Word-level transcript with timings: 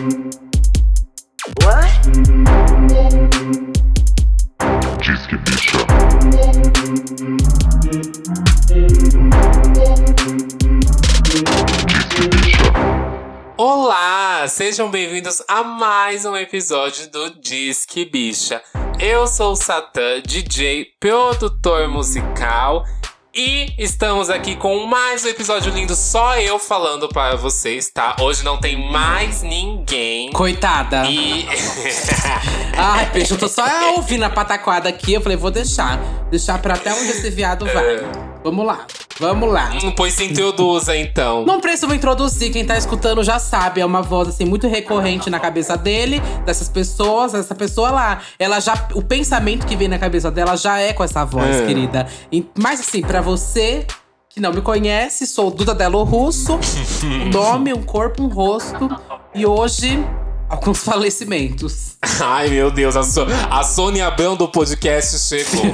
Bicha. 0.00 0.40
Bicha. 12.30 12.72
Olá, 13.58 14.48
sejam 14.48 14.90
bem-vindos 14.90 15.42
a 15.46 15.62
mais 15.62 16.24
um 16.24 16.34
episódio 16.34 17.10
do 17.10 17.38
Disque 17.38 18.06
Bicha. 18.06 18.62
Eu 18.98 19.26
sou 19.26 19.52
o 19.52 19.56
Satã, 19.56 20.22
DJ, 20.22 20.86
produtor 20.98 21.88
musical. 21.88 22.86
E 23.42 23.72
estamos 23.78 24.28
aqui 24.28 24.54
com 24.54 24.84
mais 24.84 25.24
um 25.24 25.28
episódio 25.28 25.72
lindo, 25.72 25.96
só 25.96 26.38
eu 26.38 26.58
falando 26.58 27.08
para 27.08 27.36
vocês, 27.36 27.88
tá? 27.88 28.14
Hoje 28.20 28.44
não 28.44 28.58
tem 28.60 28.76
mais 28.92 29.40
ninguém. 29.40 30.30
Coitada. 30.30 31.06
E. 31.06 31.46
Ai, 32.76 33.10
peixe, 33.10 33.32
eu 33.32 33.38
tô 33.38 33.48
só 33.48 33.64
ouvindo 33.96 34.24
a 34.24 34.28
pataquada 34.28 34.90
aqui. 34.90 35.14
Eu 35.14 35.22
falei, 35.22 35.38
vou 35.38 35.50
deixar. 35.50 35.98
Deixar 36.30 36.60
pra 36.60 36.74
até 36.74 36.92
onde 36.92 37.12
esse 37.12 37.30
viado 37.30 37.64
vai. 37.64 38.29
Vamos 38.42 38.64
lá, 38.64 38.86
vamos 39.18 39.52
lá. 39.52 39.70
Pois 39.96 40.14
se 40.14 40.24
introduza 40.24 40.96
então. 40.96 41.44
Não 41.44 41.60
preciso 41.60 41.92
introduzir, 41.94 42.50
quem 42.50 42.64
tá 42.64 42.76
escutando 42.78 43.22
já 43.22 43.38
sabe. 43.38 43.80
É 43.82 43.84
uma 43.86 44.00
voz, 44.00 44.28
assim, 44.28 44.44
muito 44.46 44.66
recorrente 44.66 45.28
na 45.28 45.38
cabeça 45.38 45.76
dele, 45.76 46.20
dessas 46.46 46.68
pessoas. 46.68 47.34
Essa 47.34 47.54
pessoa 47.54 47.90
lá, 47.90 48.20
ela 48.38 48.58
já. 48.60 48.88
O 48.94 49.02
pensamento 49.02 49.66
que 49.66 49.76
vem 49.76 49.88
na 49.88 49.98
cabeça 49.98 50.30
dela 50.30 50.56
já 50.56 50.78
é 50.78 50.92
com 50.94 51.04
essa 51.04 51.24
voz, 51.24 51.60
É. 51.60 51.66
querida. 51.66 52.06
E- 52.32 52.46
mas, 52.58 52.80
assim, 52.80 53.02
pra 53.02 53.20
você 53.20 53.86
que 54.30 54.40
não 54.40 54.52
me 54.52 54.62
conhece, 54.62 55.26
sou 55.26 55.50
Duda 55.50 55.74
Delo 55.74 56.02
Russo. 56.02 56.58
um 57.04 57.28
nome, 57.30 57.74
um 57.74 57.82
corpo, 57.82 58.22
um 58.22 58.28
rosto. 58.28 58.88
E 59.34 59.44
hoje, 59.44 60.02
alguns 60.50 60.82
falecimentos. 60.82 61.96
Ai, 62.20 62.48
meu 62.48 62.70
Deus, 62.70 62.96
a, 62.96 63.02
so 63.04 63.24
a 63.48 63.62
Sônia 63.62 64.08
Abrão 64.08 64.36
do 64.36 64.48
podcast 64.48 65.18
chegou. 65.18 65.64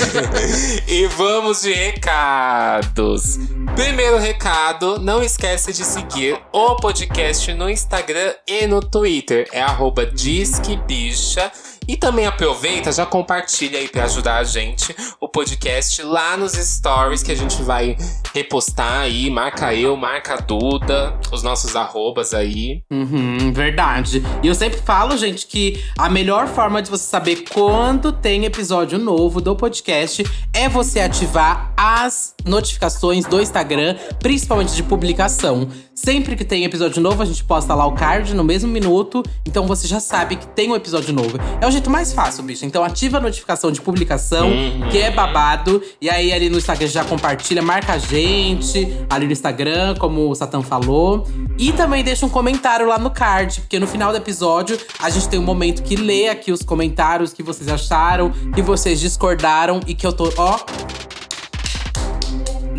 e 0.88 1.06
vamos 1.08 1.62
de 1.62 1.72
recados. 1.72 3.38
Primeiro 3.76 4.18
recado, 4.18 4.98
não 4.98 5.22
esquece 5.22 5.72
de 5.72 5.84
seguir 5.84 6.40
o 6.52 6.76
podcast 6.76 7.52
no 7.52 7.68
Instagram 7.68 8.32
e 8.48 8.66
no 8.66 8.80
Twitter. 8.80 9.46
É 9.52 9.60
arroba 9.60 10.06
disquebicha. 10.06 11.52
E 11.90 11.96
também 11.96 12.24
aproveita, 12.24 12.92
já 12.92 13.04
compartilha 13.04 13.76
aí 13.76 13.88
pra 13.88 14.04
ajudar 14.04 14.36
a 14.36 14.44
gente 14.44 14.94
o 15.20 15.28
podcast 15.28 16.00
lá 16.04 16.36
nos 16.36 16.52
stories 16.52 17.20
que 17.20 17.32
a 17.32 17.34
gente 17.34 17.60
vai 17.64 17.96
repostar 18.32 19.00
aí. 19.00 19.28
Marca 19.28 19.74
eu, 19.74 19.96
marca 19.96 20.34
a 20.34 20.36
Duda, 20.36 21.18
os 21.32 21.42
nossos 21.42 21.74
arrobas 21.74 22.32
aí. 22.32 22.84
Uhum, 22.88 23.52
verdade. 23.52 24.22
E 24.40 24.46
eu 24.46 24.54
sempre 24.54 24.78
falo, 24.78 25.16
gente, 25.16 25.48
que 25.48 25.82
a 25.98 26.08
melhor 26.08 26.46
forma 26.46 26.80
de 26.80 26.88
você 26.88 27.02
saber 27.02 27.42
quando 27.52 28.12
tem 28.12 28.44
episódio 28.44 28.96
novo 28.96 29.40
do 29.40 29.56
podcast 29.56 30.24
é 30.52 30.68
você 30.68 31.00
ativar 31.00 31.72
as 31.76 32.36
notificações 32.46 33.24
do 33.26 33.40
Instagram, 33.40 33.96
principalmente 34.20 34.74
de 34.74 34.82
publicação. 34.82 35.68
Sempre 35.94 36.34
que 36.34 36.44
tem 36.44 36.64
episódio 36.64 37.00
novo, 37.02 37.22
a 37.22 37.26
gente 37.26 37.44
posta 37.44 37.74
lá 37.74 37.84
o 37.86 37.92
card 37.92 38.32
no 38.34 38.42
mesmo 38.42 38.70
minuto. 38.70 39.22
Então 39.46 39.66
você 39.66 39.86
já 39.86 40.00
sabe 40.00 40.36
que 40.36 40.46
tem 40.46 40.70
um 40.70 40.74
episódio 40.74 41.12
novo. 41.12 41.38
É 41.60 41.66
o 41.66 41.70
jeito 41.70 41.90
mais 41.90 42.12
fácil, 42.12 42.42
bicho. 42.42 42.64
Então 42.64 42.82
ativa 42.82 43.18
a 43.18 43.20
notificação 43.20 43.70
de 43.70 43.80
publicação, 43.80 44.48
Uhum. 44.50 44.88
que 44.90 44.98
é 44.98 45.10
babado. 45.10 45.82
E 46.00 46.08
aí 46.08 46.32
ali 46.32 46.48
no 46.48 46.56
Instagram 46.56 46.86
já 46.86 47.04
compartilha, 47.04 47.60
marca 47.60 47.92
a 47.94 47.98
gente 47.98 48.96
ali 49.10 49.26
no 49.26 49.32
Instagram, 49.32 49.94
como 49.96 50.30
o 50.30 50.34
Satã 50.34 50.62
falou. 50.62 51.26
E 51.58 51.72
também 51.72 52.02
deixa 52.02 52.24
um 52.24 52.30
comentário 52.30 52.86
lá 52.88 52.98
no 52.98 53.10
card, 53.10 53.60
porque 53.60 53.78
no 53.78 53.86
final 53.86 54.10
do 54.10 54.16
episódio 54.16 54.78
a 54.98 55.10
gente 55.10 55.28
tem 55.28 55.38
um 55.38 55.42
momento 55.44 55.82
que 55.82 55.96
lê 55.96 56.28
aqui 56.28 56.50
os 56.50 56.62
comentários 56.62 57.32
que 57.34 57.42
vocês 57.42 57.68
acharam, 57.68 58.30
que 58.54 58.62
vocês 58.62 58.98
discordaram 59.00 59.80
e 59.86 59.94
que 59.94 60.06
eu 60.06 60.12
tô, 60.12 60.32
ó. 60.38 60.58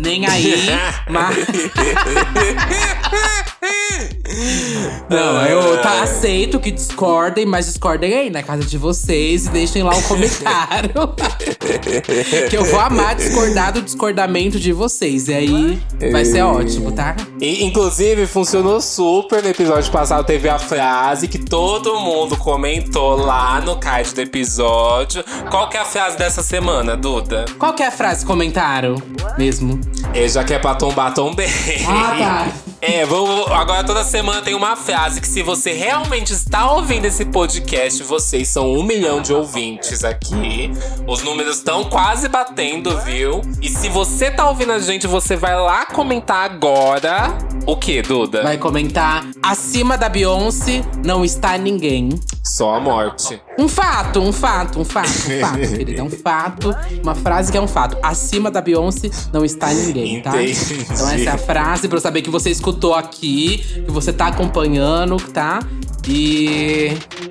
Nem 0.02 0.26
aí, 0.26 0.66
mas. 1.08 1.36
Não, 5.08 5.46
eu 5.46 5.80
tá, 5.80 6.02
aceito 6.02 6.58
que 6.58 6.70
discordem, 6.70 7.46
mas 7.46 7.66
discordem 7.66 8.14
aí 8.14 8.30
na 8.30 8.42
casa 8.42 8.64
de 8.64 8.76
vocês 8.78 9.46
e 9.46 9.50
deixem 9.50 9.82
lá 9.82 9.94
um 9.94 10.02
comentário. 10.02 10.90
que 12.50 12.56
eu 12.56 12.64
vou 12.64 12.80
amar 12.80 13.14
discordar 13.14 13.72
do 13.72 13.82
discordamento 13.82 14.58
de 14.58 14.72
vocês. 14.72 15.28
E 15.28 15.34
aí 15.34 15.82
vai 16.10 16.24
ser 16.24 16.42
ótimo, 16.42 16.90
tá? 16.90 17.14
E, 17.40 17.64
inclusive, 17.64 18.26
funcionou 18.26 18.80
super 18.80 19.42
no 19.42 19.48
episódio 19.50 19.90
passado. 19.92 20.24
Teve 20.24 20.48
a 20.48 20.58
frase 20.58 21.28
que 21.28 21.38
todo 21.38 22.00
mundo 22.00 22.36
comentou 22.36 23.16
lá 23.16 23.60
no 23.60 23.76
card 23.76 24.14
do 24.14 24.20
episódio. 24.20 25.22
Qual 25.50 25.68
que 25.68 25.76
é 25.76 25.80
a 25.80 25.84
frase 25.84 26.16
dessa 26.16 26.42
semana, 26.42 26.96
Duda? 26.96 27.44
Qual 27.58 27.72
que 27.74 27.82
é 27.82 27.86
a 27.86 27.92
frase 27.92 28.24
comentário 28.24 29.00
mesmo? 29.36 29.78
E 30.14 30.28
já 30.28 30.44
que 30.44 30.54
é 30.54 30.58
pra 30.58 30.74
tombar, 30.74 31.14
tombei. 31.14 31.48
Ah, 31.86 32.14
tá. 32.18 32.71
É, 32.84 33.06
vamos, 33.06 33.48
agora 33.52 33.84
toda 33.84 34.02
semana 34.02 34.42
tem 34.42 34.56
uma 34.56 34.74
frase 34.74 35.20
que 35.20 35.28
se 35.28 35.40
você 35.40 35.72
realmente 35.72 36.32
está 36.32 36.68
ouvindo 36.72 37.04
esse 37.04 37.24
podcast, 37.24 38.02
vocês 38.02 38.48
são 38.48 38.72
um 38.72 38.82
milhão 38.82 39.22
de 39.22 39.32
ouvintes 39.32 40.02
aqui. 40.02 40.68
Os 41.06 41.22
números 41.22 41.58
estão 41.58 41.84
quase 41.84 42.26
batendo, 42.28 42.98
viu? 43.02 43.40
E 43.62 43.68
se 43.68 43.88
você 43.88 44.32
tá 44.32 44.48
ouvindo 44.48 44.72
a 44.72 44.80
gente, 44.80 45.06
você 45.06 45.36
vai 45.36 45.54
lá 45.54 45.86
comentar 45.86 46.50
agora. 46.50 47.28
O 47.64 47.76
que, 47.76 48.02
Duda? 48.02 48.42
Vai 48.42 48.58
comentar. 48.58 49.24
Acima 49.40 49.96
da 49.96 50.08
Beyoncé 50.08 50.82
não 51.04 51.24
está 51.24 51.56
ninguém. 51.56 52.10
Só 52.42 52.74
a 52.74 52.80
morte. 52.80 53.40
Um 53.56 53.68
fato, 53.68 54.18
um 54.18 54.32
fato, 54.32 54.80
um 54.80 54.84
fato, 54.84 55.08
um 55.08 55.40
fato, 55.40 55.58
querida. 55.76 56.00
É 56.00 56.02
um 56.02 56.10
fato. 56.10 56.74
Uma 57.00 57.14
frase 57.14 57.52
que 57.52 57.56
é 57.56 57.60
um 57.60 57.68
fato. 57.68 57.96
Acima 58.02 58.50
da 58.50 58.60
Beyoncé 58.60 59.08
não 59.32 59.44
está 59.44 59.72
ninguém, 59.72 60.20
tá? 60.20 60.30
Entendi. 60.30 60.84
Então 60.90 61.08
essa 61.08 61.30
é 61.30 61.32
a 61.32 61.38
frase 61.38 61.86
pra 61.86 61.98
eu 61.98 62.00
saber 62.00 62.22
que 62.22 62.30
você 62.30 62.50
escutou 62.50 62.71
aqui, 62.94 63.58
que 63.58 63.90
você 63.90 64.12
tá 64.12 64.28
acompanhando, 64.28 65.16
tá? 65.16 65.60
E 66.08 66.88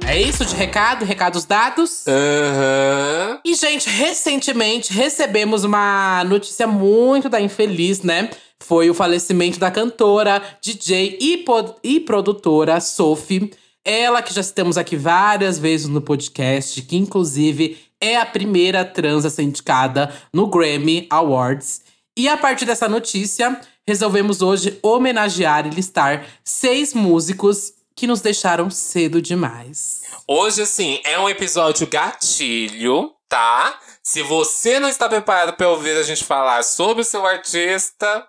é 0.08 0.22
isso 0.22 0.46
de 0.46 0.56
recado, 0.56 1.04
recados 1.04 1.46
dados. 1.46 2.06
Aham. 2.08 3.40
E, 3.44 3.54
gente, 3.54 3.90
recentemente 3.90 4.94
recebemos 4.94 5.64
uma 5.64 6.24
notícia 6.24 6.66
muito 6.66 7.28
da 7.28 7.42
infeliz, 7.42 8.02
né? 8.02 8.30
Foi 8.60 8.90
o 8.90 8.94
falecimento 8.94 9.60
da 9.60 9.70
cantora, 9.70 10.42
DJ 10.62 11.18
e, 11.20 11.46
e 11.84 12.00
produtora 12.00 12.80
Sophie. 12.80 13.52
Ela 13.84 14.22
que 14.22 14.34
já 14.34 14.44
citamos 14.44 14.78
aqui 14.78 14.96
várias 14.96 15.58
vezes 15.58 15.88
no 15.88 16.02
podcast, 16.02 16.82
que 16.84 16.96
inclusive 16.96 17.78
é 18.00 18.18
a 18.18 18.26
primeira 18.26 18.86
trans 18.86 19.26
a 19.26 19.30
ser 19.30 19.44
indicada 19.44 20.14
no 20.32 20.48
Grammy 20.48 21.08
Awards. 21.10 21.82
E 22.16 22.28
a 22.28 22.38
partir 22.38 22.66
dessa 22.66 22.88
notícia, 22.88 23.60
resolvemos 23.88 24.42
hoje 24.42 24.80
homenagear 24.82 25.68
e 25.68 25.70
listar 25.70 26.26
seis 26.44 26.94
músicos 26.94 27.74
que 27.96 28.08
nos 28.08 28.22
deixaram 28.22 28.70
cedo 28.70 29.22
demais. 29.22 30.02
Hoje, 30.28 30.62
assim, 30.62 31.00
é 31.04 31.20
um 31.20 31.30
episódio 31.30 31.88
gatilho, 31.88 33.12
tá? 33.28 33.80
Se 34.04 34.24
você 34.24 34.80
não 34.80 34.90
está 34.90 35.08
preparado 35.08 35.56
para 35.56 35.70
ouvir 35.70 35.96
a 35.98 36.04
gente 36.04 36.24
falar 36.24 36.64
sobre 36.64 37.02
o 37.02 37.06
seu 37.06 37.26
artista. 37.26 38.28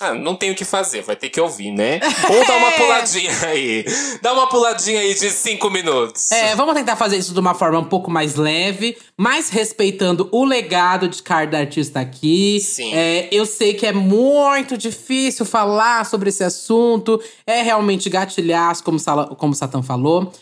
Ah, 0.00 0.12
não 0.12 0.34
tem 0.34 0.50
o 0.50 0.56
que 0.56 0.64
fazer, 0.64 1.02
vai 1.02 1.14
ter 1.14 1.30
que 1.30 1.40
ouvir, 1.40 1.70
né? 1.70 2.00
Ou 2.28 2.44
dá 2.44 2.56
uma 2.56 2.72
puladinha 2.76 3.30
aí. 3.46 3.84
Dá 4.20 4.32
uma 4.32 4.48
puladinha 4.48 4.98
aí 5.00 5.14
de 5.14 5.30
cinco 5.30 5.70
minutos. 5.70 6.32
É, 6.32 6.56
vamos 6.56 6.74
tentar 6.74 6.96
fazer 6.96 7.16
isso 7.16 7.32
de 7.32 7.38
uma 7.38 7.54
forma 7.54 7.78
um 7.78 7.84
pouco 7.84 8.10
mais 8.10 8.34
leve, 8.34 8.98
mas 9.16 9.50
respeitando 9.50 10.28
o 10.32 10.44
legado 10.44 11.08
de 11.08 11.22
cada 11.22 11.58
artista 11.58 12.00
aqui. 12.00 12.58
Sim. 12.60 12.92
É, 12.92 13.28
eu 13.30 13.46
sei 13.46 13.72
que 13.74 13.86
é 13.86 13.92
muito 13.92 14.76
difícil 14.76 15.44
falar 15.46 16.04
sobre 16.06 16.28
esse 16.28 16.42
assunto, 16.42 17.22
é 17.46 17.62
realmente 17.62 18.10
gatilhar, 18.10 18.82
como, 18.82 18.98
Sala- 18.98 19.36
como 19.36 19.52
o 19.52 19.56
Satã 19.56 19.80
falou. 19.80 20.32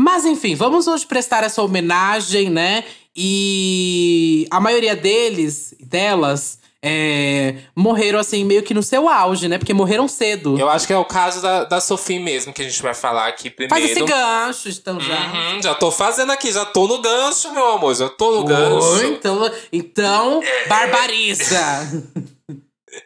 Mas 0.00 0.24
enfim, 0.24 0.54
vamos 0.54 0.86
hoje 0.86 1.04
prestar 1.06 1.42
essa 1.42 1.60
homenagem, 1.60 2.48
né? 2.50 2.84
E 3.16 4.46
a 4.48 4.60
maioria 4.60 4.94
deles, 4.94 5.74
delas, 5.80 6.58
é, 6.84 7.54
morreram 7.76 8.18
assim, 8.18 8.44
meio 8.44 8.62
que 8.62 8.74
no 8.74 8.82
seu 8.82 9.08
auge, 9.08 9.46
né? 9.46 9.56
Porque 9.56 9.72
morreram 9.72 10.08
cedo. 10.08 10.58
Eu 10.58 10.68
acho 10.68 10.86
que 10.86 10.92
é 10.92 10.98
o 10.98 11.04
caso 11.04 11.40
da, 11.40 11.62
da 11.64 11.80
Sophie 11.80 12.18
mesmo, 12.18 12.52
que 12.52 12.60
a 12.60 12.64
gente 12.64 12.82
vai 12.82 12.92
falar 12.92 13.28
aqui 13.28 13.48
primeiro. 13.48 13.72
Faz 13.72 13.88
esse 13.88 14.04
gancho, 14.04 14.68
então 14.68 14.98
já. 14.98 15.14
Uhum, 15.14 15.62
já 15.62 15.74
tô 15.76 15.92
fazendo 15.92 16.32
aqui, 16.32 16.50
já 16.50 16.64
tô 16.64 16.88
no 16.88 17.00
gancho, 17.00 17.52
meu 17.52 17.72
amor. 17.72 17.94
Já 17.94 18.08
tô 18.08 18.32
no 18.32 18.44
gancho. 18.44 18.86
Oi, 18.98 19.06
então, 19.06 19.50
então 19.72 20.40
barbariza. 20.68 21.88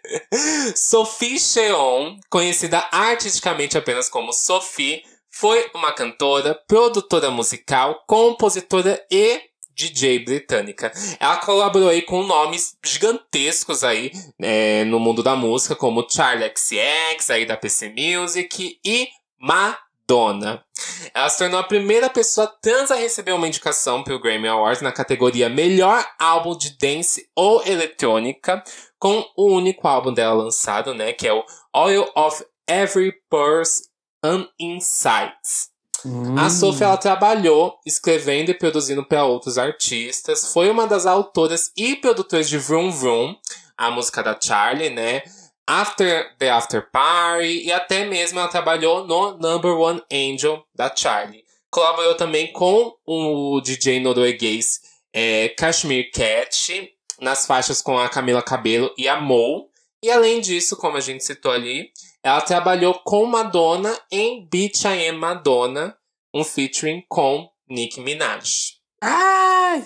Sophie 0.74 1.38
Cheon, 1.38 2.16
conhecida 2.30 2.84
artisticamente 2.90 3.76
apenas 3.76 4.08
como 4.08 4.32
Sophie, 4.32 5.02
foi 5.30 5.70
uma 5.74 5.92
cantora, 5.92 6.58
produtora 6.66 7.30
musical, 7.30 8.02
compositora 8.06 9.04
e 9.10 9.38
DJ 9.76 10.20
britânica. 10.20 10.90
Ela 11.20 11.36
colaborou 11.36 11.90
aí 11.90 12.00
com 12.00 12.22
nomes 12.22 12.76
gigantescos 12.84 13.84
aí 13.84 14.10
é, 14.40 14.84
no 14.84 14.98
mundo 14.98 15.22
da 15.22 15.36
música, 15.36 15.76
como 15.76 16.06
Charlie 16.08 16.50
XCX, 16.56 17.30
aí 17.30 17.44
da 17.44 17.58
PC 17.58 17.90
Music, 17.94 18.80
e 18.82 19.08
Madonna. 19.38 20.64
Ela 21.12 21.28
se 21.28 21.38
tornou 21.38 21.60
a 21.60 21.64
primeira 21.64 22.08
pessoa 22.08 22.46
trans 22.46 22.90
a 22.90 22.96
receber 22.96 23.32
uma 23.32 23.46
indicação 23.46 24.02
pelo 24.02 24.20
Grammy 24.20 24.48
Awards 24.48 24.80
na 24.80 24.92
categoria 24.92 25.50
Melhor 25.50 26.04
Álbum 26.18 26.56
de 26.56 26.70
Dance 26.78 27.28
ou 27.36 27.62
Eletrônica, 27.66 28.64
com 28.98 29.22
o 29.36 29.52
único 29.54 29.86
álbum 29.86 30.12
dela 30.12 30.42
lançado, 30.44 30.94
né, 30.94 31.12
que 31.12 31.28
é 31.28 31.34
o 31.34 31.44
Oil 31.74 32.10
of 32.16 32.42
Every 32.66 33.12
Purse 33.28 33.90
and 34.22 34.48
Insights. 34.58 35.75
Hum. 36.06 36.38
A 36.38 36.48
Sophie 36.48 36.84
ela 36.84 36.96
trabalhou 36.96 37.76
escrevendo 37.84 38.50
e 38.50 38.54
produzindo 38.54 39.04
para 39.04 39.24
outros 39.24 39.58
artistas. 39.58 40.52
Foi 40.52 40.70
uma 40.70 40.86
das 40.86 41.04
autoras 41.04 41.72
e 41.76 41.96
produtoras 41.96 42.48
de 42.48 42.58
Vroom 42.58 42.92
Vroom, 42.92 43.34
a 43.76 43.90
música 43.90 44.22
da 44.22 44.38
Charlie, 44.40 44.90
né? 44.90 45.22
After 45.66 46.32
the 46.38 46.48
After 46.48 46.88
Party 46.92 47.64
e 47.64 47.72
até 47.72 48.04
mesmo 48.04 48.38
ela 48.38 48.46
trabalhou 48.46 49.04
no 49.04 49.36
Number 49.36 49.72
One 49.72 50.00
Angel 50.12 50.64
da 50.72 50.94
Charlie. 50.94 51.44
Colaborou 51.68 52.14
também 52.14 52.52
com 52.52 52.94
o 53.04 53.60
DJ 53.60 53.98
norueguês 53.98 54.80
é, 55.12 55.48
Kashmir 55.48 56.12
Cat 56.12 56.88
nas 57.20 57.46
faixas 57.46 57.82
com 57.82 57.98
a 57.98 58.08
Camila 58.08 58.42
Cabello 58.42 58.94
e 58.96 59.08
a 59.08 59.20
Mo. 59.20 59.68
E 60.02 60.10
além 60.10 60.40
disso, 60.40 60.76
como 60.76 60.96
a 60.96 61.00
gente 61.00 61.24
citou 61.24 61.50
ali, 61.50 61.90
ela 62.22 62.40
trabalhou 62.40 62.94
com 63.04 63.24
Madonna 63.26 63.96
em 64.10 64.46
Bitch 64.48 64.84
I 64.84 65.08
Am 65.08 65.18
Madonna, 65.18 65.96
um 66.34 66.44
featuring 66.44 67.02
com 67.08 67.48
Nicki 67.68 68.00
Minaj. 68.00 68.74
Ai, 69.02 69.84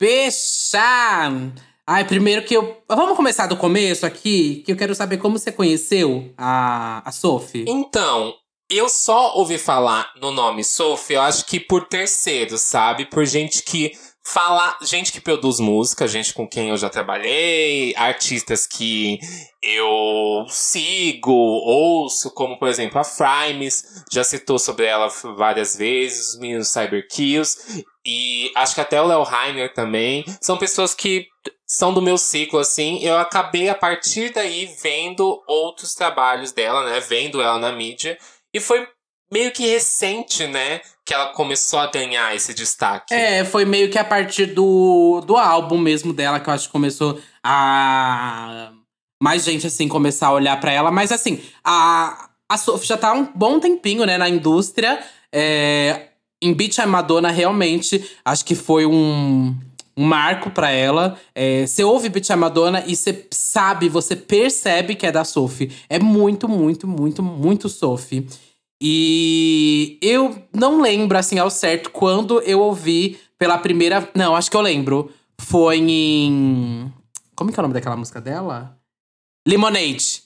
bicha! 0.00 1.52
Ai, 1.88 2.04
primeiro 2.04 2.44
que 2.44 2.56
eu. 2.56 2.82
Vamos 2.88 3.16
começar 3.16 3.46
do 3.46 3.56
começo 3.56 4.04
aqui, 4.04 4.62
que 4.66 4.72
eu 4.72 4.76
quero 4.76 4.94
saber 4.94 5.18
como 5.18 5.38
você 5.38 5.52
conheceu 5.52 6.32
a, 6.36 7.08
a 7.08 7.12
Sophie. 7.12 7.64
Então, 7.68 8.34
eu 8.68 8.88
só 8.88 9.36
ouvi 9.36 9.56
falar 9.56 10.12
no 10.20 10.32
nome 10.32 10.64
Sophie, 10.64 11.14
eu 11.14 11.22
acho 11.22 11.46
que 11.46 11.60
por 11.60 11.86
terceiros, 11.86 12.62
sabe? 12.62 13.06
Por 13.06 13.24
gente 13.24 13.62
que 13.62 13.92
fala, 14.26 14.76
gente 14.82 15.12
que 15.12 15.20
produz 15.20 15.60
música, 15.60 16.08
gente 16.08 16.34
com 16.34 16.48
quem 16.48 16.70
eu 16.70 16.76
já 16.76 16.90
trabalhei, 16.90 17.94
artistas 17.96 18.66
que 18.66 19.20
eu 19.62 20.44
sigo, 20.48 21.32
ouço, 21.32 22.32
como 22.34 22.58
por 22.58 22.68
exemplo 22.68 22.98
a 22.98 23.04
Frimes, 23.04 24.04
já 24.12 24.24
citou 24.24 24.58
sobre 24.58 24.84
ela 24.84 25.08
várias 25.36 25.76
vezes, 25.76 26.34
os 26.34 26.40
meninos 26.40 26.68
Cyberkills, 26.68 27.84
e 28.04 28.50
acho 28.56 28.74
que 28.74 28.80
até 28.80 29.00
o 29.00 29.06
Léo 29.06 29.24
Heiner 29.24 29.72
também. 29.72 30.24
São 30.40 30.56
pessoas 30.56 30.92
que 30.92 31.26
são 31.66 31.92
do 31.92 32.02
meu 32.02 32.18
ciclo, 32.18 32.58
assim. 32.58 33.02
Eu 33.02 33.18
acabei 33.18 33.68
a 33.68 33.74
partir 33.74 34.32
daí 34.32 34.66
vendo 34.80 35.42
outros 35.48 35.94
trabalhos 35.94 36.52
dela, 36.52 36.84
né? 36.88 37.00
Vendo 37.00 37.42
ela 37.42 37.58
na 37.58 37.72
mídia. 37.72 38.16
E 38.54 38.60
foi 38.60 38.86
meio 39.32 39.52
que 39.52 39.66
recente, 39.66 40.46
né? 40.46 40.80
Que 41.04 41.14
ela 41.14 41.26
começou 41.28 41.78
a 41.78 41.86
ganhar 41.90 42.34
esse 42.34 42.52
destaque. 42.52 43.14
É, 43.14 43.44
foi 43.44 43.64
meio 43.64 43.90
que 43.90 43.98
a 43.98 44.04
partir 44.04 44.46
do, 44.46 45.22
do 45.26 45.36
álbum 45.36 45.78
mesmo 45.78 46.12
dela 46.12 46.40
que 46.40 46.48
eu 46.48 46.54
acho 46.54 46.66
que 46.66 46.72
começou 46.72 47.20
a. 47.42 48.72
Mais 49.22 49.44
gente, 49.44 49.66
assim, 49.66 49.88
começar 49.88 50.26
a 50.28 50.32
olhar 50.32 50.60
para 50.60 50.72
ela. 50.72 50.90
Mas, 50.90 51.10
assim, 51.10 51.40
a, 51.64 52.28
a 52.50 52.58
Sophie 52.58 52.86
já 52.86 52.96
tá 52.96 53.12
um 53.12 53.24
bom 53.34 53.58
tempinho, 53.58 54.04
né, 54.04 54.18
na 54.18 54.28
indústria. 54.28 55.02
É, 55.32 56.08
em 56.42 56.52
Beach 56.52 56.80
a 56.80 56.86
Madonna, 56.86 57.30
realmente, 57.30 58.04
acho 58.24 58.44
que 58.44 58.54
foi 58.54 58.84
um, 58.84 59.56
um 59.96 60.04
marco 60.04 60.50
para 60.50 60.70
ela. 60.70 61.18
É, 61.34 61.66
você 61.66 61.82
ouve 61.82 62.08
Beach 62.08 62.32
a 62.32 62.36
Madonna 62.36 62.84
e 62.86 62.94
você 62.94 63.26
sabe, 63.30 63.88
você 63.88 64.14
percebe 64.14 64.94
que 64.94 65.06
é 65.06 65.12
da 65.12 65.24
Sophie. 65.24 65.72
É 65.88 65.98
muito, 65.98 66.48
muito, 66.48 66.86
muito, 66.86 67.22
muito 67.22 67.68
Sophie. 67.68 68.28
E 68.80 69.98
eu 70.02 70.36
não 70.54 70.80
lembro, 70.80 71.16
assim, 71.16 71.38
ao 71.38 71.50
certo, 71.50 71.90
quando 71.90 72.40
eu 72.42 72.60
ouvi 72.60 73.18
pela 73.38 73.58
primeira. 73.58 74.08
Não, 74.14 74.36
acho 74.36 74.50
que 74.50 74.56
eu 74.56 74.60
lembro. 74.60 75.10
Foi 75.38 75.78
em. 75.78 76.92
Como 77.34 77.52
que 77.52 77.58
é 77.58 77.60
o 77.60 77.62
nome 77.62 77.74
daquela 77.74 77.96
música 77.96 78.20
dela? 78.20 78.76
Lemonade. 79.46 80.22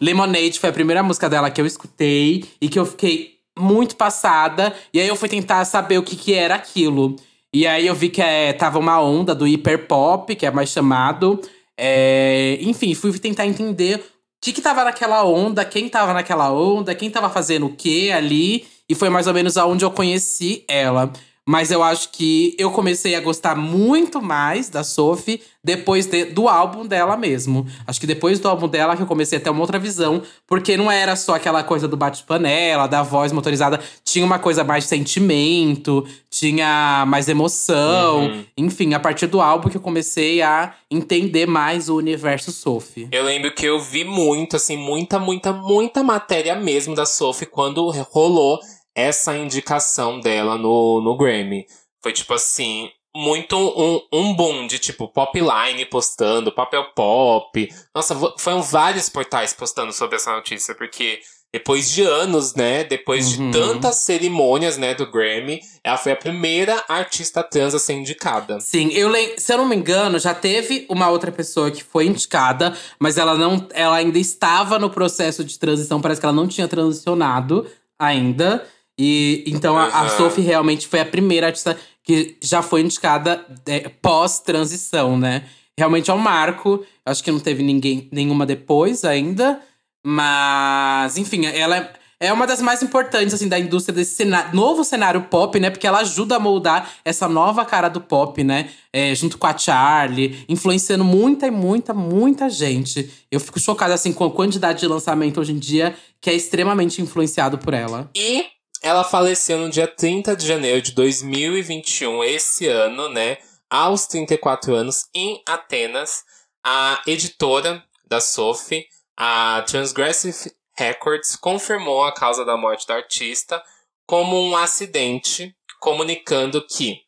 Lemonade 0.00 0.58
foi 0.58 0.70
a 0.70 0.72
primeira 0.72 1.02
música 1.02 1.28
dela 1.28 1.50
que 1.50 1.60
eu 1.60 1.66
escutei 1.66 2.44
e 2.60 2.68
que 2.68 2.78
eu 2.78 2.84
fiquei 2.84 3.38
muito 3.58 3.96
passada. 3.96 4.74
E 4.92 5.00
aí 5.00 5.08
eu 5.08 5.16
fui 5.16 5.28
tentar 5.28 5.64
saber 5.64 5.98
o 5.98 6.02
que, 6.02 6.16
que 6.16 6.34
era 6.34 6.54
aquilo. 6.54 7.16
E 7.52 7.66
aí 7.66 7.86
eu 7.86 7.94
vi 7.94 8.10
que 8.10 8.20
é, 8.20 8.52
tava 8.52 8.78
uma 8.78 9.00
onda 9.00 9.34
do 9.34 9.46
hiperpop, 9.46 10.34
que 10.36 10.44
é 10.44 10.50
mais 10.50 10.70
chamado. 10.70 11.40
É, 11.76 12.58
enfim, 12.60 12.94
fui 12.94 13.16
tentar 13.18 13.46
entender 13.46 14.04
que, 14.40 14.52
que 14.52 14.62
tava 14.62 14.84
naquela 14.84 15.24
onda, 15.24 15.64
quem 15.64 15.88
tava 15.88 16.12
naquela 16.12 16.52
onda, 16.52 16.94
quem 16.94 17.10
tava 17.10 17.28
fazendo 17.28 17.66
o 17.66 17.76
que 17.76 18.10
ali. 18.12 18.66
E 18.88 18.94
foi 18.94 19.08
mais 19.08 19.26
ou 19.26 19.34
menos 19.34 19.56
aonde 19.56 19.84
eu 19.84 19.90
conheci 19.90 20.64
ela. 20.66 21.12
Mas 21.48 21.70
eu 21.70 21.82
acho 21.82 22.10
que 22.10 22.54
eu 22.58 22.70
comecei 22.70 23.14
a 23.14 23.20
gostar 23.22 23.54
muito 23.54 24.20
mais 24.20 24.68
da 24.68 24.84
Sophie 24.84 25.40
depois 25.64 26.04
de, 26.04 26.26
do 26.26 26.46
álbum 26.46 26.86
dela 26.86 27.16
mesmo. 27.16 27.66
Acho 27.86 27.98
que 27.98 28.06
depois 28.06 28.38
do 28.38 28.46
álbum 28.46 28.68
dela 28.68 28.94
que 28.94 29.02
eu 29.02 29.06
comecei 29.06 29.38
a 29.38 29.40
ter 29.40 29.48
uma 29.48 29.62
outra 29.62 29.78
visão, 29.78 30.20
porque 30.46 30.76
não 30.76 30.90
era 30.90 31.16
só 31.16 31.36
aquela 31.36 31.62
coisa 31.62 31.88
do 31.88 31.96
bate-panela, 31.96 32.86
da 32.86 33.02
voz 33.02 33.32
motorizada, 33.32 33.80
tinha 34.04 34.26
uma 34.26 34.38
coisa 34.38 34.62
mais 34.62 34.84
de 34.84 34.90
sentimento, 34.90 36.06
tinha 36.30 37.04
mais 37.08 37.30
emoção. 37.30 38.26
Uhum. 38.26 38.44
Enfim, 38.54 38.92
a 38.92 39.00
partir 39.00 39.26
do 39.26 39.40
álbum 39.40 39.70
que 39.70 39.78
eu 39.78 39.80
comecei 39.80 40.42
a 40.42 40.74
entender 40.90 41.46
mais 41.46 41.88
o 41.88 41.96
universo 41.96 42.52
Sophie. 42.52 43.08
Eu 43.10 43.24
lembro 43.24 43.54
que 43.54 43.64
eu 43.64 43.80
vi 43.80 44.04
muito, 44.04 44.56
assim, 44.56 44.76
muita, 44.76 45.18
muita, 45.18 45.50
muita 45.50 46.02
matéria 46.02 46.54
mesmo 46.54 46.94
da 46.94 47.06
Sophie 47.06 47.46
quando 47.46 47.90
rolou 48.10 48.60
essa 48.98 49.36
indicação 49.36 50.20
dela 50.20 50.56
no, 50.58 51.00
no 51.00 51.16
Grammy. 51.16 51.66
Foi 52.02 52.12
tipo 52.12 52.34
assim, 52.34 52.90
muito 53.14 53.56
um, 53.56 54.00
um 54.12 54.34
boom 54.34 54.66
de 54.66 54.78
tipo 54.78 55.08
Popline 55.08 55.84
postando, 55.86 56.52
Papel 56.52 56.84
Pop. 56.94 57.68
Nossa, 57.94 58.14
foram 58.38 58.62
vários 58.62 59.08
portais 59.08 59.52
postando 59.52 59.92
sobre 59.92 60.16
essa 60.16 60.32
notícia, 60.32 60.74
porque 60.74 61.20
depois 61.52 61.90
de 61.90 62.02
anos, 62.02 62.54
né? 62.54 62.84
Depois 62.84 63.38
Uhum. 63.38 63.50
de 63.50 63.58
tantas 63.58 63.96
cerimônias, 63.96 64.76
né, 64.76 64.94
do 64.94 65.10
Grammy, 65.10 65.60
ela 65.82 65.96
foi 65.96 66.12
a 66.12 66.16
primeira 66.16 66.84
artista 66.88 67.42
trans 67.42 67.74
a 67.74 67.78
ser 67.78 67.94
indicada. 67.94 68.60
Sim, 68.60 68.90
eu 68.92 69.10
se 69.38 69.52
eu 69.52 69.58
não 69.58 69.66
me 69.66 69.74
engano, 69.74 70.18
já 70.18 70.34
teve 70.34 70.86
uma 70.90 71.08
outra 71.08 71.32
pessoa 71.32 71.70
que 71.70 71.82
foi 71.82 72.06
indicada, 72.06 72.76
mas 72.98 73.16
ela 73.16 73.34
não, 73.34 73.66
ela 73.72 73.96
ainda 73.96 74.18
estava 74.18 74.78
no 74.78 74.90
processo 74.90 75.42
de 75.42 75.58
transição, 75.58 76.00
parece 76.02 76.20
que 76.20 76.26
ela 76.26 76.36
não 76.36 76.46
tinha 76.46 76.68
transicionado 76.68 77.66
ainda. 77.98 78.66
E 78.98 79.44
então 79.46 79.76
a, 79.78 79.84
a 79.84 80.00
Aham. 80.00 80.08
Sophie 80.16 80.42
realmente 80.42 80.88
foi 80.88 81.00
a 81.00 81.04
primeira 81.06 81.46
artista 81.46 81.78
que 82.02 82.36
já 82.42 82.62
foi 82.62 82.80
indicada 82.80 83.44
é, 83.66 83.88
pós-transição, 84.02 85.16
né? 85.18 85.44
Realmente 85.78 86.10
é 86.10 86.14
um 86.14 86.18
marco. 86.18 86.84
Acho 87.06 87.22
que 87.22 87.30
não 87.30 87.38
teve 87.38 87.62
ninguém, 87.62 88.08
nenhuma 88.10 88.44
depois 88.44 89.04
ainda. 89.04 89.60
Mas, 90.04 91.16
enfim, 91.16 91.46
ela 91.46 91.76
é- 91.76 91.92
é 92.20 92.32
uma 92.32 92.46
das 92.46 92.60
mais 92.60 92.82
importantes, 92.82 93.32
assim, 93.34 93.46
da 93.48 93.58
indústria 93.58 93.94
desse 93.94 94.16
cena- 94.16 94.50
novo 94.52 94.82
cenário 94.82 95.22
pop, 95.30 95.60
né? 95.60 95.70
Porque 95.70 95.86
ela 95.86 96.00
ajuda 96.00 96.36
a 96.36 96.40
moldar 96.40 96.90
essa 97.04 97.28
nova 97.28 97.64
cara 97.64 97.88
do 97.88 98.00
pop, 98.00 98.42
né? 98.42 98.70
É, 98.92 99.14
junto 99.14 99.38
com 99.38 99.46
a 99.46 99.56
Charlie, 99.56 100.44
influenciando 100.48 101.04
muita 101.04 101.46
e 101.46 101.50
muita, 101.50 101.94
muita 101.94 102.50
gente. 102.50 103.08
Eu 103.30 103.38
fico 103.38 103.60
chocada, 103.60 103.94
assim, 103.94 104.12
com 104.12 104.24
a 104.24 104.30
quantidade 104.32 104.80
de 104.80 104.86
lançamento 104.88 105.38
hoje 105.40 105.52
em 105.52 105.58
dia 105.58 105.94
que 106.20 106.28
é 106.30 106.34
extremamente 106.34 107.00
influenciado 107.00 107.58
por 107.58 107.72
ela. 107.72 108.10
E 108.16 108.44
ela 108.82 109.04
faleceu 109.04 109.58
no 109.58 109.70
dia 109.70 109.86
30 109.86 110.36
de 110.36 110.46
janeiro 110.46 110.80
de 110.80 110.92
2021, 110.92 112.22
esse 112.24 112.66
ano, 112.66 113.08
né? 113.08 113.38
Aos 113.68 114.06
34 114.06 114.74
anos, 114.74 115.08
em 115.14 115.42
Atenas. 115.46 116.24
A 116.64 117.02
editora 117.06 117.82
da 118.06 118.20
Sophie, 118.20 118.86
a 119.16 119.62
Transgressive 119.66 120.52
Records, 120.76 121.36
confirmou 121.36 122.04
a 122.04 122.12
causa 122.12 122.44
da 122.44 122.56
morte 122.56 122.86
da 122.86 122.96
artista 122.96 123.62
como 124.06 124.36
um 124.40 124.56
acidente, 124.56 125.54
comunicando 125.80 126.64
que, 126.66 127.02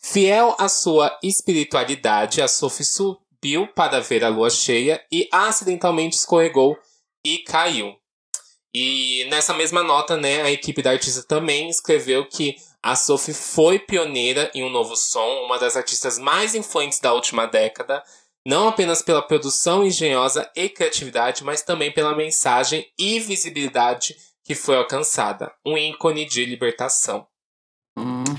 fiel 0.00 0.54
à 0.58 0.68
sua 0.68 1.18
espiritualidade, 1.22 2.40
a 2.40 2.48
Sophie 2.48 2.84
subiu 2.84 3.66
para 3.74 4.00
ver 4.00 4.24
a 4.24 4.28
lua 4.28 4.50
cheia 4.50 5.04
e 5.10 5.28
acidentalmente 5.32 6.16
escorregou 6.16 6.76
e 7.24 7.38
caiu. 7.38 7.96
E 8.78 9.24
nessa 9.30 9.54
mesma 9.54 9.82
nota, 9.82 10.18
né, 10.18 10.42
a 10.42 10.50
equipe 10.50 10.82
da 10.82 10.90
artista 10.90 11.22
também 11.22 11.70
escreveu 11.70 12.26
que 12.26 12.56
a 12.82 12.94
Sophie 12.94 13.32
foi 13.32 13.78
pioneira 13.78 14.50
em 14.54 14.62
um 14.62 14.68
novo 14.68 14.94
som, 14.94 15.44
uma 15.46 15.58
das 15.58 15.78
artistas 15.78 16.18
mais 16.18 16.54
influentes 16.54 17.00
da 17.00 17.14
última 17.14 17.46
década, 17.46 18.02
não 18.46 18.68
apenas 18.68 19.00
pela 19.00 19.22
produção 19.22 19.82
engenhosa 19.82 20.52
e 20.54 20.68
criatividade, 20.68 21.42
mas 21.42 21.62
também 21.62 21.90
pela 21.90 22.14
mensagem 22.14 22.86
e 22.98 23.18
visibilidade 23.18 24.14
que 24.44 24.54
foi 24.54 24.76
alcançada. 24.76 25.50
Um 25.64 25.78
ícone 25.78 26.26
de 26.26 26.44
libertação. 26.44 27.26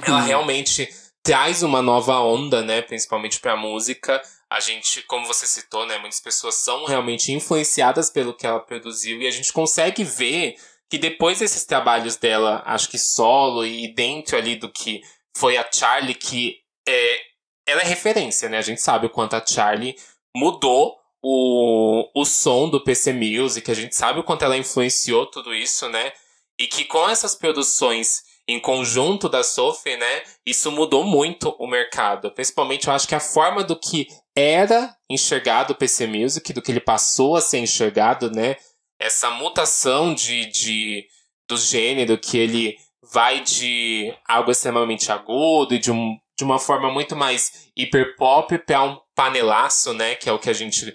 Ela 0.05 0.21
realmente 0.21 0.87
traz 1.23 1.63
uma 1.63 1.81
nova 1.81 2.19
onda, 2.19 2.61
né, 2.61 2.83
principalmente 2.83 3.39
para 3.39 3.53
a 3.53 3.57
música. 3.57 4.21
A 4.49 4.59
gente, 4.59 5.01
como 5.03 5.25
você 5.25 5.45
citou, 5.45 5.85
né, 5.85 5.97
muitas 5.97 6.21
pessoas 6.21 6.55
são 6.55 6.85
realmente 6.85 7.33
influenciadas 7.33 8.09
pelo 8.09 8.33
que 8.33 8.47
ela 8.47 8.59
produziu 8.59 9.21
e 9.21 9.27
a 9.27 9.31
gente 9.31 9.51
consegue 9.51 10.03
ver 10.03 10.55
que 10.89 10.97
depois 10.97 11.39
desses 11.39 11.65
trabalhos 11.65 12.15
dela, 12.15 12.63
acho 12.65 12.89
que 12.89 12.97
solo 12.97 13.65
e 13.65 13.93
dentro 13.93 14.37
ali 14.37 14.55
do 14.55 14.71
que 14.71 15.01
foi 15.35 15.57
a 15.57 15.69
Charlie, 15.69 16.15
que 16.15 16.61
é, 16.87 17.19
ela 17.67 17.81
é 17.81 17.85
referência, 17.85 18.47
né? 18.47 18.57
A 18.57 18.61
gente 18.61 18.81
sabe 18.81 19.05
o 19.05 19.09
quanto 19.09 19.35
a 19.35 19.45
Charlie 19.45 19.95
mudou 20.35 20.97
o, 21.21 22.09
o 22.15 22.25
som 22.25 22.69
do 22.69 22.81
PC 22.81 23.11
Music, 23.11 23.69
a 23.69 23.73
gente 23.73 23.95
sabe 23.95 24.19
o 24.19 24.23
quanto 24.23 24.45
ela 24.45 24.57
influenciou 24.57 25.25
tudo 25.25 25.53
isso, 25.53 25.89
né? 25.89 26.13
E 26.57 26.67
que 26.67 26.85
com 26.85 27.09
essas 27.09 27.35
produções 27.35 28.23
em 28.47 28.59
conjunto 28.59 29.27
da 29.27 29.43
Sophie, 29.43 29.97
né? 29.97 30.23
Isso 30.45 30.71
mudou 30.71 31.03
muito 31.03 31.49
o 31.59 31.67
mercado. 31.67 32.31
Principalmente, 32.31 32.87
eu 32.87 32.93
acho 32.93 33.07
que 33.07 33.15
a 33.15 33.19
forma 33.19 33.61
do 33.61 33.77
que 33.77 34.07
era 34.37 34.95
enxergado 35.09 35.73
o 35.73 35.75
PC 35.75 36.05
Music, 36.05 36.53
do 36.53 36.61
que 36.61 36.71
ele 36.71 36.79
passou 36.79 37.35
a 37.35 37.41
ser 37.41 37.57
enxergado, 37.57 38.29
né? 38.29 38.55
Essa 38.99 39.31
mutação 39.31 40.13
de, 40.13 40.45
de 40.45 41.07
do 41.49 41.57
gênero, 41.57 42.17
que 42.19 42.37
ele 42.37 42.77
vai 43.11 43.41
de 43.41 44.13
algo 44.27 44.51
extremamente 44.51 45.11
agudo 45.11 45.73
e 45.73 45.79
de, 45.79 45.91
um, 45.91 46.15
de 46.37 46.43
uma 46.43 46.59
forma 46.59 46.91
muito 46.91 47.15
mais 47.15 47.69
hiper 47.75 48.15
pop 48.15 48.55
para 48.59 48.83
um 48.83 48.99
panelaço, 49.15 49.91
né? 49.93 50.13
Que 50.13 50.29
é 50.29 50.31
o 50.31 50.37
que 50.37 50.51
a 50.51 50.53
gente 50.53 50.93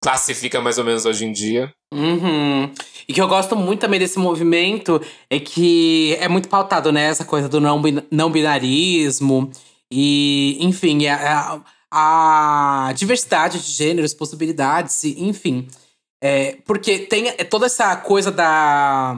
classifica 0.00 0.60
mais 0.60 0.78
ou 0.78 0.84
menos 0.84 1.04
hoje 1.04 1.24
em 1.24 1.32
dia. 1.32 1.74
Uhum. 1.92 2.72
E 3.08 3.12
que 3.12 3.20
eu 3.20 3.26
gosto 3.26 3.56
muito 3.56 3.80
também 3.80 3.98
desse 3.98 4.20
movimento 4.20 5.00
é 5.28 5.40
que 5.40 6.16
é 6.20 6.28
muito 6.28 6.48
pautado, 6.48 6.92
né? 6.92 7.06
Essa 7.06 7.24
coisa 7.24 7.48
do 7.48 7.60
não, 7.60 7.82
não 8.08 8.30
binarismo. 8.30 9.50
E, 9.90 10.58
enfim, 10.60 11.06
a, 11.06 11.54
a, 11.54 11.60
a 11.96 12.92
diversidade 12.92 13.60
de 13.60 13.70
gêneros, 13.70 14.12
possibilidades, 14.12 15.04
enfim. 15.04 15.68
É, 16.20 16.56
porque 16.64 16.98
tem 16.98 17.30
toda 17.48 17.66
essa 17.66 17.94
coisa 17.94 18.32
da, 18.32 19.16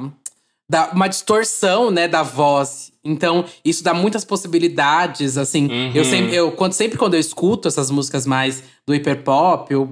da. 0.68 0.90
uma 0.90 1.08
distorção, 1.08 1.90
né, 1.90 2.06
da 2.06 2.22
voz. 2.22 2.92
Então, 3.02 3.46
isso 3.64 3.82
dá 3.82 3.94
muitas 3.94 4.26
possibilidades, 4.26 5.38
assim. 5.38 5.68
Uhum. 5.68 5.92
Eu, 5.94 6.04
sempre, 6.04 6.34
eu 6.34 6.52
quando, 6.52 6.74
sempre 6.74 6.98
quando 6.98 7.14
eu 7.14 7.20
escuto 7.20 7.66
essas 7.66 7.90
músicas 7.90 8.26
mais 8.26 8.62
do 8.84 8.94
hiperpop, 8.94 9.74
o, 9.74 9.88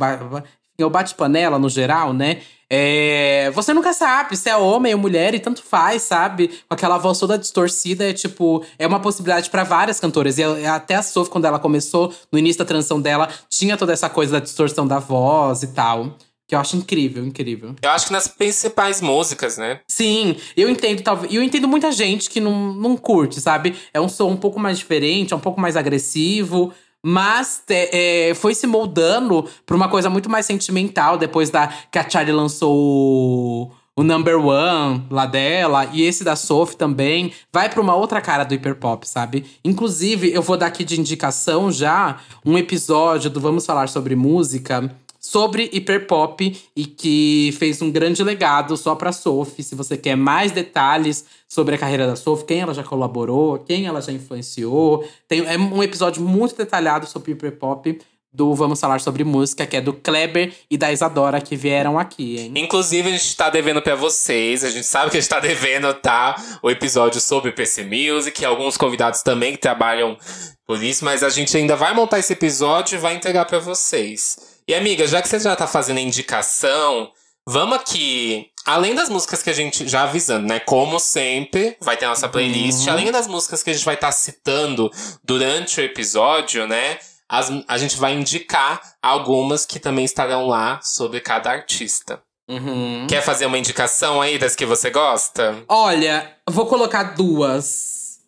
o 0.78 0.90
bate-panela 0.90 1.58
no 1.58 1.70
geral, 1.70 2.12
né? 2.12 2.42
É, 2.68 3.50
você 3.54 3.72
nunca 3.72 3.92
sabe 3.92 4.36
se 4.36 4.48
é 4.48 4.56
homem 4.56 4.94
ou 4.94 5.00
mulher 5.00 5.34
e 5.34 5.38
tanto 5.38 5.62
faz, 5.62 6.02
sabe? 6.02 6.48
Com 6.68 6.74
aquela 6.74 6.98
voz 6.98 7.18
toda 7.18 7.38
distorcida, 7.38 8.08
é 8.08 8.12
tipo, 8.12 8.64
é 8.78 8.86
uma 8.86 9.00
possibilidade 9.00 9.50
para 9.50 9.64
várias 9.64 10.00
cantoras. 10.00 10.38
E 10.38 10.44
até 10.66 10.94
a 10.96 11.02
Sophie, 11.02 11.30
quando 11.30 11.44
ela 11.44 11.58
começou, 11.58 12.12
no 12.32 12.38
início 12.38 12.58
da 12.58 12.64
transição 12.64 13.00
dela, 13.00 13.28
tinha 13.48 13.76
toda 13.76 13.92
essa 13.92 14.08
coisa 14.08 14.32
da 14.32 14.40
distorção 14.40 14.86
da 14.86 14.98
voz 14.98 15.62
e 15.62 15.68
tal. 15.68 16.16
Que 16.46 16.54
eu 16.54 16.58
acho 16.58 16.76
incrível, 16.76 17.24
incrível. 17.24 17.74
Eu 17.80 17.90
acho 17.90 18.08
que 18.08 18.12
nas 18.12 18.28
principais 18.28 19.00
músicas, 19.00 19.56
né? 19.56 19.80
Sim, 19.88 20.36
eu 20.54 20.68
entendo, 20.68 21.02
talvez. 21.02 21.32
Eu 21.32 21.42
entendo 21.42 21.66
muita 21.66 21.90
gente 21.90 22.28
que 22.28 22.38
não, 22.38 22.74
não 22.74 22.98
curte, 22.98 23.40
sabe? 23.40 23.74
É 23.94 24.00
um 24.00 24.10
som 24.10 24.28
um 24.28 24.36
pouco 24.36 24.60
mais 24.60 24.76
diferente, 24.76 25.32
é 25.32 25.36
um 25.36 25.40
pouco 25.40 25.58
mais 25.58 25.74
agressivo. 25.74 26.70
Mas 27.06 27.62
é, 27.68 28.32
foi 28.34 28.54
se 28.54 28.66
moldando 28.66 29.46
pra 29.66 29.76
uma 29.76 29.90
coisa 29.90 30.08
muito 30.08 30.30
mais 30.30 30.46
sentimental 30.46 31.18
depois 31.18 31.50
da 31.50 31.66
que 31.66 31.98
a 31.98 32.08
Charlie 32.08 32.34
lançou 32.34 32.74
o, 32.74 33.70
o 33.94 34.02
Number 34.02 34.38
One 34.38 35.04
lá 35.10 35.26
dela. 35.26 35.86
E 35.92 36.02
esse 36.02 36.24
da 36.24 36.34
Sophie 36.34 36.76
também. 36.76 37.32
Vai 37.52 37.68
pra 37.68 37.82
uma 37.82 37.94
outra 37.94 38.22
cara 38.22 38.42
do 38.42 38.54
hiperpop, 38.54 39.06
sabe? 39.06 39.44
Inclusive, 39.62 40.32
eu 40.32 40.40
vou 40.40 40.56
dar 40.56 40.66
aqui 40.66 40.82
de 40.82 40.98
indicação 40.98 41.70
já 41.70 42.16
um 42.42 42.56
episódio 42.56 43.28
do 43.28 43.38
Vamos 43.38 43.66
Falar 43.66 43.88
Sobre 43.88 44.16
Música 44.16 44.90
sobre 45.24 45.70
hiperpop 45.72 46.54
e 46.76 46.84
que 46.84 47.54
fez 47.58 47.80
um 47.80 47.90
grande 47.90 48.22
legado 48.22 48.76
só 48.76 48.94
para 48.94 49.10
Sophie. 49.10 49.64
Se 49.64 49.74
você 49.74 49.96
quer 49.96 50.16
mais 50.16 50.52
detalhes 50.52 51.24
sobre 51.48 51.76
a 51.76 51.78
carreira 51.78 52.06
da 52.06 52.14
Sophie, 52.14 52.44
quem 52.44 52.60
ela 52.60 52.74
já 52.74 52.84
colaborou, 52.84 53.58
quem 53.58 53.86
ela 53.86 54.02
já 54.02 54.12
influenciou, 54.12 55.02
tem 55.26 55.40
é 55.46 55.56
um 55.56 55.82
episódio 55.82 56.22
muito 56.22 56.54
detalhado 56.54 57.06
sobre 57.06 57.32
hiperpop 57.32 57.98
do 58.30 58.54
Vamos 58.54 58.78
Falar 58.78 59.00
Sobre 59.00 59.24
Música, 59.24 59.64
que 59.64 59.78
é 59.78 59.80
do 59.80 59.94
Kleber 59.94 60.52
e 60.70 60.76
da 60.76 60.92
Isadora, 60.92 61.40
que 61.40 61.56
vieram 61.56 61.98
aqui, 61.98 62.36
hein? 62.40 62.52
Inclusive, 62.56 63.08
a 63.08 63.12
gente 63.12 63.34
tá 63.34 63.48
devendo 63.48 63.80
para 63.80 63.94
vocês, 63.94 64.62
a 64.62 64.70
gente 64.70 64.84
sabe 64.84 65.10
que 65.10 65.16
a 65.16 65.20
gente 65.20 65.30
tá 65.30 65.40
devendo, 65.40 65.94
tá? 65.94 66.36
O 66.62 66.70
episódio 66.70 67.18
sobre 67.20 67.50
PC 67.50 67.84
Music, 67.84 68.44
alguns 68.44 68.76
convidados 68.76 69.22
também 69.22 69.52
que 69.52 69.58
trabalham 69.58 70.18
por 70.66 70.82
isso, 70.82 71.02
mas 71.02 71.22
a 71.22 71.30
gente 71.30 71.56
ainda 71.56 71.76
vai 71.76 71.94
montar 71.94 72.18
esse 72.18 72.34
episódio 72.34 72.96
e 72.96 72.98
vai 72.98 73.14
entregar 73.14 73.46
para 73.46 73.58
vocês. 73.58 74.53
E 74.68 74.74
amiga, 74.74 75.06
já 75.06 75.20
que 75.20 75.28
você 75.28 75.38
já 75.38 75.54
tá 75.54 75.66
fazendo 75.66 75.98
a 75.98 76.00
indicação, 76.00 77.10
vamos 77.46 77.76
aqui. 77.78 78.50
Além 78.64 78.94
das 78.94 79.10
músicas 79.10 79.42
que 79.42 79.50
a 79.50 79.54
gente 79.54 79.86
já 79.86 80.04
avisando, 80.04 80.46
né? 80.46 80.58
Como 80.60 80.98
sempre, 80.98 81.76
vai 81.80 81.98
ter 81.98 82.06
nossa 82.06 82.28
playlist. 82.28 82.86
Uhum. 82.86 82.92
Além 82.92 83.12
das 83.12 83.26
músicas 83.26 83.62
que 83.62 83.70
a 83.70 83.72
gente 83.74 83.84
vai 83.84 83.94
estar 83.94 84.06
tá 84.06 84.12
citando 84.12 84.90
durante 85.22 85.80
o 85.80 85.84
episódio, 85.84 86.66
né? 86.66 86.98
As, 87.28 87.50
a 87.68 87.76
gente 87.76 87.96
vai 87.96 88.14
indicar 88.14 88.80
algumas 89.02 89.66
que 89.66 89.78
também 89.78 90.04
estarão 90.04 90.46
lá 90.46 90.80
sobre 90.82 91.20
cada 91.20 91.50
artista. 91.50 92.22
Uhum. 92.48 93.06
Quer 93.08 93.22
fazer 93.22 93.46
uma 93.46 93.58
indicação 93.58 94.20
aí 94.20 94.38
das 94.38 94.54
que 94.54 94.66
você 94.66 94.90
gosta? 94.90 95.62
Olha, 95.68 96.36
vou 96.48 96.66
colocar 96.66 97.14
duas 97.14 98.18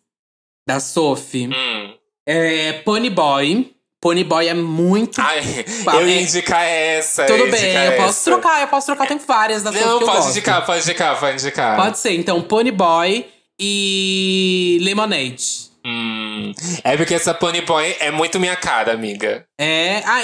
da 0.67 0.79
Sophie. 0.79 1.47
Hum. 1.47 1.95
É 2.25 2.73
Pony 2.73 3.09
Boy. 3.09 3.76
Ponyboy 3.99 4.47
é 4.47 4.53
muito. 4.53 5.19
Ai, 5.19 5.65
eu 5.93 6.07
ia 6.07 6.21
indicar 6.21 6.63
essa. 6.63 7.25
Tudo 7.25 7.49
bem, 7.49 7.73
eu 7.73 7.91
essa. 7.93 8.03
posso 8.03 8.23
trocar, 8.25 8.61
eu 8.61 8.67
posso 8.67 8.85
trocar, 8.87 9.07
tem 9.07 9.17
várias 9.17 9.63
das 9.63 9.73
Não, 9.73 9.99
que 9.99 10.05
pode 10.05 10.17
gosto. 10.17 10.29
indicar, 10.31 10.65
pode 10.65 10.81
indicar, 10.83 11.19
pode 11.19 11.33
indicar. 11.41 11.75
Pode 11.75 11.97
ser, 11.97 12.13
então, 12.13 12.41
Ponyboy 12.41 13.25
e 13.59 14.77
Lemonade. 14.81 15.66
Hum, 15.89 16.51
é 16.83 16.97
porque 16.97 17.13
essa 17.13 17.33
Pony 17.33 17.61
Boy 17.61 17.95
é 18.01 18.11
muito 18.11 18.41
minha 18.41 18.57
cara, 18.57 18.91
amiga. 18.91 19.45
É. 19.57 19.99
Ah, 20.05 20.21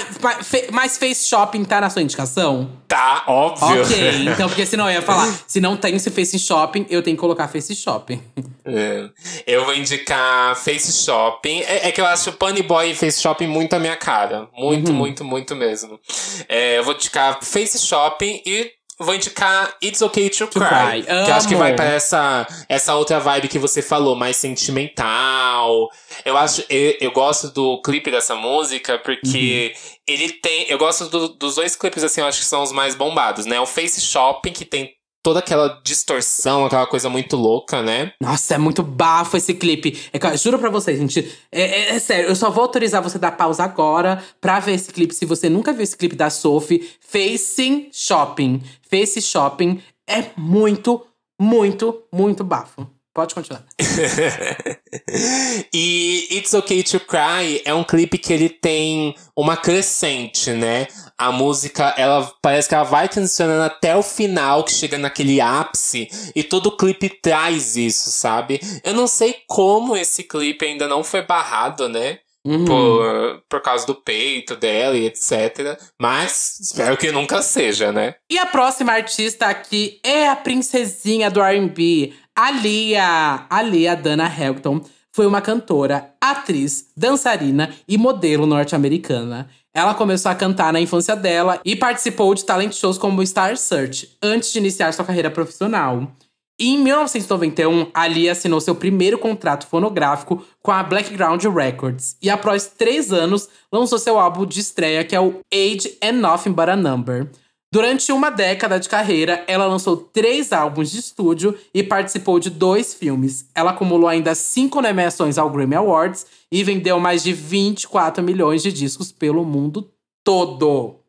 mas 0.70 0.98
Face 0.98 1.26
Shopping 1.26 1.64
tá 1.64 1.80
na 1.80 1.88
sua 1.88 2.02
indicação? 2.02 2.70
Tá, 2.86 3.24
óbvio. 3.26 3.82
Ok, 3.82 4.26
então, 4.28 4.46
porque 4.46 4.66
senão 4.66 4.90
eu 4.90 4.96
ia 4.96 5.02
falar, 5.02 5.26
se 5.46 5.62
não 5.62 5.74
tem 5.74 5.96
esse 5.96 6.10
Face 6.10 6.38
Shopping, 6.38 6.84
eu 6.90 7.02
tenho 7.02 7.16
que 7.16 7.20
colocar 7.20 7.48
Face 7.48 7.74
Shopping. 7.74 8.22
É. 8.66 9.08
Eu 9.46 9.64
vou 9.64 9.74
indicar 9.74 10.54
Face 10.54 10.92
Shopping. 11.02 11.60
É, 11.60 11.88
é, 11.88 11.92
que 11.92 12.00
eu 12.00 12.06
acho 12.06 12.32
Pony 12.32 12.62
Boy 12.62 12.90
e 12.90 12.94
Face 12.94 13.22
Shopping 13.22 13.46
muito 13.46 13.74
a 13.74 13.78
minha 13.78 13.96
cara. 13.96 14.46
Muito, 14.54 14.90
uhum. 14.90 14.98
muito, 14.98 15.24
muito 15.24 15.56
mesmo. 15.56 15.98
É, 16.46 16.78
eu 16.78 16.84
vou 16.84 16.92
indicar 16.92 17.38
Face 17.42 17.78
Shopping 17.78 18.42
e 18.44 18.70
vou 18.98 19.14
indicar 19.14 19.76
It's 19.82 20.00
Okay 20.02 20.30
to, 20.30 20.46
to 20.46 20.60
Cry. 20.60 20.68
cry. 20.68 21.02
Que 21.02 21.30
eu 21.30 21.34
acho 21.34 21.48
que 21.48 21.54
vai 21.56 21.74
para 21.74 21.86
essa, 21.86 22.46
essa 22.68 22.94
outra 22.94 23.18
vibe 23.18 23.48
que 23.48 23.58
você 23.58 23.82
falou, 23.82 24.14
mais 24.14 24.36
sentimental. 24.36 25.88
Eu 26.24 26.36
acho. 26.36 26.64
Eu, 26.68 26.96
eu 27.00 27.10
gosto 27.10 27.48
do 27.48 27.80
clipe 27.82 28.10
dessa 28.10 28.34
música 28.34 28.98
porque 28.98 29.74
uhum. 29.74 29.96
ele 30.06 30.32
tem. 30.34 30.66
Eu 30.68 30.78
gosto 30.78 31.08
do, 31.08 31.28
dos 31.28 31.56
dois 31.56 31.74
clipes, 31.76 32.04
assim, 32.04 32.20
eu 32.20 32.26
acho 32.26 32.40
que 32.40 32.46
são 32.46 32.62
os 32.62 32.72
mais 32.72 32.94
bombados, 32.94 33.46
né? 33.46 33.60
O 33.60 33.66
Face 33.66 34.00
Shopping, 34.00 34.52
que 34.52 34.64
tem 34.64 34.94
toda 35.24 35.38
aquela 35.40 35.80
distorção, 35.82 36.66
aquela 36.66 36.86
coisa 36.86 37.08
muito 37.08 37.34
louca, 37.34 37.82
né? 37.82 38.12
Nossa, 38.20 38.54
é 38.54 38.58
muito 38.58 38.82
bafo 38.82 39.38
esse 39.38 39.54
clipe. 39.54 39.98
É, 40.12 40.36
juro 40.36 40.58
pra 40.58 40.68
vocês, 40.68 40.98
gente. 40.98 41.26
É, 41.50 41.62
é, 41.62 41.96
é, 41.96 41.98
sério, 41.98 42.28
eu 42.28 42.36
só 42.36 42.50
vou 42.50 42.62
autorizar 42.62 43.02
você 43.02 43.18
dar 43.18 43.32
pausa 43.32 43.64
agora 43.64 44.22
pra 44.38 44.60
ver 44.60 44.74
esse 44.74 44.92
clipe. 44.92 45.14
Se 45.14 45.24
você 45.24 45.48
nunca 45.48 45.72
viu 45.72 45.82
esse 45.82 45.96
clipe 45.96 46.14
da 46.14 46.28
Sophie, 46.28 46.86
Facing 47.00 47.88
Shopping. 47.90 48.62
Face 48.88 49.22
Shopping 49.22 49.80
é 50.06 50.26
muito, 50.36 51.04
muito, 51.40 52.02
muito 52.12 52.44
bafo. 52.44 52.86
Pode 53.14 53.34
continuar. 53.34 53.64
e 55.72 56.28
It's 56.32 56.52
Okay 56.52 56.82
to 56.82 57.00
Cry 57.00 57.62
é 57.64 57.72
um 57.72 57.84
clipe 57.84 58.18
que 58.18 58.32
ele 58.32 58.48
tem 58.50 59.14
uma 59.36 59.56
crescente, 59.56 60.50
né? 60.50 60.88
A 61.16 61.30
música, 61.30 61.94
ela 61.96 62.30
parece 62.42 62.68
que 62.68 62.74
ela 62.74 62.84
vai 62.84 63.08
tensionando 63.08 63.62
até 63.62 63.96
o 63.96 64.02
final, 64.02 64.64
que 64.64 64.72
chega 64.72 64.98
naquele 64.98 65.40
ápice, 65.40 66.08
e 66.34 66.42
todo 66.42 66.66
o 66.66 66.76
clipe 66.76 67.08
traz 67.08 67.76
isso, 67.76 68.10
sabe? 68.10 68.60
Eu 68.82 68.94
não 68.94 69.06
sei 69.06 69.36
como 69.46 69.96
esse 69.96 70.24
clipe 70.24 70.64
ainda 70.64 70.88
não 70.88 71.04
foi 71.04 71.22
barrado, 71.22 71.88
né? 71.88 72.18
Uhum. 72.46 72.66
Por, 72.66 73.42
por 73.48 73.62
causa 73.62 73.86
do 73.86 73.94
peito 73.94 74.54
dela 74.54 74.96
e 74.96 75.06
etc. 75.06 75.78
Mas 75.98 76.60
espero 76.60 76.96
que 76.96 77.10
nunca 77.10 77.40
seja, 77.40 77.90
né? 77.90 78.16
E 78.30 78.38
a 78.38 78.44
próxima 78.44 78.92
artista 78.92 79.46
aqui 79.46 79.98
é 80.04 80.28
a 80.28 80.36
princesinha 80.36 81.30
do 81.30 81.40
RB, 81.40 82.12
a 82.36 82.50
Lia. 82.50 83.46
A 83.48 83.62
Lia 83.62 83.96
Dana 83.96 84.26
Hamilton 84.26 84.82
foi 85.14 85.26
uma 85.26 85.40
cantora, 85.40 86.12
atriz, 86.20 86.88
dançarina 86.96 87.72
e 87.88 87.96
modelo 87.96 88.46
norte-americana. 88.46 89.48
Ela 89.76 89.92
começou 89.92 90.30
a 90.30 90.36
cantar 90.36 90.72
na 90.72 90.80
infância 90.80 91.16
dela 91.16 91.60
e 91.64 91.74
participou 91.74 92.32
de 92.32 92.44
talent 92.44 92.72
shows 92.72 92.96
como 92.96 93.26
Star 93.26 93.56
Search 93.56 94.16
antes 94.22 94.52
de 94.52 94.60
iniciar 94.60 94.92
sua 94.92 95.04
carreira 95.04 95.30
profissional. 95.30 96.12
E 96.60 96.68
em 96.68 96.78
1991, 96.78 97.88
a 97.92 98.06
Lia 98.06 98.30
assinou 98.30 98.60
seu 98.60 98.76
primeiro 98.76 99.18
contrato 99.18 99.66
fonográfico 99.66 100.44
com 100.62 100.70
a 100.70 100.84
Blackground 100.84 101.44
Records 101.46 102.16
e, 102.22 102.30
após 102.30 102.68
três 102.68 103.12
anos, 103.12 103.48
lançou 103.72 103.98
seu 103.98 104.16
álbum 104.16 104.46
de 104.46 104.60
estreia, 104.60 105.02
que 105.02 105.16
é 105.16 105.20
o 105.20 105.40
Age 105.52 105.98
and 106.00 106.12
Nothing 106.12 106.52
But 106.52 106.68
a 106.68 106.76
Number. 106.76 107.28
Durante 107.74 108.12
uma 108.12 108.30
década 108.30 108.78
de 108.78 108.88
carreira, 108.88 109.42
ela 109.48 109.66
lançou 109.66 109.96
três 109.96 110.52
álbuns 110.52 110.92
de 110.92 111.00
estúdio 111.00 111.58
e 111.74 111.82
participou 111.82 112.38
de 112.38 112.48
dois 112.48 112.94
filmes. 112.94 113.50
Ela 113.52 113.72
acumulou 113.72 114.08
ainda 114.08 114.32
cinco 114.36 114.80
nomeações 114.80 115.38
ao 115.38 115.50
Grammy 115.50 115.74
Awards 115.74 116.24
e 116.52 116.62
vendeu 116.62 117.00
mais 117.00 117.24
de 117.24 117.32
24 117.32 118.22
milhões 118.22 118.62
de 118.62 118.70
discos 118.70 119.10
pelo 119.10 119.44
mundo 119.44 119.90
todo. 120.22 121.00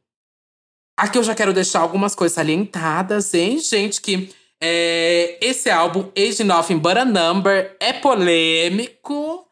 Aqui 0.97 1.19
eu 1.19 1.23
já 1.23 1.35
quero 1.35 1.53
deixar 1.53 1.81
algumas 1.81 2.15
coisas 2.15 2.33
salientadas, 2.33 3.31
hein, 3.35 3.59
gente? 3.59 4.01
Que 4.01 4.31
é, 4.59 5.37
esse 5.39 5.69
álbum, 5.69 6.09
Age 6.17 6.43
Nothing 6.43 6.79
But 6.79 6.97
a 6.97 7.05
Number, 7.05 7.77
é 7.79 7.93
polêmico. 7.93 9.45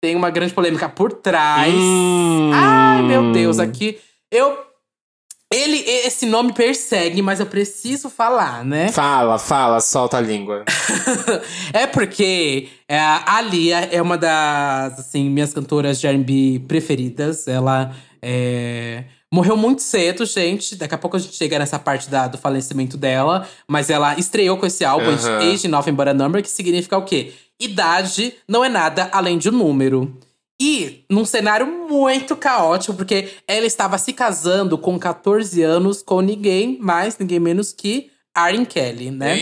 Tem 0.00 0.14
uma 0.14 0.30
grande 0.30 0.54
polêmica 0.54 0.88
por 0.88 1.14
trás. 1.14 1.74
Hum. 1.74 2.52
Ai, 2.54 3.02
meu 3.02 3.32
Deus, 3.32 3.58
aqui 3.58 3.98
eu 4.30 4.69
ele, 5.52 5.78
esse 5.78 6.26
nome 6.26 6.52
persegue, 6.52 7.20
mas 7.20 7.40
eu 7.40 7.46
preciso 7.46 8.08
falar, 8.08 8.64
né? 8.64 8.92
Fala, 8.92 9.36
fala, 9.36 9.80
solta 9.80 10.18
a 10.18 10.20
língua. 10.20 10.64
é 11.74 11.88
porque 11.88 12.68
é, 12.88 12.96
a 12.96 13.40
Lia 13.40 13.88
é 13.90 14.00
uma 14.00 14.16
das, 14.16 15.00
assim, 15.00 15.28
minhas 15.28 15.52
cantoras 15.52 15.98
de 15.98 16.06
R&B 16.06 16.62
preferidas. 16.68 17.48
Ela 17.48 17.92
é, 18.22 19.02
morreu 19.28 19.56
muito 19.56 19.82
cedo, 19.82 20.24
gente. 20.24 20.76
Daqui 20.76 20.94
a 20.94 20.98
pouco 20.98 21.16
a 21.16 21.20
gente 21.20 21.34
chega 21.34 21.58
nessa 21.58 21.80
parte 21.80 22.08
da, 22.08 22.28
do 22.28 22.38
falecimento 22.38 22.96
dela. 22.96 23.44
Mas 23.66 23.90
ela 23.90 24.16
estreou 24.16 24.56
com 24.56 24.66
esse 24.66 24.84
álbum, 24.84 25.10
Aham. 25.10 25.52
Age 25.52 25.66
Nothing 25.66 25.94
But 25.94 26.08
a 26.08 26.14
Number, 26.14 26.42
que 26.42 26.48
significa 26.48 26.96
o 26.96 27.02
quê? 27.02 27.32
Idade 27.58 28.34
não 28.46 28.64
é 28.64 28.68
nada 28.68 29.08
além 29.10 29.36
de 29.36 29.48
um 29.48 29.52
número. 29.52 30.16
E 30.60 31.04
num 31.08 31.24
cenário 31.24 31.66
muito 31.66 32.36
caótico, 32.36 32.92
porque 32.92 33.30
ela 33.48 33.64
estava 33.64 33.96
se 33.96 34.12
casando 34.12 34.76
com 34.76 34.98
14 34.98 35.62
anos 35.62 36.02
com 36.02 36.20
ninguém 36.20 36.76
mais, 36.78 37.16
ninguém 37.16 37.40
menos 37.40 37.72
que 37.72 38.10
Aaron 38.34 38.66
Kelly, 38.66 39.10
né? 39.10 39.32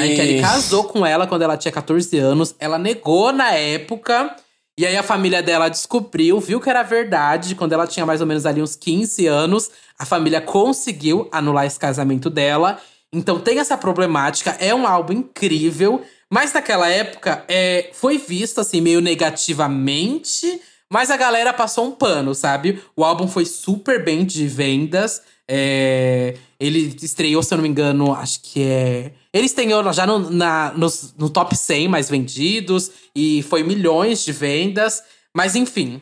Aaron 0.00 0.14
Kelly 0.16 0.40
casou 0.40 0.84
com 0.84 1.04
ela 1.04 1.26
quando 1.26 1.42
ela 1.42 1.58
tinha 1.58 1.70
14 1.70 2.16
anos. 2.18 2.54
Ela 2.58 2.78
negou 2.78 3.32
na 3.32 3.52
época. 3.52 4.34
E 4.78 4.86
aí 4.86 4.96
a 4.96 5.02
família 5.02 5.42
dela 5.42 5.68
descobriu, 5.68 6.40
viu 6.40 6.58
que 6.58 6.70
era 6.70 6.82
verdade. 6.82 7.54
Quando 7.54 7.74
ela 7.74 7.86
tinha 7.86 8.06
mais 8.06 8.22
ou 8.22 8.26
menos 8.26 8.46
ali 8.46 8.62
uns 8.62 8.74
15 8.74 9.26
anos, 9.26 9.70
a 9.98 10.06
família 10.06 10.40
conseguiu 10.40 11.28
anular 11.30 11.66
esse 11.66 11.78
casamento 11.78 12.30
dela. 12.30 12.80
Então 13.12 13.38
tem 13.38 13.58
essa 13.58 13.76
problemática. 13.76 14.56
É 14.58 14.74
um 14.74 14.86
álbum 14.86 15.12
incrível. 15.12 16.02
Mas 16.32 16.50
naquela 16.54 16.88
época 16.88 17.44
é, 17.46 17.90
foi 17.92 18.16
visto 18.16 18.58
assim 18.58 18.80
meio 18.80 19.02
negativamente, 19.02 20.60
mas 20.90 21.10
a 21.10 21.16
galera 21.18 21.52
passou 21.52 21.86
um 21.86 21.90
pano, 21.92 22.34
sabe? 22.34 22.80
O 22.96 23.04
álbum 23.04 23.28
foi 23.28 23.44
super 23.44 24.02
bem 24.02 24.24
de 24.24 24.46
vendas. 24.48 25.20
é, 25.46 26.34
ele 26.58 26.96
estreou, 27.02 27.42
se 27.42 27.52
eu 27.52 27.58
não 27.58 27.62
me 27.62 27.68
engano, 27.68 28.14
acho 28.14 28.40
que 28.42 28.62
é. 28.62 29.12
Ele 29.32 29.44
estreou 29.44 29.92
já 29.92 30.06
no, 30.06 30.30
na, 30.30 30.72
nos- 30.74 31.12
no 31.18 31.28
top 31.28 31.54
100 31.54 31.88
mais 31.88 32.08
vendidos 32.08 32.90
e 33.14 33.42
foi 33.42 33.62
milhões 33.62 34.24
de 34.24 34.32
vendas. 34.32 35.02
Mas 35.36 35.54
enfim, 35.54 36.00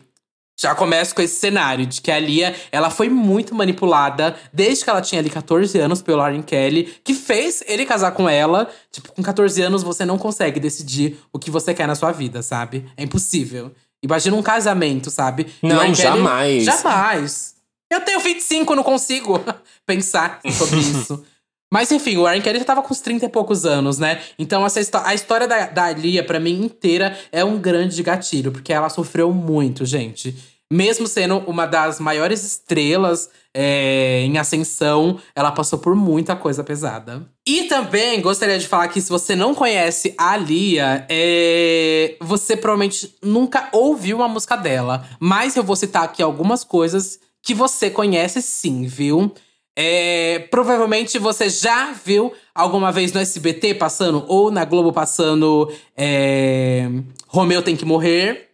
já 0.61 0.75
começo 0.75 1.15
com 1.15 1.23
esse 1.23 1.37
cenário 1.41 1.87
de 1.87 2.01
que 2.03 2.11
a 2.11 2.19
Lia, 2.19 2.55
ela 2.71 2.91
foi 2.91 3.09
muito 3.09 3.55
manipulada 3.55 4.37
desde 4.53 4.85
que 4.85 4.91
ela 4.91 5.01
tinha 5.01 5.21
ali 5.21 5.31
14 5.31 5.79
anos 5.79 6.03
pelo 6.03 6.21
Aaron 6.21 6.43
Kelly, 6.43 6.95
que 7.03 7.15
fez 7.15 7.63
ele 7.67 7.87
casar 7.87 8.13
com 8.13 8.29
ela. 8.29 8.71
Tipo, 8.93 9.13
com 9.13 9.23
14 9.23 9.63
anos 9.63 9.83
você 9.83 10.05
não 10.05 10.19
consegue 10.19 10.61
decidir 10.61 11.19
o 11.33 11.39
que 11.39 11.51
você 11.51 11.73
quer 11.73 11.87
na 11.89 11.95
sua 11.95 12.13
vida, 12.13 12.43
sabe? 12.43 12.85
É 12.97 13.03
impossível. 13.03 13.73
Imagina 14.03 14.37
um 14.37 14.43
casamento, 14.43 15.11
sabe? 15.11 15.47
Não, 15.63 15.79
Kelly- 15.81 15.95
jamais. 15.95 16.65
Jamais. 16.65 17.55
Eu 17.91 18.01
tenho 18.03 18.21
25, 18.21 18.75
não 18.75 18.83
consigo 18.83 19.43
pensar 19.87 20.41
sobre 20.53 20.79
isso. 20.79 21.25
Mas 21.73 21.93
enfim, 21.93 22.17
o 22.17 22.27
Aaron 22.27 22.41
Kelly 22.41 22.59
já 22.59 22.65
tava 22.65 22.83
com 22.83 22.93
uns 22.93 23.01
30 23.01 23.27
e 23.27 23.29
poucos 23.29 23.65
anos, 23.65 23.99
né? 23.99 24.21
Então 24.39 24.67
essa 24.67 24.81
a 25.05 25.15
história 25.15 25.47
da, 25.47 25.67
da 25.67 25.93
Lia, 25.93 26.25
pra 26.25 26.41
mim, 26.41 26.65
inteira, 26.65 27.17
é 27.31 27.45
um 27.45 27.59
grande 27.59 28.03
gatilho. 28.03 28.51
Porque 28.51 28.73
ela 28.73 28.89
sofreu 28.89 29.33
muito, 29.33 29.85
gente. 29.85 30.35
Mesmo 30.73 31.07
sendo 31.07 31.39
uma 31.49 31.67
das 31.67 31.99
maiores 31.99 32.45
estrelas 32.45 33.29
é, 33.53 34.23
em 34.23 34.39
ascensão, 34.39 35.21
ela 35.35 35.51
passou 35.51 35.79
por 35.79 35.97
muita 35.97 36.37
coisa 36.37 36.63
pesada. 36.63 37.27
E 37.47 37.65
também 37.65 38.21
gostaria 38.21 38.59
de 38.59 38.69
falar 38.69 38.87
que 38.89 39.01
se 39.01 39.11
você 39.11 39.35
não 39.35 39.55
conhece 39.55 40.15
a 40.17 40.37
Lia, 40.37 41.07
é, 41.09 42.17
você 42.21 42.57
provavelmente 42.57 43.17
nunca 43.23 43.69
ouviu 43.73 44.17
uma 44.17 44.29
música 44.29 44.57
dela. 44.57 45.05
Mas 45.19 45.57
eu 45.57 45.65
vou 45.65 45.75
citar 45.75 46.05
aqui 46.05 46.23
algumas 46.23 46.63
coisas 46.63 47.19
que 47.43 47.55
você 47.55 47.91
conhece 47.91 48.41
sim, 48.41 48.87
viu? 48.87 49.33
É, 49.83 50.41
provavelmente 50.51 51.19
você 51.19 51.49
já 51.49 51.93
viu 51.93 52.35
alguma 52.55 52.93
vez 52.93 53.15
no 53.15 53.21
SBT 53.21 53.75
passando, 53.77 54.25
ou 54.29 54.51
na 54.51 54.63
Globo 54.67 54.93
passando 54.93 55.73
é, 55.97 56.87
Romeu 57.27 57.63
Tem 57.63 57.75
Que 57.75 57.87
Morrer. 57.87 58.51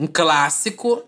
Um 0.00 0.08
clássico. 0.08 1.02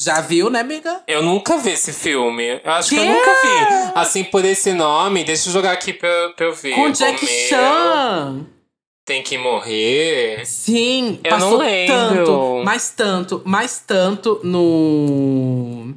Já 0.00 0.20
viu, 0.20 0.50
né, 0.50 0.58
amiga? 0.58 1.02
Eu 1.06 1.22
nunca 1.22 1.56
vi 1.58 1.70
esse 1.70 1.92
filme. 1.92 2.60
Eu 2.64 2.72
acho 2.72 2.88
que 2.88 2.96
eu 2.96 3.02
Quê? 3.02 3.08
nunca 3.08 3.30
vi. 3.30 3.92
Assim, 3.94 4.24
por 4.24 4.44
esse 4.44 4.72
nome, 4.72 5.22
deixa 5.22 5.48
eu 5.48 5.52
jogar 5.52 5.70
aqui 5.70 5.92
pra, 5.92 6.08
eu- 6.08 6.32
pra 6.34 6.46
eu 6.46 6.54
ver. 6.54 6.74
Com 6.74 6.90
Jack 6.90 7.24
Chan. 7.24 8.44
Tem 9.06 9.22
que 9.22 9.38
morrer. 9.38 10.44
Sim, 10.44 11.20
Eu 11.22 11.30
passou 11.30 11.50
não 11.52 11.58
lembro. 11.58 11.94
tanto, 12.24 12.62
mais 12.64 12.90
tanto, 12.90 13.42
mais 13.44 13.78
tanto 13.86 14.40
no 14.42 15.94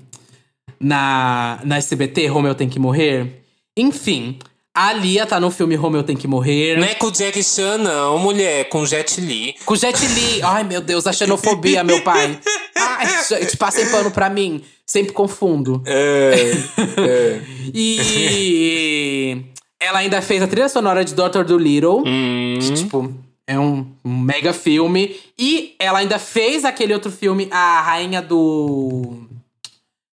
na 0.80 1.60
na 1.64 1.78
SBT 1.78 2.28
Romeu 2.28 2.56
tem 2.56 2.70
que 2.70 2.80
morrer. 2.80 3.42
Enfim, 3.78 4.38
a 4.76 4.92
Lia 4.92 5.26
tá 5.26 5.40
no 5.40 5.50
filme 5.50 5.74
Romeu 5.76 6.04
tem 6.04 6.18
que 6.18 6.28
morrer. 6.28 6.78
Não 6.78 6.86
é 6.86 6.96
com 6.96 7.08
o 7.08 7.12
Jack 7.12 7.42
Chan, 7.42 7.78
não, 7.78 8.20
mulher. 8.20 8.68
Com 8.68 8.86
Jet 8.86 9.22
Li. 9.22 9.56
Com 9.66 9.74
Jet 9.74 10.06
Li. 10.06 10.42
Ai, 10.44 10.66
meu 10.66 10.82
Deus, 10.82 11.08
a 11.08 11.14
xenofobia, 11.14 11.82
meu 11.82 12.02
pai. 12.02 12.38
Ai, 12.76 13.08
gente, 13.24 13.56
passem 13.56 13.90
pano 13.90 14.12
pra 14.12 14.30
mim. 14.30 14.62
Sempre 14.86 15.14
confundo. 15.14 15.82
É, 15.86 16.52
é. 16.98 17.42
E 17.74 19.44
ela 19.80 20.00
ainda 20.00 20.22
fez 20.22 20.42
a 20.42 20.48
trilha 20.48 20.68
sonora 20.68 21.06
de 21.06 21.14
Dr. 21.14 21.44
Dolittle. 21.46 22.04
Hum. 22.06 22.58
Que, 22.60 22.74
tipo, 22.74 23.14
é 23.48 23.58
um, 23.58 23.86
um 24.04 24.20
mega 24.20 24.52
filme. 24.52 25.16
E 25.40 25.76
ela 25.80 26.00
ainda 26.00 26.20
fez 26.20 26.66
aquele 26.66 26.94
outro 26.94 27.12
filme, 27.12 27.48
A 27.52 27.82
Rainha 27.82 28.22
do. 28.22 29.26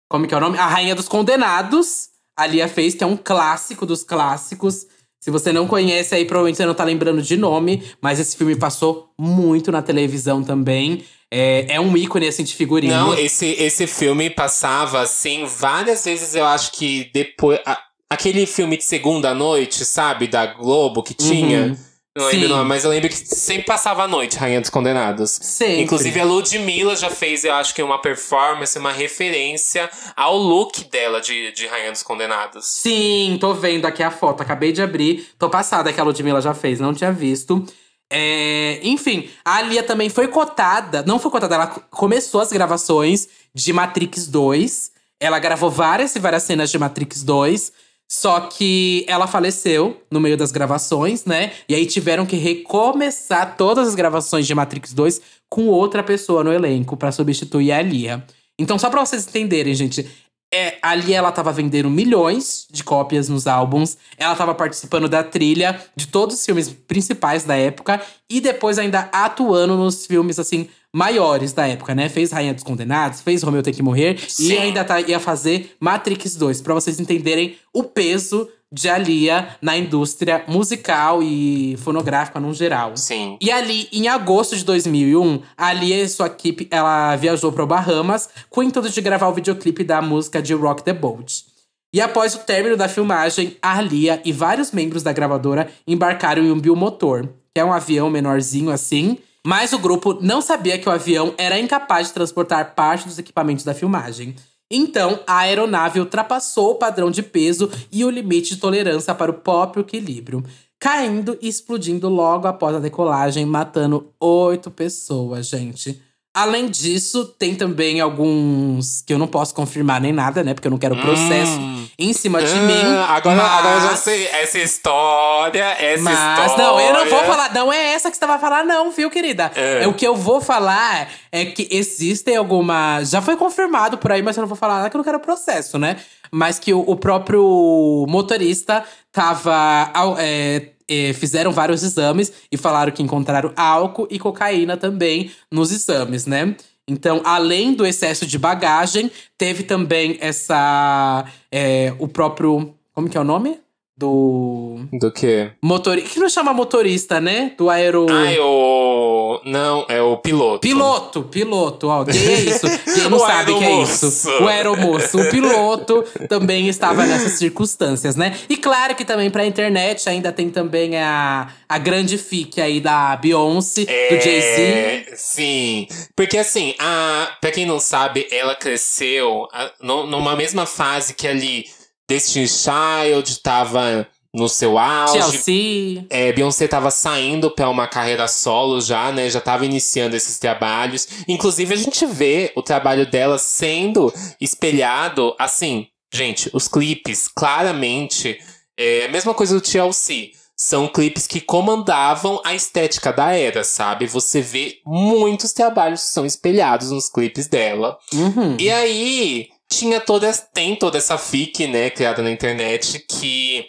Como 0.10 0.28
que 0.28 0.34
é 0.34 0.38
o 0.38 0.40
nome? 0.42 0.58
A 0.58 0.68
Rainha 0.68 0.96
dos 0.96 1.08
Condenados. 1.08 2.10
A 2.38 2.46
Lia 2.46 2.68
fez, 2.68 2.94
que 2.94 3.04
é 3.04 3.08
um 3.08 3.18
clássico 3.18 3.86
dos 3.86 4.04
clássicos. 4.04 4.86
Se 5.20 5.32
você 5.32 5.52
não 5.52 5.68
conhece 5.68 6.14
aí, 6.14 6.24
provavelmente 6.26 6.58
você 6.58 6.66
não 6.66 6.74
tá 6.76 6.84
lembrando 6.84 7.22
de 7.22 7.36
nome. 7.36 7.84
Mas 8.02 8.20
esse 8.20 8.38
filme 8.38 8.56
passou 8.56 9.10
muito 9.20 9.72
na 9.72 9.82
televisão 9.82 10.44
também. 10.44 11.04
É, 11.32 11.66
é 11.76 11.80
um 11.82 11.98
ícone, 11.98 12.28
assim, 12.28 12.44
de 12.44 12.54
figurino. 12.54 12.94
Não, 12.94 13.14
esse, 13.14 13.48
esse 13.48 13.86
filme 13.88 14.30
passava, 14.30 15.02
assim, 15.02 15.46
várias 15.46 16.06
vezes, 16.06 16.36
eu 16.36 16.46
acho 16.46 16.72
que 16.72 17.10
depois. 17.14 17.60
a- 17.66 17.82
aquele 18.10 18.46
filme 18.46 18.78
de 18.78 18.84
segunda 18.86 19.34
noite, 19.34 19.84
sabe? 19.84 20.28
Da 20.28 20.46
Globo 20.46 21.04
que 21.04 21.14
tinha. 21.14 21.78
Não 22.18 22.26
lembro 22.26 22.40
Sim. 22.40 22.46
o 22.46 22.50
nome, 22.58 22.68
mas 22.70 22.84
eu 22.84 22.90
lembro 22.90 23.10
que 23.10 23.16
sempre 23.16 23.64
passava 23.66 24.04
à 24.04 24.08
noite, 24.08 24.38
Rainha 24.38 24.60
dos 24.60 24.72
Condenados. 24.72 25.38
Sempre. 25.40 25.82
Inclusive, 25.84 26.20
a 26.20 26.26
Ludmilla 26.26 26.96
já 26.96 27.12
fez, 27.12 27.44
eu 27.44 27.54
acho 27.54 27.76
que 27.76 27.84
uma 27.84 28.02
performance, 28.02 28.78
uma 28.80 28.92
referência 28.92 29.88
ao 30.16 30.36
look 30.36 30.84
dela 30.90 31.22
de, 31.22 31.52
de 31.52 31.68
Rainha 31.68 31.92
dos 31.92 32.02
Condenados. 32.02 32.66
Sim, 32.66 33.38
tô 33.40 33.54
vendo 33.54 33.86
aqui 33.86 34.02
a 34.02 34.10
foto. 34.10 34.42
Acabei 34.42 34.72
de 34.72 34.82
abrir. 34.82 35.28
Tô 35.38 35.48
passada 35.50 35.94
que 35.94 36.00
a 36.00 36.04
Ludmilla 36.04 36.42
já 36.42 36.54
fez, 36.56 36.80
não 36.80 36.94
tinha 36.94 37.12
visto. 37.12 37.64
É, 38.10 38.80
enfim, 38.84 39.30
a 39.44 39.62
Lia 39.62 39.84
também 39.84 40.10
foi 40.10 40.28
cotada. 40.28 41.04
Não 41.06 41.20
foi 41.20 41.30
cotada, 41.30 41.54
ela 41.56 41.68
co- 41.68 41.82
começou 41.92 42.42
as 42.42 42.50
gravações 42.52 43.28
de 43.54 43.72
Matrix 43.74 44.28
2. 44.28 44.92
Ela 45.20 45.40
gravou 45.40 45.70
várias 45.70 46.16
e 46.16 46.20
várias 46.20 46.44
cenas 46.44 46.72
de 46.72 46.80
Matrix 46.80 47.22
2. 47.24 47.72
Só 48.10 48.40
que 48.42 49.06
ela 49.08 49.28
faleceu 49.28 50.02
no 50.10 50.20
meio 50.20 50.38
das 50.38 50.52
gravações, 50.52 51.26
né? 51.26 51.52
E 51.68 51.76
aí 51.76 51.86
tiveram 51.86 52.26
que 52.26 52.38
recomeçar 52.38 53.58
todas 53.58 53.88
as 53.88 53.96
gravações 53.96 54.48
de 54.48 54.56
Matrix 54.56 54.94
2 54.94 55.22
com 55.50 55.68
outra 55.68 56.02
pessoa 56.02 56.44
no 56.44 56.54
elenco 56.54 56.96
pra 56.96 57.12
substituir 57.12 57.72
a 57.72 57.82
Lia. 57.82 58.24
Então, 58.60 58.80
só 58.80 58.90
pra 58.90 59.06
vocês 59.06 59.28
entenderem, 59.28 59.76
gente, 59.76 60.10
é, 60.54 60.78
a 60.82 60.96
Lia 60.96 61.18
ela 61.18 61.32
tava 61.32 61.52
vendendo 61.52 61.90
milhões 61.90 62.68
de 62.72 62.84
cópias 62.84 63.28
nos 63.28 63.48
álbuns. 63.48 63.98
Ela 64.18 64.36
tava 64.36 64.56
participando 64.56 65.10
da 65.10 65.24
trilha 65.24 65.80
de 65.96 66.08
todos 66.08 66.38
os 66.38 66.46
filmes 66.46 66.70
principais 66.70 67.44
da 67.44 67.56
época 67.56 68.02
e 68.30 68.40
depois 68.40 68.80
ainda 68.80 69.10
atuando 69.12 69.76
nos 69.76 70.06
filmes 70.06 70.40
assim 70.40 70.70
maiores 70.94 71.52
da 71.54 71.68
época, 71.68 71.94
né? 71.94 72.08
Fez 72.10 72.32
Rainha 72.32 72.54
dos 72.54 72.64
Condenados, 72.64 73.22
fez 73.22 73.44
Romeu 73.44 73.62
tem 73.62 73.74
que 73.74 73.84
morrer 73.84 74.18
Sim. 74.28 74.48
e 74.48 74.58
ainda 74.58 74.84
tá, 74.84 75.02
ia 75.02 75.20
fazer 75.20 75.76
Matrix 75.80 76.36
2, 76.36 76.62
Pra 76.62 76.74
vocês 76.74 77.00
entenderem 77.00 77.58
o 77.74 77.84
peso 77.84 78.50
de 78.72 78.90
a 78.90 78.98
Lia 78.98 79.50
na 79.62 79.78
indústria 79.78 80.44
musical 80.48 81.24
e 81.24 81.78
fonográfica 81.78 82.40
no 82.40 82.54
geral. 82.54 82.98
Sim. 82.98 83.38
E 83.42 83.50
ali, 83.50 83.88
em 83.92 84.08
agosto 84.08 84.56
de 84.56 84.66
2001, 84.66 85.42
a 85.58 85.74
Lia 85.74 86.04
e 86.04 86.10
sua 86.10 86.28
equipe, 86.28 86.68
ela 86.70 87.16
viajou 87.16 87.52
para 87.52 87.64
o 87.64 87.68
Bahamas 87.68 88.30
com 88.50 88.60
o 88.60 88.64
intuito 88.64 88.90
de 88.90 89.02
gravar 89.02 89.30
o 89.30 89.34
videoclipe 89.34 89.84
da 89.84 90.02
música 90.02 90.42
de 90.42 90.54
Rock 90.54 90.84
the 90.84 90.94
Boat. 90.94 91.46
E 91.94 92.02
após 92.02 92.36
o 92.36 92.40
término 92.40 92.76
da 92.76 92.90
filmagem, 92.90 93.56
a 93.62 93.82
Lia 93.82 94.22
e 94.26 94.34
vários 94.34 94.72
membros 94.72 95.04
da 95.04 95.14
gravadora 95.14 95.70
embarcaram 95.88 96.44
em 96.44 96.52
um 96.52 96.60
biomotor, 96.60 97.28
que 97.54 97.62
é 97.62 97.66
um 97.66 97.72
avião 97.72 98.10
menorzinho 98.10 98.70
assim. 98.70 99.18
Mas 99.46 99.72
o 99.72 99.80
grupo 99.80 100.18
não 100.22 100.42
sabia 100.42 100.78
que 100.78 100.90
o 100.90 100.92
avião 100.92 101.34
era 101.38 101.58
incapaz 101.58 102.08
de 102.08 102.14
transportar 102.14 102.76
parte 102.76 103.08
dos 103.08 103.18
equipamentos 103.18 103.64
da 103.64 103.74
filmagem. 103.74 104.36
Então, 104.70 105.22
a 105.26 105.40
aeronave 105.40 106.00
ultrapassou 106.00 106.72
o 106.72 106.76
padrão 106.76 107.10
de 107.10 107.24
peso 107.24 107.72
e 107.92 108.04
o 108.04 108.10
limite 108.10 108.56
de 108.56 108.62
tolerância 108.62 109.16
para 109.16 109.32
o 109.32 109.36
próprio 109.36 109.82
equilíbrio, 109.82 110.44
caindo 110.78 111.38
e 111.42 111.48
explodindo 111.48 112.10
logo 112.10 112.48
após 112.48 112.76
a 112.76 112.80
decolagem, 112.80 113.46
matando 113.46 114.14
oito 114.20 114.70
pessoas, 114.70 115.48
gente. 115.48 116.02
Além 116.38 116.70
disso, 116.70 117.26
tem 117.26 117.56
também 117.56 118.00
alguns 118.00 119.02
que 119.02 119.12
eu 119.12 119.18
não 119.18 119.26
posso 119.26 119.56
confirmar 119.56 120.00
nem 120.00 120.14
nada, 120.14 120.44
né? 120.44 120.54
Porque 120.54 120.68
eu 120.68 120.72
não 120.72 120.78
quero 120.78 120.96
processo 120.96 121.60
hum. 121.60 121.88
em 121.98 122.14
cima 122.14 122.44
de 122.44 122.54
mim. 122.54 122.80
Ah, 122.86 123.16
agora, 123.16 123.38
mas... 123.38 123.52
agora 123.54 123.76
eu 123.78 123.90
já 123.90 123.96
sei. 123.96 124.28
Essa 124.28 124.60
história, 124.60 125.66
essa 125.80 126.04
mas, 126.04 126.14
história. 126.14 126.64
Não, 126.64 126.80
eu 126.80 126.94
não 126.94 127.10
vou 127.10 127.24
falar. 127.24 127.52
Não 127.56 127.74
é 127.74 127.94
essa 127.94 128.12
que 128.12 128.18
você 128.18 128.28
vai 128.28 128.38
falar, 128.38 128.64
não, 128.64 128.92
viu, 128.92 129.10
querida? 129.10 129.52
É. 129.56 129.86
é. 129.86 129.88
O 129.88 129.96
que 129.96 130.06
eu 130.06 130.16
vou 130.16 130.40
falar 130.40 131.10
é 131.32 131.44
que 131.44 131.68
existem 131.72 132.36
algumas. 132.36 133.10
Já 133.10 133.20
foi 133.20 133.36
confirmado 133.36 133.98
por 133.98 134.12
aí, 134.12 134.22
mas 134.22 134.38
eu 134.38 134.42
não 134.42 134.48
vou 134.48 134.56
falar 134.56 134.76
nada 134.76 134.92
que 134.92 134.96
eu 134.96 135.00
não 135.00 135.06
quero 135.06 135.20
processo, 135.20 135.80
né? 135.80 135.98
Mas 136.30 136.60
que 136.60 136.72
o, 136.72 136.82
o 136.82 136.96
próprio 136.96 138.06
motorista 138.08 138.84
tava. 139.12 139.92
É, 140.20 140.68
fizeram 141.14 141.52
vários 141.52 141.84
exames 141.84 142.32
e 142.52 142.58
falaram 142.58 142.92
que 142.92 143.04
encontraram 143.04 143.52
álcool 143.56 144.08
e 144.10 144.18
cocaína 144.18 144.78
também 144.78 145.32
nos 145.52 145.72
exames, 145.72 146.26
né? 146.26 146.56
Então, 146.88 147.22
além 147.26 147.74
do 147.74 147.86
excesso 147.86 148.26
de 148.26 148.40
bagagem, 148.40 149.12
teve 149.38 149.64
também 149.64 150.18
essa. 150.22 151.26
É, 151.52 151.94
o 152.00 152.08
próprio. 152.08 152.74
Como 152.94 153.10
que 153.10 153.18
é 153.18 153.22
o 153.22 153.26
nome? 153.26 153.60
Do. 153.98 154.88
Do 154.94 155.12
quê? 155.12 155.50
Motorista. 155.60 156.10
Que 156.10 156.20
não 156.20 156.30
chama 156.30 156.54
motorista, 156.54 157.20
né? 157.20 157.54
Do 157.58 157.68
aero. 157.68 158.06
Ah, 158.08 158.32
é 158.32 158.40
o. 158.40 159.42
Não, 159.44 159.86
é 159.90 160.00
o 160.00 160.18
piloto. 160.18 160.60
Piloto, 160.60 161.24
piloto. 161.24 161.88
Ó, 161.88 162.06
quem 162.06 162.22
é 162.28 162.42
isso? 162.42 162.68
Quem 162.94 163.10
não 163.10 163.18
sabe 163.18 163.52
o 163.52 163.58
que 163.58 163.66
é 163.66 163.82
isso? 163.82 164.30
O 164.40 164.48
aeromoço. 164.48 165.20
O 165.20 165.30
piloto 165.32 166.04
também 166.30 166.68
estava 166.68 167.08
nessas 167.08 167.34
circunstâncias, 167.34 168.16
né? 168.16 168.38
E 168.48 168.56
claro 168.56 168.94
que 168.94 169.04
também 169.04 169.32
pra 169.32 169.44
internet 169.46 170.08
ainda 170.08 170.32
tem 170.32 170.52
também 170.52 170.96
a, 170.98 171.48
a 171.68 171.78
grande 171.80 172.20
fique 172.20 172.62
aí 172.62 172.80
da 172.80 173.16
Beyoncé, 173.16 173.86
é, 173.88 174.16
do 174.16 174.24
Jay-Z. 174.24 175.16
Sim. 175.16 175.88
Porque 176.16 176.38
assim, 176.38 176.76
a, 176.78 177.32
pra 177.42 177.50
quem 177.50 177.66
não 177.66 177.80
sabe, 177.80 178.28
ela 178.30 178.54
cresceu 178.54 179.48
a, 179.52 179.72
numa 179.82 180.36
mesma 180.36 180.68
fase 180.68 181.16
que 181.16 181.28
ali 181.28 181.66
Destiny 182.08 182.48
Child 182.48 183.40
tava 183.42 184.08
no 184.34 184.48
seu 184.48 184.78
auge. 184.78 185.14
Chelsea. 185.14 186.06
É, 186.10 186.32
Beyoncé 186.32 186.68
tava 186.68 186.92
saindo 186.92 187.50
para 187.50 187.70
uma 187.70 187.88
carreira 187.88 188.28
solo 188.28 188.80
já, 188.80 189.12
né? 189.12 189.30
Já 189.30 189.42
tava 189.42 189.66
iniciando 189.66 190.16
esses 190.16 190.38
trabalhos. 190.38 191.08
Inclusive, 191.28 191.74
a 191.74 191.78
gente 191.78 192.06
vê 192.06 192.52
o 192.56 192.62
trabalho 192.62 193.10
dela 193.10 193.38
sendo 193.38 194.14
espelhado, 194.40 195.36
assim, 195.40 195.88
gente, 196.14 196.50
os 196.54 196.68
clipes, 196.68 197.28
claramente, 197.28 198.40
é 198.78 199.06
a 199.06 199.10
mesma 199.10 199.34
coisa 199.34 199.56
do 199.56 199.62
TLC. 199.62 200.32
São 200.60 200.88
clipes 200.88 201.28
que 201.28 201.40
comandavam 201.40 202.42
a 202.44 202.56
estética 202.56 203.14
da 203.14 203.32
era, 203.32 203.64
sabe? 203.64 204.08
Você 204.08 204.42
vê 204.42 204.80
muitos 204.86 205.54
trabalhos 205.54 206.02
que 206.02 206.10
são 206.10 206.26
espelhados 206.26 206.90
nos 206.90 207.10
clipes 207.10 207.48
dela. 207.48 207.98
Uhum. 208.12 208.58
E 208.60 208.72
aí, 208.72 209.50
tinha 209.70 210.00
toda, 210.00 210.32
tem 210.54 210.76
toda 210.76 210.98
essa 210.98 211.18
fic, 211.18 211.68
né, 211.68 211.90
criada 211.90 212.22
na 212.22 212.32
internet, 212.32 213.06
que 213.10 213.68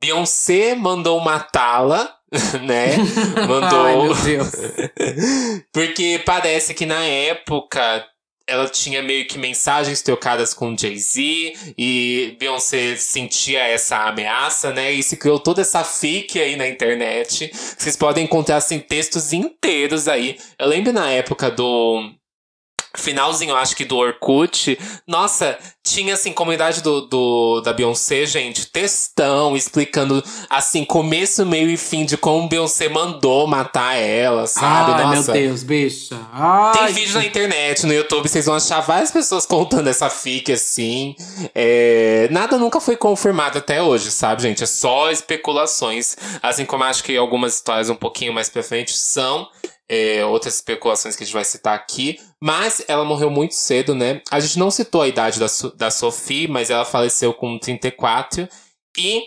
Beyoncé 0.00 0.74
mandou 0.74 1.20
matá-la, 1.20 2.16
né? 2.62 2.96
Mandou. 3.46 3.84
Ai, 3.84 3.96
meu 3.96 4.14
Deus. 4.14 4.50
Porque 5.72 6.22
parece 6.24 6.72
que 6.74 6.86
na 6.86 7.04
época 7.04 8.06
ela 8.46 8.68
tinha 8.68 9.00
meio 9.02 9.26
que 9.28 9.38
mensagens 9.38 10.02
trocadas 10.02 10.52
com 10.52 10.76
Jay-Z 10.76 11.54
e 11.78 12.36
Beyoncé 12.38 12.96
sentia 12.96 13.60
essa 13.60 14.08
ameaça, 14.08 14.72
né? 14.72 14.92
E 14.92 15.02
se 15.02 15.16
criou 15.16 15.38
toda 15.38 15.60
essa 15.60 15.84
fic 15.84 16.38
aí 16.40 16.56
na 16.56 16.66
internet. 16.66 17.50
Vocês 17.52 17.96
podem 17.96 18.24
encontrar 18.24 18.56
assim 18.56 18.80
textos 18.80 19.32
inteiros 19.32 20.08
aí. 20.08 20.36
Eu 20.58 20.66
lembro 20.66 20.92
na 20.92 21.10
época 21.10 21.48
do 21.50 22.10
finalzinho, 22.94 23.54
acho 23.54 23.76
que 23.76 23.84
do 23.84 23.96
Orkut. 23.96 24.78
Nossa, 25.06 25.58
tinha 25.82 26.14
assim, 26.14 26.32
comunidade 26.32 26.82
do, 26.82 27.02
do, 27.02 27.60
da 27.62 27.72
Beyoncé, 27.72 28.26
gente, 28.26 28.66
textão, 28.66 29.56
explicando 29.56 30.22
assim, 30.48 30.84
começo, 30.84 31.44
meio 31.46 31.68
e 31.68 31.76
fim 31.76 32.04
de 32.04 32.16
como 32.16 32.48
Beyoncé 32.48 32.88
mandou 32.88 33.46
matar 33.46 33.94
ela, 33.94 34.46
sabe? 34.46 34.92
Ai, 34.92 35.04
Nossa. 35.16 35.32
meu 35.32 35.42
Deus, 35.42 35.62
bicha. 35.62 36.16
Ai, 36.32 36.72
Tem 36.72 36.94
vídeo 36.94 37.14
na 37.14 37.24
internet, 37.24 37.86
no 37.86 37.92
YouTube, 37.92 38.28
vocês 38.28 38.46
vão 38.46 38.56
achar 38.56 38.80
várias 38.80 39.10
pessoas 39.10 39.46
contando 39.46 39.88
essa 39.88 40.10
fic 40.10 40.52
assim. 40.52 41.14
É... 41.54 42.28
Nada 42.30 42.58
nunca 42.58 42.80
foi 42.80 42.96
confirmado 42.96 43.58
até 43.58 43.82
hoje, 43.82 44.10
sabe, 44.10 44.42
gente? 44.42 44.62
É 44.62 44.66
só 44.66 45.10
especulações. 45.10 46.16
Assim 46.42 46.64
como 46.64 46.84
acho 46.84 47.02
que 47.02 47.16
algumas 47.16 47.54
histórias 47.54 47.88
um 47.88 47.96
pouquinho 47.96 48.32
mais 48.32 48.48
pra 48.48 48.62
frente 48.62 48.96
são 48.96 49.48
é, 49.90 50.24
outras 50.24 50.54
especulações 50.54 51.16
que 51.16 51.24
a 51.24 51.26
gente 51.26 51.34
vai 51.34 51.44
citar 51.44 51.74
aqui. 51.74 52.20
Mas 52.40 52.84
ela 52.86 53.04
morreu 53.04 53.28
muito 53.28 53.56
cedo, 53.56 53.92
né? 53.92 54.22
A 54.30 54.38
gente 54.38 54.56
não 54.56 54.70
citou 54.70 55.02
a 55.02 55.08
idade 55.08 55.40
da, 55.40 55.46
da 55.76 55.90
Sophie, 55.90 56.46
mas 56.46 56.70
ela 56.70 56.84
faleceu 56.84 57.34
com 57.34 57.58
34. 57.58 58.48
E 58.96 59.24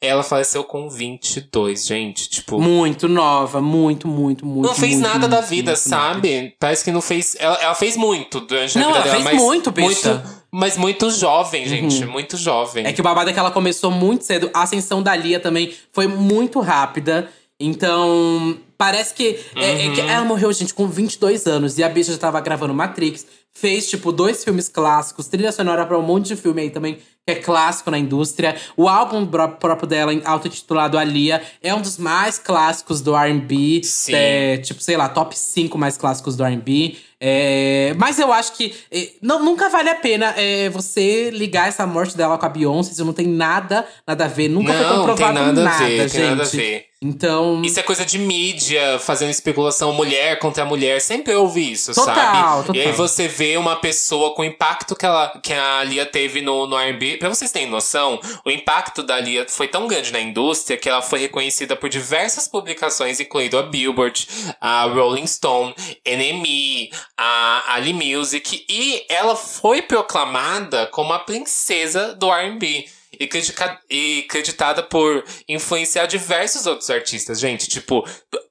ela 0.00 0.22
faleceu 0.22 0.62
com 0.62 0.90
22, 0.90 1.86
gente. 1.86 2.28
Tipo. 2.28 2.60
Muito 2.60 3.08
nova, 3.08 3.62
muito, 3.62 4.06
muito, 4.06 4.44
muito. 4.44 4.68
Não 4.68 4.74
fez 4.74 4.92
muito, 4.92 5.04
nada 5.04 5.18
muito, 5.20 5.30
da 5.30 5.40
vida, 5.40 5.72
muito, 5.72 5.80
sabe? 5.80 6.54
Parece 6.60 6.84
que 6.84 6.92
não 6.92 7.00
fez. 7.00 7.34
Ela, 7.38 7.56
ela 7.56 7.74
fez 7.74 7.96
muito 7.96 8.40
durante 8.40 8.78
não, 8.78 8.90
a 8.90 8.92
vida 8.92 8.98
ela 8.98 9.04
dela. 9.04 9.16
Fez 9.16 9.24
mas 9.24 9.42
muito, 9.42 9.70
bicha. 9.70 10.14
muito 10.14 10.44
Mas 10.52 10.76
muito 10.76 11.10
jovem, 11.10 11.66
gente. 11.66 12.04
Uhum. 12.04 12.12
Muito 12.12 12.36
jovem. 12.36 12.86
É 12.86 12.92
que 12.92 13.00
o 13.00 13.04
babado 13.04 13.30
é 13.30 13.32
que 13.32 13.38
ela 13.38 13.50
começou 13.50 13.90
muito 13.90 14.24
cedo. 14.24 14.50
A 14.52 14.62
ascensão 14.62 15.02
da 15.02 15.16
Lia 15.16 15.40
também 15.40 15.74
foi 15.92 16.06
muito 16.06 16.60
rápida. 16.60 17.30
Então, 17.58 18.58
parece 18.76 19.14
que, 19.14 19.40
uhum. 19.54 19.62
é, 19.62 19.86
é 19.86 19.90
que, 19.90 20.00
uhum. 20.00 20.08
ela 20.08 20.24
morreu, 20.24 20.52
gente, 20.52 20.74
com 20.74 20.86
22 20.88 21.46
anos. 21.46 21.78
E 21.78 21.84
a 21.84 21.88
bicha 21.88 22.12
já 22.12 22.18
tava 22.18 22.40
gravando 22.40 22.74
Matrix. 22.74 23.26
Fez, 23.56 23.88
tipo, 23.88 24.10
dois 24.10 24.42
filmes 24.42 24.68
clássicos. 24.68 25.28
Trilha 25.28 25.52
sonora 25.52 25.86
pra 25.86 25.96
um 25.96 26.02
monte 26.02 26.26
de 26.26 26.36
filme 26.36 26.62
aí 26.62 26.70
também, 26.70 26.94
que 26.94 27.32
é 27.32 27.36
clássico 27.36 27.88
na 27.88 27.98
indústria. 27.98 28.56
O 28.76 28.88
álbum 28.88 29.24
próprio 29.24 29.86
dela, 29.86 30.12
auto-titulado 30.24 30.98
Alia, 30.98 31.40
é 31.62 31.72
um 31.72 31.80
dos 31.80 31.96
mais 31.96 32.36
clássicos 32.36 33.00
do 33.00 33.14
R&B. 33.16 33.82
É, 34.08 34.56
tipo, 34.56 34.82
sei 34.82 34.96
lá, 34.96 35.08
top 35.08 35.38
5 35.38 35.78
mais 35.78 35.96
clássicos 35.96 36.34
do 36.34 36.44
R&B. 36.44 36.96
É, 37.20 37.94
mas 37.96 38.18
eu 38.18 38.32
acho 38.32 38.54
que 38.54 38.74
é, 38.90 39.10
não, 39.22 39.42
nunca 39.42 39.70
vale 39.70 39.88
a 39.88 39.94
pena 39.94 40.34
é, 40.36 40.68
você 40.68 41.30
ligar 41.30 41.68
essa 41.68 41.86
morte 41.86 42.16
dela 42.16 42.36
com 42.36 42.44
a 42.44 42.48
Beyoncé. 42.48 42.90
Isso 42.90 43.04
não 43.04 43.12
tem 43.12 43.28
nada, 43.28 43.86
nada 44.06 44.24
a 44.24 44.28
ver. 44.28 44.48
Nunca 44.48 44.72
não, 44.72 44.88
foi 44.88 44.96
comprovado 44.98 45.32
nada, 45.32 45.62
nada, 45.62 45.84
ver, 45.86 45.98
gente. 46.00 46.12
Tem 46.12 46.30
nada 46.30 46.42
a 46.42 46.46
ver. 46.46 46.86
Então. 47.04 47.60
Isso 47.62 47.78
é 47.78 47.82
coisa 47.82 48.02
de 48.02 48.18
mídia, 48.18 48.98
fazendo 48.98 49.28
especulação 49.28 49.92
mulher 49.92 50.38
contra 50.38 50.64
mulher. 50.64 51.02
Sempre 51.02 51.34
ouvi 51.34 51.72
isso, 51.72 51.92
total, 51.92 52.14
sabe? 52.14 52.66
Total. 52.66 52.76
E 52.76 52.80
aí 52.80 52.92
você 52.92 53.28
vê 53.28 53.58
uma 53.58 53.76
pessoa 53.76 54.34
com 54.34 54.40
o 54.40 54.44
impacto 54.44 54.96
que, 54.96 55.04
ela, 55.04 55.28
que 55.42 55.52
a 55.52 55.84
Lia 55.84 56.06
teve 56.06 56.40
no, 56.40 56.66
no 56.66 56.76
RB. 56.78 57.18
Pra 57.18 57.28
vocês 57.28 57.52
terem 57.52 57.68
noção, 57.68 58.18
o 58.42 58.50
impacto 58.50 59.02
da 59.02 59.20
Lia 59.20 59.44
foi 59.46 59.68
tão 59.68 59.86
grande 59.86 60.12
na 60.12 60.20
indústria 60.20 60.78
que 60.78 60.88
ela 60.88 61.02
foi 61.02 61.18
reconhecida 61.18 61.76
por 61.76 61.90
diversas 61.90 62.48
publicações, 62.48 63.20
incluindo 63.20 63.58
a 63.58 63.62
Billboard, 63.62 64.26
a 64.58 64.84
Rolling 64.84 65.26
Stone, 65.26 65.74
NME, 66.06 66.90
a 67.18 67.74
Ali 67.74 67.92
Music. 67.92 68.64
E 68.66 69.04
ela 69.10 69.36
foi 69.36 69.82
proclamada 69.82 70.86
como 70.86 71.12
a 71.12 71.18
princesa 71.18 72.14
do 72.14 72.30
RB 72.30 72.86
e, 73.18 73.26
critica, 73.26 73.80
e 73.90 74.22
creditada 74.28 74.82
por 74.82 75.24
influenciar 75.48 76.06
diversos 76.06 76.66
outros 76.66 76.90
artistas. 76.90 77.40
Gente, 77.40 77.68
tipo, 77.68 78.06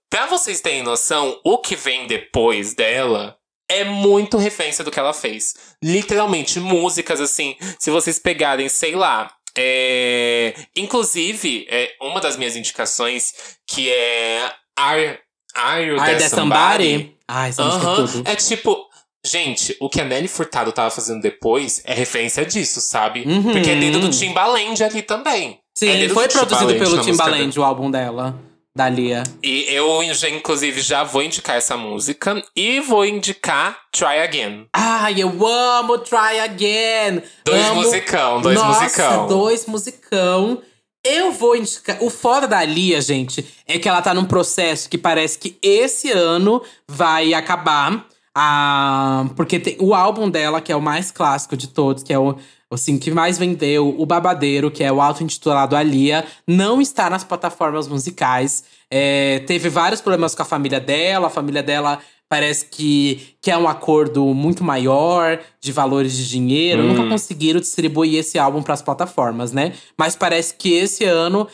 pra 0.09 0.27
vocês 0.27 0.61
terem 0.61 0.83
noção, 0.83 1.39
o 1.43 1.57
que 1.57 1.75
vem 1.75 2.07
depois 2.07 2.73
dela 2.73 3.37
é 3.69 3.83
muito 3.83 4.37
referência 4.37 4.83
do 4.83 4.91
que 4.91 4.99
ela 4.99 5.13
fez. 5.13 5.53
Literalmente, 5.83 6.59
músicas 6.59 7.19
assim, 7.19 7.55
se 7.79 7.89
vocês 7.89 8.19
pegarem, 8.19 8.69
sei 8.69 8.95
lá. 8.95 9.31
É... 9.57 10.53
Inclusive, 10.75 11.65
é 11.69 11.93
uma 12.01 12.19
das 12.19 12.37
minhas 12.37 12.55
indicações, 12.55 13.33
que 13.67 13.91
é 13.91 14.51
Are, 14.77 15.19
Are 15.55 15.85
You 15.85 15.99
Are 15.99 16.15
There 16.17 16.29
Somebody? 16.29 16.91
somebody? 16.91 17.17
Ai, 17.27 17.49
essa 17.49 17.63
uh 17.63 17.69
-huh. 17.69 17.91
é 17.91 17.95
tudo. 17.95 18.29
É 18.29 18.35
tipo, 18.35 18.89
Gente, 19.25 19.75
o 19.79 19.89
que 19.89 20.01
a 20.01 20.03
Nelly 20.03 20.27
Furtado 20.27 20.71
tava 20.71 20.89
fazendo 20.89 21.21
depois 21.21 21.81
é 21.85 21.93
referência 21.93 22.45
disso, 22.45 22.81
sabe? 22.81 23.23
Uhum. 23.25 23.53
Porque 23.53 23.69
é 23.69 23.75
dentro 23.75 24.01
do 24.01 24.09
Timbaland 24.09 24.83
ali 24.83 25.01
também. 25.01 25.59
Sim, 25.75 25.89
é 25.89 26.09
foi 26.09 26.27
produzido 26.27 26.75
pelo 26.75 27.01
Timbaland 27.01 27.57
o 27.57 27.63
álbum 27.63 27.89
dela. 27.89 28.37
da 28.75 28.89
Lia. 28.89 29.23
E 29.41 29.65
eu, 29.69 30.01
inclusive, 30.03 30.81
já 30.81 31.03
vou 31.03 31.23
indicar 31.23 31.55
essa 31.55 31.77
música. 31.77 32.43
E 32.55 32.79
vou 32.79 33.05
indicar 33.05 33.77
Try 33.91 34.19
Again. 34.23 34.67
Ai, 34.73 35.21
eu 35.21 35.47
amo 35.47 35.99
Try 35.99 36.39
Again! 36.43 37.21
Dois 37.45 37.65
amo... 37.65 37.81
musicão, 37.81 38.41
dois 38.41 38.55
Nossa, 38.55 38.83
musicão. 38.83 39.27
dois 39.27 39.65
musicão. 39.67 40.61
Eu 41.05 41.31
vou 41.31 41.55
indicar. 41.55 41.97
O 42.01 42.09
foda 42.09 42.47
da 42.47 42.63
Lia, 42.63 43.01
gente, 43.01 43.45
é 43.67 43.77
que 43.77 43.87
ela 43.87 44.01
tá 44.01 44.13
num 44.13 44.25
processo 44.25 44.89
que 44.89 44.97
parece 44.97 45.37
que 45.37 45.57
esse 45.61 46.11
ano 46.11 46.61
vai 46.87 47.33
acabar. 47.33 48.05
Ah, 48.35 49.29
porque 49.35 49.59
tem 49.59 49.77
o 49.79 49.93
álbum 49.93 50.29
dela, 50.29 50.59
que 50.59 50.71
é 50.71 50.75
o 50.75 50.81
mais 50.81 51.11
clássico 51.11 51.55
de 51.55 51.67
todos, 51.67 52.03
que 52.03 52.11
é 52.11 52.17
o 52.17 52.35
assim, 52.71 52.97
que 52.97 53.11
mais 53.11 53.37
vendeu, 53.37 53.95
o 53.99 54.05
Babadeiro, 54.05 54.71
que 54.71 54.83
é 54.83 54.91
o 54.91 54.99
auto-intitulado 54.99 55.75
Alia, 55.75 56.25
não 56.47 56.81
está 56.81 57.09
nas 57.09 57.23
plataformas 57.23 57.87
musicais. 57.87 58.63
É, 58.89 59.39
teve 59.39 59.69
vários 59.69 60.01
problemas 60.01 60.33
com 60.33 60.41
a 60.41 60.45
família 60.45 60.79
dela, 60.79 61.27
a 61.27 61.29
família 61.29 61.61
dela 61.61 61.99
parece 62.27 62.65
que 62.65 63.35
quer 63.39 63.57
um 63.57 63.67
acordo 63.67 64.25
muito 64.33 64.63
maior 64.63 65.39
de 65.61 65.71
valores 65.71 66.17
de 66.17 66.27
dinheiro. 66.27 66.81
Hum. 66.81 66.87
Nunca 66.93 67.07
conseguiram 67.07 67.59
distribuir 67.59 68.19
esse 68.19 68.39
álbum 68.39 68.63
para 68.63 68.73
as 68.73 68.81
plataformas, 68.81 69.51
né? 69.51 69.73
Mas 69.95 70.15
parece 70.15 70.55
que 70.55 70.73
esse 70.73 71.05
ano 71.05 71.47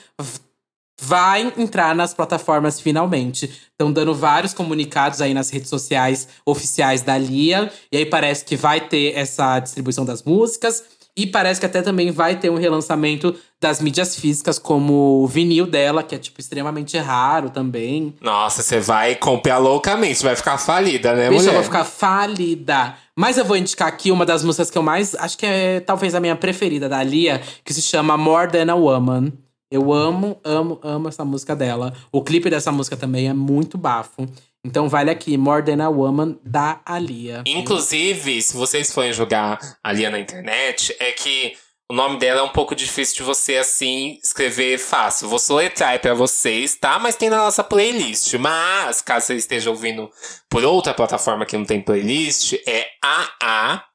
vai 1.00 1.54
entrar 1.58 1.96
nas 1.96 2.14
plataformas 2.14 2.80
finalmente. 2.80 3.46
Estão 3.72 3.92
dando 3.92 4.14
vários 4.14 4.54
comunicados 4.54 5.22
aí 5.22 5.34
nas 5.34 5.50
redes 5.50 5.70
sociais 5.70 6.28
oficiais 6.46 7.02
da 7.02 7.18
Lia. 7.18 7.72
E 7.92 7.98
aí 7.98 8.06
parece 8.06 8.44
que 8.44 8.56
vai 8.56 8.82
ter 8.82 9.16
essa 9.16 9.60
distribuição 9.60 10.06
das 10.06 10.24
músicas. 10.24 10.84
E 11.16 11.28
parece 11.28 11.60
que 11.60 11.66
até 11.66 11.82
também 11.82 12.12
vai 12.12 12.38
ter 12.38 12.50
um 12.50 12.56
relançamento 12.56 13.36
das 13.60 13.82
mídias 13.82 14.16
físicas, 14.16 14.58
como 14.58 15.22
o 15.22 15.28
vinil 15.28 15.66
dela, 15.68 16.02
que 16.02 16.16
é, 16.16 16.18
tipo, 16.18 16.40
extremamente 16.40 16.98
raro 16.98 17.50
também. 17.50 18.16
Nossa, 18.22 18.64
você 18.64 18.80
vai 18.80 19.16
comprar 19.16 19.58
loucamente, 19.58 20.24
vai 20.24 20.34
ficar 20.34 20.58
falida, 20.58 21.14
né, 21.14 21.28
Bicho, 21.28 21.42
mulher? 21.42 21.50
eu 21.50 21.54
vou 21.56 21.64
ficar 21.64 21.84
falida. 21.84 22.96
Mas 23.18 23.38
eu 23.38 23.44
vou 23.44 23.58
indicar 23.58 23.90
aqui 23.90 24.12
uma 24.12 24.26
das 24.26 24.46
músicas 24.46 24.72
que 24.72 24.78
eu 24.78 24.84
mais. 24.84 25.14
Acho 25.16 25.38
que 25.38 25.46
é 25.46 25.82
talvez 25.82 26.16
a 26.16 26.22
minha 26.22 26.38
preferida 26.38 26.88
da 26.88 27.04
Lia, 27.04 27.42
que 27.66 27.74
se 27.74 27.82
chama 27.82 28.16
More 28.16 28.50
Than 28.50 28.72
a 28.72 28.76
Woman. 28.76 29.34
Eu 29.72 29.94
amo, 29.94 30.40
amo, 30.44 30.80
amo 30.82 31.10
essa 31.10 31.24
música 31.24 31.56
dela. 31.56 31.94
O 32.12 32.24
clipe 32.24 32.50
dessa 32.50 32.72
música 32.72 32.98
também 32.98 33.30
é 33.30 33.34
muito 33.34 33.78
bafo. 33.78 34.28
Então 34.66 34.90
vale 34.90 35.12
aqui, 35.12 35.38
More 35.38 35.64
Than 35.64 35.84
a 35.84 35.90
Woman, 35.90 36.38
da 36.44 36.82
Alia. 36.86 37.44
Inclusive, 37.46 38.42
se 38.42 38.58
vocês 38.58 38.92
forem 38.92 39.14
jogar 39.14 39.60
a 39.84 39.92
Lia 39.92 40.10
na 40.10 40.20
internet, 40.20 40.96
é 41.00 41.12
que 41.12 41.56
o 41.92 41.96
nome 41.96 42.18
dela 42.20 42.42
é 42.42 42.44
um 42.44 42.50
pouco 42.50 42.76
difícil 42.76 43.18
de 43.18 43.24
você, 43.24 43.58
assim, 43.58 44.20
escrever 44.24 44.78
fácil. 44.78 45.28
Vou 45.30 45.40
soletrar 45.40 46.00
pra 46.00 46.14
vocês, 46.14 46.76
tá? 46.76 47.00
Mas 47.00 47.16
tem 47.16 47.30
na 47.30 47.38
nossa 47.38 47.64
playlist. 47.64 48.34
Mas, 48.36 49.02
caso 49.02 49.28
você 49.28 49.36
esteja 49.36 49.70
ouvindo 49.70 50.10
por 50.50 50.64
outra 50.64 50.94
plataforma 50.94 51.46
que 51.46 51.58
não 51.58 51.66
tem 51.66 51.82
playlist, 51.82 52.54
é 52.68 52.88
A-A-L-I-Y-A-H. 53.02 53.90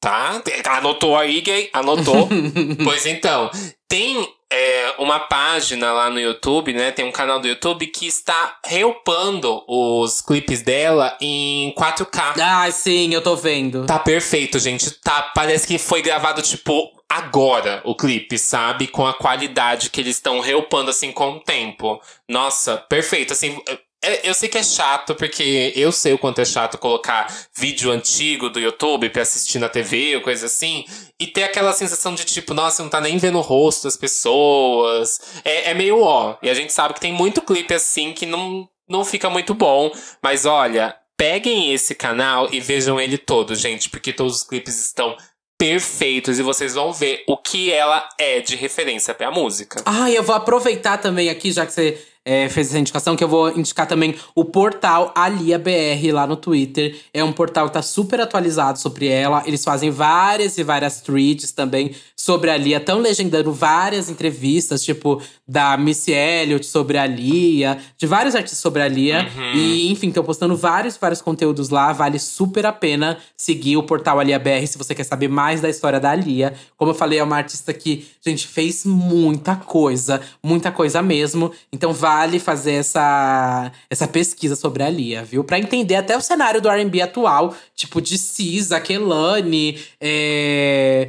Tá? 0.00 0.40
Anotou 0.66 1.16
aí, 1.16 1.40
gay? 1.40 1.70
Anotou? 1.72 2.28
pois 2.84 3.04
então, 3.04 3.50
tem 3.88 4.28
é, 4.50 4.94
uma 4.98 5.20
página 5.20 5.92
lá 5.92 6.08
no 6.08 6.20
YouTube, 6.20 6.72
né? 6.72 6.90
Tem 6.90 7.04
um 7.04 7.12
canal 7.12 7.40
do 7.40 7.48
YouTube 7.48 7.86
que 7.88 8.06
está 8.06 8.58
reupando 8.64 9.62
os 9.66 10.20
clipes 10.20 10.62
dela 10.62 11.16
em 11.20 11.74
4K. 11.76 12.40
Ah, 12.40 12.70
sim, 12.70 13.12
eu 13.12 13.20
tô 13.20 13.36
vendo. 13.36 13.86
Tá 13.86 13.98
perfeito, 13.98 14.58
gente. 14.58 14.90
Tá, 15.00 15.22
parece 15.34 15.66
que 15.66 15.78
foi 15.78 16.00
gravado, 16.00 16.40
tipo, 16.42 16.90
agora 17.08 17.82
o 17.84 17.94
clipe, 17.94 18.38
sabe? 18.38 18.86
Com 18.86 19.06
a 19.06 19.14
qualidade 19.14 19.90
que 19.90 20.00
eles 20.00 20.16
estão 20.16 20.40
reupando, 20.40 20.90
assim, 20.90 21.12
com 21.12 21.32
o 21.32 21.40
tempo. 21.40 22.00
Nossa, 22.28 22.76
perfeito. 22.76 23.32
Assim, 23.32 23.60
eu 24.22 24.32
sei 24.32 24.48
que 24.48 24.58
é 24.58 24.62
chato, 24.62 25.14
porque 25.14 25.72
eu 25.74 25.90
sei 25.90 26.12
o 26.12 26.18
quanto 26.18 26.40
é 26.40 26.44
chato 26.44 26.78
colocar 26.78 27.26
vídeo 27.56 27.90
antigo 27.90 28.48
do 28.48 28.60
YouTube 28.60 29.10
pra 29.10 29.22
assistir 29.22 29.58
na 29.58 29.68
TV 29.68 30.16
ou 30.16 30.22
coisa 30.22 30.46
assim, 30.46 30.84
e 31.18 31.26
ter 31.26 31.42
aquela 31.42 31.72
sensação 31.72 32.14
de 32.14 32.24
tipo, 32.24 32.54
nossa, 32.54 32.82
não 32.82 32.90
tá 32.90 33.00
nem 33.00 33.18
vendo 33.18 33.38
o 33.38 33.42
rosto 33.42 33.84
das 33.84 33.96
pessoas. 33.96 35.20
É, 35.44 35.70
é 35.70 35.74
meio 35.74 36.00
ó. 36.00 36.36
E 36.42 36.48
a 36.48 36.54
gente 36.54 36.72
sabe 36.72 36.94
que 36.94 37.00
tem 37.00 37.12
muito 37.12 37.42
clipe 37.42 37.74
assim 37.74 38.12
que 38.12 38.24
não, 38.24 38.68
não 38.88 39.04
fica 39.04 39.28
muito 39.28 39.54
bom, 39.54 39.90
mas 40.22 40.46
olha. 40.46 40.96
Peguem 41.16 41.72
esse 41.72 41.96
canal 41.96 42.48
e 42.52 42.60
vejam 42.60 43.00
ele 43.00 43.18
todo, 43.18 43.56
gente, 43.56 43.90
porque 43.90 44.12
todos 44.12 44.36
os 44.36 44.42
clipes 44.44 44.80
estão 44.80 45.16
perfeitos 45.58 46.38
e 46.38 46.42
vocês 46.44 46.74
vão 46.74 46.92
ver 46.92 47.24
o 47.26 47.36
que 47.36 47.72
ela 47.72 48.08
é 48.16 48.40
de 48.40 48.54
referência 48.54 49.12
pra 49.12 49.28
música. 49.28 49.82
Ah, 49.84 50.08
eu 50.08 50.22
vou 50.22 50.36
aproveitar 50.36 50.98
também 50.98 51.28
aqui, 51.28 51.50
já 51.50 51.66
que 51.66 51.72
você 51.72 52.00
é, 52.28 52.46
fez 52.46 52.68
essa 52.68 52.78
indicação, 52.78 53.16
que 53.16 53.24
eu 53.24 53.28
vou 53.28 53.48
indicar 53.58 53.86
também 53.86 54.14
o 54.34 54.44
portal 54.44 55.10
Alia 55.14 55.58
BR 55.58 56.12
lá 56.12 56.26
no 56.26 56.36
Twitter. 56.36 56.94
É 57.14 57.24
um 57.24 57.32
portal 57.32 57.68
que 57.68 57.72
tá 57.72 57.80
super 57.80 58.20
atualizado 58.20 58.78
sobre 58.78 59.08
ela. 59.08 59.42
Eles 59.46 59.64
fazem 59.64 59.90
várias 59.90 60.58
e 60.58 60.62
várias 60.62 61.00
tweets 61.00 61.52
também 61.52 61.94
sobre 62.14 62.50
a 62.50 62.56
Lia. 62.58 62.76
Estão 62.76 62.98
legendando 62.98 63.50
várias 63.50 64.10
entrevistas, 64.10 64.84
tipo 64.84 65.22
da 65.48 65.78
Missy 65.78 66.12
Elliott 66.12 66.66
sobre 66.66 66.98
a 66.98 67.06
Lia, 67.06 67.78
de 67.96 68.06
vários 68.06 68.34
artistas 68.34 68.58
sobre 68.58 68.82
a 68.82 68.88
Lia. 68.88 69.26
Uhum. 69.34 69.52
E, 69.54 69.90
enfim, 69.90 70.08
estão 70.08 70.22
postando 70.22 70.54
vários, 70.54 70.98
vários 70.98 71.22
conteúdos 71.22 71.70
lá. 71.70 71.94
Vale 71.94 72.18
super 72.18 72.66
a 72.66 72.72
pena 72.72 73.16
seguir 73.34 73.78
o 73.78 73.82
portal 73.82 74.20
Alia 74.20 74.38
BR 74.38 74.66
se 74.66 74.76
você 74.76 74.94
quer 74.94 75.04
saber 75.04 75.28
mais 75.28 75.62
da 75.62 75.70
história 75.70 75.98
da 75.98 76.14
Lia. 76.14 76.52
Como 76.76 76.90
eu 76.90 76.94
falei, 76.94 77.20
é 77.20 77.24
uma 77.24 77.38
artista 77.38 77.72
que, 77.72 78.06
gente, 78.20 78.46
fez 78.46 78.84
muita 78.84 79.56
coisa, 79.56 80.20
muita 80.42 80.70
coisa 80.70 81.00
mesmo. 81.00 81.50
Então 81.72 81.94
vale 82.18 82.40
fazer 82.40 82.72
essa, 82.72 83.70
essa 83.88 84.08
pesquisa 84.08 84.56
sobre 84.56 84.82
a 84.82 84.90
Lia, 84.90 85.22
viu? 85.24 85.44
Pra 85.44 85.58
entender 85.58 85.94
até 85.94 86.16
o 86.16 86.20
cenário 86.20 86.60
do 86.60 86.68
R&B 86.68 87.00
atual, 87.00 87.54
tipo 87.74 88.00
de 88.00 88.18
Cisa, 88.18 88.80
Kelani, 88.80 89.78
é… 90.00 91.08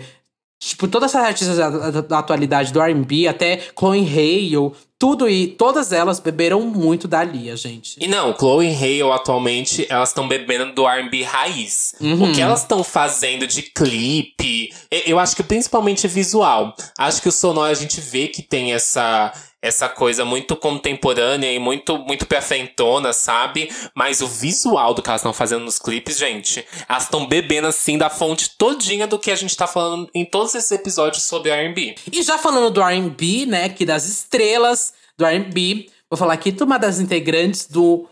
Tipo, 0.62 0.90
todas 0.90 1.16
essas 1.16 1.26
artistas 1.26 1.56
da, 1.56 1.70
da, 1.70 2.02
da 2.02 2.20
atualidade 2.20 2.74
do 2.74 2.82
R&B, 2.82 3.30
até 3.30 3.62
Chloe 3.78 4.02
Hale, 4.02 4.74
tudo 5.00 5.30
e 5.30 5.48
todas 5.48 5.94
elas 5.94 6.20
beberam 6.20 6.60
muito 6.60 7.08
da 7.08 7.24
Lia, 7.24 7.56
gente. 7.56 7.96
E 7.98 8.10
não, 8.10 8.36
Chloe 8.38 8.68
e 8.68 8.76
Hale 8.76 9.14
atualmente, 9.14 9.88
elas 9.90 10.10
estão 10.10 10.28
bebendo 10.28 10.74
do 10.74 10.86
R&B 10.86 11.24
raiz. 11.24 11.96
Uhum. 12.02 12.30
O 12.30 12.34
que 12.34 12.42
elas 12.42 12.60
estão 12.60 12.84
fazendo 12.84 13.48
de 13.48 13.62
clipe, 13.62 14.74
eu 14.92 15.18
acho 15.18 15.34
que 15.34 15.44
principalmente 15.44 16.06
visual. 16.10 16.76
Acho 16.98 17.22
que 17.22 17.30
o 17.30 17.32
sonoro 17.32 17.72
a 17.72 17.74
gente 17.74 18.02
vê 18.02 18.28
que 18.28 18.42
tem 18.42 18.74
essa 18.74 19.32
essa 19.62 19.90
coisa 19.90 20.24
muito 20.24 20.56
contemporânea 20.56 21.52
e 21.52 21.60
muito 21.60 21.98
muito 22.00 22.26
pra 22.26 22.42
frentona, 22.42 23.12
sabe? 23.12 23.70
Mas 23.94 24.22
o 24.22 24.28
visual 24.28 24.94
do 24.94 25.02
que 25.02 25.10
elas 25.10 25.22
estão 25.22 25.34
fazendo 25.34 25.66
nos 25.66 25.78
clipes, 25.78 26.18
gente, 26.18 26.66
elas 26.88 27.04
estão 27.04 27.28
bebendo 27.28 27.68
assim 27.68 27.98
da 27.98 28.10
fonte 28.10 28.58
todinha 28.58 29.06
do 29.06 29.20
que 29.20 29.32
a 29.32 29.36
gente 29.36 29.56
tá 29.56 29.68
falando 29.68 30.10
em 30.14 30.26
todos 30.26 30.56
esses 30.56 30.72
episódios 30.72 31.24
sobre 31.24 31.52
R&B. 31.52 31.96
E 32.12 32.24
já 32.24 32.38
falando 32.38 32.72
do 32.72 32.82
R&B, 32.82 33.46
né, 33.46 33.70
que 33.70 33.86
das 33.86 34.06
estrelas 34.06 34.94
do 35.18 35.26
R&B, 35.26 35.90
vou 36.10 36.18
falar 36.18 36.34
aqui 36.34 36.52
de 36.52 36.64
uma 36.64 36.78
das 36.78 37.00
integrantes 37.00 37.68
do 37.68 38.08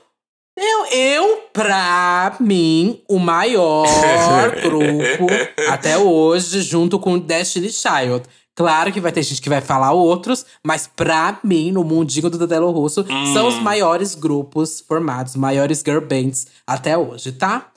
eu, 0.60 0.86
eu, 0.88 1.44
pra 1.54 2.36
mim, 2.40 3.00
o 3.08 3.20
maior 3.20 3.86
grupo 4.60 5.28
até 5.70 6.00
hoje, 6.00 6.64
junto 6.64 6.98
com 6.98 7.20
Destiny 7.20 7.72
Child. 7.72 8.24
Claro 8.58 8.92
que 8.92 9.00
vai 9.00 9.12
ter 9.12 9.22
gente 9.22 9.40
que 9.40 9.50
vai 9.50 9.62
falar 9.62 9.92
outros, 9.94 10.44
mas 10.66 10.88
pra 10.88 11.40
mim, 11.44 11.72
no 11.72 11.84
mundinho 11.84 12.28
do 12.28 12.40
Dadelo 12.40 12.72
Russo, 12.72 13.06
Hum. 13.08 13.32
são 13.32 13.48
os 13.48 13.60
maiores 13.60 14.16
grupos 14.16 14.82
formados, 14.82 15.36
maiores 15.36 15.84
girl 15.86 16.02
bands 16.02 16.48
até 16.66 16.98
hoje, 16.98 17.32
tá? 17.34 17.68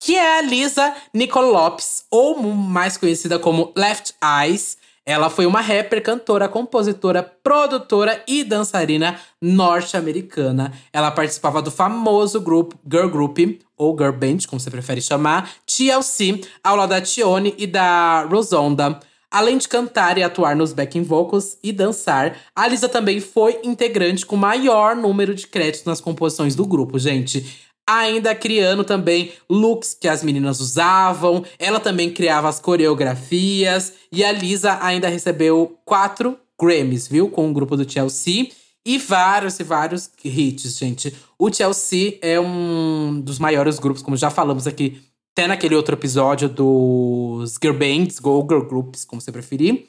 Que 0.00 0.14
é 0.16 0.38
a 0.38 0.42
Lisa 0.42 0.94
Nicole 1.12 1.50
Lopes, 1.50 2.04
ou 2.08 2.40
mais 2.40 2.96
conhecida 2.96 3.40
como 3.40 3.72
Left 3.76 4.14
Eyes. 4.22 4.76
Ela 5.04 5.28
foi 5.28 5.46
uma 5.46 5.60
rapper, 5.60 6.00
cantora, 6.00 6.48
compositora, 6.48 7.24
produtora 7.42 8.22
e 8.28 8.44
dançarina 8.44 9.18
norte-americana. 9.42 10.72
Ela 10.92 11.10
participava 11.10 11.60
do 11.60 11.70
famoso 11.72 12.40
grupo 12.40 12.78
Girl 12.88 13.08
Group, 13.08 13.38
ou 13.76 13.96
Girl 13.98 14.12
Band, 14.12 14.38
como 14.48 14.60
você 14.60 14.70
prefere 14.70 15.00
chamar, 15.02 15.50
TLC, 15.66 16.40
ao 16.62 16.76
lado 16.76 16.90
da 16.90 17.00
Tione 17.00 17.52
e 17.58 17.66
da 17.66 18.22
Rosonda. 18.30 19.00
Além 19.30 19.58
de 19.58 19.68
cantar 19.68 20.18
e 20.18 20.24
atuar 20.24 20.56
nos 20.56 20.72
backing 20.72 21.04
vocals 21.04 21.56
e 21.62 21.70
dançar, 21.72 22.36
a 22.54 22.66
Lisa 22.66 22.88
também 22.88 23.20
foi 23.20 23.60
integrante 23.62 24.26
com 24.26 24.34
maior 24.34 24.96
número 24.96 25.34
de 25.34 25.46
créditos 25.46 25.84
nas 25.84 26.00
composições 26.00 26.56
do 26.56 26.66
grupo, 26.66 26.98
gente. 26.98 27.46
Ainda 27.88 28.34
criando 28.34 28.82
também 28.82 29.32
looks 29.48 29.94
que 29.94 30.08
as 30.08 30.24
meninas 30.24 30.60
usavam, 30.60 31.44
ela 31.58 31.78
também 31.78 32.10
criava 32.10 32.48
as 32.48 32.58
coreografias. 32.58 33.94
E 34.12 34.24
a 34.24 34.32
Lisa 34.32 34.78
ainda 34.80 35.08
recebeu 35.08 35.78
quatro 35.84 36.36
Grammys, 36.60 37.06
viu? 37.06 37.28
Com 37.28 37.48
o 37.48 37.52
grupo 37.52 37.76
do 37.76 37.90
Chelsea. 37.90 38.48
E 38.84 38.98
vários 38.98 39.60
e 39.60 39.62
vários 39.62 40.10
hits, 40.24 40.76
gente. 40.76 41.14
O 41.38 41.52
Chelsea 41.52 42.18
é 42.22 42.40
um 42.40 43.20
dos 43.20 43.38
maiores 43.38 43.78
grupos, 43.78 44.02
como 44.02 44.16
já 44.16 44.30
falamos 44.30 44.66
aqui 44.66 45.00
até 45.32 45.46
naquele 45.46 45.74
outro 45.74 45.94
episódio 45.94 46.48
dos 46.48 47.56
girl 47.62 47.76
bands, 47.76 48.16
girl 48.16 48.62
groups, 48.62 49.04
como 49.04 49.20
você 49.20 49.32
preferir. 49.32 49.86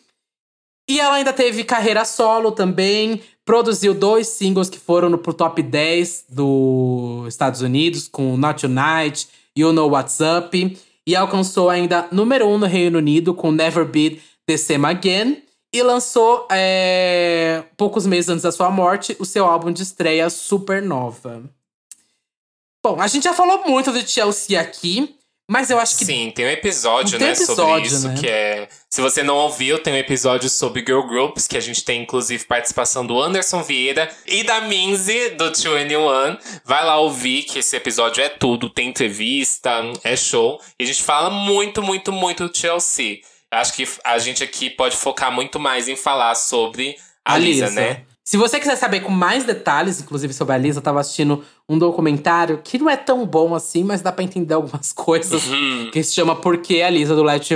E 0.90 1.00
ela 1.00 1.16
ainda 1.16 1.32
teve 1.34 1.64
carreira 1.64 2.04
solo 2.06 2.52
também. 2.52 3.22
Produziu 3.46 3.94
dois 3.94 4.28
singles 4.28 4.70
que 4.70 4.80
foram 4.80 5.18
pro 5.18 5.34
top 5.34 5.62
10 5.62 6.26
dos 6.30 7.28
Estados 7.28 7.62
Unidos, 7.62 8.08
com 8.08 8.36
Not 8.38 8.62
Tonight, 8.62 9.28
You 9.58 9.72
Know 9.72 9.90
What's 9.90 10.20
Up. 10.20 10.78
E 11.08 11.16
alcançou 11.16 11.70
ainda 11.70 12.08
número 12.12 12.46
1 12.46 12.54
um 12.54 12.58
no 12.58 12.66
Reino 12.66 12.98
Unido 12.98 13.34
com 13.34 13.52
Never 13.52 13.86
Be 13.86 14.22
The 14.46 14.58
Same 14.58 14.86
Again. 14.86 15.44
E 15.74 15.82
lançou, 15.82 16.46
é, 16.52 17.64
poucos 17.78 18.06
meses 18.06 18.30
antes 18.30 18.44
da 18.44 18.52
sua 18.52 18.70
morte, 18.70 19.16
o 19.18 19.26
seu 19.26 19.46
álbum 19.46 19.72
de 19.72 19.84
estreia 19.84 20.30
Supernova. 20.30 21.44
Bom, 22.84 23.00
a 23.00 23.08
gente 23.08 23.24
já 23.24 23.34
falou 23.34 23.64
muito 23.66 23.94
de 23.94 24.06
Chelsea 24.06 24.60
aqui. 24.60 25.16
Mas 25.52 25.70
eu 25.70 25.78
acho 25.78 25.98
que. 25.98 26.06
Sim, 26.06 26.32
tem 26.34 26.46
um 26.46 26.50
episódio, 26.50 27.20
tem 27.20 27.28
né, 27.28 27.34
episódio, 27.34 27.58
sobre 27.58 27.82
isso, 27.86 28.08
né? 28.08 28.16
que 28.18 28.26
é. 28.26 28.70
Se 28.90 29.02
você 29.02 29.22
não 29.22 29.36
ouviu, 29.36 29.78
tem 29.80 29.94
um 29.94 29.98
episódio 29.98 30.50
sobre 30.50 30.80
girl 30.80 31.06
groups, 31.06 31.46
que 31.46 31.58
a 31.58 31.60
gente 31.60 31.84
tem, 31.84 32.04
inclusive, 32.04 32.46
participação 32.46 33.06
do 33.06 33.22
Anderson 33.22 33.62
Vieira 33.62 34.10
e 34.26 34.46
da 34.46 34.62
Minzy, 34.62 35.32
do 35.32 35.52
2NE1. 35.52 36.40
Vai 36.64 36.86
lá 36.86 36.98
ouvir, 37.00 37.44
que 37.44 37.60
esse 37.60 37.76
episódio 37.76 38.24
é 38.24 38.30
tudo. 38.30 38.70
Tem 38.70 38.88
entrevista, 38.88 39.84
é 40.06 40.16
show. 40.16 40.58
E 40.80 40.86
a 40.86 40.88
gente 40.88 41.04
fala 41.04 41.30
muito, 41.30 41.84
muito, 41.84 42.14
muito 42.14 42.48
do 42.48 42.58
Chelsea. 42.58 43.20
Acho 43.52 43.74
que 43.74 43.86
a 44.06 44.18
gente 44.20 44.42
aqui 44.42 44.70
pode 44.70 44.96
focar 44.96 45.34
muito 45.34 45.60
mais 45.60 45.90
em 45.90 45.98
falar 45.98 46.34
sobre 46.36 46.96
a, 47.26 47.38
Lisa, 47.38 47.70
né? 47.72 48.06
Se 48.24 48.38
você 48.38 48.58
quiser 48.58 48.78
saber 48.78 49.02
com 49.02 49.12
mais 49.12 49.44
detalhes, 49.44 50.00
inclusive 50.00 50.34
sobre 50.34 50.56
a 50.56 50.58
Lisa, 50.58 50.80
eu 50.80 50.84
tava 50.84 51.02
assistindo 51.02 51.44
um 51.72 51.78
documentário 51.78 52.60
que 52.62 52.78
não 52.78 52.90
é 52.90 52.98
tão 52.98 53.26
bom 53.26 53.56
assim, 53.56 53.82
mas 53.82 54.02
dá 54.02 54.12
pra 54.12 54.26
entender 54.26 54.54
algumas 54.54 54.92
coisas. 54.94 55.48
Uhum. 55.48 55.90
Que 55.92 56.04
se 56.04 56.14
chama 56.14 56.36
Por 56.36 56.58
que 56.58 56.82
a 56.82 56.90
Lisa 56.90 57.16
do 57.16 57.24
Let 57.24 57.50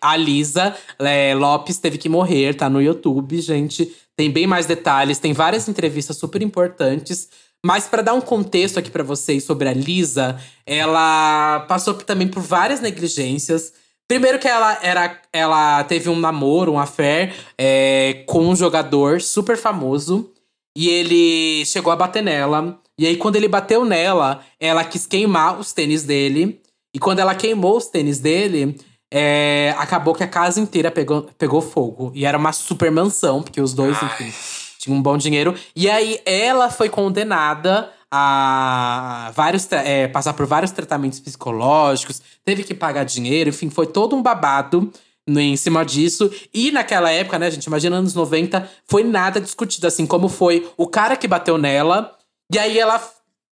A 0.00 0.16
Lisa 0.16 0.76
é, 0.98 1.34
Lopes 1.34 1.78
teve 1.78 1.96
que 1.96 2.10
morrer, 2.10 2.54
tá 2.54 2.68
no 2.68 2.82
YouTube, 2.82 3.40
gente. 3.40 3.90
Tem 4.14 4.30
bem 4.30 4.46
mais 4.46 4.66
detalhes, 4.66 5.18
tem 5.18 5.32
várias 5.32 5.66
entrevistas 5.66 6.18
super 6.18 6.42
importantes. 6.42 7.28
Mas 7.64 7.86
para 7.86 8.02
dar 8.02 8.12
um 8.12 8.20
contexto 8.20 8.78
aqui 8.78 8.90
para 8.90 9.02
vocês 9.02 9.44
sobre 9.44 9.68
a 9.68 9.72
Lisa, 9.72 10.38
ela 10.66 11.60
passou 11.68 11.94
também 11.94 12.28
por 12.28 12.42
várias 12.42 12.80
negligências. 12.80 13.72
Primeiro 14.06 14.38
que 14.38 14.46
ela 14.46 14.78
era, 14.82 15.20
ela 15.32 15.84
teve 15.84 16.10
um 16.10 16.18
namoro, 16.18 16.72
um 16.72 16.78
affair 16.78 17.34
é, 17.56 18.24
com 18.26 18.46
um 18.46 18.54
jogador 18.54 19.22
super 19.22 19.56
famoso. 19.56 20.30
E 20.76 20.88
ele 20.88 21.64
chegou 21.64 21.92
a 21.92 21.96
bater 21.96 22.22
nela. 22.22 22.78
E 22.98 23.06
aí, 23.06 23.16
quando 23.16 23.36
ele 23.36 23.46
bateu 23.46 23.84
nela, 23.84 24.40
ela 24.58 24.82
quis 24.84 25.06
queimar 25.06 25.58
os 25.58 25.72
tênis 25.72 26.02
dele. 26.02 26.60
E 26.92 26.98
quando 26.98 27.20
ela 27.20 27.34
queimou 27.34 27.76
os 27.76 27.86
tênis 27.86 28.18
dele, 28.18 28.76
é, 29.12 29.74
acabou 29.78 30.14
que 30.14 30.24
a 30.24 30.28
casa 30.28 30.60
inteira 30.60 30.90
pegou, 30.90 31.28
pegou 31.38 31.60
fogo. 31.60 32.10
E 32.14 32.24
era 32.24 32.36
uma 32.36 32.52
super 32.52 32.90
mansão, 32.90 33.42
porque 33.42 33.60
os 33.60 33.72
dois, 33.72 33.96
enfim, 34.02 34.32
tinham 34.78 34.98
um 34.98 35.02
bom 35.02 35.16
dinheiro. 35.16 35.54
E 35.76 35.88
aí, 35.88 36.20
ela 36.26 36.70
foi 36.70 36.88
condenada 36.88 37.92
a 38.10 39.30
vários 39.34 39.70
é, 39.70 40.08
passar 40.08 40.32
por 40.32 40.46
vários 40.46 40.70
tratamentos 40.70 41.20
psicológicos, 41.20 42.22
teve 42.44 42.64
que 42.64 42.74
pagar 42.74 43.04
dinheiro, 43.04 43.50
enfim, 43.50 43.68
foi 43.68 43.86
todo 43.86 44.16
um 44.16 44.22
babado 44.22 44.90
em 45.26 45.56
cima 45.56 45.84
disso. 45.84 46.30
E 46.54 46.70
naquela 46.70 47.10
época, 47.10 47.38
né, 47.38 47.50
gente, 47.50 47.64
imagina 47.64 47.96
anos 47.96 48.14
90, 48.14 48.68
foi 48.86 49.04
nada 49.04 49.40
discutido, 49.40 49.86
assim, 49.86 50.06
como 50.06 50.28
foi 50.28 50.66
o 50.76 50.86
cara 50.86 51.16
que 51.16 51.28
bateu 51.28 51.58
nela, 51.58 52.16
e 52.52 52.58
aí 52.58 52.78
ela, 52.78 53.02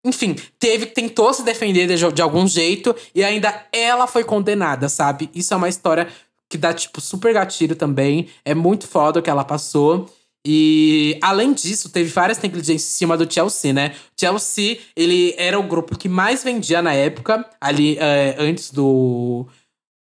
enfim, 0.04 0.36
teve, 0.58 0.86
tentou 0.86 1.34
se 1.34 1.44
defender 1.44 1.88
de, 1.88 2.12
de 2.12 2.22
algum 2.22 2.48
jeito, 2.48 2.96
e 3.14 3.24
ainda 3.24 3.66
ela 3.72 4.08
foi 4.08 4.24
condenada, 4.24 4.88
sabe? 4.88 5.30
Isso 5.34 5.54
é 5.54 5.58
uma 5.58 5.70
história 5.70 6.08
que 6.50 6.58
dá, 6.58 6.74
tipo, 6.74 7.02
super 7.02 7.34
gatilho 7.34 7.76
também. 7.76 8.30
É 8.44 8.54
muito 8.54 8.88
foda 8.88 9.20
o 9.20 9.24
que 9.24 9.30
ela 9.30 9.44
passou. 9.44 10.10
E 10.48 11.18
além 11.24 11.54
disso, 11.54 11.90
teve 11.90 12.10
várias 12.10 12.40
negligências 12.40 12.92
em 12.92 12.98
cima 12.98 13.18
do 13.18 13.32
Chelsea, 13.32 13.74
né? 13.74 13.96
Chelsea, 14.16 14.78
ele 14.96 15.34
era 15.38 15.60
o 15.60 15.64
grupo 15.64 15.98
que 15.98 16.08
mais 16.08 16.44
vendia 16.44 16.84
na 16.84 16.94
época, 16.94 17.44
ali 17.60 17.98
é, 18.00 18.36
antes 18.38 18.72
do. 18.72 19.48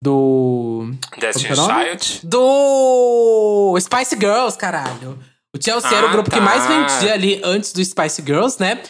Do. 0.03 0.93
Destiny 1.17 1.53
é? 1.53 1.55
Child. 1.55 2.21
Do 2.25 3.79
Spice 3.79 4.17
Girls, 4.17 4.59
caralho. 4.59 5.17
O 5.55 5.63
Chelsea 5.63 5.91
era 5.97 6.07
o 6.07 6.09
Ah, 6.09 6.13
grupo 6.13 6.31
que 6.31 6.39
tá. 6.39 6.43
mais 6.43 6.67
vendia 6.67 7.13
ali 7.13 7.41
antes 7.45 7.73
do 7.73 7.85
Spice 7.85 8.23
Girls, 8.25 8.57
né? 8.59 8.81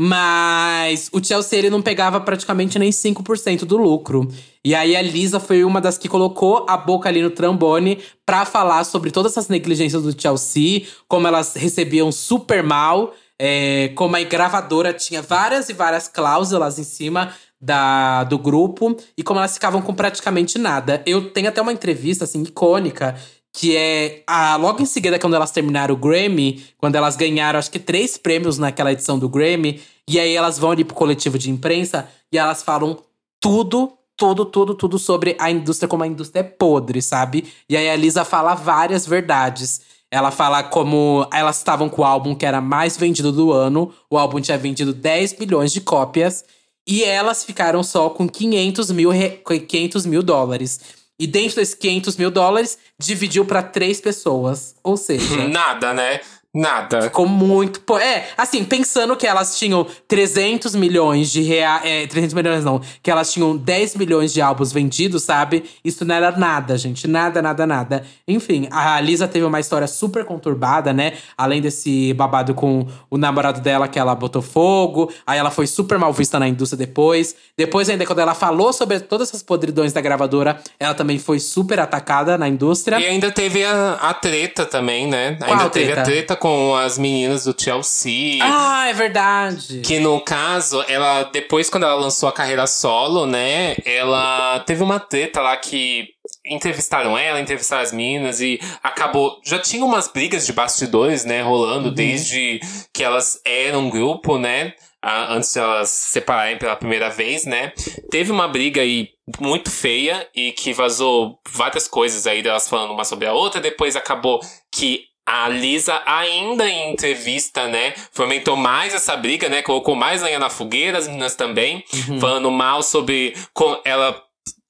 Mas 0.00 1.08
o 1.12 1.22
Chelsea 1.22 1.58
ele 1.58 1.70
não 1.70 1.82
pegava 1.82 2.20
praticamente 2.20 2.78
nem 2.78 2.90
5% 2.90 3.64
do 3.64 3.76
lucro. 3.76 4.28
E 4.64 4.72
aí 4.74 4.94
a 4.94 5.02
Lisa 5.02 5.40
foi 5.40 5.64
uma 5.64 5.80
das 5.80 5.98
que 5.98 6.08
colocou 6.08 6.64
a 6.68 6.76
boca 6.76 7.08
ali 7.08 7.20
no 7.20 7.30
trombone 7.30 7.98
pra 8.24 8.44
falar 8.44 8.84
sobre 8.84 9.10
todas 9.10 9.32
essas 9.32 9.48
negligências 9.48 10.02
do 10.04 10.20
Chelsea, 10.20 10.86
como 11.08 11.26
elas 11.26 11.54
recebiam 11.54 12.12
super 12.12 12.62
mal, 12.62 13.12
é, 13.40 13.88
como 13.96 14.14
a 14.14 14.22
gravadora 14.22 14.92
tinha 14.92 15.20
várias 15.20 15.68
e 15.68 15.72
várias 15.72 16.06
cláusulas 16.06 16.78
em 16.78 16.84
cima 16.84 17.32
da, 17.60 18.22
do 18.22 18.38
grupo 18.38 18.96
e 19.16 19.22
como 19.24 19.40
elas 19.40 19.54
ficavam 19.54 19.82
com 19.82 19.92
praticamente 19.92 20.58
nada. 20.58 21.02
Eu 21.06 21.30
tenho 21.32 21.48
até 21.48 21.60
uma 21.60 21.72
entrevista 21.72 22.22
assim 22.22 22.42
icônica 22.42 23.16
que 23.52 23.76
é 23.76 24.22
a, 24.26 24.56
logo 24.56 24.82
em 24.82 24.86
seguida, 24.86 25.18
quando 25.18 25.34
elas 25.34 25.50
terminaram 25.50 25.94
o 25.94 25.98
Grammy, 25.98 26.64
quando 26.76 26.94
elas 26.96 27.16
ganharam, 27.16 27.58
acho 27.58 27.70
que 27.70 27.78
três 27.78 28.16
prêmios 28.16 28.58
naquela 28.58 28.92
edição 28.92 29.18
do 29.18 29.28
Grammy, 29.28 29.80
e 30.08 30.18
aí 30.18 30.34
elas 30.34 30.58
vão 30.58 30.70
ali 30.70 30.84
pro 30.84 30.94
coletivo 30.94 31.38
de 31.38 31.50
imprensa 31.50 32.08
e 32.32 32.38
elas 32.38 32.62
falam 32.62 32.98
tudo, 33.40 33.92
tudo, 34.16 34.44
tudo, 34.44 34.74
tudo 34.74 34.98
sobre 34.98 35.36
a 35.38 35.50
indústria, 35.50 35.88
como 35.88 36.02
a 36.02 36.06
indústria 36.06 36.40
é 36.40 36.44
podre, 36.44 37.00
sabe? 37.02 37.44
E 37.68 37.76
aí 37.76 37.88
a 37.88 37.96
Lisa 37.96 38.24
fala 38.24 38.54
várias 38.54 39.06
verdades. 39.06 39.80
Ela 40.10 40.30
fala 40.30 40.62
como 40.62 41.26
elas 41.32 41.58
estavam 41.58 41.88
com 41.88 42.02
o 42.02 42.04
álbum 42.04 42.34
que 42.34 42.46
era 42.46 42.60
mais 42.60 42.96
vendido 42.96 43.30
do 43.30 43.52
ano, 43.52 43.92
o 44.10 44.16
álbum 44.16 44.40
tinha 44.40 44.56
vendido 44.56 44.92
10 44.94 45.38
milhões 45.38 45.70
de 45.72 45.80
cópias, 45.82 46.44
e 46.86 47.04
elas 47.04 47.44
ficaram 47.44 47.82
só 47.82 48.08
com 48.08 48.26
500 48.26 48.90
mil, 48.92 49.10
re- 49.10 49.42
500 49.68 50.06
mil 50.06 50.22
dólares. 50.22 50.80
E 51.18 51.26
dentro 51.26 51.56
desses 51.56 51.74
500 51.74 52.16
mil 52.16 52.30
dólares, 52.30 52.78
dividiu 52.98 53.44
pra 53.44 53.62
três 53.62 54.00
pessoas. 54.00 54.76
Ou 54.84 54.96
seja, 54.96 55.36
Nada, 55.48 55.92
né? 55.92 56.20
Nada. 56.54 57.02
ficou 57.02 57.26
muito. 57.26 57.80
pô, 57.82 57.98
É, 57.98 58.26
assim, 58.36 58.64
pensando 58.64 59.14
que 59.16 59.26
elas 59.26 59.58
tinham 59.58 59.86
300 60.06 60.74
milhões 60.74 61.30
de 61.30 61.42
reais. 61.42 61.82
É, 61.84 62.06
300 62.06 62.34
milhões 62.34 62.64
não. 62.64 62.80
Que 63.02 63.10
elas 63.10 63.30
tinham 63.30 63.56
10 63.56 63.96
milhões 63.96 64.32
de 64.32 64.40
álbuns 64.40 64.72
vendidos, 64.72 65.22
sabe? 65.24 65.64
Isso 65.84 66.04
não 66.06 66.14
era 66.14 66.30
nada, 66.32 66.78
gente. 66.78 67.06
Nada, 67.06 67.42
nada, 67.42 67.66
nada. 67.66 68.04
Enfim, 68.26 68.66
a 68.70 68.98
Lisa 69.00 69.28
teve 69.28 69.44
uma 69.44 69.60
história 69.60 69.86
super 69.86 70.24
conturbada, 70.24 70.92
né? 70.92 71.12
Além 71.36 71.60
desse 71.60 72.14
babado 72.14 72.54
com 72.54 72.86
o 73.10 73.18
namorado 73.18 73.60
dela, 73.60 73.86
que 73.86 73.98
ela 73.98 74.14
botou 74.14 74.40
fogo. 74.40 75.12
Aí 75.26 75.38
ela 75.38 75.50
foi 75.50 75.66
super 75.66 75.98
mal 75.98 76.12
vista 76.14 76.38
na 76.38 76.48
indústria 76.48 76.78
depois. 76.78 77.36
Depois, 77.56 77.90
ainda, 77.90 78.06
quando 78.06 78.20
ela 78.20 78.34
falou 78.34 78.72
sobre 78.72 79.00
todas 79.00 79.28
essas 79.28 79.42
podridões 79.42 79.92
da 79.92 80.00
gravadora, 80.00 80.58
ela 80.80 80.94
também 80.94 81.18
foi 81.18 81.38
super 81.38 81.78
atacada 81.78 82.38
na 82.38 82.48
indústria. 82.48 82.98
E 82.98 83.06
ainda 83.06 83.30
teve 83.30 83.64
a, 83.64 83.94
a 84.00 84.14
treta 84.14 84.64
também, 84.64 85.06
né? 85.06 85.36
Qual 85.36 85.50
ainda 85.50 85.68
teve 85.68 85.86
treta? 85.86 86.00
a 86.00 86.04
treta 86.04 86.37
com 86.38 86.74
as 86.74 86.96
meninas 86.96 87.44
do 87.44 87.54
Chelsea. 87.60 88.38
Ah, 88.42 88.88
é 88.88 88.92
verdade. 88.92 89.80
Que 89.80 89.98
no 89.98 90.20
caso, 90.20 90.82
ela, 90.88 91.24
depois 91.24 91.68
quando 91.68 91.84
ela 91.84 91.94
lançou 91.94 92.28
a 92.28 92.32
carreira 92.32 92.66
solo, 92.66 93.26
né? 93.26 93.76
Ela 93.84 94.60
teve 94.60 94.82
uma 94.82 94.98
treta 94.98 95.40
lá 95.42 95.56
que 95.56 96.08
entrevistaram 96.46 97.16
ela, 97.16 97.40
entrevistaram 97.40 97.82
as 97.82 97.92
meninas 97.92 98.40
e 98.40 98.58
acabou. 98.82 99.38
Já 99.44 99.58
tinha 99.58 99.84
umas 99.84 100.08
brigas 100.08 100.46
de 100.46 100.52
bastidores, 100.52 101.24
né? 101.24 101.42
Rolando 101.42 101.90
desde 101.90 102.60
que 102.92 103.04
elas 103.04 103.40
eram 103.44 103.80
um 103.80 103.90
grupo, 103.90 104.38
né? 104.38 104.72
Antes 105.02 105.52
de 105.52 105.60
elas 105.60 105.90
se 105.90 106.10
separarem 106.12 106.58
pela 106.58 106.74
primeira 106.74 107.08
vez, 107.08 107.44
né? 107.44 107.72
Teve 108.10 108.32
uma 108.32 108.48
briga 108.48 108.80
aí 108.80 109.10
muito 109.40 109.70
feia 109.70 110.28
e 110.34 110.52
que 110.52 110.72
vazou 110.72 111.38
várias 111.50 111.86
coisas 111.86 112.26
aí 112.26 112.42
delas 112.42 112.68
falando 112.68 112.92
uma 112.92 113.04
sobre 113.04 113.26
a 113.26 113.32
outra. 113.32 113.60
Depois 113.60 113.94
acabou 113.94 114.40
que 114.72 115.04
a 115.28 115.46
Lisa, 115.48 116.00
ainda 116.06 116.66
em 116.66 116.90
entrevista, 116.90 117.68
né, 117.68 117.92
fomentou 118.12 118.56
mais 118.56 118.94
essa 118.94 119.14
briga, 119.14 119.48
né, 119.48 119.60
colocou 119.60 119.94
mais 119.94 120.22
lenha 120.22 120.38
na 120.38 120.48
fogueira, 120.48 120.96
as 120.96 121.06
meninas 121.06 121.34
também, 121.34 121.84
falando 122.18 122.50
mal 122.50 122.82
sobre 122.82 123.36
ela 123.84 124.18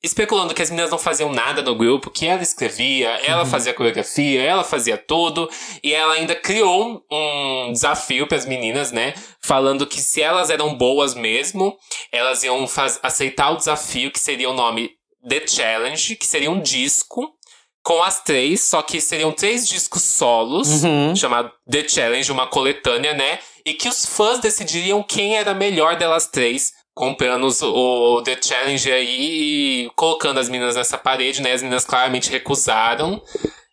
especulando 0.02 0.54
que 0.54 0.62
as 0.62 0.70
meninas 0.70 0.90
não 0.90 0.98
faziam 0.98 1.32
nada 1.32 1.62
no 1.62 1.74
grupo, 1.74 2.11
que 2.11 2.26
ela 2.26 2.42
escrevia, 2.42 3.09
ela 3.24 3.44
fazia 3.44 3.74
coreografia, 3.74 4.42
ela 4.42 4.64
fazia 4.64 4.96
tudo, 4.96 5.48
e 5.82 5.92
ela 5.92 6.14
ainda 6.14 6.34
criou 6.34 7.04
um 7.11 7.72
desafio 7.72 8.26
para 8.26 8.38
as 8.38 8.46
meninas, 8.46 8.90
né, 8.90 9.14
falando 9.40 9.86
que 9.86 10.00
se 10.00 10.20
elas 10.20 10.50
eram 10.50 10.74
boas 10.74 11.14
mesmo, 11.14 11.76
elas 12.12 12.42
iam 12.42 12.66
aceitar 13.02 13.50
o 13.50 13.56
desafio 13.56 14.11
que 14.11 14.20
seria 14.20 14.50
o 14.50 14.54
nome 14.54 14.90
The 15.28 15.46
Challenge, 15.46 16.16
que 16.16 16.26
seria 16.26 16.50
um 16.50 16.61
disco 16.61 17.38
com 17.89 18.03
as 18.03 18.22
três, 18.22 18.61
só 18.64 18.82
que 18.82 19.01
seriam 19.01 19.32
três 19.32 19.66
discos 19.66 20.03
solos, 20.03 20.84
Uhum. 20.84 21.16
chamado 21.16 21.51
The 21.70 21.89
Challenge, 21.89 22.30
uma 22.30 22.47
coletânea, 22.47 23.14
né? 23.14 23.39
E 23.64 23.72
que 23.72 23.89
os 23.89 24.05
fãs 24.05 24.41
decidiriam 24.41 25.03
quem 25.03 25.36
era 25.39 25.53
a 25.53 25.55
melhor 25.55 25.97
delas 25.97 26.26
três, 26.26 26.70
comprando 26.95 27.45
os- 27.47 27.62
o 27.62 28.20
The 28.22 28.36
Challenge 28.43 28.93
aí 28.93 29.16
e 29.86 29.91
colocando 29.97 30.39
as 30.39 30.51
meninas 30.51 30.76
nessa 30.76 30.99
parede, 30.99 31.41
né? 31.41 31.53
As 31.55 31.62
meninas 31.62 31.86
claramente 31.86 32.30
recusaram. 32.30 33.22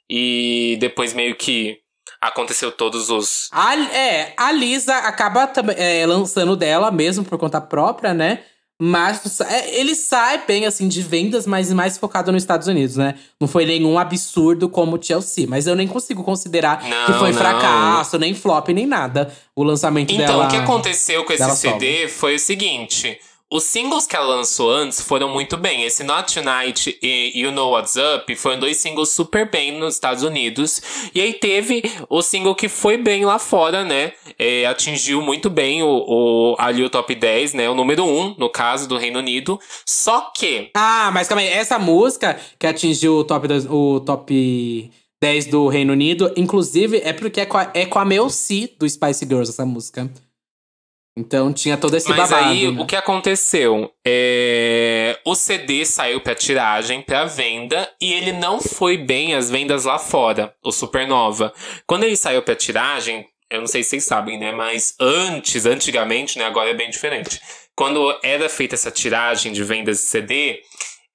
E 0.10 0.78
depois 0.80 1.14
meio 1.14 1.36
que 1.36 1.78
aconteceu 2.22 2.72
todos 2.72 3.10
os. 3.10 3.50
A, 3.52 3.76
é, 3.94 4.34
a 4.38 4.50
Lisa 4.54 4.96
acaba 4.96 5.52
é, 5.76 6.06
lançando 6.06 6.56
dela 6.56 6.90
mesmo 6.90 7.26
por 7.26 7.38
conta 7.38 7.60
própria, 7.60 8.14
né? 8.14 8.44
Mas 8.82 9.40
é, 9.40 9.80
ele 9.80 9.96
sai 9.96 10.44
bem, 10.46 10.66
assim, 10.66 10.90
de 10.90 11.02
vendas, 11.02 11.48
mas 11.48 11.72
mais 11.72 11.98
focado 11.98 12.30
nos 12.32 12.44
Estados 12.44 12.68
Unidos, 12.68 12.98
né? 12.98 13.16
Não 13.40 13.48
foi 13.48 13.66
nenhum 13.66 13.98
absurdo 13.98 14.68
como 14.68 14.98
o 14.98 15.02
Chelsea. 15.02 15.48
Mas 15.48 15.66
eu 15.66 15.76
nem 15.76 15.88
consigo 15.88 16.24
considerar 16.24 16.84
não, 16.84 17.06
que 17.06 17.14
foi 17.14 17.32
não. 17.32 17.38
fracasso, 17.38 18.20
nem 18.20 18.34
flop, 18.34 18.68
nem 18.70 18.86
nada. 18.86 19.34
O 19.56 19.64
lançamento 19.64 20.12
então, 20.14 20.26
dela. 20.26 20.46
Então, 20.46 20.48
o 20.48 20.52
que 20.52 20.58
aconteceu 20.58 21.24
com 21.24 21.32
esse 21.32 21.56
CD 21.56 22.00
solo. 22.00 22.10
foi 22.10 22.36
o 22.36 22.40
seguinte. 22.40 23.18
Os 23.52 23.64
singles 23.64 24.08
que 24.08 24.16
ela 24.16 24.26
lançou 24.26 24.72
antes 24.72 25.00
foram 25.00 25.30
muito 25.30 25.56
bem. 25.56 25.84
Esse 25.84 26.04
Not 26.04 26.34
Tonight 26.34 26.98
e 27.02 27.32
You 27.40 27.52
Know 27.52 27.74
What's 27.74 27.96
Up 27.96 28.36
foram 28.36 28.60
dois 28.60 28.78
singles 28.78 29.12
super 29.12 29.50
bem 29.52 29.78
nos 29.78 29.94
Estados 29.94 30.24
Unidos. 30.24 30.82
E 31.14 31.22
aí 31.22 31.32
teve 31.32 31.84
o 32.10 32.24
single 32.24 32.56
que 32.56 32.68
foi 32.68 32.98
bem 32.98 33.24
lá 33.24 33.38
fora, 33.38 33.86
né? 33.86 34.14
É, 34.40 34.66
atingiu 34.66 35.22
muito 35.22 35.48
bem 35.48 35.84
o, 35.84 35.88
o, 35.88 36.56
ali 36.58 36.84
o 36.84 36.90
top 36.90 37.14
10, 37.14 37.54
né? 37.54 37.70
O 37.70 37.76
número 37.76 38.04
1, 38.04 38.36
no 38.40 38.50
caso, 38.50 38.90
do 38.90 38.98
Reino 38.98 39.20
Unido. 39.20 39.60
Só 39.86 40.32
que. 40.36 40.72
Ah, 40.74 41.12
mas 41.14 41.28
calma 41.28 41.42
aí. 41.42 41.48
Essa 41.48 41.78
música 41.78 42.40
que 42.58 42.66
atingiu 42.66 43.18
o 43.18 43.24
top, 43.24 43.48
o 43.70 44.00
top 44.00 44.92
10 45.22 45.46
do 45.46 45.68
Reino 45.68 45.94
Unido, 45.94 46.34
inclusive, 46.36 46.98
é 46.98 47.14
porque 47.14 47.42
é 47.42 47.46
com 47.46 47.60
a, 47.60 47.70
é 47.76 47.86
com 47.86 48.00
a 48.00 48.06
Mel 48.06 48.28
C 48.28 48.74
do 48.80 48.90
Spice 48.90 49.24
Girls, 49.24 49.52
essa 49.52 49.68
música. 49.68 50.10
Então 51.18 51.54
tinha 51.54 51.78
todo 51.78 51.96
esse 51.96 52.10
Mas 52.10 52.30
babado. 52.30 52.50
aí, 52.50 52.70
né? 52.70 52.82
o 52.82 52.86
que 52.86 52.96
aconteceu? 52.96 53.90
É... 54.06 55.18
O 55.26 55.34
CD 55.34 55.86
saiu 55.86 56.20
pra 56.20 56.36
tiragem, 56.36 57.02
pra 57.02 57.24
venda, 57.24 57.90
e 58.02 58.14
ele 58.14 58.34
não 58.34 58.60
foi 58.60 58.98
bem 58.98 59.34
as 59.34 59.50
vendas 59.50 59.86
lá 59.86 59.98
fora, 59.98 60.54
o 60.62 60.72
Supernova. 60.72 61.54
Quando 61.88 62.04
ele 62.04 62.18
saiu 62.18 62.42
pra 62.42 62.54
tiragem, 62.54 63.26
eu 63.50 63.62
não 63.62 63.68
sei 63.68 63.82
se 63.82 63.92
vocês 63.92 64.06
sabem, 64.06 64.38
né? 64.38 64.52
Mas 64.52 64.94
antes, 65.00 65.66
antigamente, 65.66 66.38
né? 66.38 66.46
Agora 66.46 66.70
é 66.70 66.74
bem 66.74 66.90
diferente. 66.90 67.40
Quando 67.76 68.18
era 68.22 68.50
feita 68.50 68.76
essa 68.76 68.92
tiragem 68.92 69.54
de 69.54 69.64
vendas 69.64 70.00
de 70.00 70.04
CD, 70.06 70.60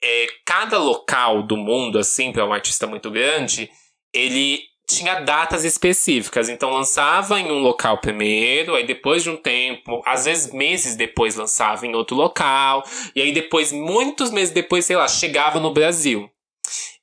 é, 0.03 0.27
cada 0.47 0.79
local 0.79 1.43
do 1.43 1.57
mundo, 1.57 1.99
assim, 1.99 2.33
para 2.33 2.47
um 2.47 2.53
artista 2.53 2.87
muito 2.87 3.11
grande, 3.11 3.71
ele 4.15 4.70
tinha 4.93 5.21
datas 5.21 5.65
específicas. 5.65 6.49
Então 6.49 6.71
lançava 6.71 7.41
em 7.41 7.51
um 7.51 7.59
local 7.59 7.99
primeiro, 7.99 8.75
aí 8.75 8.87
depois 8.87 9.23
de 9.23 9.31
um 9.31 9.37
tempo, 9.37 10.03
às 10.05 10.25
vezes 10.25 10.53
meses 10.53 10.97
depois 10.97 11.37
lançava 11.37 11.87
em 11.87 11.95
outro 11.95 12.17
local, 12.17 12.85
e 13.15 13.23
aí 13.23 13.33
depois, 13.33 13.73
muitos 13.73 14.31
meses 14.31 14.53
depois, 14.53 14.85
sei 14.85 14.97
lá, 14.97 15.09
chegava 15.09 15.61
no 15.61 15.73
Brasil. 15.73 16.31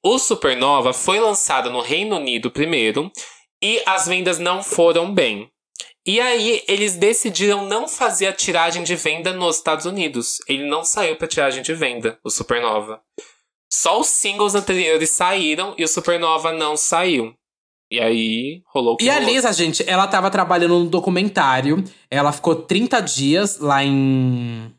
O 0.04 0.20
Supernova 0.20 0.94
foi 0.94 1.20
lançado 1.20 1.70
no 1.70 1.82
Reino 1.82 2.18
Unido 2.18 2.52
primeiro, 2.52 3.12
e 3.62 3.82
as 3.86 4.08
vendas 4.08 4.40
não 4.40 4.62
foram 4.62 5.14
bem. 5.14 5.50
E 6.06 6.22
aí 6.22 6.64
eles 6.70 6.96
decidiram 6.96 7.66
não 7.66 7.86
fazer 7.86 8.28
a 8.28 8.34
tiragem 8.34 8.84
de 8.84 8.96
venda 8.96 9.34
nos 9.34 9.58
Estados 9.58 9.86
Unidos. 9.86 10.38
Ele 10.48 10.64
não 10.64 10.84
saiu 10.84 11.18
para 11.18 11.28
tiragem 11.28 11.62
de 11.62 11.74
venda, 11.74 12.18
o 12.24 12.30
Supernova. 12.30 13.02
Só 13.70 14.00
os 14.00 14.08
singles 14.08 14.56
anteriores 14.56 15.10
saíram 15.10 15.76
e 15.78 15.84
o 15.84 15.88
Supernova 15.88 16.54
não 16.54 16.78
saiu. 16.78 17.36
E 17.90 18.00
aí 18.00 18.62
rolou 18.68 18.98
E 19.00 19.10
a 19.10 19.16
rolou. 19.16 19.30
Lisa, 19.30 19.52
gente, 19.54 19.84
ela 19.88 20.08
tava 20.08 20.30
trabalhando 20.30 20.80
no 20.80 20.90
documentário. 20.90 21.84
Ela 22.12 22.32
ficou 22.32 22.56
30 22.56 23.00
dias 23.02 23.60
lá 23.60 23.84
em. 23.84 24.72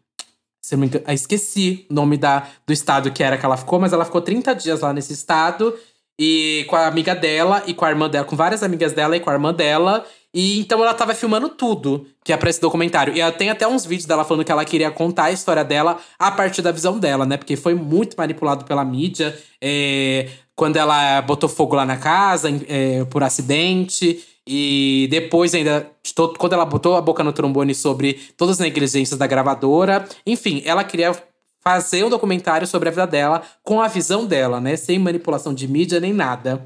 Se 0.62 0.74
eu 0.74 0.78
me 0.78 0.86
engano, 0.86 1.04
ah, 1.06 1.14
esqueci 1.14 1.86
o 1.90 1.94
nome 1.94 2.18
da, 2.18 2.46
do 2.66 2.72
estado 2.72 3.10
que 3.10 3.22
era 3.22 3.38
que 3.38 3.44
ela 3.44 3.56
ficou, 3.56 3.80
mas 3.80 3.92
ela 3.94 4.04
ficou 4.04 4.20
30 4.20 4.54
dias 4.54 4.80
lá 4.80 4.92
nesse 4.92 5.14
estado. 5.14 5.74
E 6.20 6.66
com 6.68 6.76
a 6.76 6.86
amiga 6.86 7.14
dela 7.14 7.62
e 7.66 7.72
com 7.72 7.84
a 7.84 7.90
irmã 7.90 8.10
dela, 8.10 8.26
com 8.26 8.36
várias 8.36 8.62
amigas 8.62 8.92
dela 8.92 9.16
e 9.16 9.20
com 9.20 9.30
a 9.30 9.32
irmã 9.32 9.54
dela. 9.54 10.04
E 10.38 10.60
então 10.60 10.80
ela 10.80 10.94
tava 10.94 11.16
filmando 11.16 11.48
tudo 11.48 12.06
que 12.22 12.32
é 12.32 12.36
pra 12.36 12.48
esse 12.48 12.60
documentário. 12.60 13.12
E 13.12 13.20
ela 13.20 13.32
tem 13.32 13.50
até 13.50 13.66
uns 13.66 13.84
vídeos 13.84 14.06
dela 14.06 14.24
falando 14.24 14.44
que 14.44 14.52
ela 14.52 14.64
queria 14.64 14.88
contar 14.88 15.24
a 15.24 15.32
história 15.32 15.64
dela 15.64 15.98
a 16.16 16.30
partir 16.30 16.62
da 16.62 16.70
visão 16.70 16.96
dela, 16.96 17.26
né? 17.26 17.36
Porque 17.36 17.56
foi 17.56 17.74
muito 17.74 18.14
manipulado 18.16 18.64
pela 18.64 18.84
mídia. 18.84 19.36
É, 19.60 20.28
quando 20.54 20.76
ela 20.76 21.20
botou 21.22 21.48
fogo 21.48 21.74
lá 21.74 21.84
na 21.84 21.96
casa 21.96 22.48
é, 22.68 23.04
por 23.06 23.24
acidente. 23.24 24.24
E 24.46 25.08
depois 25.10 25.56
ainda, 25.56 25.90
quando 26.38 26.52
ela 26.52 26.64
botou 26.64 26.94
a 26.94 27.00
boca 27.00 27.24
no 27.24 27.32
trombone 27.32 27.74
sobre 27.74 28.14
todas 28.36 28.60
as 28.60 28.60
negligências 28.60 29.18
da 29.18 29.26
gravadora. 29.26 30.06
Enfim, 30.24 30.62
ela 30.64 30.84
queria 30.84 31.20
fazer 31.64 32.04
um 32.04 32.08
documentário 32.08 32.64
sobre 32.64 32.88
a 32.88 32.92
vida 32.92 33.08
dela 33.08 33.42
com 33.64 33.82
a 33.82 33.88
visão 33.88 34.24
dela, 34.24 34.60
né? 34.60 34.76
Sem 34.76 35.00
manipulação 35.00 35.52
de 35.52 35.66
mídia 35.66 35.98
nem 35.98 36.12
nada. 36.12 36.64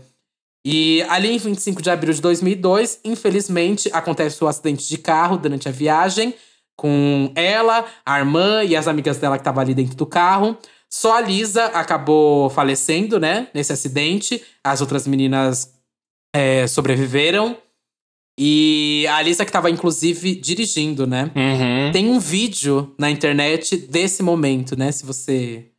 E 0.64 1.02
ali 1.08 1.32
em 1.32 1.38
25 1.38 1.82
de 1.82 1.90
abril 1.90 2.14
de 2.14 2.20
2002, 2.20 3.00
infelizmente, 3.04 3.90
acontece 3.92 4.42
o 4.42 4.46
acidente 4.46 4.88
de 4.88 4.96
carro 4.96 5.36
durante 5.36 5.68
a 5.68 5.72
viagem 5.72 6.34
com 6.76 7.32
ela, 7.34 7.84
a 8.04 8.18
irmã 8.18 8.64
e 8.64 8.74
as 8.74 8.88
amigas 8.88 9.18
dela 9.18 9.36
que 9.36 9.42
estavam 9.42 9.60
ali 9.60 9.74
dentro 9.74 9.96
do 9.96 10.06
carro. 10.06 10.56
Só 10.88 11.16
a 11.16 11.20
Lisa 11.20 11.66
acabou 11.66 12.50
falecendo, 12.50 13.18
né, 13.18 13.48
nesse 13.54 13.72
acidente. 13.72 14.42
As 14.62 14.80
outras 14.80 15.06
meninas 15.06 15.74
é, 16.34 16.66
sobreviveram. 16.66 17.56
E 18.38 19.06
a 19.10 19.20
Lisa 19.22 19.44
que 19.44 19.50
estava 19.50 19.70
inclusive 19.70 20.34
dirigindo, 20.34 21.06
né? 21.06 21.30
Uhum. 21.36 21.92
Tem 21.92 22.08
um 22.08 22.18
vídeo 22.18 22.94
na 22.98 23.10
internet 23.10 23.76
desse 23.76 24.22
momento, 24.22 24.76
né? 24.76 24.90
Se 24.90 25.04
você 25.04 25.71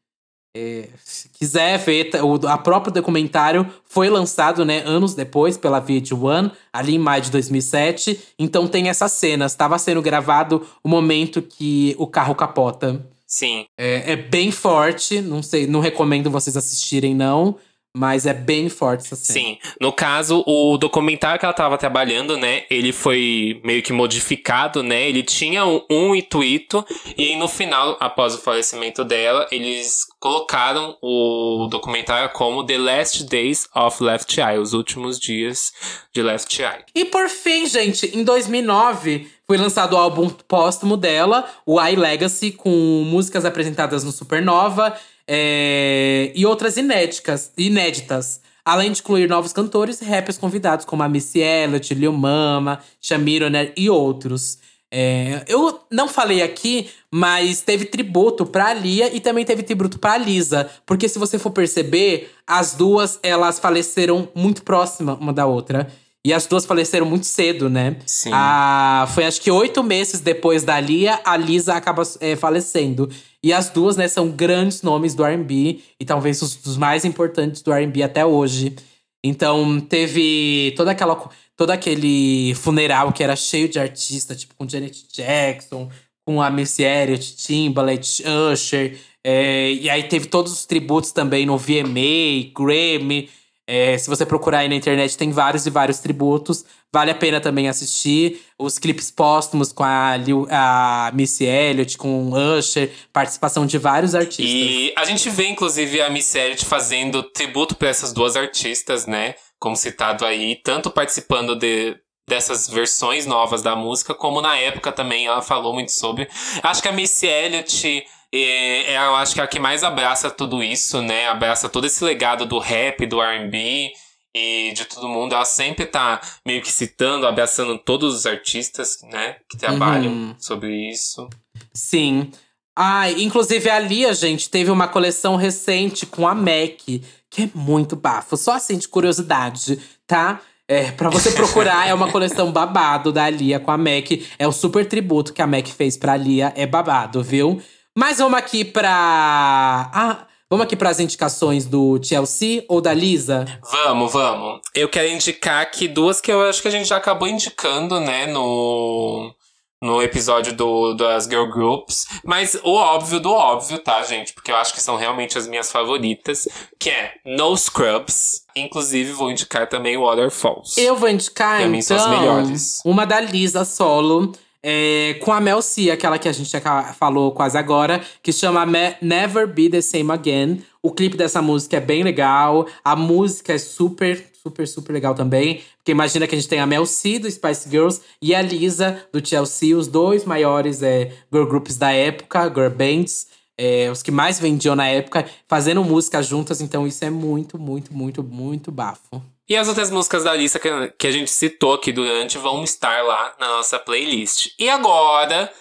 é, 0.56 0.88
se 1.04 1.30
quiser 1.30 1.80
ver, 1.80 2.12
tá, 2.12 2.24
o 2.24 2.36
a 2.48 2.58
próprio 2.58 2.94
documentário 2.94 3.68
foi 3.86 4.08
lançado, 4.08 4.64
né, 4.64 4.84
anos 4.86 5.16
depois 5.16 5.58
pela 5.58 5.82
VH1, 5.82 6.52
ali 6.72 6.96
em 6.96 7.00
maio 7.00 7.24
de 7.24 7.32
2007. 7.32 8.20
Então 8.38 8.68
tem 8.68 8.88
essas 8.88 9.12
cenas. 9.14 9.52
Estava 9.52 9.80
sendo 9.80 10.02
gravado 10.02 10.66
o 10.84 10.90
momento 10.90 11.42
que 11.42 11.96
o 11.98 12.06
carro 12.06 12.36
capota. 12.36 13.04
Sim. 13.26 13.66
É, 13.76 14.12
é, 14.12 14.16
bem 14.16 14.52
forte, 14.52 15.20
não 15.20 15.42
sei, 15.42 15.66
não 15.66 15.80
recomendo 15.80 16.30
vocês 16.30 16.56
assistirem, 16.56 17.16
não. 17.16 17.58
Mas 17.96 18.26
é 18.26 18.34
bem 18.34 18.70
forte 18.70 19.02
essa 19.02 19.16
cena. 19.16 19.40
Sim. 19.40 19.58
No 19.80 19.94
caso, 19.94 20.44
o 20.48 20.78
documentário 20.78 21.40
que 21.40 21.46
ela 21.46 21.54
tava 21.54 21.78
trabalhando, 21.78 22.36
né? 22.36 22.64
Ele 22.68 22.92
foi 22.92 23.62
meio 23.64 23.84
que 23.84 23.94
modificado, 23.94 24.82
né? 24.82 25.08
Ele 25.08 25.22
tinha 25.22 25.64
um, 25.64 25.86
um 25.92 26.16
intuito. 26.16 26.84
E 27.16 27.30
aí, 27.30 27.36
no 27.36 27.48
final, 27.48 27.96
após 28.00 28.34
o 28.34 28.40
falecimento 28.40 29.04
dela, 29.04 29.48
eles 29.52 30.08
colocaram 30.20 30.98
o 31.04 31.68
documentário 31.70 32.30
como 32.34 32.66
The 32.66 32.80
Last 32.80 33.24
Days 33.26 33.70
of 33.76 34.04
Left 34.04 34.42
Eye. 34.42 34.58
Os 34.58 34.74
últimos 34.74 35.20
dias 35.20 35.72
de 36.12 36.24
Left 36.24 36.60
Eye. 36.60 36.86
E 36.96 37.06
por 37.06 37.30
fim, 37.30 37.68
gente, 37.68 38.08
em 38.18 38.24
2009 38.24 39.28
foi 39.46 39.58
lançado 39.58 39.94
o 39.94 39.98
álbum 39.98 40.30
póstumo 40.30 40.98
dela, 40.98 41.48
o 41.64 41.80
I 41.80 41.96
Legacy, 41.96 42.52
com 42.54 42.70
músicas 43.06 43.46
apresentadas 43.46 44.04
no 44.04 44.12
Supernova 44.12 44.98
é, 45.28 46.32
e 46.36 46.46
outras 46.46 46.78
inéditas, 46.78 47.52
inéditas. 47.58 48.42
Além 48.66 48.92
de 48.92 49.02
incluir 49.02 49.28
novos 49.28 49.52
cantores 49.52 50.02
e 50.02 50.06
rappers 50.06 50.38
convidados, 50.38 50.86
como 50.86 51.04
a 51.04 51.10
Missy 51.10 51.40
Elliott, 51.40 51.94
Lil 51.94 52.14
Mama, 52.14 52.80
Shamiro 53.02 53.50
né, 53.50 53.72
e 53.76 53.90
outros. 53.90 54.58
É, 54.96 55.44
eu 55.48 55.82
não 55.92 56.08
falei 56.08 56.44
aqui, 56.44 56.88
mas 57.10 57.62
teve 57.62 57.86
tributo 57.86 58.46
pra 58.46 58.74
Lia 58.74 59.14
e 59.14 59.20
também 59.20 59.44
teve 59.44 59.64
tributo 59.64 59.98
pra 59.98 60.18
Lisa. 60.18 60.70
Porque 60.86 61.10
se 61.10 61.18
você 61.18 61.40
for 61.40 61.50
perceber, 61.50 62.32
as 62.46 62.76
duas, 62.76 63.20
elas 63.24 63.60
faleceram 63.60 64.30
muito 64.36 64.62
próxima 64.64 65.16
uma 65.16 65.34
da 65.34 65.46
outra. 65.46 65.92
E 66.24 66.32
as 66.32 66.46
duas 66.46 66.66
faleceram 66.66 67.06
muito 67.06 67.26
cedo, 67.26 67.70
né? 67.70 67.98
Sim. 68.06 68.30
Ah, 68.32 69.10
foi 69.14 69.26
acho 69.26 69.42
que 69.42 69.52
oito 69.52 69.84
meses 69.84 70.22
depois 70.22 70.64
da 70.64 70.80
Lia, 70.80 71.20
a 71.26 71.36
Lisa 71.36 71.74
acaba 71.74 72.04
é, 72.22 72.36
falecendo. 72.36 73.10
E 73.44 73.52
as 73.52 73.70
duas, 73.70 73.98
né, 73.98 74.08
são 74.08 74.30
grandes 74.30 74.82
nomes 74.82 75.14
do 75.14 75.26
R&B. 75.26 75.82
E 76.00 76.06
talvez 76.06 76.42
os 76.42 76.56
dos 76.56 76.78
mais 76.78 77.04
importantes 77.04 77.62
do 77.62 77.74
R&B 77.74 78.02
até 78.02 78.26
hoje. 78.26 78.76
Então, 79.24 79.80
teve 79.80 80.74
toda 80.78 80.92
aquela, 80.92 81.30
todo 81.56 81.72
aquele 81.72 82.54
funeral 82.56 83.12
que 83.12 83.24
era 83.24 83.36
cheio 83.36 83.68
de 83.68 83.80
artistas. 83.80 84.40
Tipo, 84.40 84.56
com 84.56 84.68
Janet 84.68 85.06
Jackson, 85.12 85.90
com 86.26 86.42
a 86.42 86.50
Missy 86.50 86.84
Elliott, 86.84 87.36
Timbaland, 87.36 88.24
Usher. 88.52 88.98
É, 89.24 89.72
e 89.72 89.90
aí 89.90 90.04
teve 90.04 90.28
todos 90.28 90.52
os 90.54 90.66
tributos 90.66 91.12
também 91.12 91.46
no 91.46 91.58
VMA, 91.58 92.52
Grammy… 92.56 93.30
É, 93.66 93.98
se 93.98 94.10
você 94.10 94.26
procurar 94.26 94.60
aí 94.60 94.70
na 94.70 94.76
internet, 94.76 95.18
tem 95.18 95.32
vários 95.32 95.66
e 95.66 95.70
vários 95.70 96.00
tributos. 96.00 96.66
Vale 96.92 97.12
a 97.12 97.16
pena 97.16 97.40
também 97.40 97.70
assistir. 97.70 98.42
Os 98.60 98.78
clipes 98.78 99.10
póstumos 99.10 99.72
com 99.72 99.84
a, 99.84 100.18
Lil, 100.18 100.46
a 100.52 101.12
Missy 101.14 101.46
Elliott, 101.46 101.98
com 101.98 102.26
o 102.26 102.58
Usher, 102.58 102.92
participação 103.14 103.66
de 103.66 103.78
vários 103.78 104.14
artistas. 104.14 104.46
E 104.46 104.94
a 104.98 105.06
gente 105.06 105.30
vê, 105.30 105.48
inclusive, 105.48 106.02
a 106.02 106.10
Missy 106.10 106.38
Elliott 106.38 106.66
fazendo 106.66 107.24
tributo 107.24 107.76
para 107.76 107.88
essas 107.88 108.12
duas 108.12 108.36
artistas, 108.36 109.06
né? 109.06 109.36
Como 109.60 109.78
citado 109.78 110.26
aí, 110.26 110.58
tanto 110.62 110.92
participando 110.92 111.56
de, 111.56 111.96
dessas 112.28 112.70
versões 112.70 113.26
novas 113.26 113.62
da 113.62 113.78
música, 113.78 114.14
como 114.14 114.42
na 114.42 114.58
época 114.58 114.92
também 114.92 115.26
ela 115.26 115.42
falou 115.42 115.74
muito 115.74 115.94
sobre. 115.94 116.28
Acho 116.62 116.82
que 116.82 116.90
a 116.90 116.92
Missy 116.92 117.28
Elliott 117.28 118.06
é, 118.42 118.98
eu 118.98 119.16
acho 119.16 119.34
que 119.36 119.42
é 119.42 119.44
a 119.44 119.48
que 119.48 119.60
mais 119.60 119.84
abraça 119.84 120.30
tudo 120.32 120.64
isso, 120.64 121.02
né? 121.02 121.28
Abraça 121.28 121.70
todo 121.70 121.86
esse 121.86 122.04
legado 122.04 122.46
do 122.46 122.58
rap, 122.60 123.06
do 123.06 123.22
R&B. 123.22 123.92
e 124.36 124.72
de 124.74 124.86
todo 124.86 125.08
mundo. 125.08 125.36
Ela 125.36 125.46
sempre 125.46 125.86
tá 125.86 126.20
meio 126.44 126.60
que 126.62 126.72
citando, 126.72 127.28
abraçando 127.28 127.78
todos 127.78 128.16
os 128.16 128.26
artistas, 128.26 128.98
né, 129.04 129.36
que 129.48 129.56
trabalham 129.56 130.12
Uhum. 130.12 130.36
sobre 130.40 130.90
isso. 130.90 131.30
Sim. 131.72 132.32
Ah, 132.76 133.12
inclusive 133.12 133.70
a 133.70 133.78
Lia, 133.78 134.12
gente, 134.16 134.50
teve 134.50 134.72
uma 134.72 134.88
coleção 134.88 135.36
recente 135.36 136.08
com 136.08 136.28
a 136.28 136.34
MAC, 136.34 137.04
que 137.30 137.44
é 137.44 137.50
muito 137.54 137.96
bafo. 137.96 138.36
Só 138.36 138.54
assim 138.54 138.76
de 138.80 138.88
curiosidade, 138.88 139.80
tá? 140.08 140.42
É, 140.68 140.90
pra 140.92 141.12
você 141.12 141.30
procurar, 141.38 141.88
é 141.88 141.94
uma 141.94 142.12
coleção 142.12 142.52
babado 142.52 143.12
da 143.12 143.30
Lia 143.30 143.60
com 143.60 143.70
a 143.70 143.78
MAC. 143.78 144.28
É 144.40 144.48
o 144.48 144.52
super 144.52 144.88
tributo 144.88 145.32
que 145.32 145.44
a 145.44 145.46
MAC 145.48 145.72
fez 145.72 145.96
pra 145.96 146.18
Lia, 146.18 146.52
é 146.56 146.66
babado, 146.66 147.22
viu? 147.22 147.62
Mas 147.96 148.18
vamos 148.18 148.38
aqui 148.38 148.66
pra. 148.66 149.92
Ah, 149.94 150.26
vamos 150.50 150.66
aqui 150.66 150.76
pras 150.76 151.00
indicações 151.00 151.66
do 151.66 152.00
Chelsea 152.04 152.64
ou 152.68 152.82
da 152.82 152.94
Lisa? 152.94 153.46
Vamos, 153.72 154.12
vamos. 154.12 154.62
Eu 154.74 154.90
quero 154.90 155.10
indicar 155.10 155.62
aqui 155.62 155.88
duas 155.88 156.20
que 156.20 156.32
eu 156.32 156.42
acho 156.44 156.62
que 156.62 156.68
a 156.68 156.72
gente 156.72 156.88
já 156.88 156.98
acabou 156.98 157.28
indicando, 157.28 158.00
né, 158.00 158.26
no, 158.26 159.32
no 159.80 160.02
episódio 160.02 160.56
do, 160.56 160.96
das 160.96 161.26
Girl 161.26 161.46
Groups. 161.46 162.08
Mas 162.24 162.56
o 162.64 162.74
óbvio 162.74 163.20
do 163.20 163.32
óbvio, 163.32 163.78
tá, 163.78 164.02
gente? 164.02 164.34
Porque 164.34 164.52
eu 164.52 164.56
acho 164.56 164.74
que 164.74 164.82
são 164.82 164.96
realmente 164.96 165.38
as 165.38 165.48
minhas 165.48 165.72
favoritas. 165.72 166.48
Que 166.80 166.90
é 166.90 167.14
No 167.24 167.56
Scrubs. 167.56 168.42
Inclusive, 168.56 169.12
vou 169.12 169.30
indicar 169.30 169.70
também 169.70 169.98
Waterfalls. 170.00 170.80
Eu 170.80 170.96
vou 170.96 171.10
indicar, 171.10 171.68
mim, 171.70 171.82
são 171.82 171.96
as 171.98 172.08
então, 172.08 172.20
melhores. 172.20 172.82
uma 172.84 173.06
da 173.06 173.20
Lisa 173.20 173.64
solo. 173.64 174.32
É, 174.64 175.16
com 175.16 175.34
a 175.34 175.42
Mel 175.42 175.62
C, 175.62 175.92
aquela 175.92 176.18
que 176.18 176.30
a 176.30 176.32
gente 176.32 176.50
falou 176.98 177.34
quase 177.34 177.58
agora, 177.58 178.02
que 178.22 178.32
chama 178.32 178.66
Never 179.02 179.46
Be 179.46 179.70
the 179.70 179.82
Same 179.82 180.10
Again. 180.10 180.64
O 180.82 180.92
clipe 180.92 181.18
dessa 181.18 181.42
música 181.42 181.78
é 181.78 181.82
bem 181.82 182.02
legal. 182.02 182.66
A 182.84 182.96
música 182.96 183.54
é 183.54 183.58
super, 183.58 184.26
super, 184.42 184.66
super 184.68 184.94
legal 184.94 185.14
também. 185.14 185.62
Porque 185.78 185.92
imagina 185.92 186.26
que 186.26 186.34
a 186.34 186.38
gente 186.38 186.48
tem 186.48 186.60
a 186.60 186.66
Mel 186.66 186.86
C 186.86 187.20
do 187.20 187.30
Spice 187.30 187.70
Girls 187.70 188.02
e 188.22 188.34
a 188.34 188.42
Lisa 188.42 189.06
do 189.12 189.26
Chelsea, 189.26 189.78
os 189.78 189.88
dois 189.88 190.24
maiores 190.24 190.82
é, 190.82 191.12
girl 191.32 191.46
groups 191.46 191.76
da 191.76 191.92
época, 191.92 192.48
girl 192.48 192.70
bands. 192.70 193.28
é, 193.58 193.90
os 193.92 194.02
que 194.02 194.12
mais 194.12 194.40
vendiam 194.40 194.76
na 194.76 194.88
época, 194.88 195.26
fazendo 195.48 195.84
música 195.84 196.22
juntas. 196.24 196.62
Então 196.62 196.88
isso 196.88 197.04
é 197.06 197.10
muito, 197.10 197.60
muito, 197.60 197.94
muito, 197.94 198.24
muito 198.24 198.72
bafo. 198.72 199.22
E 199.48 199.58
as 199.58 199.68
outras 199.68 199.92
músicas 199.92 200.24
da 200.24 200.34
lista 200.34 200.60
que, 200.60 201.08
a 201.08 201.12
gente 201.12 201.30
citou 201.30 201.74
aqui 201.74 201.92
durante 201.92 202.38
vão 202.38 202.64
estar 202.64 203.04
lá 203.04 203.36
na 203.40 203.48
nossa 203.48 203.78
playlist. 203.78 204.52
E 204.58 204.70
agora, 204.70 205.52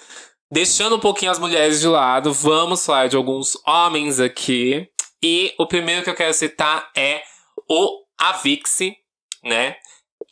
deixando 0.50 0.96
um 0.96 1.00
pouquinho 1.00 1.32
as 1.32 1.38
mulheres 1.38 1.80
de 1.80 1.88
lado, 1.88 2.32
vamos 2.32 2.86
falar 2.86 3.08
de 3.08 3.16
alguns 3.16 3.56
homens 3.66 4.20
aqui. 4.20 4.88
E 5.22 5.52
o 5.58 5.66
primeiro 5.66 6.02
que 6.04 6.10
eu 6.10 6.14
quero 6.14 6.32
citar 6.32 6.90
é 6.96 7.22
o 7.68 8.02
Avixi, 8.18 8.96
né? 9.42 9.76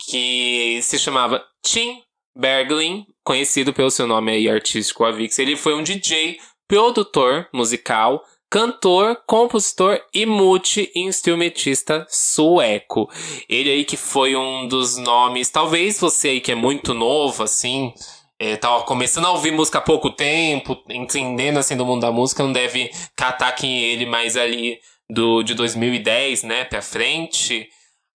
Que 0.08 0.80
se 0.82 0.98
chamava 0.98 1.44
Tim 1.62 2.02
Berglin, 2.36 3.04
conhecido 3.24 3.72
pelo 3.72 3.90
seu 3.90 4.06
nome 4.06 4.30
aí 4.30 4.48
artístico 4.48 5.04
Avixi. 5.04 5.42
Ele 5.42 5.56
foi 5.56 5.74
um 5.74 5.82
DJ, 5.82 6.38
produtor 6.68 7.48
musical, 7.52 8.24
cantor, 8.50 9.22
compositor 9.26 10.00
e 10.12 10.26
multi-instrumentista 10.26 12.04
sueco. 12.10 13.08
Ele 13.48 13.70
aí 13.70 13.84
que 13.84 13.96
foi 13.96 14.34
um 14.34 14.66
dos 14.66 14.96
nomes, 14.96 15.48
talvez 15.48 16.00
você 16.00 16.30
aí 16.30 16.40
que 16.40 16.50
é 16.50 16.56
muito 16.56 16.92
novo, 16.92 17.44
assim, 17.44 17.94
é, 18.40 18.56
começando 18.86 19.26
a 19.26 19.30
ouvir 19.30 19.52
música 19.52 19.78
há 19.78 19.82
pouco 19.82 20.10
tempo, 20.10 20.76
entendendo 20.88 21.58
assim 21.58 21.76
do 21.76 21.86
mundo 21.86 22.00
da 22.00 22.10
música, 22.10 22.42
não 22.42 22.52
deve 22.52 22.90
catar 23.14 23.52
quem 23.52 23.84
é 23.84 23.88
ele 23.92 24.06
mais 24.06 24.36
ali 24.36 24.80
do, 25.08 25.42
de 25.44 25.54
2010, 25.54 26.42
né, 26.42 26.64
pra 26.64 26.82
frente. 26.82 27.68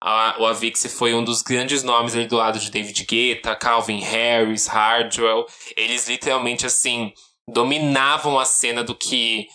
A, 0.01 0.37
o 0.39 0.45
Avixi 0.45 0.89
foi 0.89 1.13
um 1.13 1.23
dos 1.23 1.41
grandes 1.41 1.83
nomes 1.83 2.15
ali 2.15 2.25
do 2.25 2.37
lado 2.37 2.57
de 2.59 2.71
David 2.71 3.05
Guetta, 3.05 3.55
Calvin 3.55 3.99
Harris, 3.99 4.65
Hardwell. 4.67 5.45
Eles 5.77 6.07
literalmente, 6.07 6.65
assim, 6.65 7.13
dominavam 7.47 8.39
a 8.39 8.45
cena 8.45 8.83
do 8.83 8.95
que 8.95 9.47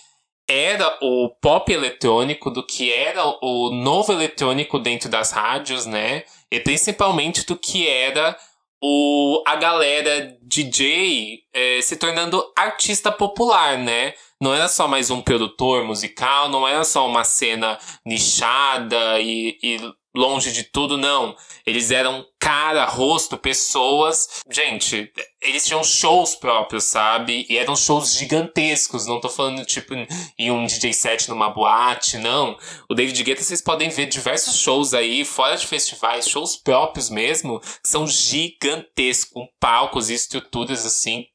era 0.49 0.99
o 1.03 1.29
pop 1.29 1.71
eletrônico, 1.71 2.51
do 2.51 2.65
que 2.65 2.91
era 2.91 3.23
o 3.43 3.71
novo 3.71 4.13
eletrônico 4.13 4.79
dentro 4.79 5.09
das 5.09 5.31
rádios, 5.31 5.85
né? 5.85 6.25
E 6.51 6.59
principalmente 6.59 7.45
do 7.45 7.55
que 7.55 7.87
era 7.87 8.37
o, 8.83 9.43
a 9.47 9.57
galera 9.57 10.37
DJ 10.43 11.41
eh, 11.53 11.81
se 11.83 11.97
tornando 11.97 12.43
artista 12.57 13.13
popular, 13.13 13.77
né? 13.77 14.15
Não 14.41 14.55
era 14.55 14.69
só 14.69 14.89
mais 14.89 15.11
um 15.11 15.21
produtor 15.21 15.85
musical, 15.85 16.49
não 16.49 16.67
era 16.67 16.85
só 16.85 17.07
uma 17.07 17.25
cena 17.25 17.79
nichada 18.07 19.21
e, 19.21 19.59
e 19.63 19.79
longe 20.17 20.53
de 20.53 20.65
tudo, 20.65 20.97
não. 20.97 21.37
Eles 21.67 21.91
eram 21.91 22.25
cara, 22.49 22.87
rosto, 22.87 23.37
pessoas. 23.37 24.43
Gente, 24.51 25.13
eles 25.43 25.67
tinham 25.67 25.85
shows 25.85 26.35
próprios, 26.35 26.85
sabe? 26.85 27.45
E 27.47 27.59
eram 27.59 27.77
shows 27.77 28.15
gigantescos. 28.15 29.05
Não 29.05 29.21
tô 29.21 29.29
falando, 29.29 29.67
tipo, 29.67 29.93
em 30.39 30.51
um 30.51 30.65
DJ 30.65 30.95
set 30.95 31.29
numa 31.29 31.51
boate, 31.51 32.17
não. 32.17 32.57
O 32.89 32.95
David 32.95 33.23
Guetta, 33.23 33.43
vocês 33.43 33.61
podem 33.61 33.91
ver 33.91 34.07
diversos 34.07 34.59
shows 34.59 34.95
aí, 34.95 35.27
fora 35.27 35.57
de 35.57 35.67
festivais, 35.67 36.27
shows 36.27 36.57
próprios 36.57 37.11
mesmo, 37.11 37.61
que 37.61 37.89
são 37.89 38.07
gigantescos, 38.07 39.31
com 39.31 39.47
palcos 39.61 40.09
e 40.09 40.15
estruturas, 40.15 40.87
assim, 40.87 41.27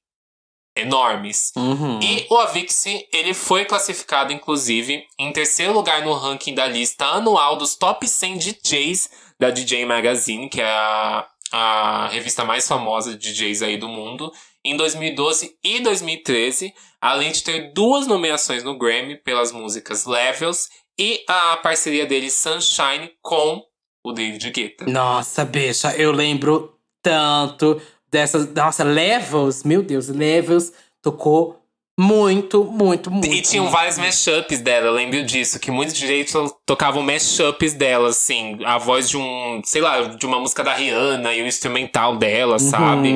enormes. 0.76 1.52
Uhum. 1.56 2.00
E 2.02 2.26
o 2.30 2.38
Avixi, 2.38 3.08
ele 3.12 3.34
foi 3.34 3.66
classificado, 3.66 4.34
inclusive, 4.34 5.06
em 5.20 5.32
terceiro 5.32 5.74
lugar 5.74 6.04
no 6.04 6.14
ranking 6.14 6.54
da 6.54 6.68
lista 6.68 7.06
anual 7.06 7.56
dos 7.56 7.76
top 7.76 8.08
100 8.08 8.38
DJs 8.38 9.10
da 9.40 9.50
DJ 9.50 9.86
Magazine, 9.86 10.50
que 10.50 10.62
é 10.62 10.66
a, 10.66 11.28
a 11.52 12.08
revista 12.08 12.44
mais 12.44 12.68
famosa 12.68 13.16
de 13.16 13.32
DJs 13.32 13.62
aí 13.62 13.78
do 13.78 13.88
mundo, 13.88 14.32
em 14.66 14.76
2012 14.78 15.58
e 15.64 15.80
2013, 15.82 16.74
além 17.02 17.32
de 17.32 17.44
ter 17.44 17.74
duas 17.74 18.08
nomeações 18.08 18.64
no 18.64 18.78
Grammy 18.78 19.18
pelas 19.18 19.52
músicas 19.52 20.06
Levels 20.06 20.70
e 20.98 21.24
a 21.28 21.58
parceria 21.58 22.06
dele 22.06 22.30
Sunshine 22.30 23.12
com 23.22 23.62
o 24.04 24.12
David 24.12 24.50
Guetta. 24.52 24.86
Nossa, 24.86 25.44
bicha, 25.44 25.96
eu 25.96 26.12
lembro 26.12 26.78
tanto 27.02 27.82
dessas. 28.14 28.48
Nossa, 28.54 28.84
Levels, 28.84 29.64
meu 29.64 29.82
Deus, 29.82 30.08
Levels 30.08 30.72
tocou 31.02 31.60
muito, 32.00 32.64
muito, 32.64 33.12
muito. 33.12 33.28
E 33.28 33.42
tinham 33.42 33.70
vários 33.70 33.98
mashups 33.98 34.60
dela, 34.62 34.88
eu 34.88 34.94
lembro 34.94 35.24
disso, 35.24 35.60
que 35.60 35.70
muitos 35.70 35.96
direitos 35.96 36.34
tocavam 36.66 37.04
mashups 37.04 37.74
dela, 37.74 38.10
assim, 38.10 38.58
a 38.66 38.78
voz 38.78 39.10
de 39.10 39.18
um, 39.18 39.62
sei 39.64 39.82
lá, 39.82 40.02
de 40.02 40.26
uma 40.26 40.40
música 40.40 40.64
da 40.64 40.74
Rihanna 40.74 41.34
e 41.34 41.42
o 41.42 41.48
instrumental 41.48 42.16
dela, 42.16 42.58
sabe? 42.58 43.16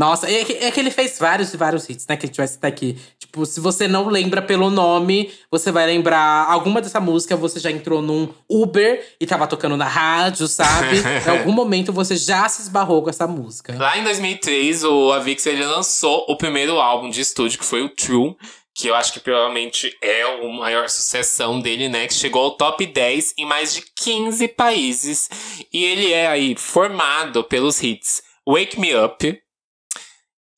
Nossa, 0.00 0.30
é 0.32 0.42
que, 0.46 0.52
é 0.54 0.70
que 0.70 0.80
ele 0.80 0.90
fez 0.90 1.18
vários 1.18 1.52
e 1.52 1.58
vários 1.58 1.86
hits, 1.86 2.06
né? 2.08 2.16
Que 2.16 2.24
a 2.24 2.26
gente 2.26 2.38
vai 2.38 2.48
citar 2.48 2.70
aqui. 2.70 2.96
Tipo, 3.18 3.44
se 3.44 3.60
você 3.60 3.86
não 3.86 4.08
lembra 4.08 4.40
pelo 4.40 4.70
nome, 4.70 5.30
você 5.50 5.70
vai 5.70 5.84
lembrar 5.84 6.50
alguma 6.50 6.80
dessa 6.80 6.98
música, 6.98 7.36
você 7.36 7.60
já 7.60 7.70
entrou 7.70 8.00
num 8.00 8.26
Uber 8.48 9.06
e 9.20 9.26
tava 9.26 9.46
tocando 9.46 9.76
na 9.76 9.86
rádio, 9.86 10.48
sabe? 10.48 10.96
em 11.26 11.28
algum 11.28 11.52
momento 11.52 11.92
você 11.92 12.16
já 12.16 12.48
se 12.48 12.62
esbarrou 12.62 13.02
com 13.02 13.10
essa 13.10 13.26
música. 13.26 13.76
Lá 13.76 13.98
em 13.98 14.02
2003, 14.02 14.84
o 14.84 15.12
Avix 15.12 15.44
ele 15.44 15.66
lançou 15.66 16.24
o 16.26 16.34
primeiro 16.34 16.80
álbum 16.80 17.10
de 17.10 17.20
estúdio, 17.20 17.58
que 17.58 17.64
foi 17.66 17.82
o 17.82 17.90
True, 17.90 18.34
que 18.74 18.88
eu 18.88 18.94
acho 18.94 19.12
que 19.12 19.20
provavelmente 19.20 19.94
é 20.00 20.22
a 20.22 20.48
maior 20.48 20.88
sucessão 20.88 21.60
dele, 21.60 21.90
né? 21.90 22.06
Que 22.06 22.14
chegou 22.14 22.42
ao 22.42 22.52
top 22.52 22.86
10 22.86 23.34
em 23.36 23.44
mais 23.44 23.74
de 23.74 23.82
15 23.96 24.48
países. 24.48 25.28
E 25.70 25.84
ele 25.84 26.10
é 26.10 26.26
aí 26.26 26.56
formado 26.56 27.44
pelos 27.44 27.82
hits 27.82 28.22
Wake 28.48 28.80
Me 28.80 28.96
Up, 28.96 29.38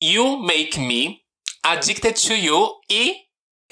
You 0.05 0.37
Make 0.39 0.77
Me, 0.81 1.19
Addicted 1.63 2.13
to 2.27 2.33
You 2.33 2.71
e 2.91 3.15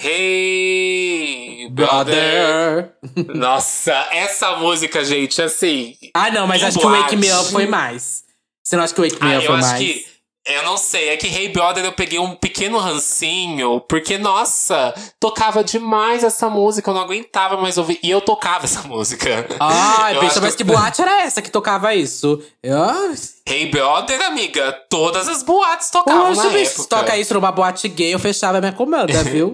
Hey 0.02 1.68
Brother. 1.70 2.94
Nossa, 3.34 3.92
essa 4.10 4.56
música, 4.56 5.04
gente, 5.04 5.42
assim. 5.42 5.94
Ah, 6.14 6.30
não, 6.30 6.46
mas 6.46 6.64
acho 6.64 6.78
que 6.78 6.86
o 6.86 6.90
Wake 6.90 7.16
Me 7.16 7.28
boate. 7.28 7.42
Up 7.42 7.52
foi 7.52 7.66
mais. 7.66 8.24
Você 8.64 8.76
não 8.76 8.82
acha 8.84 8.94
que 8.94 9.00
o 9.02 9.04
Wake 9.04 9.22
Me 9.22 9.34
Ah, 9.34 9.36
Up 9.36 9.44
eu 9.44 9.50
foi 9.50 9.58
acho 9.60 9.68
mais? 9.68 9.82
que. 9.82 10.12
Eu 10.44 10.64
não 10.64 10.76
sei, 10.76 11.10
é 11.10 11.16
que 11.16 11.28
Hey 11.28 11.50
Brother 11.50 11.84
eu 11.84 11.92
peguei 11.92 12.18
um 12.18 12.34
pequeno 12.34 12.76
rancinho, 12.78 13.80
porque, 13.82 14.18
nossa, 14.18 14.92
tocava 15.20 15.62
demais 15.62 16.24
essa 16.24 16.50
música, 16.50 16.90
eu 16.90 16.94
não 16.94 17.02
aguentava 17.02 17.56
mais 17.58 17.78
ouvir. 17.78 18.00
E 18.02 18.10
eu 18.10 18.20
tocava 18.20 18.64
essa 18.64 18.82
música. 18.88 19.46
Bicha, 20.20 20.26
acho 20.26 20.40
mas 20.40 20.56
que 20.56 20.64
boate 20.64 21.00
era 21.00 21.22
essa 21.22 21.40
que 21.40 21.50
tocava 21.50 21.94
isso? 21.94 22.42
Eu... 22.60 22.76
Hey 23.44 23.66
Brother, 23.66 24.22
amiga, 24.22 24.72
todas 24.88 25.26
as 25.26 25.42
boates 25.42 25.90
tocavam 25.90 26.28
Poxa, 26.28 26.44
na 26.44 26.50
bicho, 26.50 26.70
época. 26.70 26.82
se 26.82 26.88
toca 26.88 27.16
isso 27.18 27.34
numa 27.34 27.50
boate 27.50 27.88
gay, 27.88 28.14
eu 28.14 28.18
fechava 28.20 28.60
minha 28.60 28.72
comanda, 28.72 29.24
viu? 29.24 29.52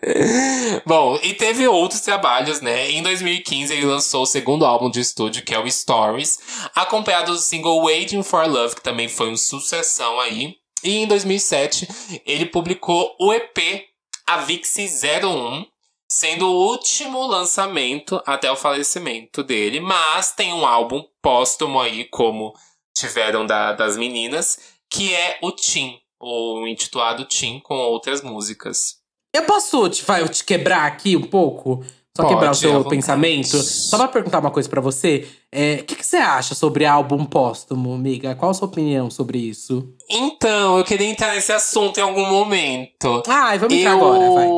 Bom, 0.84 1.18
e 1.22 1.32
teve 1.32 1.66
outros 1.66 2.02
trabalhos, 2.02 2.60
né? 2.60 2.90
Em 2.90 3.02
2015 3.02 3.72
ele 3.72 3.86
lançou 3.86 4.22
o 4.22 4.26
segundo 4.26 4.64
álbum 4.66 4.90
de 4.90 5.00
estúdio, 5.00 5.42
que 5.42 5.54
é 5.54 5.58
o 5.58 5.70
Stories, 5.70 6.38
acompanhado 6.74 7.32
do 7.32 7.38
single 7.38 7.82
Waiting 7.82 8.22
for 8.22 8.46
Love, 8.46 8.76
que 8.76 8.82
também 8.82 9.08
foi 9.08 9.28
uma 9.28 9.36
sucessão 9.38 10.20
aí. 10.20 10.56
E 10.84 10.98
em 10.98 11.06
2007 11.06 11.88
ele 12.26 12.44
publicou 12.44 13.16
o 13.18 13.32
EP 13.32 13.86
Avixi 14.26 14.86
01, 14.86 15.64
sendo 16.10 16.46
o 16.46 16.68
último 16.70 17.26
lançamento 17.26 18.22
até 18.26 18.50
o 18.52 18.56
falecimento 18.56 19.42
dele. 19.42 19.80
Mas 19.80 20.32
tem 20.32 20.52
um 20.52 20.66
álbum 20.66 21.02
póstumo 21.22 21.80
aí, 21.80 22.04
como 22.04 22.52
tiveram 22.98 23.46
da, 23.46 23.72
das 23.72 23.96
meninas, 23.96 24.58
que 24.90 25.14
é 25.14 25.38
o 25.42 25.52
Tim, 25.52 25.98
ou 26.18 26.66
intitulado 26.66 27.24
Tim, 27.24 27.60
com 27.60 27.74
outras 27.74 28.22
músicas. 28.22 28.96
Eu 29.34 29.44
posso 29.44 29.88
te, 29.88 30.02
vai, 30.04 30.26
te 30.28 30.44
quebrar 30.44 30.86
aqui 30.86 31.16
um 31.16 31.22
pouco? 31.22 31.84
Só 32.16 32.24
Pode, 32.24 32.34
quebrar 32.34 32.50
o 32.50 32.54
seu 32.54 32.84
pensamento? 32.84 33.62
Só 33.62 33.96
pra 33.96 34.08
perguntar 34.08 34.40
uma 34.40 34.50
coisa 34.50 34.68
pra 34.68 34.80
você. 34.80 35.28
é, 35.52 35.74
O 35.74 35.84
que, 35.84 35.94
que 35.94 36.04
você 36.04 36.16
acha 36.16 36.52
sobre 36.52 36.84
álbum 36.84 37.24
póstumo, 37.24 37.94
amiga? 37.94 38.34
Qual 38.34 38.50
a 38.50 38.54
sua 38.54 38.66
opinião 38.66 39.08
sobre 39.08 39.38
isso? 39.38 39.94
Então, 40.10 40.78
eu 40.78 40.84
queria 40.84 41.06
entrar 41.06 41.32
nesse 41.36 41.52
assunto 41.52 41.98
em 41.98 42.00
algum 42.00 42.26
momento. 42.26 43.22
Ai, 43.28 43.60
vamos 43.60 43.72
entrar 43.76 43.92
eu, 43.92 43.96
agora, 43.98 44.30
vai. 44.30 44.48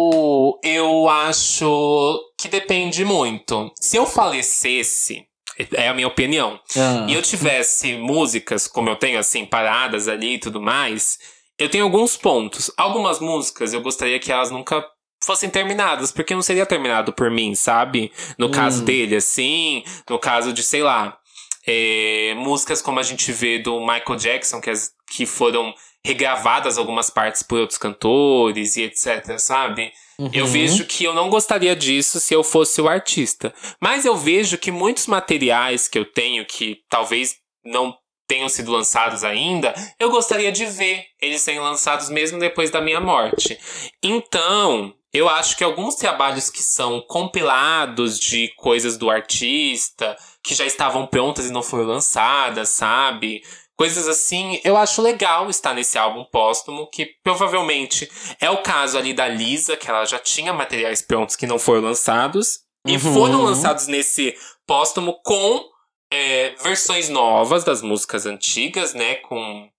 eu 0.62 1.08
acho 1.10 2.18
que 2.38 2.48
depende 2.48 3.04
muito. 3.04 3.70
Se 3.78 3.98
eu 3.98 4.06
falecesse, 4.06 5.26
é 5.74 5.88
a 5.88 5.94
minha 5.94 6.06
opinião, 6.08 6.58
Ah. 6.76 7.06
e 7.08 7.14
eu 7.14 7.22
tivesse 7.22 7.96
músicas, 7.96 8.66
como 8.66 8.88
eu 8.88 8.96
tenho, 8.96 9.18
assim, 9.18 9.44
paradas 9.44 10.08
ali 10.08 10.34
e 10.34 10.38
tudo 10.38 10.60
mais, 10.60 11.18
eu 11.58 11.68
tenho 11.68 11.84
alguns 11.84 12.16
pontos. 12.16 12.70
Algumas 12.76 13.20
músicas 13.20 13.72
eu 13.72 13.80
gostaria 13.82 14.18
que 14.18 14.32
elas 14.32 14.50
nunca 14.50 14.84
fossem 15.22 15.50
terminadas, 15.50 16.10
porque 16.10 16.34
não 16.34 16.40
seria 16.42 16.64
terminado 16.64 17.12
por 17.12 17.30
mim, 17.30 17.54
sabe? 17.54 18.10
No 18.38 18.46
Hum. 18.46 18.50
caso 18.50 18.82
dele, 18.84 19.16
assim, 19.16 19.84
no 20.08 20.18
caso 20.18 20.52
de, 20.52 20.62
sei 20.62 20.82
lá, 20.82 21.18
é, 21.66 22.32
músicas 22.36 22.80
como 22.80 22.98
a 22.98 23.02
gente 23.02 23.30
vê 23.32 23.58
do 23.58 23.78
Michael 23.80 24.16
Jackson, 24.16 24.60
que, 24.60 24.70
as- 24.70 24.92
que 25.10 25.26
foram 25.26 25.74
regravadas 26.02 26.78
algumas 26.78 27.10
partes 27.10 27.42
por 27.42 27.58
outros 27.60 27.78
cantores 27.78 28.76
e 28.78 28.84
etc, 28.84 29.38
sabe? 29.38 29.92
Eu 30.32 30.44
Uhum. 30.44 30.50
vejo 30.50 30.84
que 30.86 31.04
eu 31.04 31.14
não 31.14 31.30
gostaria 31.30 31.74
disso 31.74 32.20
se 32.20 32.34
eu 32.34 32.42
fosse 32.44 32.80
o 32.80 32.88
artista. 32.88 33.54
Mas 33.80 34.04
eu 34.04 34.16
vejo 34.16 34.58
que 34.58 34.70
muitos 34.70 35.06
materiais 35.06 35.88
que 35.88 35.98
eu 35.98 36.04
tenho, 36.04 36.44
que 36.44 36.78
talvez 36.88 37.36
não 37.64 37.96
tenham 38.28 38.48
sido 38.48 38.70
lançados 38.70 39.24
ainda, 39.24 39.74
eu 39.98 40.10
gostaria 40.10 40.52
de 40.52 40.64
ver 40.66 41.04
eles 41.20 41.42
serem 41.42 41.60
lançados 41.60 42.08
mesmo 42.08 42.38
depois 42.38 42.70
da 42.70 42.80
minha 42.80 43.00
morte. 43.00 43.58
Então, 44.02 44.94
eu 45.12 45.28
acho 45.28 45.56
que 45.56 45.64
alguns 45.64 45.96
trabalhos 45.96 46.48
que 46.48 46.62
são 46.62 47.00
compilados 47.00 48.18
de 48.18 48.52
coisas 48.56 48.96
do 48.96 49.10
artista, 49.10 50.16
que 50.44 50.54
já 50.54 50.64
estavam 50.64 51.06
prontas 51.06 51.46
e 51.46 51.52
não 51.52 51.62
foram 51.62 51.84
lançadas, 51.84 52.68
sabe? 52.68 53.42
Coisas 53.80 54.06
assim, 54.06 54.60
eu 54.62 54.76
acho 54.76 55.00
legal 55.00 55.48
estar 55.48 55.72
nesse 55.72 55.96
álbum 55.96 56.22
póstumo, 56.22 56.86
que 56.90 57.14
provavelmente 57.22 58.10
é 58.38 58.50
o 58.50 58.58
caso 58.62 58.98
ali 58.98 59.14
da 59.14 59.26
Lisa, 59.26 59.74
que 59.74 59.88
ela 59.88 60.04
já 60.04 60.18
tinha 60.18 60.52
materiais 60.52 61.00
prontos 61.00 61.34
que 61.34 61.46
não 61.46 61.58
foram 61.58 61.80
lançados. 61.84 62.60
E 62.86 62.92
Uhum. 62.92 63.14
foram 63.14 63.42
lançados 63.42 63.86
nesse 63.86 64.36
póstumo 64.66 65.18
com 65.22 65.64
é, 66.12 66.50
versões 66.62 67.08
novas 67.08 67.64
das 67.64 67.80
músicas 67.80 68.26
antigas, 68.26 68.92
né? 68.92 69.14
Com 69.14 69.70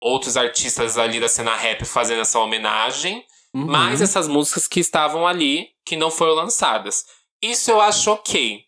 outros 0.00 0.38
artistas 0.38 0.96
ali 0.96 1.20
da 1.20 1.28
cena 1.28 1.54
rap 1.54 1.84
fazendo 1.84 2.22
essa 2.22 2.38
homenagem. 2.38 3.22
Uhum. 3.54 3.66
Mas 3.66 4.00
essas 4.00 4.28
músicas 4.28 4.66
que 4.66 4.80
estavam 4.80 5.26
ali, 5.26 5.68
que 5.84 5.94
não 5.94 6.10
foram 6.10 6.32
lançadas. 6.32 7.04
Isso 7.42 7.70
eu 7.70 7.82
acho 7.82 8.12
ok. 8.12 8.64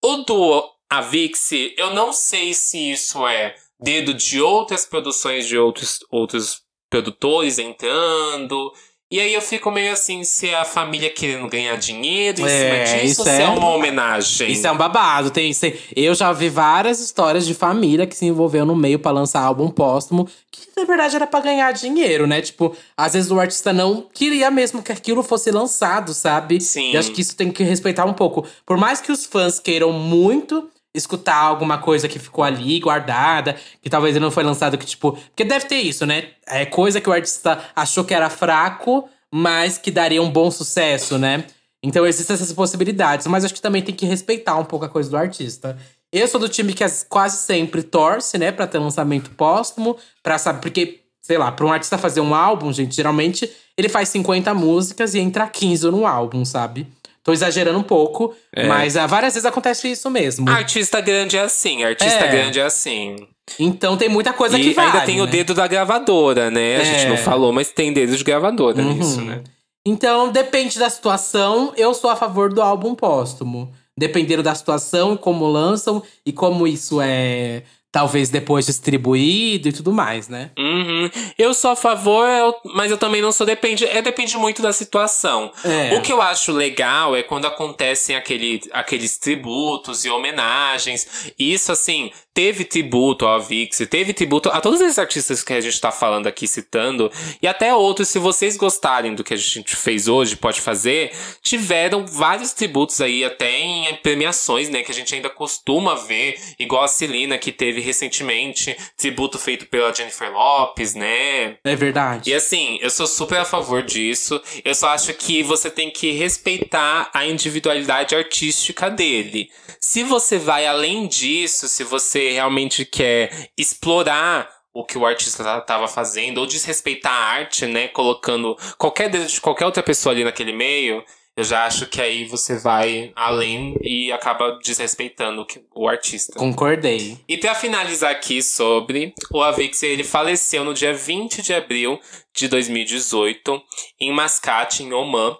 O 0.00 0.18
do 0.18 0.70
Avix, 0.88 1.50
eu 1.76 1.92
não 1.92 2.12
sei 2.12 2.54
se 2.54 2.92
isso 2.92 3.26
é 3.26 3.56
dedo 3.82 4.14
de 4.14 4.40
outras 4.40 4.84
produções 4.86 5.46
de 5.46 5.58
outros, 5.58 5.98
outros 6.10 6.60
produtores 6.90 7.58
entrando. 7.58 8.72
E 9.10 9.20
aí 9.20 9.34
eu 9.34 9.42
fico 9.42 9.70
meio 9.70 9.92
assim, 9.92 10.24
se 10.24 10.48
é 10.48 10.54
a 10.54 10.64
família 10.64 11.10
querendo 11.10 11.46
ganhar 11.46 11.76
dinheiro 11.76 12.40
em 12.40 12.44
É, 12.46 12.86
cima 12.86 12.98
disso, 13.02 13.20
isso 13.20 13.28
é 13.28 13.42
é- 13.42 13.48
uma 13.48 13.68
homenagem. 13.68 14.50
Isso 14.50 14.66
é 14.66 14.72
um 14.72 14.76
babado. 14.76 15.30
Tem, 15.30 15.52
tem- 15.52 15.74
eu 15.94 16.14
já 16.14 16.32
vi 16.32 16.48
várias 16.48 16.98
histórias 16.98 17.44
de 17.44 17.52
família 17.52 18.06
que 18.06 18.16
se 18.16 18.24
envolveu 18.24 18.64
no 18.64 18.74
meio 18.74 18.98
pra 18.98 19.10
lançar 19.10 19.42
álbum 19.42 19.68
póstumo, 19.68 20.26
que 20.50 20.62
na 20.74 20.84
verdade 20.86 21.14
era 21.14 21.26
pra 21.26 21.40
ganhar 21.40 21.70
dinheiro, 21.72 22.26
né? 22.26 22.40
Tipo, 22.40 22.74
às 22.96 23.12
vezes 23.12 23.30
o 23.30 23.38
artista 23.38 23.70
não 23.70 24.00
queria 24.14 24.50
mesmo 24.50 24.82
que 24.82 24.92
aquilo 24.92 25.22
fosse 25.22 25.50
lançado, 25.50 26.14
sabe? 26.14 26.58
Sim. 26.62 26.92
E 26.92 26.96
acho 26.96 27.10
que 27.12 27.20
isso 27.20 27.36
tem 27.36 27.52
que 27.52 27.62
respeitar 27.62 28.06
um 28.06 28.14
pouco. 28.14 28.46
Por 28.64 28.78
mais 28.78 29.02
que 29.02 29.12
os 29.12 29.26
fãs 29.26 29.60
queiram 29.60 29.92
muito 29.92 30.70
escutar 30.94 31.36
alguma 31.36 31.78
coisa 31.78 32.08
que 32.08 32.18
ficou 32.18 32.44
ali 32.44 32.78
guardada, 32.80 33.56
que 33.80 33.88
talvez 33.88 34.16
não 34.16 34.30
foi 34.30 34.42
lançado, 34.44 34.76
que 34.78 34.86
tipo. 34.86 35.12
Porque 35.12 35.44
deve 35.44 35.66
ter 35.66 35.76
isso, 35.78 36.04
né? 36.06 36.28
É 36.46 36.66
coisa 36.66 37.00
que 37.00 37.08
o 37.08 37.12
artista 37.12 37.58
achou 37.74 38.04
que 38.04 38.14
era 38.14 38.28
fraco, 38.28 39.08
mas 39.32 39.78
que 39.78 39.90
daria 39.90 40.22
um 40.22 40.30
bom 40.30 40.50
sucesso, 40.50 41.18
né? 41.18 41.44
Então 41.82 42.06
existem 42.06 42.34
essas 42.34 42.52
possibilidades, 42.52 43.26
mas 43.26 43.44
acho 43.44 43.54
que 43.54 43.60
também 43.60 43.82
tem 43.82 43.94
que 43.94 44.06
respeitar 44.06 44.56
um 44.56 44.64
pouco 44.64 44.84
a 44.84 44.88
coisa 44.88 45.10
do 45.10 45.16
artista. 45.16 45.76
Eu 46.12 46.28
sou 46.28 46.38
do 46.38 46.48
time 46.48 46.74
que 46.74 46.84
as- 46.84 47.04
quase 47.08 47.38
sempre 47.38 47.82
torce, 47.82 48.36
né, 48.38 48.52
pra 48.52 48.66
ter 48.66 48.78
lançamento 48.78 49.30
póstumo, 49.30 49.96
pra 50.22 50.36
saber, 50.38 50.60
porque, 50.60 51.00
sei 51.22 51.38
lá, 51.38 51.50
pra 51.50 51.64
um 51.66 51.72
artista 51.72 51.96
fazer 51.96 52.20
um 52.20 52.34
álbum, 52.34 52.70
gente, 52.72 52.94
geralmente 52.94 53.50
ele 53.76 53.88
faz 53.88 54.10
50 54.10 54.52
músicas 54.52 55.14
e 55.14 55.18
entra 55.20 55.48
15 55.48 55.90
no 55.90 56.06
álbum, 56.06 56.44
sabe? 56.44 56.86
Tô 57.24 57.32
exagerando 57.32 57.78
um 57.78 57.82
pouco, 57.84 58.34
É. 58.54 58.66
mas 58.66 58.96
ah, 58.96 59.06
várias 59.06 59.34
vezes 59.34 59.46
acontece 59.46 59.90
isso 59.90 60.10
mesmo. 60.10 60.48
Artista 60.50 61.00
grande 61.00 61.36
é 61.36 61.40
assim, 61.42 61.84
artista 61.84 62.24
É. 62.24 62.28
grande 62.28 62.58
é 62.58 62.64
assim. 62.64 63.16
Então 63.58 63.96
tem 63.96 64.08
muita 64.08 64.32
coisa 64.32 64.58
e 64.58 64.62
que 64.62 64.72
vale, 64.72 64.90
ainda 64.90 65.00
tem 65.04 65.20
o 65.20 65.24
né? 65.26 65.30
dedo 65.30 65.54
da 65.54 65.66
gravadora, 65.66 66.50
né? 66.50 66.76
A 66.76 66.84
gente 66.84 67.04
É. 67.06 67.08
não 67.08 67.16
falou, 67.16 67.52
mas 67.52 67.70
tem 67.70 67.92
dedo 67.92 68.16
de 68.16 68.24
gravadora 68.24 68.80
Uhum. 68.80 68.94
nisso, 68.94 69.20
né? 69.20 69.42
Então, 69.86 70.30
depende 70.30 70.78
da 70.78 70.88
situação, 70.88 71.72
eu 71.76 71.92
sou 71.92 72.08
a 72.10 72.16
favor 72.16 72.52
do 72.52 72.62
álbum 72.62 72.94
póstumo. 72.94 73.72
Dependendo 73.98 74.42
da 74.42 74.54
situação, 74.54 75.16
como 75.16 75.46
lançam 75.46 76.02
e 76.24 76.32
como 76.32 76.66
isso 76.66 77.00
é 77.00 77.62
talvez 77.92 78.30
depois 78.30 78.64
distribuído 78.64 79.68
e 79.68 79.72
tudo 79.72 79.92
mais, 79.92 80.26
né? 80.26 80.50
Uhum. 80.58 81.10
Eu 81.38 81.52
sou 81.52 81.72
a 81.72 81.76
favor, 81.76 82.56
mas 82.74 82.90
eu 82.90 82.96
também 82.96 83.20
não 83.20 83.30
sou 83.30 83.46
depende. 83.46 83.84
É 83.84 84.00
depende 84.00 84.38
muito 84.38 84.62
da 84.62 84.72
situação. 84.72 85.52
É. 85.62 85.94
O 85.94 86.00
que 86.00 86.10
eu 86.10 86.22
acho 86.22 86.50
legal 86.52 87.14
é 87.14 87.22
quando 87.22 87.46
acontecem 87.46 88.16
aquele, 88.16 88.62
aqueles 88.72 89.18
tributos 89.18 90.06
e 90.06 90.10
homenagens. 90.10 91.32
Isso, 91.38 91.70
assim, 91.70 92.10
teve 92.34 92.64
tributo 92.64 93.26
ao 93.26 93.40
Vix, 93.40 93.78
teve 93.90 94.12
tributo 94.12 94.48
a 94.48 94.60
todos 94.60 94.80
esses 94.80 94.98
artistas 94.98 95.42
que 95.42 95.52
a 95.52 95.60
gente 95.60 95.80
tá 95.80 95.90
falando 95.90 96.26
aqui, 96.26 96.46
citando, 96.46 97.10
e 97.40 97.46
até 97.46 97.74
outros, 97.74 98.08
se 98.08 98.18
vocês 98.18 98.56
gostarem 98.56 99.14
do 99.14 99.24
que 99.24 99.34
a 99.34 99.36
gente 99.36 99.76
fez 99.76 100.08
hoje, 100.08 100.36
pode 100.36 100.60
fazer, 100.60 101.12
tiveram 101.42 102.06
vários 102.06 102.52
tributos 102.52 103.00
aí, 103.00 103.24
até 103.24 103.58
em 103.58 103.94
premiações, 103.96 104.68
né, 104.68 104.82
que 104.82 104.90
a 104.90 104.94
gente 104.94 105.14
ainda 105.14 105.28
costuma 105.28 105.94
ver, 105.94 106.38
igual 106.58 106.84
a 106.84 106.88
Celina, 106.88 107.38
que 107.38 107.52
teve 107.52 107.80
recentemente 107.80 108.76
tributo 108.96 109.38
feito 109.38 109.66
pela 109.66 109.92
Jennifer 109.92 110.32
Lopes, 110.32 110.94
né? 110.94 111.56
É 111.64 111.76
verdade. 111.76 112.30
E 112.30 112.34
assim, 112.34 112.78
eu 112.80 112.90
sou 112.90 113.06
super 113.06 113.38
a 113.38 113.44
favor 113.44 113.82
disso. 113.82 114.40
Eu 114.64 114.74
só 114.74 114.88
acho 114.88 115.12
que 115.14 115.42
você 115.42 115.70
tem 115.70 115.90
que 115.90 116.12
respeitar 116.12 117.10
a 117.12 117.26
individualidade 117.26 118.14
artística 118.14 118.90
dele. 118.90 119.50
Se 119.80 120.02
você 120.02 120.38
vai 120.38 120.66
além 120.66 121.06
disso, 121.06 121.68
se 121.68 121.82
você 121.84 122.21
realmente 122.30 122.84
quer 122.84 123.50
explorar 123.58 124.48
o 124.74 124.84
que 124.84 124.96
o 124.96 125.04
artista 125.04 125.42
ta- 125.44 125.60
tava 125.60 125.86
fazendo, 125.88 126.38
ou 126.38 126.46
desrespeitar 126.46 127.12
a 127.12 127.24
arte, 127.34 127.66
né? 127.66 127.88
Colocando 127.88 128.56
qualquer 128.78 129.10
de 129.10 129.40
qualquer 129.40 129.66
outra 129.66 129.82
pessoa 129.82 130.14
ali 130.14 130.24
naquele 130.24 130.52
meio, 130.52 131.04
eu 131.36 131.44
já 131.44 131.64
acho 131.64 131.86
que 131.86 132.00
aí 132.00 132.24
você 132.26 132.58
vai 132.58 133.10
além 133.16 133.74
e 133.82 134.10
acaba 134.12 134.58
desrespeitando 134.62 135.46
o 135.74 135.88
artista. 135.88 136.38
Concordei. 136.38 137.18
E 137.28 137.38
pra 137.38 137.54
finalizar 137.54 138.10
aqui 138.10 138.42
sobre 138.42 139.14
o 139.30 139.42
Avix, 139.42 139.82
ele 139.82 140.04
faleceu 140.04 140.62
no 140.64 140.74
dia 140.74 140.92
20 140.94 141.40
de 141.42 141.52
abril 141.54 141.98
de 142.34 142.48
2018 142.48 143.62
em 144.00 144.12
Mascate, 144.12 144.82
em 144.82 144.92
Oman. 144.92 145.36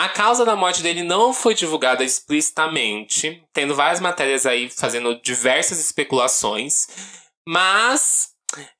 A 0.00 0.08
causa 0.08 0.46
da 0.46 0.56
morte 0.56 0.82
dele 0.82 1.02
não 1.02 1.30
foi 1.30 1.54
divulgada 1.54 2.02
explicitamente, 2.02 3.44
tendo 3.52 3.74
várias 3.74 4.00
matérias 4.00 4.46
aí 4.46 4.70
fazendo 4.70 5.20
diversas 5.20 5.78
especulações, 5.78 6.86
mas 7.46 8.30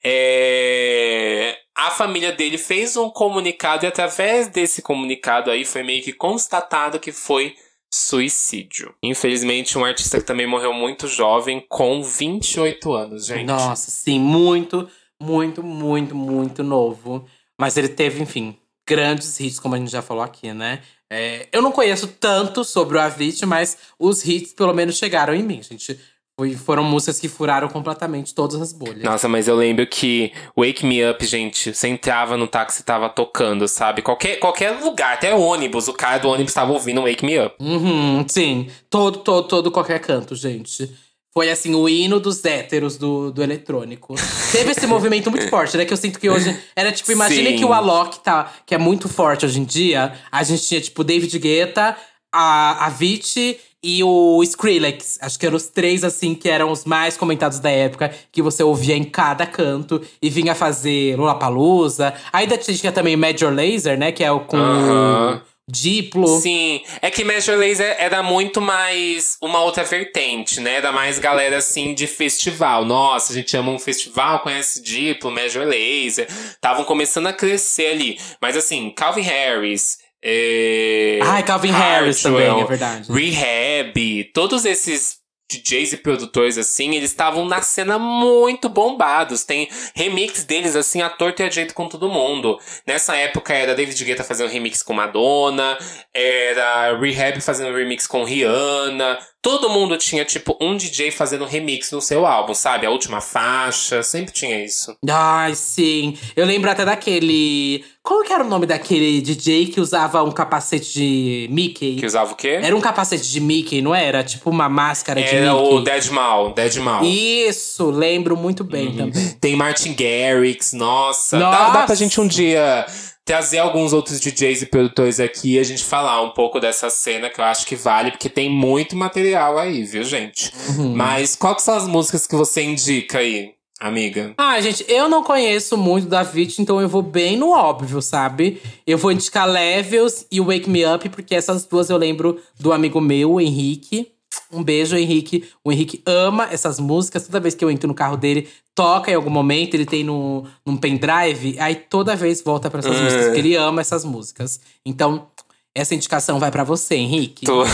é, 0.03 1.59
a 1.77 1.91
família 1.91 2.33
dele 2.33 2.57
fez 2.57 2.97
um 2.97 3.11
comunicado 3.11 3.85
e 3.85 3.87
através 3.87 4.49
desse 4.49 4.81
comunicado 4.81 5.51
aí 5.51 5.63
foi 5.67 5.83
meio 5.83 6.03
que 6.03 6.15
constatado 6.15 6.99
que 6.99 7.13
foi 7.13 7.55
suicídio. 7.93 8.95
Infelizmente, 9.03 9.77
um 9.77 9.85
artista 9.85 10.19
que 10.19 10.25
também 10.25 10.47
morreu 10.47 10.73
muito 10.73 11.07
jovem, 11.07 11.63
com 11.69 12.03
28 12.03 12.95
anos, 12.95 13.27
gente. 13.27 13.45
Nossa, 13.45 13.91
sim, 13.91 14.19
muito, 14.19 14.89
muito, 15.21 15.63
muito, 15.63 16.15
muito 16.15 16.63
novo. 16.63 17.27
Mas 17.61 17.77
ele 17.77 17.91
teve, 17.91 18.23
enfim, 18.23 18.57
grandes 18.89 19.39
hits, 19.39 19.61
como 19.61 19.75
a 19.75 19.79
gente 19.79 19.91
já 19.91 20.01
falou 20.01 20.25
aqui, 20.25 20.55
né? 20.55 20.81
É, 21.11 21.49
eu 21.51 21.61
não 21.61 21.73
conheço 21.73 22.07
tanto 22.07 22.63
sobre 22.63 22.97
o 22.97 23.01
Avicii, 23.01 23.47
mas 23.47 23.77
os 23.99 24.25
hits 24.25 24.53
pelo 24.53 24.73
menos 24.73 24.97
chegaram 24.97 25.35
em 25.35 25.43
mim, 25.43 25.61
gente. 25.63 25.99
Foi, 26.39 26.55
foram 26.55 26.83
músicas 26.83 27.21
que 27.21 27.29
furaram 27.29 27.69
completamente 27.69 28.35
todas 28.35 28.59
as 28.63 28.73
bolhas. 28.73 29.03
Nossa, 29.03 29.29
mas 29.29 29.47
eu 29.47 29.55
lembro 29.55 29.87
que 29.87 30.33
Wake 30.57 30.87
Me 30.87 31.05
Up, 31.05 31.27
gente, 31.27 31.75
você 31.75 31.89
entrava 31.89 32.35
no 32.35 32.47
táxi 32.47 32.81
e 32.81 32.85
tava 32.85 33.11
tocando, 33.11 33.69
sabe? 33.69 34.01
Qualquer, 34.01 34.39
qualquer 34.39 34.71
lugar, 34.83 35.15
até 35.15 35.35
ônibus, 35.35 35.87
o 35.87 35.93
cara 35.93 36.17
do 36.17 36.29
ônibus 36.31 36.55
tava 36.55 36.73
ouvindo 36.73 37.03
Wake 37.03 37.27
Me 37.27 37.39
Up. 37.39 37.57
Uhum, 37.61 38.25
sim. 38.27 38.71
Todo, 38.89 39.19
todo, 39.19 39.49
todo, 39.49 39.71
qualquer 39.71 39.99
canto, 40.01 40.35
gente. 40.35 40.91
Foi 41.33 41.49
assim, 41.49 41.75
o 41.75 41.89
hino 41.89 42.19
dos 42.19 42.45
héteros 42.45 42.97
do, 42.97 43.31
do 43.31 43.43
eletrônico. 43.43 44.17
Teve 44.51 44.73
esse 44.73 44.87
movimento 44.87 45.31
muito 45.31 45.49
forte, 45.49 45.77
né? 45.77 45.85
Que 45.85 45.93
eu 45.93 45.97
sinto 45.97 46.19
que 46.19 46.29
hoje. 46.29 46.59
Era 46.75 46.91
tipo, 46.91 47.13
imagine 47.13 47.51
Sim. 47.51 47.57
que 47.57 47.65
o 47.65 47.73
Alok 47.73 48.19
tá, 48.19 48.53
que 48.67 48.75
é 48.75 48.79
muito 48.79 49.09
forte 49.09 49.47
hoje 49.47 49.61
em 49.61 49.65
dia. 49.65 50.13
A 50.33 50.43
gente 50.43 50.67
tinha, 50.67 50.81
tipo, 50.81 51.05
David 51.05 51.39
Guetta, 51.39 51.97
a, 52.33 52.85
a 52.85 52.87
Avicii 52.87 53.59
e 53.83 54.03
o 54.03 54.43
Skrillex. 54.43 55.19
Acho 55.23 55.39
que 55.39 55.47
eram 55.47 55.57
os 55.57 55.69
três, 55.69 56.03
assim, 56.03 56.35
que 56.35 56.49
eram 56.49 56.71
os 56.71 56.85
mais 56.85 57.17
comentados 57.17 57.61
da 57.61 57.71
época, 57.71 58.13
que 58.33 58.43
você 58.43 58.63
ouvia 58.65 58.97
em 58.97 59.05
cada 59.05 59.47
canto 59.47 60.03
e 60.21 60.29
vinha 60.29 60.55
fazer 60.55 61.17
Lollapalooza. 61.17 62.13
Ainda 62.33 62.59
tinha 62.59 62.91
também 62.91 63.17
Major 63.17 63.55
Lazer, 63.55 63.97
né? 63.97 64.11
Que 64.11 64.25
é 64.25 64.33
o 64.33 64.41
com 64.41 64.57
Aham. 64.57 65.43
o 65.47 65.50
Diplo. 65.71 66.41
Sim, 66.41 66.83
é 67.01 67.11
que 67.11 67.25
Major 67.25 67.57
Lazer 67.57 67.97
era 67.99 68.23
muito 68.23 68.61
mais 68.61 69.37
uma 69.41 69.63
outra 69.63 69.85
vertente, 69.85 70.61
né? 70.61 70.77
Era 70.77 70.93
mais 70.93 71.19
galera 71.19 71.59
assim 71.59 71.95
de 71.95 72.07
festival. 72.07 72.85
Nossa, 72.85 73.33
a 73.33 73.37
gente 73.37 73.57
ama 73.57 73.71
um 73.71 73.79
festival, 73.79 74.41
conhece 74.41 74.83
Diplo, 74.83 75.31
Major 75.31 75.65
Lazer. 75.65 76.27
Estavam 76.29 76.85
começando 76.85 77.29
a 77.29 77.33
crescer 77.33 77.93
ali. 77.93 78.19
Mas 78.41 78.57
assim, 78.57 78.91
Calvin 78.91 79.23
Harris. 79.23 79.99
É... 80.23 81.19
Ai, 81.23 81.43
Calvin 81.43 81.73
Harris 81.73 82.21
também, 82.21 82.61
é 82.61 82.65
verdade. 82.65 83.11
Rehab, 83.11 84.25
todos 84.35 84.65
esses 84.67 85.20
DJs 85.51 85.95
e 85.95 85.97
produtores, 85.97 86.57
assim, 86.57 86.95
eles 86.95 87.11
estavam 87.11 87.45
na 87.45 87.61
cena 87.61 87.99
muito 87.99 88.69
bombados. 88.69 89.45
Tem 89.45 89.69
remix 89.95 90.45
deles, 90.45 90.77
assim, 90.77 91.03
a 91.03 91.11
torta 91.11 91.43
e 91.43 91.47
a 91.47 91.51
com 91.75 91.89
todo 91.89 92.09
mundo. 92.09 92.59
Nessa 92.87 93.17
época 93.17 93.53
era 93.53 93.75
David 93.75 94.05
Guetta 94.05 94.25
fazendo 94.25 94.51
remix 94.51 94.83
com 94.83 94.93
Madonna, 94.93 95.77
era 96.15 96.97
Rehab 96.99 97.41
fazendo 97.41 97.77
remix 97.77 98.07
com 98.07 98.25
Rihanna. 98.25 99.19
Todo 99.43 99.71
mundo 99.71 99.97
tinha, 99.97 100.23
tipo, 100.23 100.57
um 100.61 100.77
DJ 100.77 101.11
fazendo 101.11 101.47
remix 101.47 101.91
no 101.93 102.01
seu 102.03 102.27
álbum, 102.27 102.53
sabe? 102.53 102.85
A 102.87 102.91
última 102.91 103.23
faixa, 103.23 104.03
sempre 104.03 104.35
tinha 104.35 104.63
isso. 104.63 104.95
Ai, 105.09 105.55
sim. 105.55 106.19
Eu 106.37 106.45
lembro 106.45 106.71
até 106.71 106.85
daquele. 106.85 107.83
Qual 108.11 108.25
que 108.25 108.33
era 108.33 108.43
o 108.43 108.49
nome 108.49 108.67
daquele 108.67 109.21
DJ 109.21 109.67
que 109.67 109.81
usava 109.81 110.21
um 110.25 110.33
capacete 110.33 110.93
de 110.93 111.49
Mickey? 111.49 111.95
Que 111.95 112.05
usava 112.05 112.33
o 112.33 112.35
quê? 112.35 112.59
Era 112.61 112.75
um 112.77 112.81
capacete 112.81 113.31
de 113.31 113.41
Mickey, 113.41 113.81
não 113.81 113.95
era? 113.95 114.25
Tipo 114.25 114.51
uma 114.51 114.69
máscara 114.69 115.23
de 115.23 115.29
Era 115.29 115.55
Mickey. 115.55 115.75
o 115.75 115.81
Deadmal, 115.81 116.53
Deadmal. 116.53 117.05
Isso, 117.05 117.89
lembro 117.89 118.37
muito 118.37 118.65
bem 118.65 118.89
Uhum. 118.89 118.97
também. 118.97 119.29
Tem 119.41 119.55
Martin 119.55 119.95
Garrix, 119.95 120.73
nossa. 120.73 121.39
Dá, 121.39 121.51
Nossa! 121.53 121.73
dá 121.73 121.83
pra 121.87 121.95
gente 121.95 122.21
um 122.21 122.27
dia 122.27 122.85
trazer 123.25 123.59
alguns 123.59 123.93
outros 123.93 124.19
DJs 124.19 124.63
e 124.63 124.67
produtores 124.67 125.21
aqui 125.21 125.55
e 125.55 125.59
a 125.61 125.63
gente 125.63 125.85
falar 125.85 126.21
um 126.21 126.31
pouco 126.31 126.59
dessa 126.59 126.91
cena 126.91 127.31
que 127.31 127.41
eu 127.41 127.45
acho 127.45 127.65
que 127.65 127.77
vale, 127.77 128.11
porque 128.11 128.29
tem 128.29 128.51
muito 128.51 128.97
material 128.97 129.57
aí, 129.57 129.85
viu, 129.85 130.03
gente? 130.03 130.51
Uhum. 130.71 130.97
Mas 130.97 131.37
qual 131.37 131.55
que 131.55 131.63
são 131.63 131.77
as 131.77 131.87
músicas 131.87 132.27
que 132.27 132.35
você 132.35 132.61
indica 132.61 133.19
aí, 133.19 133.51
amiga? 133.81 134.35
Ah, 134.37 134.61
gente, 134.61 134.85
eu 134.89 135.09
não 135.09 135.23
conheço 135.25 135.77
muito 135.77 136.07
da 136.07 136.21
Avicii, 136.21 136.63
então 136.63 136.81
eu 136.81 136.89
vou 136.89 137.03
bem 137.03 137.37
no 137.37 137.51
óbvio, 137.51 138.01
sabe? 138.03 138.61
Eu 138.87 138.99
vou 138.99 139.11
indicar 139.11 139.49
Levels 139.49 140.27
e 140.31 140.41
Wake 140.41 140.69
Me 140.69 140.85
Up, 140.87 141.09
porque 141.09 141.35
essas 141.35 141.65
duas 141.65 141.89
eu 141.91 141.97
lembro 141.97 142.39
do 142.59 142.73
amigo 142.73 143.01
meu, 143.01 143.33
o 143.33 143.41
Henrique. 143.41 144.13
Um 144.53 144.63
beijo, 144.63 144.97
Henrique. 144.97 145.45
O 145.65 145.73
Henrique 145.73 146.03
ama 146.07 146.49
essas 146.53 146.79
músicas. 146.79 147.27
Toda 147.27 147.41
vez 147.41 147.55
que 147.55 147.65
eu 147.65 147.71
entro 147.71 147.89
no 147.89 147.95
carro 147.95 148.17
dele, 148.17 148.49
toca 148.75 149.11
em 149.11 149.15
algum 149.15 149.31
momento. 149.31 149.75
Ele 149.75 149.87
tem 149.87 150.05
no, 150.05 150.45
num 150.65 150.77
pendrive. 150.77 151.57
Aí 151.59 151.75
toda 151.75 152.15
vez 152.17 152.41
volta 152.43 152.71
pra 152.71 152.79
essas 152.81 152.97
Ah. 152.97 153.03
músicas, 153.03 153.25
porque 153.27 153.39
ele 153.41 153.57
ama 153.57 153.81
essas 153.81 154.05
músicas. 154.05 154.61
Então, 154.87 155.27
essa 155.75 155.95
indicação 155.95 156.39
vai 156.41 156.51
pra 156.51 156.65
você, 156.65 156.97
Henrique. 156.97 157.47
Tudo. 157.47 157.69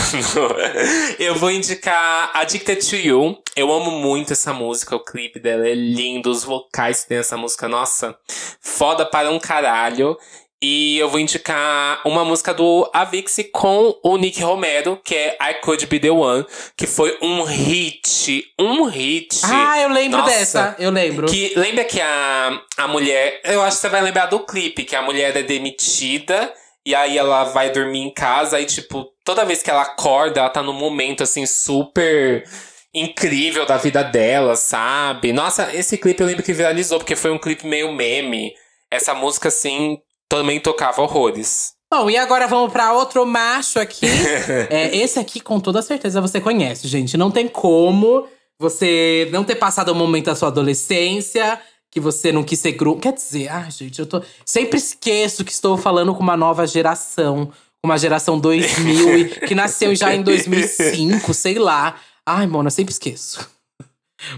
Eu 1.17 1.35
vou 1.35 1.49
indicar 1.49 2.31
Addicted 2.33 2.87
to 2.87 2.95
You. 2.95 3.37
Eu 3.55 3.71
amo 3.71 3.91
muito 3.91 4.33
essa 4.33 4.53
música, 4.53 4.95
o 4.95 5.03
clipe 5.03 5.39
dela 5.39 5.67
é 5.67 5.73
lindo, 5.73 6.29
os 6.29 6.43
vocais 6.43 7.01
que 7.01 7.09
tem 7.09 7.17
essa 7.17 7.35
música, 7.35 7.67
nossa, 7.67 8.15
foda 8.61 9.05
para 9.05 9.31
um 9.31 9.39
caralho. 9.39 10.15
E 10.59 10.97
eu 10.97 11.07
vou 11.07 11.19
indicar 11.19 12.01
uma 12.03 12.25
música 12.25 12.51
do 12.51 12.89
Avicii 12.91 13.43
com 13.45 13.95
o 14.03 14.17
Nick 14.17 14.41
Romero, 14.41 14.99
que 15.03 15.13
é 15.13 15.37
I 15.39 15.61
Could 15.61 15.85
Be 15.85 15.99
The 15.99 16.09
One, 16.09 16.45
que 16.75 16.87
foi 16.87 17.15
um 17.21 17.43
hit, 17.43 18.43
um 18.59 18.85
hit. 18.85 19.39
Ah, 19.43 19.79
eu 19.79 19.89
lembro 19.89 20.17
Nossa. 20.17 20.31
dessa. 20.31 20.75
Eu 20.79 20.89
lembro. 20.89 21.27
Que 21.27 21.53
lembra 21.55 21.85
que 21.85 22.01
a, 22.01 22.59
a 22.75 22.87
mulher. 22.87 23.39
Eu 23.43 23.61
acho 23.61 23.77
que 23.77 23.81
você 23.81 23.89
vai 23.89 24.01
lembrar 24.01 24.25
do 24.25 24.39
clipe, 24.39 24.83
que 24.83 24.95
a 24.95 25.03
mulher 25.03 25.37
é 25.37 25.43
demitida 25.43 26.51
e 26.87 26.95
aí 26.95 27.17
ela 27.17 27.43
vai 27.43 27.69
dormir 27.69 27.99
em 27.99 28.09
casa 28.09 28.61
e, 28.61 28.65
tipo, 28.65 29.07
toda 29.25 29.43
vez 29.43 29.61
que 29.61 29.69
ela 29.69 29.81
acorda, 29.81 30.39
ela 30.39 30.49
tá 30.49 30.63
num 30.63 30.71
momento 30.71 31.21
assim 31.21 31.45
super 31.45 32.47
incrível 32.93 33.65
da 33.65 33.75
vida 33.75 34.01
dela, 34.03 34.55
sabe? 34.55 35.33
Nossa, 35.33 35.75
esse 35.75 35.97
clipe 35.97 36.21
eu 36.21 36.27
lembro 36.27 36.43
que 36.43 36.53
viralizou, 36.53 36.97
porque 36.97 37.17
foi 37.17 37.29
um 37.29 37.37
clipe 37.37 37.67
meio 37.67 37.91
meme. 37.91 38.53
Essa 38.89 39.13
música, 39.13 39.49
assim, 39.49 39.97
também 40.29 40.61
tocava 40.61 41.01
horrores. 41.01 41.73
Bom, 41.93 42.09
e 42.09 42.15
agora 42.15 42.47
vamos 42.47 42.71
pra 42.71 42.93
outro 42.93 43.25
macho 43.25 43.81
aqui. 43.81 44.07
É, 44.71 44.95
esse 44.95 45.19
aqui, 45.19 45.41
com 45.41 45.59
toda 45.59 45.81
certeza, 45.81 46.21
você 46.21 46.39
conhece, 46.39 46.87
gente. 46.87 47.17
Não 47.17 47.29
tem 47.29 47.49
como 47.49 48.29
você 48.57 49.27
não 49.33 49.43
ter 49.43 49.55
passado 49.55 49.91
um 49.91 49.95
momento 49.95 50.27
da 50.27 50.35
sua 50.35 50.47
adolescência 50.47 51.59
que 51.97 51.99
você 51.99 52.31
não 52.31 52.43
quis 52.43 52.59
ser 52.59 52.73
grupo. 52.73 53.01
Quer 53.01 53.13
dizer, 53.13 53.49
ah, 53.49 53.67
gente, 53.71 53.97
eu 53.97 54.05
tô. 54.05 54.21
Sempre 54.45 54.77
esqueço 54.77 55.43
que 55.43 55.51
estou 55.51 55.75
falando 55.77 56.13
com 56.13 56.21
uma 56.21 56.37
nova 56.37 56.67
geração. 56.67 57.51
Uma 57.83 57.97
geração 57.97 58.39
2000, 58.39 59.17
e- 59.17 59.25
que 59.47 59.55
nasceu 59.55 59.95
já 59.95 60.13
em 60.13 60.21
2005, 60.21 61.33
sei 61.33 61.57
lá. 61.57 61.95
Ai, 62.23 62.45
eu 62.67 62.71
sempre 62.71 62.91
esqueço. 62.91 63.49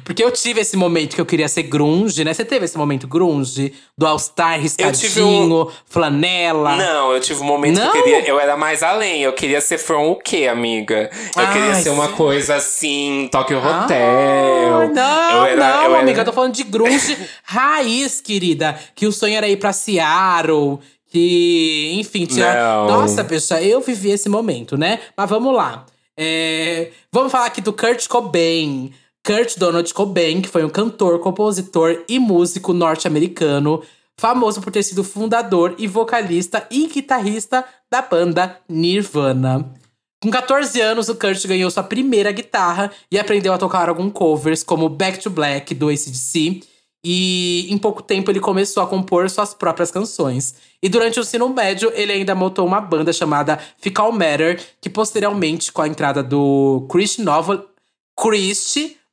Porque 0.04 0.22
eu 0.22 0.30
tive 0.30 0.60
esse 0.60 0.76
momento 0.76 1.16
que 1.16 1.22
eu 1.22 1.26
queria 1.26 1.48
ser 1.48 1.64
grunge, 1.64 2.24
né? 2.26 2.34
Você 2.34 2.44
teve 2.44 2.66
esse 2.66 2.78
momento 2.78 3.08
grunge? 3.08 3.74
Do 3.98 4.06
All-Star 4.06 4.60
riscadinho, 4.60 5.64
um- 5.64 5.72
flanela. 5.86 6.76
Não, 6.76 7.14
eu 7.14 7.20
tive 7.22 7.40
um 7.42 7.46
momento 7.46 7.80
Não? 7.80 7.92
que 7.92 7.98
eu 7.98 8.04
queria. 8.04 8.28
Eu 8.28 8.40
era 8.40 8.58
mais 8.58 8.84
além. 8.84 9.22
Eu 9.22 9.32
queria 9.32 9.62
ser 9.62 9.78
from 9.78 10.10
o 10.12 10.16
quê, 10.18 10.48
amiga? 10.48 11.10
Eu 11.36 11.46
Ai, 11.46 11.54
queria 11.54 11.76
ser 11.76 11.90
uma 11.92 12.10
coisa 12.10 12.56
assim, 12.56 13.30
Tokyo 13.32 13.58
Ah, 13.64 13.84
Hotel. 13.86 14.94
não, 14.94 15.38
eu 15.38 15.46
era, 15.46 15.56
não, 15.56 15.84
eu 15.84 15.92
era- 15.92 16.00
amiga, 16.00 16.22
eu 16.22 16.26
tô 16.26 16.34
falando 16.34 16.54
de 16.54 16.64
grunge 16.64 17.18
raiz, 17.44 18.20
querida. 18.20 18.78
Que 18.94 19.08
o 19.08 19.12
sonho 19.14 19.36
era 19.38 19.48
ir 19.48 19.58
pra 19.58 19.72
Seattle, 19.72 20.80
que, 21.10 21.92
enfim, 21.98 22.26
tinha. 22.26 22.54
Não. 22.54 22.88
Nossa, 22.88 23.24
bicha, 23.24 23.62
eu 23.62 23.80
vivi 23.82 24.12
esse 24.12 24.28
momento, 24.28 24.78
né? 24.78 25.00
Mas 25.16 25.30
vamos 25.30 25.54
lá. 25.56 25.86
É, 26.18 26.90
Vamos 27.14 27.32
falar 27.32 27.46
aqui 27.46 27.62
do 27.62 27.72
Kurt 27.72 28.08
Cobain. 28.08 28.92
Kurt 29.26 29.58
Donald 29.58 29.94
Cobain, 29.94 30.42
que 30.42 30.50
foi 30.50 30.64
um 30.64 30.70
cantor, 30.70 31.20
compositor 31.20 32.04
e 32.08 32.20
músico 32.20 32.74
norte-americano, 32.74 33.82
famoso 34.20 34.62
por 34.62 34.72
ter 34.72 34.84
sido 34.84 35.04
fundador 35.04 35.76
e 35.78 35.88
vocalista 35.88 36.66
e 36.70 36.88
guitarrista 36.88 37.64
da 37.90 38.02
banda 38.02 38.60
Nirvana. 38.68 39.74
Com 40.22 40.30
14 40.30 40.82
anos, 40.82 41.08
o 41.08 41.16
Kurt 41.16 41.46
ganhou 41.48 41.72
sua 41.72 41.84
primeira 41.84 42.32
guitarra 42.32 42.92
e 43.10 43.18
aprendeu 43.18 43.54
a 43.54 43.58
tocar 43.58 43.88
alguns 43.88 44.12
covers, 44.12 44.64
como 44.64 44.90
Back 44.90 45.20
to 45.20 45.30
Black, 45.30 45.74
do 45.74 45.88
ACDC. 45.88 46.62
E 47.02 47.68
em 47.70 47.78
pouco 47.78 48.04
tempo 48.04 48.30
ele 48.30 48.42
começou 48.42 48.84
a 48.84 48.88
compor 48.88 49.30
suas 49.30 49.54
próprias 49.54 49.90
canções. 49.90 50.56
E 50.84 50.90
durante 50.90 51.20
o 51.20 51.22
ensino 51.22 51.48
médio, 51.48 51.90
ele 51.96 52.12
ainda 52.12 52.36
montou 52.36 52.68
uma 52.68 52.82
banda 52.82 53.14
chamada 53.14 53.58
Fecal 53.78 54.12
Matter, 54.12 54.62
que 54.82 54.90
posteriormente, 54.90 55.72
com 55.72 55.82
a 55.82 55.88
entrada 55.88 56.22
do 56.22 56.86
Chris 56.92 57.18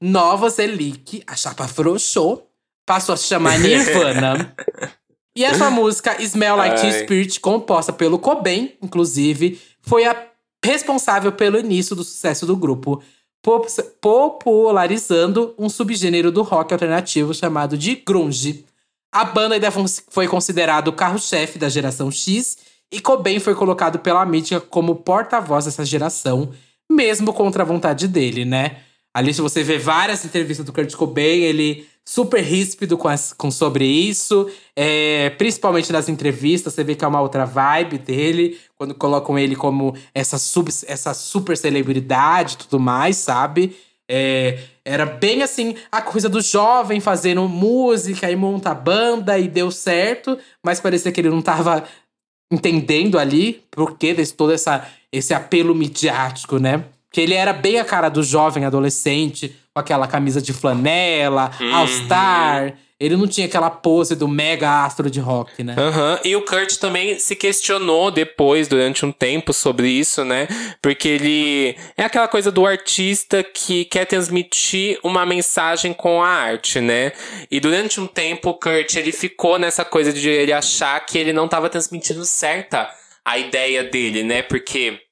Nova, 0.01 0.47
Novoselic, 0.47 1.23
a 1.27 1.35
chapa 1.37 1.65
afrouxou, 1.65 2.49
passou 2.85 3.13
a 3.15 3.17
se 3.17 3.25
chamar 3.25 3.59
Nirvana. 3.59 4.55
E 5.39 5.45
essa 5.45 5.71
música, 5.71 6.17
Smell 6.23 6.57
Like 6.57 6.81
Teen. 6.81 6.93
Spirit, 7.03 7.41
composta 7.41 7.93
pelo 7.93 8.19
Cobain, 8.19 8.73
inclusive, 8.83 9.61
foi 9.83 10.07
a 10.07 10.17
responsável 10.65 11.31
pelo 11.31 11.59
início 11.59 11.95
do 11.95 12.03
sucesso 12.03 12.47
do 12.47 12.57
grupo, 12.57 13.03
pop- 13.43 13.69
popularizando 14.01 15.55
um 15.59 15.69
subgênero 15.69 16.33
do 16.33 16.43
rock 16.43 16.73
alternativo 16.73 17.35
chamado 17.35 17.77
de 17.77 17.97
grunge. 17.97 18.65
A 19.13 19.27
banda 19.27 19.57
ainda 19.57 19.71
foi 20.09 20.27
considerado 20.27 20.89
o 20.89 20.93
carro-chefe 20.95 21.59
da 21.59 21.69
geração 21.69 22.11
X 22.11 22.57
e 22.91 22.99
Cobain 22.99 23.39
foi 23.39 23.55
colocado 23.55 23.99
pela 23.99 24.25
mídia 24.25 24.59
como 24.59 24.95
porta-voz 24.97 25.67
dessa 25.67 25.85
geração, 25.85 26.51
mesmo 26.91 27.31
contra 27.35 27.63
a 27.63 27.67
vontade 27.67 28.09
dele, 28.09 28.47
né? 28.47 28.79
Ali, 29.17 29.33
você 29.33 29.63
vê 29.63 29.79
várias 29.79 30.27
entrevistas 30.27 30.67
do 30.67 30.75
Kurt 30.75 30.95
Cobain, 30.95 31.41
ele 31.41 31.89
super 32.05 32.43
ríspido 32.43 32.99
com, 32.99 33.09
as- 33.09 33.33
com 33.33 33.51
sobre 33.51 33.87
isso. 33.87 34.47
É, 34.77 35.31
principalmente 35.31 35.91
nas 35.91 36.11
entrevistas, 36.11 36.75
você 36.75 36.85
vê 36.85 36.95
que 36.95 37.03
é 37.03 37.09
uma 37.09 37.23
outra 37.23 37.47
vibe 37.47 37.97
dele. 37.97 38.61
Quando 38.77 38.95
colocam 38.95 39.39
ele 39.39 39.57
como 39.57 39.97
essa, 40.15 40.37
sub, 40.37 40.71
essa 40.87 41.15
super 41.15 41.57
celebridade 41.57 42.55
e 42.55 42.57
tudo 42.59 42.79
mais, 42.79 43.17
sabe? 43.17 43.75
É, 44.07 44.59
era 44.85 45.07
bem 45.07 45.43
assim, 45.43 45.75
a 45.91 46.03
coisa 46.03 46.29
do 46.29 46.43
jovem 46.43 47.01
fazendo 47.01 47.49
música 47.49 48.31
e 48.31 48.37
monta 48.37 48.75
banda 48.75 49.39
e 49.39 49.49
deu 49.49 49.71
certo, 49.71 50.37
mas 50.63 50.79
parecia 50.79 51.11
que 51.11 51.23
ele 51.23 51.31
não 51.31 51.41
tava 51.41 51.85
entendendo 52.53 53.19
ali 53.19 53.65
por 53.71 53.97
que 53.97 54.13
desse 54.13 54.35
todo 54.35 54.53
essa, 54.53 54.87
esse 55.11 55.33
apelo 55.33 55.75
midiático, 55.75 56.59
né? 56.59 56.85
Que 57.17 57.23
ele 57.23 57.33
era 57.33 57.55
bem 57.55 57.81
a 57.81 57.85
cara 57.87 58.11
do 58.11 58.23
jovem 58.23 58.67
adolescente, 58.67 59.57
com 59.73 59.81
aquela 59.81 60.07
camisa 60.07 60.39
de 60.39 60.53
flanela, 60.53 61.51
uhum. 61.59 61.75
all-star. 61.75 62.75
Ele 63.01 63.17
não 63.17 63.27
tinha 63.27 63.47
aquela 63.47 63.71
pose 63.71 64.15
do 64.15 64.29
mega 64.29 64.85
astro 64.85 65.11
de 65.11 65.19
rock, 65.19 65.65
né? 65.65 65.75
Uhum. 65.79 66.19
E 66.23 66.37
o 66.37 66.43
Kurt 66.43 66.77
também 66.77 67.19
se 67.19 67.35
questionou 67.35 68.11
depois, 68.11 68.69
durante 68.69 69.07
um 69.07 69.11
tempo, 69.11 69.55
sobre 69.55 69.89
isso, 69.89 70.27
né? 70.27 70.47
Porque 70.83 71.09
ele 71.09 71.75
é 71.97 72.05
aquela 72.05 72.29
coisa 72.29 72.53
do 72.53 72.67
artista 72.67 73.43
que 73.43 73.87
quer 73.87 74.05
transmitir 74.05 74.99
uma 75.03 75.25
mensagem 75.25 75.95
com 75.95 76.23
a 76.23 76.29
arte, 76.29 76.83
né? 76.83 77.13
E 77.51 77.59
durante 77.59 77.99
um 77.99 78.07
tempo, 78.07 78.51
o 78.51 78.55
Kurt 78.55 78.95
ele 78.95 79.11
ficou 79.11 79.59
nessa 79.59 79.87
coisa 79.87 80.13
de 80.13 80.29
ele 80.29 80.53
achar 80.53 81.01
que 81.07 81.17
ele 81.17 81.33
não 81.33 81.47
estava 81.47 81.71
transmitindo 81.71 82.27
certa 82.27 82.91
a 83.25 83.39
ideia 83.39 83.83
dele, 83.85 84.23
né? 84.23 84.43
Porque 84.43 85.06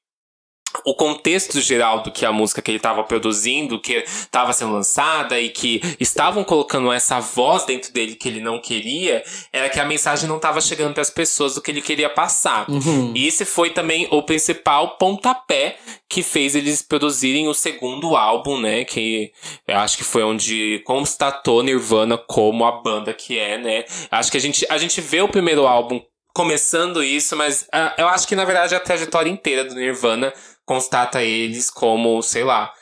o 0.83 0.93
contexto 0.93 1.59
geral 1.61 2.01
do 2.01 2.11
que 2.11 2.25
a 2.25 2.31
música 2.31 2.61
que 2.61 2.71
ele 2.71 2.77
estava 2.77 3.03
produzindo, 3.03 3.79
que 3.79 3.93
estava 3.93 4.53
sendo 4.53 4.73
lançada 4.73 5.39
e 5.39 5.49
que 5.49 5.81
estavam 5.99 6.43
colocando 6.43 6.91
essa 6.91 7.19
voz 7.19 7.65
dentro 7.65 7.93
dele 7.93 8.15
que 8.15 8.27
ele 8.27 8.41
não 8.41 8.59
queria, 8.59 9.23
era 9.51 9.69
que 9.69 9.79
a 9.79 9.85
mensagem 9.85 10.27
não 10.27 10.37
estava 10.37 10.59
chegando 10.61 10.93
para 10.93 11.01
as 11.01 11.09
pessoas 11.09 11.55
do 11.55 11.61
que 11.61 11.71
ele 11.71 11.81
queria 11.81 12.09
passar. 12.09 12.69
Uhum. 12.69 13.11
E 13.15 13.27
esse 13.27 13.45
foi 13.45 13.69
também 13.69 14.07
o 14.11 14.23
principal 14.23 14.97
pontapé 14.97 15.77
que 16.09 16.21
fez 16.21 16.55
eles 16.55 16.81
produzirem 16.81 17.47
o 17.47 17.53
segundo 17.53 18.15
álbum, 18.15 18.59
né? 18.59 18.85
Que 18.85 19.31
eu 19.67 19.77
acho 19.77 19.97
que 19.97 20.03
foi 20.03 20.23
onde 20.23 20.81
constatou 20.85 21.63
Nirvana 21.63 22.17
como 22.17 22.65
a 22.65 22.71
banda 22.71 23.13
que 23.13 23.37
é, 23.37 23.57
né? 23.57 23.85
Acho 24.11 24.31
que 24.31 24.37
a 24.37 24.41
gente, 24.41 24.65
a 24.69 24.77
gente 24.77 25.01
vê 25.01 25.21
o 25.21 25.27
primeiro 25.27 25.65
álbum 25.67 26.01
começando 26.33 27.01
isso, 27.01 27.33
mas 27.37 27.61
uh, 27.73 27.93
eu 27.97 28.09
acho 28.09 28.27
que 28.27 28.35
na 28.35 28.43
verdade 28.43 28.75
a 28.75 28.79
trajetória 28.79 29.29
inteira 29.29 29.63
do 29.63 29.73
Nirvana 29.73 30.33
constata 30.65 31.23
eles 31.23 31.69
como, 31.69 32.21
sei 32.21 32.43
lá, 32.43 32.73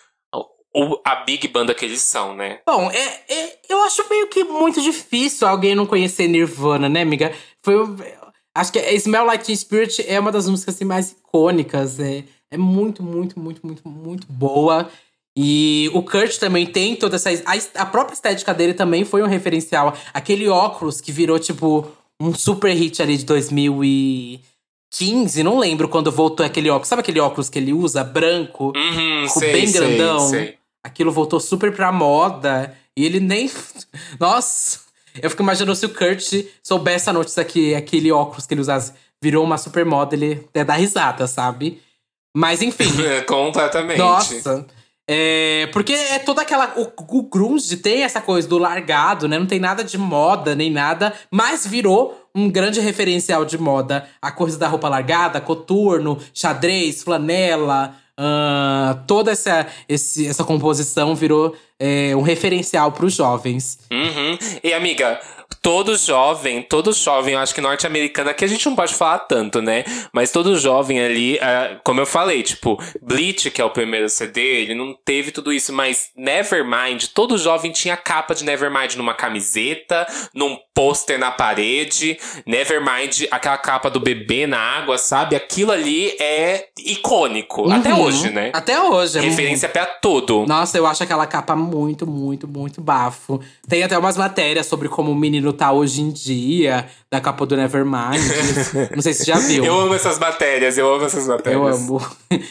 o, 0.74 1.00
a 1.06 1.16
big 1.18 1.48
banda 1.48 1.74
que 1.74 1.86
eles 1.86 2.02
são, 2.02 2.36
né? 2.36 2.60
Bom, 2.66 2.90
é, 2.90 3.22
é, 3.30 3.60
eu 3.70 3.82
acho 3.84 4.08
meio 4.10 4.28
que 4.28 4.44
muito 4.44 4.82
difícil 4.82 5.48
alguém 5.48 5.76
não 5.76 5.86
conhecer 5.86 6.28
Nirvana, 6.28 6.90
né, 6.90 7.02
amiga? 7.02 7.32
Foi, 7.62 7.76
acho 8.56 8.72
que 8.72 8.80
Smell 8.96 9.26
Like 9.26 9.46
Teen 9.46 9.56
Spirit 9.56 10.04
é 10.08 10.20
uma 10.20 10.32
das 10.32 10.50
músicas 10.50 10.76
assim, 10.76 10.86
mais 10.86 11.12
icônicas. 11.12 12.00
É, 12.00 12.24
é 12.50 12.58
muito, 12.58 13.04
muito, 13.04 13.40
muito, 13.40 13.66
muito, 13.66 13.88
muito 13.88 14.28
boa. 14.28 14.90
E 15.38 15.90
o 15.94 16.04
Kurt 16.04 16.38
também 16.38 16.66
tem 16.66 16.96
toda 16.96 17.16
essa. 17.16 17.30
A, 17.30 17.82
a 17.82 17.86
própria 17.86 18.14
estética 18.14 18.54
dele 18.54 18.74
também 18.74 19.04
foi 19.06 19.22
um 19.22 19.28
referencial. 19.28 19.96
Aquele 20.14 20.48
óculos 20.48 21.02
que 21.02 21.12
virou, 21.12 21.40
tipo, 21.40 21.88
um 22.20 22.34
super 22.34 22.74
hit 22.76 23.02
ali 23.02 23.18
de 23.18 23.26
2000 23.26 23.84
e 23.84 24.42
15, 24.94 25.42
não 25.42 25.58
lembro 25.58 25.90
quando 25.90 26.12
voltou 26.12 26.46
aquele 26.46 26.70
óculos. 26.70 26.88
Sabe 26.88 27.02
aquele 27.02 27.20
óculos 27.20 27.50
que 27.50 27.58
ele 27.58 27.74
usa, 27.74 28.04
branco? 28.04 28.72
Uhum, 28.76 29.28
sei, 29.28 29.52
bem 29.52 29.68
sei, 29.68 29.82
grandão? 29.82 30.20
Sei. 30.20 30.56
Aquilo 30.84 31.12
voltou 31.12 31.40
super 31.40 31.74
pra 31.74 31.92
moda. 31.92 32.76
E 32.96 33.04
ele 33.04 33.20
nem. 33.20 33.50
Nossa! 34.20 34.82
Eu 35.20 35.30
fico 35.30 35.42
imaginando 35.42 35.76
se 35.76 35.86
o 35.86 35.90
Kurt 35.90 36.46
soubesse 36.62 37.10
a 37.10 37.14
notícia 37.14 37.44
que 37.44 37.74
aquele 37.74 38.12
óculos 38.12 38.46
que 38.46 38.54
ele 38.54 38.62
usasse 38.62 38.94
virou 39.22 39.44
uma 39.44 39.58
super 39.58 39.86
moda, 39.86 40.16
ele 40.16 40.46
até 40.50 40.64
dá 40.64 40.74
risada, 40.74 41.26
sabe? 41.28 41.82
Mas 42.36 42.62
enfim. 42.62 42.92
Completamente. 43.28 43.98
Nossa. 43.98 44.66
É, 45.10 45.68
porque 45.74 45.94
é 45.94 46.20
toda 46.20 46.42
aquela. 46.44 46.74
O, 46.78 47.18
o 47.18 47.24
grunge 47.24 47.78
tem 47.78 48.04
essa 48.04 48.22
coisa 48.22 48.48
do 48.48 48.58
largado, 48.58 49.28
né? 49.28 49.38
Não 49.38 49.46
tem 49.46 49.60
nada 49.60 49.84
de 49.84 49.98
moda 49.98 50.56
nem 50.56 50.72
nada, 50.72 51.14
mas 51.32 51.66
virou 51.66 52.23
um 52.36 52.50
grande 52.50 52.80
referencial 52.80 53.46
de 53.46 53.58
moda. 53.58 54.08
A 54.22 54.32
coisa 54.32 54.58
da 54.58 54.68
roupa 54.68 54.90
largada, 54.90 55.40
coturno, 55.40 56.20
xadrez, 56.34 57.04
flanela. 57.04 57.96
Uh, 58.20 58.94
toda 59.08 59.32
essa, 59.32 59.66
esse, 59.90 60.28
essa 60.28 60.44
composição 60.44 61.16
virou 61.16 61.56
é, 61.80 62.16
um 62.16 62.22
referencial 62.22 62.92
para 62.92 63.06
os 63.06 63.14
jovens. 63.14 63.80
Uhum. 63.92 64.38
E 64.64 64.72
amiga, 64.72 65.20
todo 65.64 65.98
jovem, 65.98 66.62
todo 66.62 66.92
jovem, 66.92 67.36
eu 67.36 67.40
acho 67.40 67.56
que 67.56 67.62
norte-americano, 67.62 68.30
aqui 68.30 68.44
a 68.44 68.48
gente 68.50 68.66
não 68.66 68.76
pode 68.76 68.94
falar 68.94 69.20
tanto, 69.20 69.62
né? 69.62 69.86
Mas 70.12 70.30
todo 70.30 70.60
jovem 70.60 71.00
ali, 71.00 71.36
uh, 71.36 71.80
como 71.86 72.02
eu 72.02 72.06
falei, 72.06 72.44
tipo, 72.44 72.78
Bleach, 73.02 73.50
que 73.50 73.62
é 73.62 73.66
o 73.66 73.70
primeiro 73.70 74.10
CD, 74.10 74.42
ele 74.42 74.76
não 74.76 74.94
teve 75.06 75.32
tudo 75.32 75.54
isso, 75.54 75.72
mas 75.72 76.10
Nevermind, 76.18 77.06
todo 77.14 77.38
jovem 77.38 77.72
tinha 77.72 77.96
capa 77.96 78.36
de 78.36 78.44
Nevermind 78.44 78.96
numa 78.96 79.14
camiseta, 79.14 80.06
num 80.34 80.58
pôster 80.74 81.18
na 81.18 81.32
parede, 81.32 82.20
Nevermind, 82.46 83.28
aquela 83.32 83.58
capa 83.58 83.90
do 83.90 84.02
bebê 84.02 84.46
na 84.46 84.60
água, 84.60 84.98
sabe? 84.98 85.36
Aquilo 85.36 85.72
ali 85.72 86.10
é 86.20 86.68
icônico. 86.78 87.62
Uhum. 87.62 87.72
Até 87.72 87.94
hoje, 87.94 88.30
né? 88.32 88.52
Até 88.54 88.82
hoje. 88.82 89.18
É 89.18 89.22
Referência 89.22 89.70
muito... 89.70 89.74
pra 89.74 89.86
tudo. 89.86 90.46
Nossa, 90.46 90.78
eu 90.78 90.86
acho 90.86 91.04
aquela 91.04 91.26
capa 91.26 91.56
muito, 91.56 92.06
muito, 92.06 92.50
muito 92.50 92.82
bafo. 92.82 93.40
Tem 93.70 93.82
até 93.82 93.98
umas 93.98 94.18
matérias 94.18 94.66
sobre 94.66 94.90
como 94.90 95.12
o 95.12 95.16
menino 95.16 95.53
tá 95.54 95.72
hoje 95.72 96.02
em 96.02 96.12
dia, 96.12 96.88
da 97.12 97.22
capa 97.22 97.46
do 97.46 97.56
Nevermind. 97.56 98.22
Não 98.96 99.02
sei 99.02 99.14
se 99.14 99.26
você 99.26 99.32
já 99.32 99.40
viu. 99.40 99.64
Eu 99.66 99.80
amo 99.80 99.94
essas 99.94 100.20
matérias, 100.20 100.78
eu 100.78 100.94
amo 100.94 101.06
essas 101.06 101.28
matérias. 101.28 101.62
Eu 101.62 101.68
amo. 101.68 102.02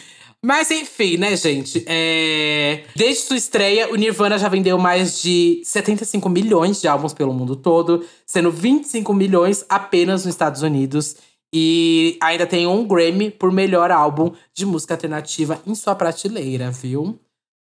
Mas 0.45 0.69
enfim, 0.71 1.15
né, 1.15 1.37
gente? 1.37 1.85
É... 1.87 2.83
Desde 2.95 3.21
sua 3.21 3.37
estreia, 3.37 3.89
o 3.93 3.95
Nirvana 3.95 4.37
já 4.37 4.49
vendeu 4.49 4.77
mais 4.77 5.21
de 5.21 5.61
75 5.63 6.27
milhões 6.27 6.81
de 6.81 6.87
álbuns 6.87 7.13
pelo 7.13 7.33
mundo 7.33 7.55
todo, 7.55 8.05
sendo 8.25 8.51
25 8.51 9.13
milhões 9.13 9.63
apenas 9.69 10.25
nos 10.25 10.33
Estados 10.33 10.61
Unidos. 10.61 11.15
E 11.53 12.17
ainda 12.21 12.45
tem 12.45 12.67
um 12.67 12.85
Grammy 12.85 13.31
por 13.31 13.53
melhor 13.53 13.89
álbum 13.89 14.33
de 14.53 14.65
música 14.65 14.95
alternativa 14.95 15.61
em 15.65 15.73
sua 15.75 15.95
prateleira, 15.95 16.71
viu? 16.71 17.17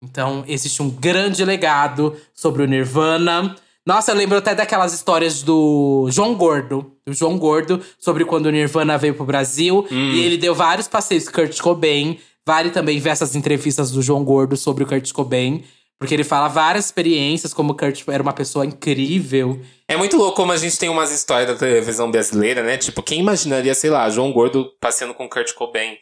Então, 0.04 0.44
existe 0.48 0.84
um 0.84 0.90
grande 0.90 1.44
legado 1.44 2.16
sobre 2.34 2.62
o 2.62 2.68
Nirvana. 2.68 3.56
Nossa, 3.88 4.12
eu 4.12 4.16
lembro 4.18 4.38
até 4.38 4.54
daquelas 4.54 4.94
histórias 4.94 5.42
do 5.42 6.10
João 6.12 6.36
Gordo. 6.36 6.92
Do 7.06 7.14
João 7.14 7.38
Gordo, 7.38 7.80
sobre 7.98 8.26
quando 8.26 8.48
o 8.48 8.52
Nirvana 8.52 8.98
veio 8.98 9.14
pro 9.14 9.24
Brasil. 9.24 9.88
Hum. 9.90 10.12
E 10.12 10.26
ele 10.26 10.36
deu 10.36 10.54
vários 10.54 10.90
passeios 10.90 11.30
com 11.30 11.36
Kurt 11.36 11.58
Cobain. 11.62 12.20
Vale 12.46 12.70
também 12.70 13.00
ver 13.00 13.12
essas 13.12 13.34
entrevistas 13.34 13.90
do 13.90 14.02
João 14.02 14.26
Gordo 14.26 14.58
sobre 14.58 14.84
o 14.84 14.88
Kurt 14.88 15.10
Cobain. 15.14 15.64
Porque 16.00 16.14
ele 16.14 16.24
fala 16.24 16.48
várias 16.48 16.86
experiências, 16.86 17.54
como 17.54 17.74
o 17.74 17.76
Kurt 17.76 18.04
era 18.08 18.22
uma 18.22 18.34
pessoa 18.34 18.66
incrível. 18.66 19.60
É 19.88 19.98
muito 19.98 20.16
louco 20.16 20.36
como 20.36 20.52
a 20.52 20.58
gente 20.58 20.78
tem 20.78 20.90
umas 20.90 21.12
histórias 21.12 21.48
da 21.48 21.56
televisão 21.56 22.12
brasileira, 22.12 22.62
né? 22.62 22.78
Tipo, 22.78 23.02
quem 23.02 23.20
imaginaria, 23.20 23.74
sei 23.74 23.90
lá, 23.90 24.08
João 24.10 24.32
Gordo 24.32 24.72
passeando 24.80 25.16
com 25.16 25.28
Kurt 25.28 25.54
Cobain? 25.54 25.98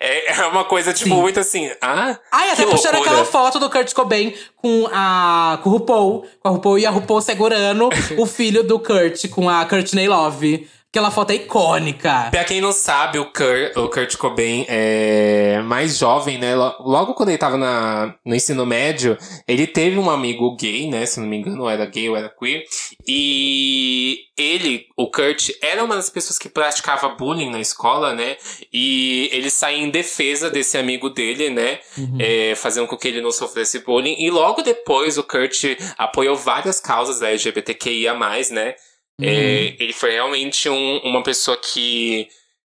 É, 0.00 0.32
é 0.42 0.46
uma 0.46 0.64
coisa, 0.64 0.92
tipo, 0.92 1.14
Sim. 1.14 1.20
muito 1.20 1.38
assim. 1.38 1.70
Ah, 1.80 2.18
Ai, 2.32 2.50
até 2.50 2.66
puxaram 2.66 3.00
aquela 3.00 3.24
foto 3.24 3.60
do 3.60 3.70
Kurt 3.70 3.92
Cobain 3.92 4.34
com 4.56 4.88
a 4.92 5.60
com 5.62 5.70
o 5.70 5.72
RuPaul. 5.74 6.26
Com 6.40 6.48
a 6.48 6.50
RuPaul 6.50 6.78
e 6.78 6.86
a 6.86 6.90
RuPaul 6.90 7.22
segurando 7.22 7.88
o 8.18 8.26
filho 8.26 8.64
do 8.64 8.80
Kurt 8.80 9.28
com 9.28 9.48
a 9.48 9.64
Courtney 9.64 10.08
Love. 10.08 10.68
Aquela 10.96 11.10
foto 11.10 11.30
é 11.30 11.34
icônica. 11.34 12.28
Pra 12.30 12.42
quem 12.42 12.58
não 12.58 12.72
sabe, 12.72 13.18
o 13.18 13.26
Kurt, 13.26 13.76
o 13.76 13.86
Kurt 13.90 14.16
Cobain 14.16 14.64
é 14.66 15.60
mais 15.60 15.98
jovem, 15.98 16.38
né? 16.38 16.54
Logo 16.56 17.12
quando 17.12 17.28
ele 17.28 17.36
tava 17.36 17.58
na, 17.58 18.14
no 18.24 18.34
ensino 18.34 18.64
médio, 18.64 19.18
ele 19.46 19.66
teve 19.66 19.98
um 19.98 20.08
amigo 20.08 20.56
gay, 20.56 20.88
né? 20.88 21.04
Se 21.04 21.20
não 21.20 21.26
me 21.26 21.36
engano, 21.36 21.64
ou 21.64 21.68
era 21.68 21.84
gay 21.84 22.08
ou 22.08 22.16
era 22.16 22.30
queer. 22.30 22.64
E 23.06 24.20
ele, 24.38 24.86
o 24.96 25.10
Kurt, 25.10 25.50
era 25.60 25.84
uma 25.84 25.96
das 25.96 26.08
pessoas 26.08 26.38
que 26.38 26.48
praticava 26.48 27.10
bullying 27.10 27.50
na 27.50 27.60
escola, 27.60 28.14
né? 28.14 28.38
E 28.72 29.28
ele 29.32 29.50
saía 29.50 29.84
em 29.84 29.90
defesa 29.90 30.48
desse 30.48 30.78
amigo 30.78 31.10
dele, 31.10 31.50
né? 31.50 31.78
Uhum. 31.98 32.16
É, 32.18 32.54
fazendo 32.54 32.86
com 32.86 32.96
que 32.96 33.08
ele 33.08 33.20
não 33.20 33.30
sofresse 33.30 33.80
bullying. 33.80 34.16
E 34.18 34.30
logo 34.30 34.62
depois, 34.62 35.18
o 35.18 35.22
Kurt 35.22 35.62
apoiou 35.98 36.36
várias 36.36 36.80
causas 36.80 37.20
da 37.20 37.28
LGBTQIA, 37.28 38.14
né? 38.50 38.74
É, 39.20 39.24
uhum. 39.24 39.32
É, 39.32 39.76
ele 39.78 39.92
foi 39.92 40.12
realmente 40.12 40.68
um, 40.68 40.98
uma 40.98 41.22
pessoa 41.22 41.56
que 41.56 42.28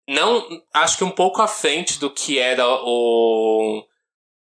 não 0.08 0.48
acho 0.74 0.98
que 0.98 1.04
um 1.04 1.12
pouco 1.12 1.42
à 1.42 1.48
frente 1.48 2.00
do 2.00 2.10
que 2.10 2.40
era 2.40 2.66
o, 2.68 3.86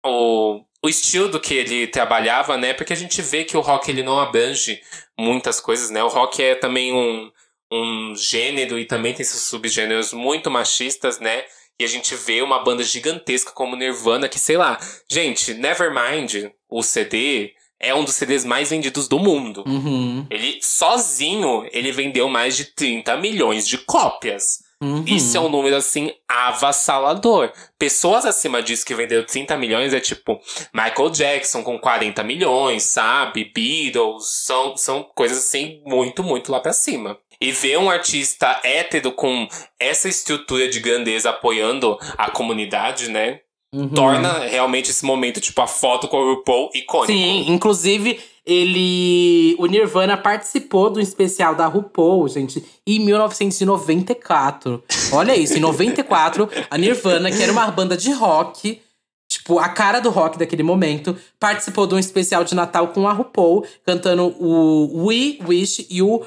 o, 0.05 0.65
o 0.83 0.89
estilo 0.89 1.29
do 1.29 1.41
que 1.41 1.55
ele 1.55 1.87
trabalhava, 1.87 2.57
né? 2.57 2.73
Porque 2.73 2.93
a 2.93 2.97
gente 2.97 3.21
vê 3.21 3.45
que 3.45 3.57
o 3.57 3.61
rock 3.61 3.91
ele 3.91 4.03
não 4.03 4.19
abrange 4.19 4.81
muitas 5.19 5.61
coisas, 5.61 5.91
né? 5.91 6.03
O 6.03 6.09
rock 6.09 6.43
é 6.43 6.55
também 6.55 6.93
um, 6.93 7.31
um 7.71 8.15
gênero 8.17 8.79
e 8.79 8.87
também 8.87 9.13
tem 9.13 9.25
seus 9.25 9.43
subgêneros 9.43 10.13
muito 10.13 10.51
machistas, 10.51 11.21
né? 11.21 11.45
E 11.79 11.85
a 11.85 11.89
gente 11.89 12.15
vê 12.15 12.43
uma 12.43 12.63
banda 12.63 12.83
gigantesca 12.83 13.53
como 13.53 13.77
Nirvana, 13.77 14.29
que 14.29 14.39
sei 14.39 14.57
lá, 14.57 14.79
gente, 15.11 15.55
Nevermind, 15.55 16.51
o 16.69 16.83
CD, 16.83 17.55
é 17.81 17.95
um 17.95 18.05
dos 18.05 18.15
CDs 18.15 18.45
mais 18.45 18.71
vendidos 18.71 19.09
do 19.09 19.19
mundo. 19.19 19.65
Uhum. 19.67 20.27
Ele 20.31 20.61
sozinho, 20.63 21.67
ele 21.73 21.91
vendeu 21.91 22.29
mais 22.29 22.57
de 22.57 22.67
30 22.67 23.17
milhões 23.17 23.67
de 23.67 23.79
cópias. 23.79 24.59
Uhum. 24.83 25.05
Isso 25.07 25.37
é 25.37 25.41
um 25.41 25.51
número, 25.51 25.77
assim, 25.77 26.11
avassalador. 26.27 27.53
Pessoas 27.79 28.25
acima 28.25 28.63
disso 28.63 28.85
que 28.87 28.95
venderam 28.95 29.25
30 29.25 29.57
milhões 29.59 29.93
é 29.93 30.01
tipo 30.01 30.41
Michael 30.73 31.11
Jackson 31.11 31.63
com 31.63 31.79
40 31.79 32.23
milhões, 32.23 32.85
sabe? 32.85 33.51
Beatles, 33.55 34.27
são, 34.27 34.77
são 34.77 35.03
coisas 35.15 35.39
assim 35.39 35.83
muito, 35.85 36.23
muito 36.23 36.51
lá 36.51 36.61
pra 36.61 36.73
cima. 36.73 37.19
E 37.39 37.53
ver 37.53 37.79
um 37.79 37.91
artista 37.91 38.61
hétero 38.63 39.13
com 39.13 39.49
essa 39.79 40.09
estrutura 40.09 40.69
de 40.69 40.81
grandeza 40.81 41.31
apoiando 41.31 41.99
a 42.17 42.31
comunidade, 42.31 43.11
né? 43.11 43.41
Uhum. 43.73 43.89
Torna 43.89 44.41
realmente 44.41 44.91
esse 44.91 45.05
momento, 45.05 45.41
tipo, 45.41 45.61
a 45.63 45.67
foto 45.67 46.09
com 46.09 46.17
o 46.17 46.35
RuPaul 46.35 46.71
icônico. 46.75 47.13
Sim, 47.13 47.53
inclusive 47.53 48.19
ele. 48.45 49.55
O 49.59 49.67
Nirvana 49.67 50.17
participou 50.17 50.91
do 50.91 51.01
especial 51.01 51.55
da 51.55 51.67
RuPaul, 51.67 52.29
gente, 52.29 52.65
em 52.85 52.99
1994. 52.99 54.83
Olha 55.13 55.37
isso, 55.37 55.57
em 55.57 55.61
94, 55.61 56.49
a 56.69 56.77
Nirvana, 56.77 57.31
que 57.31 57.41
era 57.41 57.53
uma 57.53 57.71
banda 57.71 57.97
de 57.97 58.11
rock, 58.11 58.83
tipo, 59.29 59.61
a 59.61 59.69
cara 59.69 60.01
do 60.01 60.11
rock 60.11 60.37
daquele 60.37 60.65
momento, 60.65 61.17
participou 61.39 61.87
de 61.87 61.95
um 61.95 61.99
especial 61.99 62.43
de 62.43 62.57
Natal 62.57 62.89
com 62.89 63.07
a 63.07 63.13
RuPaul, 63.13 63.65
cantando 63.87 64.35
o 64.41 65.07
We 65.07 65.39
Wish 65.47 65.87
e 65.89 66.03
o 66.03 66.25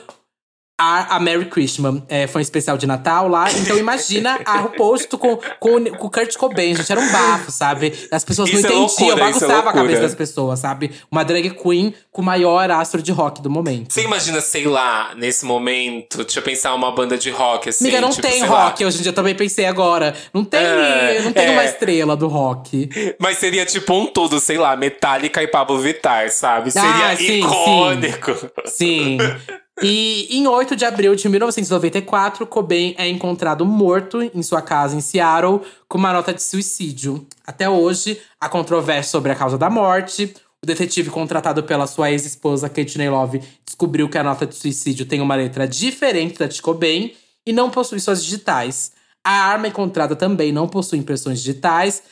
a, 0.84 1.16
a 1.16 1.20
Merry 1.20 1.46
Christmas. 1.46 2.02
É, 2.10 2.28
foi 2.28 2.42
um 2.42 2.44
especial 2.44 2.78
de 2.78 2.86
Natal 2.86 3.28
lá. 3.28 3.52
Então 3.52 3.78
imagina 3.78 4.40
a 4.46 4.58
RuPaul 4.64 4.98
com, 5.12 5.38
com, 5.38 5.40
com 5.60 6.08
o 6.08 6.10
Kurt 6.10 6.36
Cobain, 6.36 6.76
gente. 6.76 6.92
Era 6.92 7.00
um 7.00 7.12
bafo, 7.12 7.52
sabe? 7.52 7.94
As 8.12 8.24
pessoas 8.24 8.50
isso 8.50 8.62
não 8.62 8.70
é 8.70 8.74
entendiam, 8.74 9.08
loucura, 9.08 9.26
bagunçava 9.26 9.68
é 9.68 9.72
a 9.72 9.74
cabeça 9.74 10.02
das 10.02 10.16
pessoas, 10.16 10.60
sabe? 10.60 10.92
Uma 11.10 11.24
drag 11.24 11.50
queen 11.52 11.94
com 12.12 12.22
o 12.22 12.26
maior 12.26 12.70
astro 12.70 13.02
de 13.02 13.12
rock 13.12 13.42
do 13.42 13.50
momento. 13.50 13.94
Você 13.94 14.04
imagina, 14.04 14.42
sei 14.42 14.66
lá, 14.66 15.14
nesse 15.16 15.46
momento, 15.46 16.18
deixa 16.24 16.40
eu 16.40 16.44
pensar 16.44 16.74
uma 16.74 16.92
banda 16.92 17.18
de 17.18 17.30
rock, 17.30 17.70
assim. 17.70 17.86
Amiga, 17.86 18.02
não 18.02 18.10
tipo, 18.10 18.28
tem 18.28 18.44
rock, 18.44 18.84
lá. 18.84 18.88
hoje 18.88 19.00
em 19.00 19.02
dia 19.04 19.14
também 19.14 19.36
pensei 19.36 19.66
agora. 19.66 20.14
Não 20.34 20.44
tem, 20.44 20.60
é, 20.60 21.22
não 21.24 21.32
tem 21.32 21.46
é. 21.46 21.52
uma 21.52 21.64
estrela 21.64 22.16
do 22.16 22.28
rock. 22.28 22.90
Mas 23.20 23.38
seria 23.38 23.66
tipo 23.66 23.94
um 23.94 24.06
tudo, 24.06 24.40
sei 24.40 24.58
lá, 24.58 24.76
Metallica 24.76 25.42
e 25.42 25.48
Pablo 25.48 25.80
Vittar, 25.80 26.30
sabe? 26.30 26.72
Seria 26.72 27.12
ah, 27.12 27.16
sim, 27.16 27.40
icônico. 27.40 28.32
Sim. 28.66 29.18
sim. 29.18 29.54
E 29.82 30.28
em 30.30 30.48
8 30.48 30.76
de 30.76 30.86
abril 30.86 31.16
de 31.16 31.28
1994, 31.28 32.46
Cobain 32.46 32.94
é 32.98 33.08
encontrado 33.08 33.66
morto 33.66 34.22
em 34.22 34.44
sua 34.44 34.62
casa 34.62 34.96
em 34.96 35.02
Seattle 35.02 35.62
com 35.88 35.98
uma 35.98 36.14
nota 36.14 36.34
de 36.34 36.44
suicídio. 36.44 37.26
Até 37.46 37.68
hoje, 37.68 38.22
há 38.40 38.48
controvérsia 38.48 39.12
sobre 39.12 39.32
a 39.32 39.36
causa 39.36 39.58
da 39.58 39.70
morte. 39.70 40.34
O 40.62 40.66
detetive 40.66 41.10
contratado 41.10 41.64
pela 41.64 41.88
sua 41.88 42.12
ex-esposa, 42.12 42.70
Courtney 42.70 43.10
Love, 43.10 43.42
descobriu 43.66 44.08
que 44.08 44.18
a 44.18 44.24
nota 44.24 44.46
de 44.46 44.56
suicídio 44.56 45.06
tem 45.06 45.20
uma 45.20 45.36
letra 45.36 45.68
diferente 45.68 46.38
da 46.38 46.46
de 46.46 46.62
Cobain 46.62 47.12
e 47.46 47.52
não 47.52 47.70
possui 47.70 48.00
suas 48.00 48.24
digitais. 48.24 48.92
A 49.26 49.32
arma 49.32 49.68
encontrada 49.68 50.16
também 50.16 50.52
não 50.52 50.68
possui 50.68 51.00
impressões 51.00 51.40
digitais, 51.40 52.04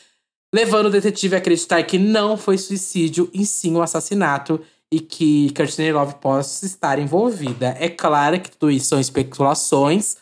levando 0.52 0.86
o 0.86 0.90
detetive 0.90 1.36
a 1.36 1.38
acreditar 1.38 1.82
que 1.84 1.98
não 1.98 2.36
foi 2.36 2.58
suicídio, 2.58 3.30
e 3.32 3.46
sim 3.46 3.74
um 3.76 3.82
assassinato 3.82 4.60
e 4.92 5.00
que 5.00 5.50
Courtney 5.56 5.90
Love 5.90 6.16
possa 6.16 6.66
estar 6.66 6.98
envolvida. 6.98 7.74
É 7.80 7.88
claro 7.88 8.38
que 8.38 8.50
tudo 8.50 8.70
isso 8.70 8.88
são 8.88 9.00
especulações. 9.00 10.18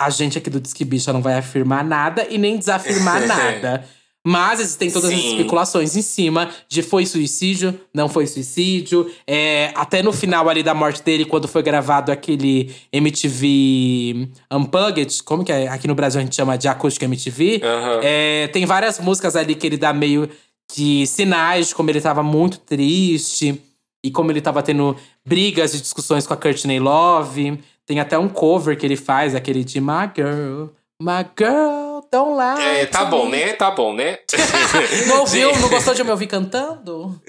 A 0.00 0.08
gente 0.08 0.38
aqui 0.38 0.48
do 0.48 0.58
Disque 0.58 0.82
Bicha 0.82 1.12
não 1.12 1.20
vai 1.20 1.34
afirmar 1.34 1.84
nada 1.84 2.26
e 2.30 2.38
nem 2.38 2.56
desafirmar 2.56 3.20
nada. 3.28 3.86
Mas 4.26 4.60
existem 4.60 4.90
todas 4.90 5.10
Sim. 5.10 5.16
as 5.16 5.24
especulações 5.24 5.94
em 5.94 6.00
cima 6.00 6.48
de 6.66 6.82
foi 6.82 7.04
suicídio, 7.04 7.78
não 7.92 8.08
foi 8.08 8.26
suicídio. 8.26 9.12
É, 9.26 9.70
até 9.74 10.02
no 10.02 10.10
final 10.10 10.48
ali 10.48 10.62
da 10.62 10.72
morte 10.72 11.02
dele, 11.02 11.26
quando 11.26 11.46
foi 11.46 11.62
gravado 11.62 12.10
aquele 12.10 12.74
MTV 12.90 14.30
Unplugged, 14.50 15.22
como 15.24 15.44
que 15.44 15.52
é? 15.52 15.68
Aqui 15.68 15.86
no 15.86 15.94
Brasil 15.94 16.22
a 16.22 16.24
gente 16.24 16.34
chama 16.34 16.56
de 16.56 16.66
acústica 16.66 17.04
MTV. 17.04 17.60
Uhum. 17.62 18.00
É, 18.02 18.48
tem 18.48 18.64
várias 18.64 18.98
músicas 18.98 19.36
ali 19.36 19.54
que 19.54 19.66
ele 19.66 19.76
dá 19.76 19.92
meio 19.92 20.30
de 20.74 21.06
sinais 21.06 21.68
de 21.68 21.74
como 21.74 21.90
ele 21.90 21.98
estava 21.98 22.22
muito 22.22 22.58
triste. 22.58 23.60
E 24.04 24.10
como 24.10 24.30
ele 24.30 24.42
tava 24.42 24.62
tendo 24.62 24.94
brigas 25.26 25.74
e 25.74 25.80
discussões 25.80 26.26
com 26.26 26.34
a 26.34 26.36
Courtney 26.36 26.78
Love. 26.78 27.58
Tem 27.86 27.98
até 27.98 28.18
um 28.18 28.28
cover 28.28 28.78
que 28.78 28.86
ele 28.86 28.96
faz, 28.96 29.34
aquele 29.34 29.64
de 29.64 29.80
My 29.80 30.10
Girl, 30.14 30.66
My 31.00 31.26
Girl, 31.36 32.00
Don't 32.10 32.32
Lie. 32.36 32.80
É, 32.80 32.86
tá 32.86 33.04
bom, 33.04 33.28
né? 33.28 33.52
Tá 33.54 33.70
bom, 33.70 33.92
né? 33.92 34.18
não 35.08 35.20
ouviu? 35.20 35.54
Não 35.58 35.68
gostou 35.68 35.92
de 35.92 36.04
me 36.04 36.10
ouvir 36.10 36.28
cantando? 36.28 37.20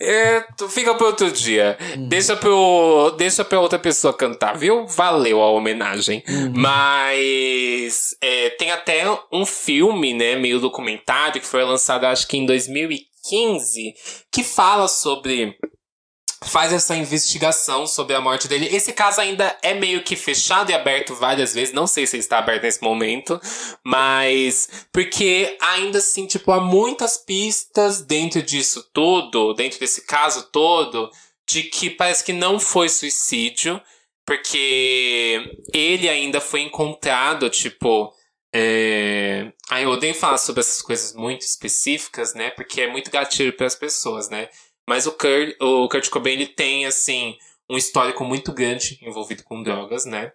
É, 0.00 0.44
fica 0.68 0.94
pro 0.94 1.06
outro 1.06 1.30
dia. 1.30 1.78
Hum. 1.96 2.08
Deixa, 2.08 2.36
pro, 2.36 3.14
deixa 3.16 3.44
pra 3.44 3.58
outra 3.58 3.78
pessoa 3.78 4.12
cantar, 4.12 4.56
viu? 4.56 4.86
Valeu 4.86 5.40
a 5.40 5.50
homenagem. 5.50 6.22
Hum. 6.28 6.52
Mas 6.54 8.16
é, 8.20 8.50
tem 8.50 8.70
até 8.70 9.04
um 9.32 9.46
filme, 9.46 10.12
né? 10.12 10.36
Meio 10.36 10.60
documentário, 10.60 11.40
que 11.40 11.46
foi 11.46 11.64
lançado 11.64 12.04
acho 12.04 12.28
que 12.28 12.36
em 12.36 12.46
2015, 12.46 13.94
que 14.30 14.44
fala 14.44 14.88
sobre 14.88 15.56
faz 16.44 16.72
essa 16.72 16.94
investigação 16.94 17.86
sobre 17.86 18.14
a 18.14 18.20
morte 18.20 18.46
dele. 18.46 18.68
Esse 18.74 18.92
caso 18.92 19.20
ainda 19.20 19.56
é 19.62 19.74
meio 19.74 20.02
que 20.02 20.14
fechado 20.14 20.70
e 20.70 20.74
aberto 20.74 21.14
várias 21.14 21.54
vezes. 21.54 21.74
Não 21.74 21.86
sei 21.86 22.06
se 22.06 22.18
está 22.18 22.38
aberto 22.38 22.62
nesse 22.62 22.82
momento, 22.82 23.40
mas 23.82 24.68
porque 24.92 25.56
ainda 25.60 25.98
assim, 25.98 26.26
tipo, 26.26 26.52
há 26.52 26.60
muitas 26.60 27.16
pistas 27.16 28.02
dentro 28.02 28.42
disso 28.42 28.86
tudo, 28.92 29.54
dentro 29.54 29.80
desse 29.80 30.02
caso 30.06 30.48
todo, 30.50 31.10
de 31.48 31.62
que 31.64 31.88
parece 31.88 32.24
que 32.24 32.32
não 32.32 32.58
foi 32.58 32.88
suicídio, 32.88 33.80
porque 34.26 35.40
ele 35.72 36.08
ainda 36.08 36.40
foi 36.40 36.62
encontrado, 36.62 37.48
tipo. 37.48 38.12
É... 38.52 39.52
Ai, 39.68 39.84
eu 39.84 39.90
odeio 39.90 40.14
falar 40.14 40.38
sobre 40.38 40.60
essas 40.60 40.80
coisas 40.80 41.12
muito 41.14 41.42
específicas, 41.42 42.34
né? 42.34 42.50
Porque 42.50 42.80
é 42.80 42.90
muito 42.90 43.10
gatilho 43.10 43.52
para 43.52 43.66
as 43.66 43.74
pessoas, 43.74 44.30
né? 44.30 44.48
Mas 44.88 45.06
o 45.06 45.12
Kurt, 45.12 45.56
o 45.60 45.88
Kurt 45.88 46.08
Cobain 46.08 46.34
ele 46.34 46.46
tem 46.46 46.86
assim 46.86 47.36
um 47.68 47.76
histórico 47.76 48.24
muito 48.24 48.52
grande 48.52 48.98
envolvido 49.02 49.42
com 49.42 49.62
drogas, 49.62 50.04
né? 50.04 50.32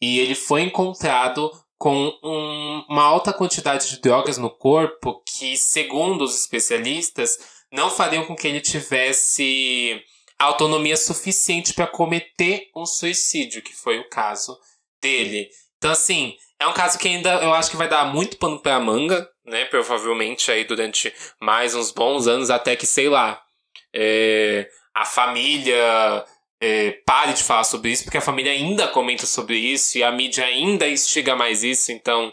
E 0.00 0.18
ele 0.18 0.34
foi 0.34 0.62
encontrado 0.62 1.50
com 1.78 2.12
um, 2.22 2.84
uma 2.88 3.02
alta 3.02 3.32
quantidade 3.32 3.88
de 3.88 4.00
drogas 4.00 4.38
no 4.38 4.50
corpo 4.50 5.22
que, 5.26 5.56
segundo 5.56 6.22
os 6.22 6.38
especialistas, 6.40 7.38
não 7.72 7.90
fariam 7.90 8.24
com 8.24 8.36
que 8.36 8.46
ele 8.46 8.60
tivesse 8.60 10.00
autonomia 10.38 10.96
suficiente 10.96 11.72
para 11.72 11.86
cometer 11.86 12.68
um 12.76 12.84
suicídio, 12.84 13.62
que 13.62 13.74
foi 13.74 13.98
o 13.98 14.08
caso 14.08 14.58
dele. 15.00 15.48
Então, 15.78 15.90
assim, 15.90 16.36
é 16.60 16.66
um 16.66 16.72
caso 16.72 16.98
que 16.98 17.08
ainda 17.08 17.42
eu 17.42 17.52
acho 17.52 17.70
que 17.70 17.76
vai 17.76 17.88
dar 17.88 18.04
muito 18.12 18.36
pano 18.36 18.60
pra 18.60 18.78
manga, 18.78 19.28
né? 19.44 19.64
Provavelmente 19.64 20.50
aí 20.50 20.64
durante 20.64 21.12
mais 21.40 21.74
uns 21.74 21.90
bons 21.90 22.26
anos, 22.26 22.50
até 22.50 22.76
que, 22.76 22.86
sei 22.86 23.08
lá, 23.08 23.42
é, 23.94 24.68
a 24.94 25.04
família 25.04 26.24
é, 26.60 26.92
pare 27.04 27.32
de 27.32 27.42
falar 27.42 27.64
sobre 27.64 27.90
isso, 27.90 28.04
porque 28.04 28.18
a 28.18 28.22
família 28.22 28.52
ainda 28.52 28.88
comenta 28.88 29.26
sobre 29.26 29.56
isso 29.56 29.98
e 29.98 30.02
a 30.02 30.12
mídia 30.12 30.44
ainda 30.44 30.88
instiga 30.88 31.34
mais 31.34 31.62
isso, 31.62 31.92
então. 31.92 32.32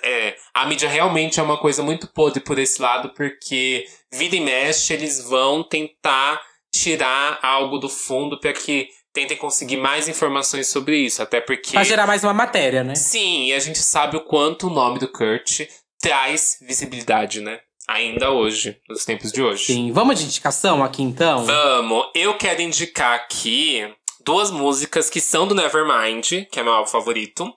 É, 0.00 0.36
a 0.54 0.64
mídia 0.64 0.88
realmente 0.88 1.40
é 1.40 1.42
uma 1.42 1.58
coisa 1.58 1.82
muito 1.82 2.06
podre 2.06 2.38
por 2.38 2.56
esse 2.56 2.80
lado, 2.80 3.12
porque 3.14 3.84
vida 4.12 4.36
e 4.36 4.40
mexe, 4.40 4.92
eles 4.92 5.20
vão 5.24 5.64
tentar 5.64 6.40
tirar 6.72 7.40
algo 7.42 7.76
do 7.76 7.88
fundo 7.88 8.38
para 8.38 8.52
que 8.52 8.88
tentem 9.12 9.36
conseguir 9.36 9.78
mais 9.78 10.08
informações 10.08 10.68
sobre 10.68 10.98
isso. 10.98 11.22
Até 11.22 11.40
porque. 11.40 11.72
Pra 11.72 11.82
gerar 11.82 12.06
mais 12.06 12.22
uma 12.22 12.34
matéria, 12.34 12.84
né? 12.84 12.94
Sim, 12.94 13.46
e 13.46 13.54
a 13.54 13.58
gente 13.58 13.78
sabe 13.78 14.16
o 14.16 14.20
quanto 14.20 14.66
o 14.66 14.70
nome 14.70 14.98
do 14.98 15.08
Kurt 15.08 15.62
traz 16.00 16.58
visibilidade, 16.60 17.40
né? 17.40 17.60
Ainda 17.88 18.30
hoje, 18.30 18.78
nos 18.88 19.04
tempos 19.04 19.30
de 19.30 19.42
hoje. 19.42 19.64
Sim. 19.66 19.92
Vamos 19.92 20.18
de 20.18 20.24
indicação 20.24 20.82
aqui 20.82 21.02
então? 21.02 21.44
Vamos. 21.44 22.06
Eu 22.14 22.34
quero 22.34 22.60
indicar 22.60 23.14
aqui 23.14 23.88
duas 24.24 24.50
músicas 24.50 25.08
que 25.08 25.20
são 25.20 25.46
do 25.46 25.54
Nevermind, 25.54 26.46
que 26.50 26.58
é 26.58 26.62
meu 26.62 26.72
álbum 26.72 26.90
favorito. 26.90 27.52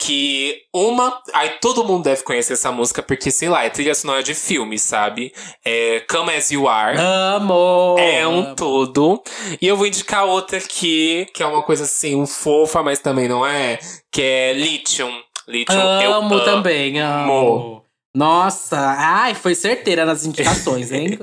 Que 0.00 0.62
uma. 0.72 1.20
Aí 1.32 1.50
todo 1.60 1.84
mundo 1.84 2.04
deve 2.04 2.22
conhecer 2.22 2.52
essa 2.52 2.70
música, 2.70 3.02
porque, 3.02 3.32
sei 3.32 3.48
lá, 3.48 3.64
é 3.64 3.68
trilha 3.68 3.94
sonora 3.96 4.22
de 4.22 4.32
filme, 4.32 4.78
sabe? 4.78 5.32
É 5.64 6.04
Come 6.08 6.34
As 6.34 6.52
You 6.52 6.68
Are. 6.68 6.96
Amo! 6.96 7.96
É 7.98 8.26
um 8.26 8.54
todo. 8.54 9.20
E 9.60 9.66
eu 9.66 9.76
vou 9.76 9.86
indicar 9.86 10.24
outra 10.24 10.58
aqui, 10.58 11.26
que 11.34 11.42
é 11.42 11.46
uma 11.46 11.62
coisa 11.64 11.82
assim, 11.82 12.14
um 12.14 12.28
fofa, 12.28 12.80
mas 12.80 13.00
também 13.00 13.26
não 13.26 13.44
é. 13.44 13.80
Que 14.12 14.22
é 14.22 14.52
Lithium. 14.52 15.12
Lithium. 15.48 15.80
Amo 15.80 16.02
eu 16.02 16.14
amo 16.14 16.40
também, 16.44 17.00
amo. 17.00 17.84
Nossa, 18.14 18.78
ai, 18.78 19.34
foi 19.34 19.54
certeira 19.54 20.04
nas 20.04 20.24
indicações, 20.24 20.90
hein? 20.90 21.18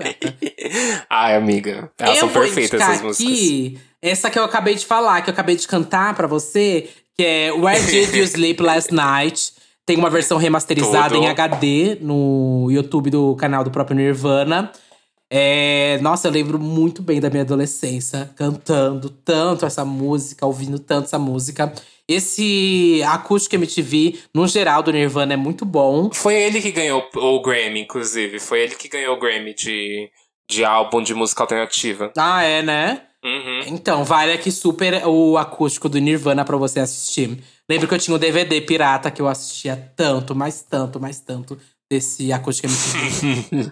ai, 1.10 1.36
amiga. 1.36 1.92
Elas 2.00 2.16
eu 2.16 2.20
são 2.22 2.30
perfeitas 2.30 2.80
essas 2.80 3.02
músicas. 3.02 3.34
Aqui, 3.34 3.80
essa 4.02 4.30
que 4.30 4.38
eu 4.38 4.44
acabei 4.44 4.76
de 4.76 4.86
falar, 4.86 5.22
que 5.22 5.30
eu 5.30 5.34
acabei 5.34 5.56
de 5.56 5.68
cantar 5.68 6.14
para 6.14 6.28
você, 6.28 6.90
que 7.18 7.24
é 7.24 7.52
Where 7.52 7.84
Did 7.84 8.14
You 8.14 8.24
Sleep 8.26 8.62
Last 8.62 8.94
Night? 8.94 9.54
Tem 9.86 9.98
uma 9.98 10.10
versão 10.10 10.38
remasterizada 10.38 11.16
Tudo. 11.16 11.24
em 11.24 11.28
HD 11.28 11.98
no 12.02 12.68
YouTube 12.72 13.10
do 13.10 13.36
canal 13.36 13.64
do 13.64 13.72
próprio 13.72 13.96
Nirvana. 13.96 14.72
É, 15.30 16.00
nossa, 16.02 16.28
eu 16.28 16.32
lembro 16.32 16.60
muito 16.60 17.02
bem 17.02 17.20
da 17.20 17.30
minha 17.30 17.44
adolescência, 17.44 18.30
cantando 18.36 19.10
tanto 19.10 19.66
essa 19.66 19.84
música, 19.84 20.46
ouvindo 20.46 20.80
tanto 20.80 21.06
essa 21.06 21.20
música. 21.20 21.74
Esse 22.08 23.02
acústico 23.04 23.56
MTV, 23.56 24.20
no 24.34 24.48
geral, 24.48 24.84
do 24.84 24.92
Nirvana 24.92 25.34
é 25.34 25.38
muito 25.38 25.66
bom. 25.66 26.12
Foi 26.14 26.36
ele 26.36 26.62
que 26.62 26.72
ganhou 26.72 27.08
o 27.16 27.42
Grammy, 27.42 27.82
inclusive. 27.82 28.40
Foi 28.40 28.62
ele 28.62 28.76
que 28.76 28.88
ganhou 28.88 29.16
o 29.16 29.20
Grammy 29.20 29.56
de, 29.56 30.10
de 30.50 30.64
álbum 30.64 31.02
de 31.02 31.16
música 31.16 31.42
alternativa. 31.42 32.12
Ah, 32.16 32.44
é, 32.44 32.62
né? 32.62 33.02
Uhum. 33.24 33.62
Então, 33.68 34.04
vale 34.04 34.34
aqui 34.34 34.52
super 34.52 35.04
o 35.08 35.36
acústico 35.36 35.90
do 35.90 35.98
Nirvana 35.98 36.46
pra 36.46 36.58
você 36.58 36.80
assistir. 36.80 37.40
Lembro 37.68 37.88
que 37.88 37.96
eu 37.96 38.00
tinha 38.00 38.16
um 38.16 38.20
DVD 38.20 38.62
pirata 38.62 39.10
que 39.10 39.20
eu 39.20 39.28
assistia 39.28 39.76
tanto, 39.96 40.36
mais 40.36 40.62
tanto, 40.62 41.00
mais 41.00 41.20
tanto 41.20 41.58
desse 41.90 42.32
acústico 42.32 42.68
MTV. 42.68 43.72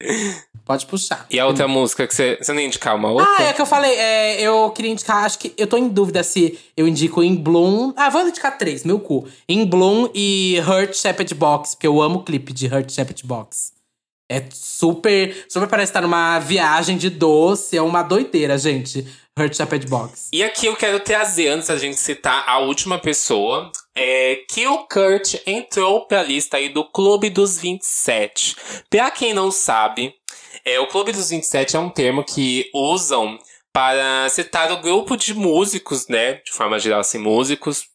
Pode 0.70 0.86
puxar. 0.86 1.26
E 1.28 1.40
a 1.40 1.48
outra 1.48 1.66
música 1.66 2.06
que 2.06 2.14
você. 2.14 2.38
Você 2.40 2.52
nem 2.52 2.68
indicar 2.68 2.94
uma 2.94 3.10
outra? 3.10 3.26
Ah, 3.40 3.42
é 3.42 3.52
que 3.52 3.60
eu 3.60 3.66
falei, 3.66 3.90
é, 3.90 4.40
eu 4.40 4.70
queria 4.70 4.92
indicar, 4.92 5.24
acho 5.24 5.36
que 5.36 5.52
eu 5.58 5.66
tô 5.66 5.76
em 5.76 5.88
dúvida 5.88 6.22
se 6.22 6.60
eu 6.76 6.86
indico 6.86 7.24
In 7.24 7.34
Bloom. 7.34 7.92
Ah, 7.96 8.08
vou 8.08 8.22
indicar 8.22 8.56
três, 8.56 8.84
meu 8.84 9.00
cu. 9.00 9.26
In 9.48 9.64
Bloom 9.66 10.08
e 10.14 10.60
Hurt 10.60 10.94
Shepherd 10.94 11.34
Box, 11.34 11.74
porque 11.74 11.88
eu 11.88 12.00
amo 12.00 12.20
o 12.20 12.22
clipe 12.22 12.52
de 12.52 12.68
Hurt 12.68 12.88
Shepherd 12.88 13.26
Box. 13.26 13.72
É 14.30 14.44
super. 14.52 15.44
Super 15.48 15.66
parece 15.66 15.90
estar 15.90 16.02
numa 16.02 16.38
viagem 16.38 16.96
de 16.96 17.10
doce. 17.10 17.76
É 17.76 17.82
uma 17.82 18.04
doideira, 18.04 18.56
gente. 18.56 19.04
Hurt 19.36 19.56
Shepherd 19.56 19.88
Box. 19.88 20.28
E 20.32 20.44
aqui 20.44 20.66
eu 20.66 20.76
quero 20.76 21.00
trazer, 21.00 21.48
antes 21.48 21.66
da 21.66 21.76
gente 21.76 21.96
citar 21.96 22.44
a 22.46 22.60
última 22.60 22.96
pessoa, 22.96 23.72
é 23.96 24.36
que 24.48 24.68
o 24.68 24.86
Kurt 24.86 25.34
entrou 25.44 26.06
pra 26.06 26.22
lista 26.22 26.58
aí 26.58 26.68
do 26.68 26.84
Clube 26.84 27.28
dos 27.28 27.58
27. 27.58 28.54
Pra 28.88 29.10
quem 29.10 29.34
não 29.34 29.50
sabe, 29.50 30.14
é, 30.64 30.78
o 30.80 30.86
Clube 30.86 31.12
dos 31.12 31.30
27 31.30 31.76
é 31.76 31.78
um 31.78 31.90
termo 31.90 32.24
que 32.24 32.70
usam 32.74 33.38
para 33.72 34.28
citar 34.28 34.70
o 34.72 34.80
grupo 34.80 35.16
de 35.16 35.34
músicos, 35.34 36.08
né? 36.08 36.34
De 36.44 36.52
forma 36.52 36.78
geral, 36.78 37.00
assim, 37.00 37.18
músicos 37.18 37.88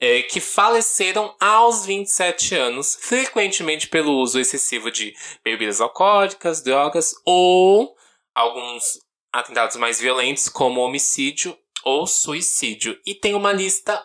é, 0.00 0.22
que 0.22 0.40
faleceram 0.40 1.34
aos 1.40 1.84
27 1.84 2.54
anos, 2.54 2.96
frequentemente 3.00 3.88
pelo 3.88 4.12
uso 4.12 4.38
excessivo 4.38 4.90
de 4.90 5.14
bebidas 5.44 5.80
alcoólicas, 5.80 6.62
drogas 6.62 7.14
ou 7.24 7.94
alguns 8.34 9.00
atentados 9.32 9.76
mais 9.76 10.00
violentos, 10.00 10.48
como 10.48 10.80
homicídio 10.80 11.56
ou 11.84 12.06
suicídio. 12.06 12.98
E 13.06 13.14
tem 13.14 13.34
uma 13.34 13.52
lista 13.52 14.04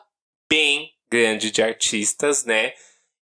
bem 0.49 0.91
grande 1.09 1.51
de 1.51 1.61
artistas, 1.61 2.43
né? 2.43 2.73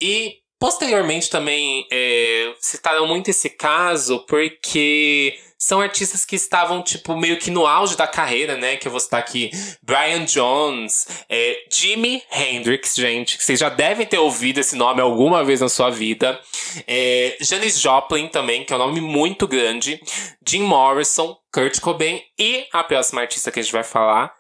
E 0.00 0.39
posteriormente 0.60 1.30
também 1.30 1.86
é, 1.90 2.54
citaram 2.60 3.06
muito 3.06 3.30
esse 3.30 3.48
caso 3.50 4.20
porque 4.26 5.36
são 5.62 5.80
artistas 5.80 6.24
que 6.24 6.36
estavam, 6.36 6.82
tipo, 6.82 7.14
meio 7.14 7.38
que 7.38 7.50
no 7.50 7.66
auge 7.66 7.94
da 7.94 8.06
carreira, 8.06 8.56
né? 8.56 8.76
Que 8.76 8.88
eu 8.88 8.90
vou 8.90 8.98
citar 8.98 9.20
aqui. 9.20 9.50
Brian 9.82 10.24
Jones, 10.24 11.06
é, 11.28 11.64
Jimi 11.70 12.22
Hendrix, 12.32 12.94
gente. 12.94 13.36
Que 13.36 13.44
vocês 13.44 13.60
já 13.60 13.68
devem 13.68 14.06
ter 14.06 14.18
ouvido 14.18 14.58
esse 14.58 14.74
nome 14.74 15.02
alguma 15.02 15.44
vez 15.44 15.60
na 15.60 15.68
sua 15.68 15.90
vida. 15.90 16.40
É, 16.86 17.36
Janis 17.42 17.78
Joplin 17.78 18.28
também, 18.28 18.64
que 18.64 18.72
é 18.72 18.76
um 18.76 18.78
nome 18.78 19.02
muito 19.02 19.46
grande. 19.46 20.00
Jim 20.46 20.62
Morrison, 20.62 21.36
Kurt 21.52 21.78
Cobain 21.80 22.22
e 22.38 22.66
a 22.72 22.82
próxima 22.82 23.20
artista 23.20 23.50
que 23.50 23.60
a 23.60 23.62
gente 23.62 23.72
vai 23.72 23.84
falar, 23.84 24.34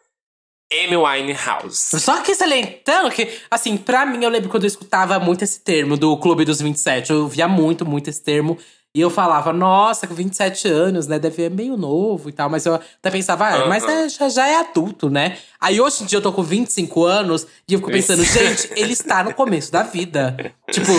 Amy 0.72 0.96
Winehouse. 0.96 2.00
Só 2.00 2.20
que 2.22 2.34
salientando 2.34 3.10
que, 3.10 3.28
assim, 3.50 3.76
pra 3.76 4.06
mim, 4.06 4.22
eu 4.22 4.30
lembro 4.30 4.48
quando 4.48 4.64
eu 4.64 4.68
escutava 4.68 5.18
muito 5.18 5.42
esse 5.42 5.60
termo 5.60 5.96
do 5.96 6.16
Clube 6.16 6.44
dos 6.44 6.60
27. 6.60 7.10
Eu 7.10 7.26
via 7.26 7.48
muito, 7.48 7.84
muito 7.84 8.08
esse 8.08 8.22
termo. 8.22 8.56
E 8.92 9.00
eu 9.00 9.08
falava, 9.08 9.52
nossa, 9.52 10.06
com 10.06 10.14
27 10.14 10.66
anos, 10.66 11.06
né? 11.06 11.18
Deve 11.18 11.36
ser 11.36 11.50
meio 11.50 11.76
novo 11.76 12.28
e 12.28 12.32
tal. 12.32 12.50
Mas 12.50 12.66
eu 12.66 12.74
até 12.74 13.10
pensava, 13.10 13.46
ah, 13.46 13.66
mas 13.66 13.84
é, 13.84 14.08
já, 14.08 14.28
já 14.28 14.48
é 14.48 14.56
adulto, 14.56 15.08
né? 15.08 15.38
Aí 15.60 15.80
hoje 15.80 16.02
em 16.02 16.06
dia 16.06 16.18
eu 16.18 16.22
tô 16.22 16.32
com 16.32 16.42
25 16.42 17.04
anos 17.04 17.46
e 17.68 17.74
eu 17.74 17.78
fico 17.78 17.90
pensando, 17.90 18.24
gente, 18.24 18.68
ele 18.74 18.92
está 18.92 19.22
no 19.22 19.32
começo 19.32 19.70
da 19.70 19.84
vida. 19.84 20.36
Tipo, 20.72 20.92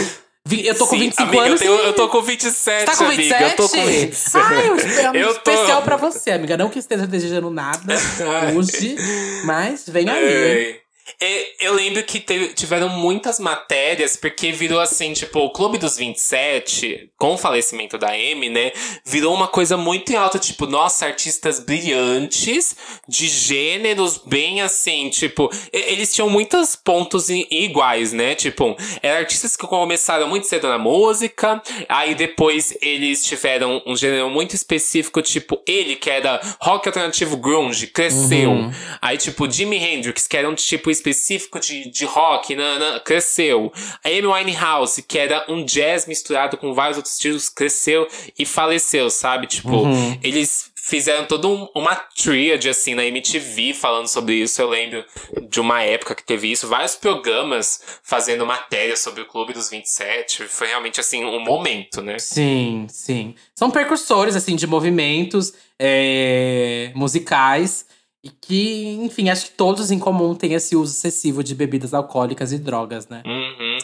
eu 0.49 0.75
tô 0.77 0.87
com 0.87 0.97
25 0.97 1.23
amiga, 1.29 1.43
anos. 1.43 1.61
Eu, 1.61 1.77
tenho, 1.77 1.87
eu 1.87 1.93
tô 1.93 2.09
com 2.09 2.21
27, 2.21 2.85
tá 2.85 2.95
com 2.95 3.07
27? 3.07 3.33
amiga. 3.33 3.51
Eu 3.51 3.55
tô 3.55 3.69
com 3.69 3.85
27. 3.85 4.45
Ai, 4.45 4.69
eu 4.69 4.75
espero 4.75 5.11
um 5.11 5.15
Eu 5.15 5.33
tô- 5.39 5.51
especial 5.51 5.81
pra 5.83 5.97
você, 5.97 6.31
amiga. 6.31 6.57
Não 6.57 6.69
que 6.69 6.79
esteja 6.79 7.05
desejando 7.07 7.49
nada 7.51 7.95
hoje, 8.55 8.95
mas 9.45 9.87
vem 9.87 10.09
aí. 10.09 10.79
Eu 11.59 11.73
lembro 11.73 12.03
que 12.03 12.19
teve- 12.19 12.53
tiveram 12.53 12.89
muitas 12.89 13.39
matérias, 13.39 14.15
porque 14.15 14.51
virou 14.51 14.79
assim, 14.79 15.13
tipo, 15.13 15.39
o 15.39 15.49
Clube 15.51 15.77
dos 15.77 15.97
27, 15.97 17.09
com 17.17 17.33
o 17.33 17.37
falecimento 17.37 17.97
da 17.97 18.09
Amy, 18.11 18.49
né? 18.49 18.71
Virou 19.05 19.33
uma 19.33 19.47
coisa 19.47 19.75
muito 19.77 20.11
em 20.11 20.15
alta, 20.15 20.37
tipo, 20.39 20.65
nossa, 20.67 21.05
artistas 21.05 21.59
brilhantes, 21.59 22.75
de 23.07 23.27
gêneros 23.27 24.17
bem 24.25 24.61
assim, 24.61 25.09
tipo, 25.09 25.49
eles 25.71 26.13
tinham 26.13 26.29
muitos 26.29 26.75
pontos 26.75 27.29
iguais, 27.29 28.13
né? 28.13 28.35
Tipo, 28.35 28.75
eram 29.01 29.19
artistas 29.19 29.55
que 29.57 29.65
começaram 29.67 30.27
muito 30.27 30.47
cedo 30.47 30.67
na 30.67 30.77
música, 30.77 31.61
aí 31.89 32.13
depois 32.15 32.75
eles 32.81 33.23
tiveram 33.25 33.81
um 33.85 33.95
gênero 33.95 34.29
muito 34.29 34.55
específico, 34.55 35.21
tipo, 35.21 35.61
ele 35.67 35.95
que 35.95 36.09
era 36.09 36.39
rock 36.59 36.87
alternativo 36.87 37.37
grunge, 37.37 37.87
cresceu. 37.87 38.51
Uhum. 38.51 38.71
Aí, 39.01 39.17
tipo, 39.17 39.49
Jimi 39.49 39.77
Hendrix, 39.77 40.27
que 40.27 40.37
era 40.37 40.49
um 40.49 40.55
tipo 40.55 40.90
específico 40.91 41.59
de, 41.59 41.89
de 41.89 42.05
rock, 42.05 42.55
cresceu. 43.03 43.71
A 44.03 44.09
Amy 44.09 44.27
Winehouse, 44.27 45.01
que 45.01 45.17
era 45.17 45.45
um 45.49 45.63
jazz 45.65 46.05
misturado 46.07 46.57
com 46.57 46.73
vários 46.73 46.97
outros 46.97 47.15
estilos, 47.15 47.49
cresceu 47.49 48.07
e 48.37 48.45
faleceu, 48.45 49.09
sabe? 49.09 49.47
Tipo, 49.47 49.69
Uhum. 49.83 50.19
eles 50.23 50.69
fizeram 50.83 51.25
toda 51.27 51.47
um- 51.47 51.67
uma 51.75 51.95
tríade, 51.95 52.67
assim, 52.67 52.95
na 52.95 53.05
MTV 53.05 53.73
falando 53.73 54.07
sobre 54.07 54.33
isso. 54.35 54.59
Eu 54.61 54.67
lembro 54.69 55.05
de 55.47 55.59
uma 55.61 55.83
época 55.83 56.15
que 56.15 56.23
teve 56.23 56.51
isso. 56.51 56.67
Vários 56.67 56.95
programas 56.95 57.99
fazendo 58.03 58.45
matéria 58.47 58.97
sobre 58.97 59.21
o 59.21 59.27
Clube 59.27 59.53
dos 59.53 59.69
27. 59.69 60.43
Foi 60.47 60.67
realmente, 60.67 60.99
assim, 60.99 61.23
um 61.23 61.39
momento, 61.39 62.01
né? 62.01 62.17
Sim, 62.17 62.87
sim. 62.89 63.35
São 63.55 63.69
percursores, 63.69 64.35
assim, 64.35 64.55
de 64.55 64.65
movimentos 64.65 65.53
é, 65.79 66.91
musicais. 66.95 67.85
E 68.23 68.29
que, 68.29 68.89
enfim, 69.01 69.29
acho 69.29 69.45
que 69.45 69.51
todos 69.53 69.89
em 69.89 69.97
comum 69.97 70.35
têm 70.35 70.53
esse 70.53 70.75
uso 70.75 70.93
excessivo 70.93 71.43
de 71.43 71.55
bebidas 71.55 71.93
alcoólicas 71.93 72.51
e 72.51 72.59
drogas, 72.59 73.07
né? 73.07 73.23
Uhum. 73.25 73.77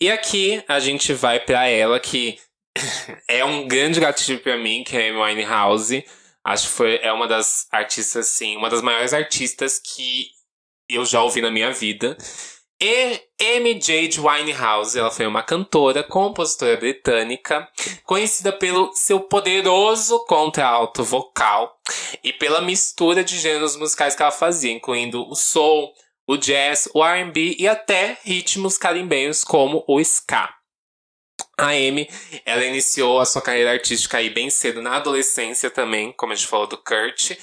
E 0.00 0.10
aqui 0.10 0.64
a 0.66 0.80
gente 0.80 1.12
vai 1.12 1.38
pra 1.38 1.66
ela 1.68 2.00
que 2.00 2.38
é 3.28 3.44
um 3.44 3.68
grande 3.68 4.00
gatilho 4.00 4.40
pra 4.40 4.56
mim, 4.56 4.82
que 4.82 4.96
é 4.96 5.10
a 5.10 5.10
Amy 5.10 5.20
Winehouse. 5.20 6.04
Acho 6.44 6.68
que 6.68 6.74
foi, 6.74 6.96
é 7.02 7.12
uma 7.12 7.28
das 7.28 7.66
artistas, 7.70 8.28
assim, 8.28 8.56
uma 8.56 8.70
das 8.70 8.80
maiores 8.80 9.12
artistas 9.12 9.78
que 9.78 10.28
eu 10.88 11.04
já 11.04 11.22
ouvi 11.22 11.42
na 11.42 11.50
minha 11.50 11.70
vida. 11.70 12.16
E 12.84 13.22
Jade 13.80 14.18
Winehouse, 14.18 14.98
ela 14.98 15.12
foi 15.12 15.24
uma 15.24 15.40
cantora, 15.40 16.02
compositora 16.02 16.76
britânica, 16.76 17.68
conhecida 18.02 18.52
pelo 18.52 18.92
seu 18.92 19.20
poderoso 19.20 20.18
contralto 20.26 21.04
vocal 21.04 21.78
e 22.24 22.32
pela 22.32 22.60
mistura 22.60 23.22
de 23.22 23.38
gêneros 23.38 23.76
musicais 23.76 24.16
que 24.16 24.22
ela 24.22 24.32
fazia, 24.32 24.72
incluindo 24.72 25.24
o 25.30 25.36
soul, 25.36 25.94
o 26.26 26.36
jazz, 26.36 26.88
o 26.92 27.04
R&B 27.04 27.54
e 27.56 27.68
até 27.68 28.18
ritmos 28.24 28.76
caribenhos 28.76 29.44
como 29.44 29.84
o 29.86 30.00
ska. 30.00 30.52
A 31.56 31.68
Amy, 31.68 32.08
ela 32.44 32.64
iniciou 32.64 33.20
a 33.20 33.24
sua 33.24 33.42
carreira 33.42 33.70
artística 33.70 34.18
aí 34.18 34.28
bem 34.28 34.50
cedo 34.50 34.82
na 34.82 34.96
adolescência 34.96 35.70
também, 35.70 36.10
como 36.12 36.32
a 36.32 36.34
gente 36.34 36.48
falou 36.48 36.66
do 36.66 36.76
Kurt. 36.76 37.36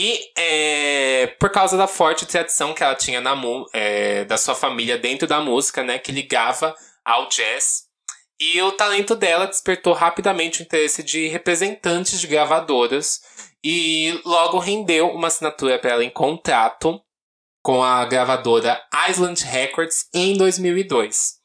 E 0.00 0.30
é, 0.38 1.26
por 1.40 1.50
causa 1.50 1.76
da 1.76 1.88
forte 1.88 2.24
tradição 2.24 2.72
que 2.72 2.84
ela 2.84 2.94
tinha 2.94 3.20
na, 3.20 3.34
é, 3.72 4.24
da 4.26 4.38
sua 4.38 4.54
família 4.54 4.96
dentro 4.96 5.26
da 5.26 5.40
música, 5.40 5.82
né, 5.82 5.98
que 5.98 6.12
ligava 6.12 6.72
ao 7.04 7.28
jazz. 7.28 7.86
E 8.38 8.62
o 8.62 8.70
talento 8.70 9.16
dela 9.16 9.48
despertou 9.48 9.92
rapidamente 9.92 10.60
o 10.60 10.62
interesse 10.62 11.02
de 11.02 11.26
representantes 11.26 12.20
de 12.20 12.28
gravadoras 12.28 13.20
e 13.64 14.20
logo 14.24 14.60
rendeu 14.60 15.08
uma 15.08 15.26
assinatura 15.26 15.80
para 15.80 15.90
ela 15.90 16.04
em 16.04 16.10
contrato 16.10 17.02
com 17.60 17.82
a 17.82 18.04
gravadora 18.04 18.80
Island 19.08 19.44
Records 19.46 20.06
em 20.14 20.36
2002. 20.36 21.38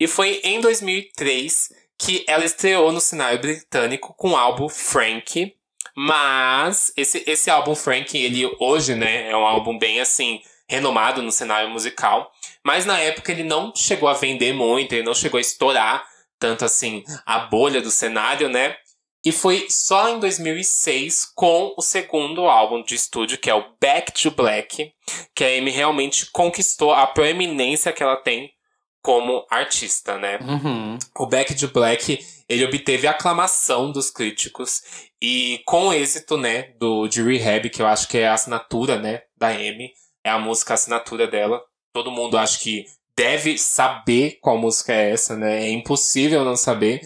E 0.00 0.08
foi 0.08 0.40
em 0.42 0.60
2003 0.60 1.68
que 1.96 2.24
ela 2.26 2.44
estreou 2.44 2.90
no 2.90 3.00
cenário 3.00 3.40
britânico 3.40 4.12
com 4.14 4.30
o 4.30 4.36
álbum 4.36 4.68
Frank. 4.68 5.54
Mas 5.96 6.92
esse, 6.96 7.22
esse 7.26 7.50
álbum 7.50 7.74
Frank, 7.74 8.16
ele 8.16 8.50
hoje, 8.58 8.94
né, 8.94 9.30
é 9.30 9.36
um 9.36 9.46
álbum 9.46 9.78
bem 9.78 10.00
assim, 10.00 10.40
renomado 10.68 11.22
no 11.22 11.30
cenário 11.30 11.68
musical. 11.70 12.32
Mas 12.64 12.86
na 12.86 12.98
época 12.98 13.30
ele 13.32 13.44
não 13.44 13.72
chegou 13.74 14.08
a 14.08 14.14
vender 14.14 14.52
muito, 14.52 14.92
ele 14.92 15.02
não 15.02 15.14
chegou 15.14 15.38
a 15.38 15.40
estourar 15.40 16.04
tanto 16.38 16.64
assim 16.64 17.04
a 17.24 17.40
bolha 17.40 17.80
do 17.80 17.90
cenário, 17.90 18.48
né? 18.48 18.76
E 19.24 19.30
foi 19.30 19.66
só 19.70 20.08
em 20.08 20.18
2006, 20.18 21.30
com 21.36 21.72
o 21.76 21.80
segundo 21.80 22.46
álbum 22.46 22.82
de 22.82 22.96
estúdio, 22.96 23.38
que 23.38 23.48
é 23.48 23.54
o 23.54 23.64
Back 23.80 24.10
to 24.12 24.32
Black, 24.32 24.92
que 25.32 25.44
a 25.44 25.58
Amy 25.58 25.70
realmente 25.70 26.26
conquistou 26.32 26.92
a 26.92 27.06
proeminência 27.06 27.92
que 27.92 28.02
ela 28.02 28.16
tem 28.16 28.52
como 29.00 29.46
artista, 29.48 30.18
né? 30.18 30.38
Uhum. 30.40 30.98
O 31.16 31.26
Back 31.26 31.54
to 31.54 31.68
Black, 31.68 32.18
ele 32.52 32.64
obteve 32.66 33.06
aclamação 33.06 33.90
dos 33.90 34.10
críticos 34.10 34.82
e 35.20 35.62
com 35.64 35.92
êxito, 35.92 36.36
né, 36.36 36.74
do 36.78 37.08
de 37.08 37.22
Rehab, 37.22 37.70
que 37.70 37.80
eu 37.80 37.86
acho 37.86 38.06
que 38.08 38.18
é 38.18 38.28
a 38.28 38.34
assinatura, 38.34 38.98
né, 38.98 39.22
da 39.36 39.48
Amy, 39.48 39.90
é 40.22 40.30
a 40.30 40.38
música 40.38 40.74
assinatura 40.74 41.26
dela. 41.26 41.62
Todo 41.94 42.10
mundo 42.10 42.36
acho 42.36 42.60
que 42.60 42.84
deve 43.16 43.56
saber 43.56 44.38
qual 44.40 44.58
música 44.58 44.92
é 44.92 45.10
essa, 45.10 45.36
né? 45.36 45.64
É 45.64 45.70
impossível 45.70 46.44
não 46.44 46.56
saber 46.56 47.00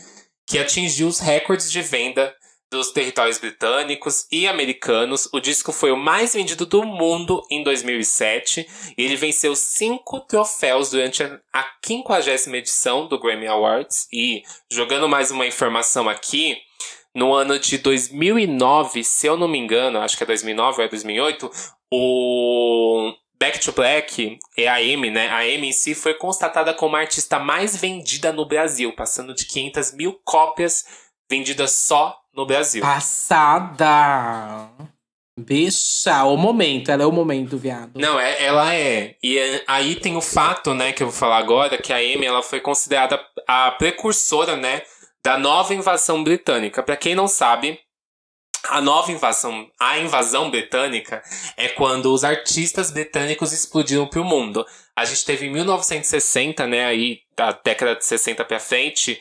que 0.47 0.59
atingiu 0.59 1.09
os 1.09 1.19
recordes 1.19 1.71
de 1.71 1.83
venda 1.83 2.35
dos 2.71 2.91
territórios 2.91 3.39
britânicos 3.39 4.27
e 4.31 4.47
americanos. 4.47 5.29
O 5.33 5.41
disco 5.41 5.73
foi 5.73 5.93
o 5.93 5.97
mais 5.97 6.35
vendido 6.35 6.67
do 6.67 6.85
mundo 6.85 7.43
em 7.51 7.63
2007 7.63 8.67
e 8.97 9.05
ele 9.05 9.17
venceu 9.17 9.55
cinco 9.55 10.21
troféus 10.21 10.91
durante 10.91 11.23
a 11.53 11.67
50 11.85 12.57
edição 12.57 13.07
do 13.07 13.19
Grammy 13.19 13.47
Awards. 13.47 14.09
E 14.13 14.43
jogando 14.71 15.09
mais 15.09 15.31
uma 15.31 15.47
informação 15.47 16.09
aqui, 16.09 16.59
no 17.15 17.33
ano 17.33 17.59
de 17.59 17.79
2009, 17.79 19.03
se 19.03 19.27
eu 19.27 19.37
não 19.37 19.49
me 19.49 19.59
engano, 19.59 20.01
acho 20.01 20.17
que 20.17 20.23
é 20.23 20.27
2009 20.27 20.79
ou 20.79 20.85
é 20.85 20.89
2008, 20.89 21.51
o 21.91 23.15
Back 23.39 23.61
to 23.61 23.73
Black 23.73 24.39
é 24.57 24.67
a 24.67 24.77
Amy, 24.77 25.11
né? 25.11 25.29
A 25.29 25.39
Amy 25.39 25.69
em 25.69 25.73
si 25.73 25.95
foi 25.95 26.15
constatada 26.15 26.75
como 26.75 26.97
a 26.97 27.01
artista 27.01 27.39
mais 27.39 27.77
vendida 27.77 28.33
no 28.33 28.47
Brasil, 28.47 28.93
passando 28.95 29.35
de 29.35 29.47
500 29.47 29.93
mil 29.93 30.21
cópias 30.25 30.85
vendidas 31.31 31.73
só 31.73 32.19
no 32.37 32.45
Brasil. 32.45 32.83
Passada! 32.83 34.69
Bicha, 35.39 36.25
o 36.25 36.37
momento, 36.37 36.91
ela 36.91 37.03
é 37.03 37.07
o 37.07 37.13
momento, 37.13 37.59
viado. 37.59 37.93
Não, 37.95 38.19
é, 38.19 38.43
ela 38.43 38.75
é. 38.75 39.17
E 39.23 39.39
é, 39.39 39.65
aí 39.67 39.95
tem 39.97 40.17
o 40.17 40.23
fato, 40.23 40.73
né, 40.73 40.93
que 40.93 41.03
eu 41.03 41.09
vou 41.09 41.17
falar 41.17 41.39
agora, 41.39 41.77
que 41.77 41.93
a 41.93 41.97
Amy 41.97 42.25
ela 42.25 42.43
foi 42.43 42.61
considerada 42.61 43.21
a 43.47 43.71
precursora, 43.73 44.57
né, 44.57 44.83
da 45.23 45.37
nova 45.37 45.75
invasão 45.75 46.25
britânica. 46.25 46.83
Para 46.83 46.97
quem 46.97 47.15
não 47.15 47.29
sabe, 47.29 47.79
a 48.65 48.81
nova 48.81 49.13
invasão, 49.13 49.69
a 49.79 49.99
invasão 49.99 50.51
britânica 50.51 51.23
é 51.57 51.69
quando 51.69 52.13
os 52.13 52.25
artistas 52.25 52.91
britânicos 52.91 53.53
explodiram 53.53 54.07
para 54.07 54.21
o 54.21 54.25
mundo. 54.25 54.65
A 54.97 55.05
gente 55.05 55.25
teve 55.25 55.47
em 55.47 55.53
1960, 55.53 56.67
né, 56.67 56.87
aí 56.87 57.21
da 57.37 57.53
década 57.53 57.95
de 57.95 58.07
60 58.07 58.43
para 58.45 58.59
frente, 58.59 59.21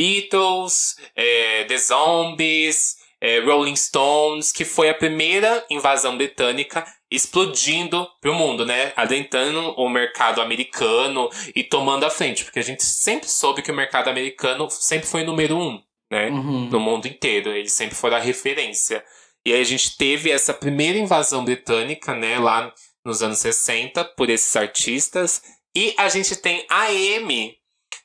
Beatles, 0.00 0.96
é, 1.14 1.64
The 1.64 1.76
Zombies, 1.76 2.96
é, 3.20 3.38
Rolling 3.40 3.76
Stones, 3.76 4.50
que 4.50 4.64
foi 4.64 4.88
a 4.88 4.94
primeira 4.94 5.62
invasão 5.68 6.16
britânica 6.16 6.86
explodindo 7.10 8.08
pro 8.18 8.32
mundo, 8.32 8.64
né? 8.64 8.94
Adentrando 8.96 9.60
o 9.72 9.90
mercado 9.90 10.40
americano 10.40 11.28
e 11.54 11.62
tomando 11.62 12.04
a 12.04 12.10
frente, 12.10 12.44
porque 12.44 12.60
a 12.60 12.64
gente 12.64 12.82
sempre 12.82 13.28
soube 13.28 13.60
que 13.60 13.70
o 13.70 13.74
mercado 13.74 14.08
americano 14.08 14.70
sempre 14.70 15.06
foi 15.06 15.22
número 15.22 15.58
um, 15.58 15.78
né? 16.10 16.30
Uhum. 16.30 16.70
No 16.70 16.80
mundo 16.80 17.06
inteiro, 17.06 17.50
ele 17.50 17.68
sempre 17.68 17.94
foi 17.94 18.14
a 18.14 18.18
referência. 18.18 19.04
E 19.44 19.52
aí 19.52 19.60
a 19.60 19.64
gente 19.64 19.98
teve 19.98 20.30
essa 20.30 20.54
primeira 20.54 20.98
invasão 20.98 21.44
britânica, 21.44 22.14
né? 22.14 22.38
Lá 22.38 22.72
nos 23.04 23.22
anos 23.22 23.38
60, 23.38 24.02
por 24.16 24.30
esses 24.30 24.56
artistas. 24.56 25.42
E 25.76 25.94
a 25.98 26.08
gente 26.08 26.36
tem 26.36 26.64
a 26.70 26.86
Amy 26.86 27.59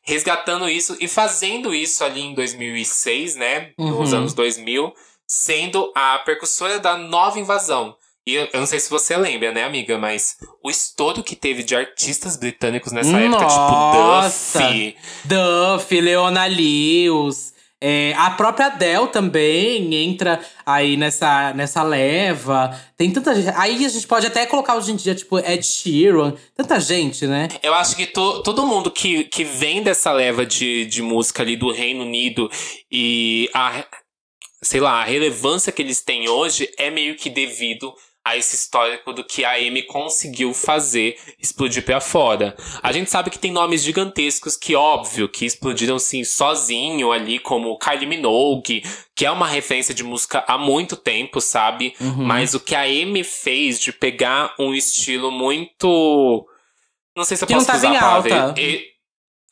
resgatando 0.06 0.70
isso 0.70 0.96
e 1.00 1.08
fazendo 1.08 1.74
isso 1.74 2.04
ali 2.04 2.22
em 2.22 2.34
2006, 2.34 3.36
né? 3.36 3.72
Uhum. 3.78 4.02
Nos 4.02 4.14
anos 4.14 4.34
2000, 4.34 4.94
sendo 5.28 5.92
a 5.96 6.20
percussora 6.20 6.80
da 6.80 6.96
nova 6.98 7.40
invasão. 7.40 7.96
E 8.28 8.34
eu, 8.34 8.48
eu, 8.54 8.60
não 8.60 8.66
sei 8.66 8.80
se 8.80 8.90
você 8.90 9.16
lembra, 9.18 9.52
né, 9.52 9.64
amiga? 9.64 9.98
Mas 9.98 10.38
o 10.64 10.70
estouro 10.70 11.24
que 11.24 11.36
teve 11.36 11.64
de 11.64 11.76
artistas 11.76 12.36
britânicos 12.36 12.92
nessa 12.92 13.12
Nossa. 13.12 13.26
época, 13.26 14.60
tipo 14.60 14.60
Duffy. 14.64 14.98
Duffy, 15.26 16.02
Leona 16.02 16.46
Lewis. 16.46 17.55
É, 17.88 18.16
a 18.18 18.32
própria 18.32 18.66
Adele 18.66 19.10
também 19.10 19.94
entra 19.94 20.44
aí 20.66 20.98
nessa, 20.98 21.54
nessa 21.54 21.84
leva. 21.84 22.76
Tem 22.98 23.12
tanta 23.12 23.36
gente. 23.36 23.54
Aí 23.56 23.86
a 23.86 23.90
gente 23.90 24.08
pode 24.08 24.26
até 24.26 24.44
colocar 24.48 24.76
hoje 24.76 24.92
em 24.92 24.96
dia, 24.96 25.14
tipo, 25.14 25.38
Ed 25.38 25.64
Sheeran. 25.64 26.34
Tanta 26.56 26.80
gente, 26.80 27.28
né? 27.28 27.48
Eu 27.62 27.76
acho 27.76 27.96
que 27.96 28.08
to, 28.08 28.42
todo 28.42 28.66
mundo 28.66 28.90
que, 28.90 29.26
que 29.26 29.44
vem 29.44 29.84
dessa 29.84 30.12
leva 30.12 30.44
de, 30.44 30.88
de 30.88 31.04
música 31.04 31.44
ali 31.44 31.56
do 31.56 31.72
Reino 31.72 32.02
Unido 32.02 32.50
e 32.92 33.52
a, 33.54 33.86
sei 34.64 34.80
lá, 34.80 35.02
a 35.02 35.06
relevância 35.06 35.72
que 35.72 35.84
eles 35.84 36.02
têm 36.02 36.28
hoje 36.28 36.68
é 36.80 36.90
meio 36.90 37.16
que 37.16 37.30
devido 37.30 37.94
a 38.26 38.36
esse 38.36 38.56
histórico 38.56 39.14
do 39.14 39.24
que 39.24 39.46
a 39.46 39.52
Amy 39.52 39.84
conseguiu 39.84 40.52
fazer 40.52 41.16
explodir 41.40 41.86
para 41.86 42.02
fora. 42.02 42.58
A 42.82 42.92
gente 42.92 43.12
sabe 43.12 43.30
que 43.30 43.38
tem 43.38 43.52
nomes 43.52 43.84
gigantescos 43.84 44.58
que, 44.58 44.76
óbvio, 44.76 45.30
que 45.30 45.46
explodiram 45.46 46.00
sim 46.00 46.24
sozinho 46.24 47.12
ali, 47.12 47.38
como 47.38 47.78
Kylie 47.78 48.08
Minogue, 48.08 48.84
que 49.16 49.28
é 49.28 49.32
uma 49.32 49.48
referência 49.48 49.94
de 49.94 50.04
música 50.04 50.44
há 50.48 50.58
muito 50.58 50.98
tempo, 50.98 51.40
sabe? 51.40 51.94
Uhum. 52.02 52.26
Mas 52.26 52.56
o 52.56 52.60
que 52.60 52.74
a 52.74 52.82
Amy 52.82 53.24
fez 53.24 53.80
de 53.80 53.94
pegar 53.94 54.56
um 54.58 54.74
estilo 54.74 55.30
muito. 55.32 56.48
Não 57.16 57.24
sei 57.24 57.38
se 57.38 57.44
eu 57.44 57.48
que 57.48 57.54
posso 57.54 57.70
não 57.70 57.78
usar 57.78 57.96
a 57.96 58.00
palavra. 58.00 58.56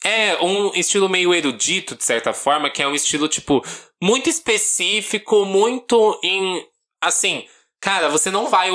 É, 0.04 0.44
um 0.44 0.74
estilo 0.74 1.08
meio 1.08 1.34
erudito, 1.34 1.96
de 1.96 2.04
certa 2.04 2.34
forma, 2.34 2.70
que 2.70 2.82
é 2.82 2.88
um 2.88 2.96
estilo, 2.96 3.30
tipo, 3.30 3.64
muito 4.02 4.30
específico, 4.30 5.46
muito 5.46 6.20
em. 6.24 6.66
Assim, 7.02 7.46
Cara, 7.84 8.08
você 8.08 8.32
não 8.32 8.48
vai 8.48 8.70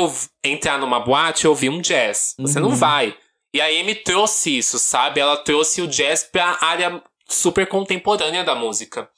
entrar 0.44 0.78
numa 0.78 1.00
boate 1.00 1.46
e 1.46 1.48
ouvir 1.48 1.70
um 1.70 1.80
jazz. 1.80 2.34
Você 2.38 2.58
uhum. 2.58 2.68
não 2.68 2.76
vai. 2.76 3.16
E 3.54 3.58
a 3.58 3.64
Amy 3.64 3.94
trouxe 3.94 4.58
isso, 4.58 4.78
sabe? 4.78 5.18
Ela 5.18 5.38
trouxe 5.38 5.80
o 5.80 5.86
jazz 5.86 6.24
pra 6.24 6.58
área 6.60 7.02
super 7.26 7.66
contemporânea 7.66 8.44
da 8.44 8.54
música. 8.54 9.08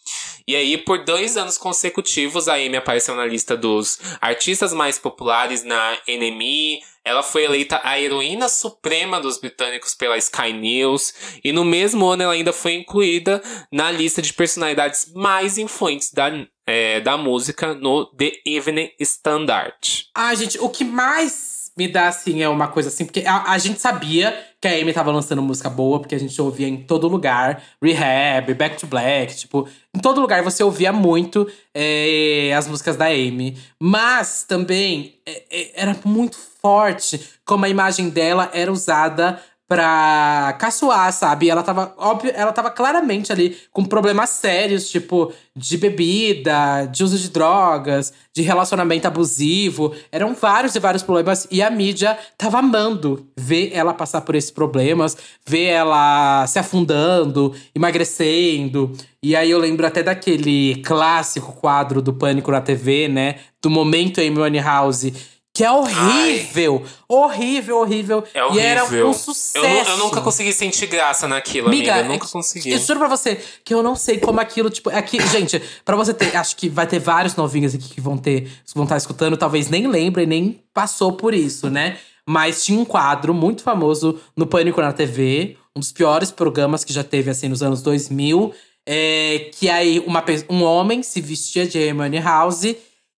E 0.46 0.54
aí, 0.54 0.78
por 0.78 1.04
dois 1.04 1.36
anos 1.36 1.58
consecutivos, 1.58 2.48
a 2.48 2.54
Amy 2.54 2.76
apareceu 2.76 3.16
na 3.16 3.26
lista 3.26 3.56
dos 3.56 3.98
artistas 4.20 4.72
mais 4.72 4.96
populares 4.96 5.64
na 5.64 5.98
NME. 6.06 6.80
Ela 7.05 7.22
foi 7.22 7.44
eleita 7.44 7.81
a 7.82 7.98
heroína 7.98 8.48
suprema 8.48 9.20
dos 9.20 9.39
britânicos 9.39 9.94
pela 9.94 10.18
Sky 10.18 10.52
News. 10.52 11.14
E 11.43 11.52
no 11.52 11.64
mesmo 11.64 12.06
ano, 12.06 12.24
ela 12.24 12.32
ainda 12.32 12.52
foi 12.52 12.74
incluída 12.74 13.43
na 13.72 13.90
lista 13.90 14.20
de 14.20 14.32
personalidades 14.32 15.12
mais 15.14 15.59
influentes 15.59 16.12
da 16.12 16.31
é, 16.66 17.01
da 17.01 17.16
música 17.16 17.74
no 17.74 18.06
The 18.06 18.31
Evening 18.47 18.93
Standard. 19.01 20.06
Ah, 20.14 20.32
gente, 20.36 20.56
o 20.60 20.68
que 20.68 20.85
mais 20.85 21.59
me 21.81 21.89
dá, 21.89 22.09
assim, 22.09 22.43
é 22.43 22.48
uma 22.48 22.69
coisa 22.69 22.90
assim, 22.90 23.07
porque 23.07 23.24
a, 23.27 23.52
a 23.52 23.57
gente 23.57 23.81
sabia 23.81 24.39
que 24.61 24.69
a 24.69 24.73
Amy 24.73 24.93
tava 24.93 25.11
lançando 25.11 25.40
música 25.40 25.70
boa, 25.70 25.98
porque 25.98 26.15
a 26.15 26.19
gente 26.19 26.39
ouvia 26.43 26.69
em 26.69 26.77
todo 26.77 27.09
lugar. 27.09 27.62
Rehab, 27.82 28.52
Back 28.52 28.77
to 28.77 28.86
Black, 28.86 29.35
tipo, 29.35 29.66
em 29.97 29.98
todo 29.98 30.20
lugar 30.20 30.43
você 30.43 30.62
ouvia 30.62 30.93
muito 30.93 31.51
é, 31.74 32.52
as 32.55 32.69
músicas 32.69 32.98
da 32.98 33.07
Amy. 33.07 33.57
Mas 33.82 34.44
também 34.47 35.15
é, 35.27 35.43
é 35.51 35.70
era 35.82 35.97
muito 36.05 36.36
forte 36.61 37.19
como 37.47 37.65
a 37.65 37.69
imagem 37.70 38.11
dela 38.11 38.51
era 38.52 38.70
usada 38.70 39.40
pra 39.70 40.56
caçoar, 40.59 41.12
sabe? 41.12 41.48
Ela 41.48 41.62
tava, 41.62 41.94
óbvio, 41.97 42.32
ela 42.34 42.52
tava 42.52 42.72
claramente 42.72 43.30
ali 43.30 43.56
com 43.70 43.84
problemas 43.84 44.30
sérios, 44.30 44.90
tipo, 44.90 45.32
de 45.55 45.78
bebida, 45.78 46.86
de 46.86 47.05
uso 47.05 47.16
de 47.16 47.30
drogas, 47.30 48.12
de 48.34 48.42
relacionamento 48.42 49.06
abusivo. 49.06 49.94
Eram 50.10 50.34
vários 50.34 50.74
e 50.74 50.80
vários 50.80 51.05
problemas. 51.05 51.47
E 51.52 51.62
a 51.62 51.70
mídia 51.70 52.18
tava 52.36 52.59
amando 52.59 53.28
ver 53.36 53.70
ela 53.72 53.94
passar 53.94 54.22
por 54.22 54.34
esses 54.34 54.51
problemas, 54.51 55.16
ver 55.47 55.66
ela 55.66 56.44
se 56.48 56.59
afundando, 56.59 57.55
emagrecendo. 57.72 58.90
E 59.22 59.36
aí 59.36 59.52
eu 59.52 59.59
lembro 59.60 59.86
até 59.86 60.02
daquele 60.02 60.82
clássico 60.82 61.52
quadro 61.52 62.02
do 62.02 62.12
Pânico 62.12 62.51
na 62.51 62.60
TV, 62.60 63.06
né? 63.06 63.36
Do 63.62 63.70
momento 63.70 64.20
Amy 64.20 64.59
House 64.59 65.12
que 65.52 65.64
é 65.64 65.70
horrível. 65.70 66.82
Ai. 66.85 66.93
Horrível, 67.09 67.78
horrível. 67.78 68.24
É 68.32 68.44
horrível. 68.44 68.62
E 68.62 68.64
era 68.64 68.85
um 68.85 69.12
sucesso. 69.12 69.66
Eu, 69.66 69.94
eu, 69.94 69.97
nunca 69.98 70.20
consegui 70.20 70.52
sentir 70.52 70.86
graça 70.86 71.27
naquilo, 71.27 71.68
amiga. 71.68 71.93
amiga. 71.93 72.06
Eu 72.06 72.12
nunca 72.12 72.28
consegui. 72.28 72.70
Eu 72.70 72.78
juro 72.78 73.01
pra 73.01 73.09
você 73.09 73.40
que 73.64 73.74
eu 73.74 73.82
não 73.82 73.97
sei 73.97 74.18
como 74.18 74.40
aquilo, 74.40 74.70
tipo. 74.70 74.90
Aqui, 74.90 75.18
é 75.18 75.27
gente, 75.27 75.60
pra 75.85 75.97
você 75.97 76.14
ter. 76.14 76.36
Acho 76.36 76.56
que 76.56 76.68
vai 76.68 76.86
ter 76.86 77.01
vários 77.01 77.35
novinhos 77.35 77.74
aqui 77.74 77.89
que 77.89 78.01
vão 78.01 78.16
ter. 78.16 78.51
vão 78.74 78.85
estar 78.85 78.97
escutando, 78.97 79.36
talvez 79.36 79.68
nem 79.68 79.89
lembrem, 79.89 80.27
nem 80.27 80.62
passou 80.72 81.12
por 81.12 81.35
isso, 81.35 81.68
né? 81.68 81.98
Mas 82.24 82.64
tinha 82.64 82.78
um 82.78 82.85
quadro 82.85 83.35
muito 83.35 83.62
famoso 83.62 84.20
no 84.36 84.47
Pânico 84.47 84.81
na 84.81 84.93
TV, 84.93 85.56
um 85.74 85.81
dos 85.81 85.90
piores 85.90 86.31
programas 86.31 86.85
que 86.85 86.93
já 86.93 87.02
teve, 87.02 87.28
assim, 87.28 87.48
nos 87.48 87.62
anos 87.62 87.82
2000. 87.82 88.55
É, 88.86 89.51
que 89.52 89.68
aí 89.68 89.98
uma, 90.06 90.24
um 90.48 90.62
homem 90.62 91.02
se 91.02 91.20
vestia 91.20 91.66
de 91.66 91.89
Amy 91.89 92.18
House 92.18 92.64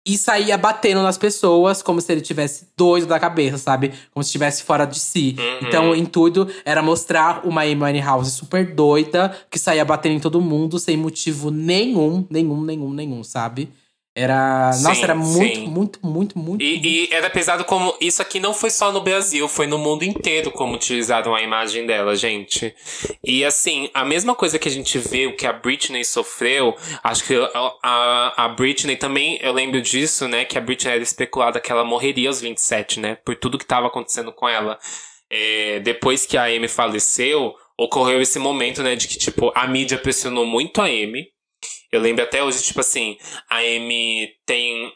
e 0.04 0.18
saía 0.18 0.58
batendo 0.58 1.02
nas 1.02 1.16
pessoas 1.16 1.80
como 1.80 2.00
se 2.00 2.10
ele 2.10 2.20
tivesse 2.20 2.66
doido 2.76 3.06
da 3.06 3.20
cabeça, 3.20 3.56
sabe? 3.56 3.92
Como 4.12 4.22
se 4.22 4.28
estivesse 4.28 4.64
fora 4.64 4.84
de 4.84 4.98
si. 4.98 5.36
Uhum. 5.38 5.68
Então, 5.68 5.90
o 5.90 5.94
intuito 5.94 6.48
era 6.64 6.82
mostrar 6.82 7.46
uma 7.46 7.62
Amy 7.62 8.00
House 8.00 8.32
super 8.32 8.74
doida, 8.74 9.36
que 9.48 9.58
saía 9.58 9.84
batendo 9.84 10.16
em 10.16 10.20
todo 10.20 10.40
mundo 10.40 10.78
sem 10.78 10.96
motivo 10.96 11.50
nenhum, 11.50 12.26
nenhum, 12.28 12.62
nenhum, 12.62 12.92
nenhum, 12.92 13.22
sabe? 13.22 13.68
Era. 14.14 14.70
Sim, 14.72 14.82
nossa, 14.82 15.02
era 15.02 15.14
muito, 15.14 15.56
sim. 15.56 15.66
muito, 15.66 15.98
muito, 16.02 16.38
muito. 16.38 16.62
E, 16.62 17.06
e 17.06 17.12
era 17.12 17.30
pesado 17.30 17.64
como. 17.64 17.96
Isso 17.98 18.20
aqui 18.20 18.38
não 18.38 18.52
foi 18.52 18.68
só 18.68 18.92
no 18.92 19.00
Brasil, 19.00 19.48
foi 19.48 19.66
no 19.66 19.78
mundo 19.78 20.02
inteiro 20.02 20.50
como 20.50 20.74
utilizaram 20.74 21.34
a 21.34 21.40
imagem 21.40 21.86
dela, 21.86 22.14
gente. 22.14 22.74
E 23.24 23.42
assim, 23.42 23.88
a 23.94 24.04
mesma 24.04 24.34
coisa 24.34 24.58
que 24.58 24.68
a 24.68 24.70
gente 24.70 24.98
vê, 24.98 25.26
o 25.26 25.34
que 25.34 25.46
a 25.46 25.52
Britney 25.52 26.04
sofreu, 26.04 26.76
acho 27.02 27.24
que 27.24 27.34
a, 27.82 28.44
a, 28.44 28.48
Britney 28.48 28.96
também, 28.96 29.38
eu 29.40 29.52
lembro 29.52 29.80
disso, 29.80 30.28
né? 30.28 30.44
Que 30.44 30.58
a 30.58 30.60
Britney 30.60 30.92
era 30.92 31.02
especulada 31.02 31.58
que 31.58 31.72
ela 31.72 31.84
morreria 31.84 32.28
aos 32.28 32.40
27, 32.40 33.00
né? 33.00 33.16
Por 33.24 33.34
tudo 33.36 33.58
que 33.58 33.64
tava 33.64 33.86
acontecendo 33.86 34.30
com 34.30 34.46
ela. 34.46 34.78
É, 35.30 35.80
depois 35.80 36.26
que 36.26 36.36
a 36.36 36.44
Amy 36.44 36.68
faleceu, 36.68 37.54
ocorreu 37.78 38.20
esse 38.20 38.38
momento, 38.38 38.82
né? 38.82 38.94
De 38.94 39.08
que, 39.08 39.16
tipo, 39.16 39.50
a 39.54 39.66
mídia 39.66 39.96
pressionou 39.96 40.44
muito 40.44 40.82
a 40.82 40.84
Amy. 40.84 41.28
Eu 41.92 42.00
lembro 42.00 42.24
até 42.24 42.42
hoje, 42.42 42.62
tipo 42.62 42.80
assim, 42.80 43.18
a 43.50 43.58
Amy 43.58 44.30
tem 44.46 44.90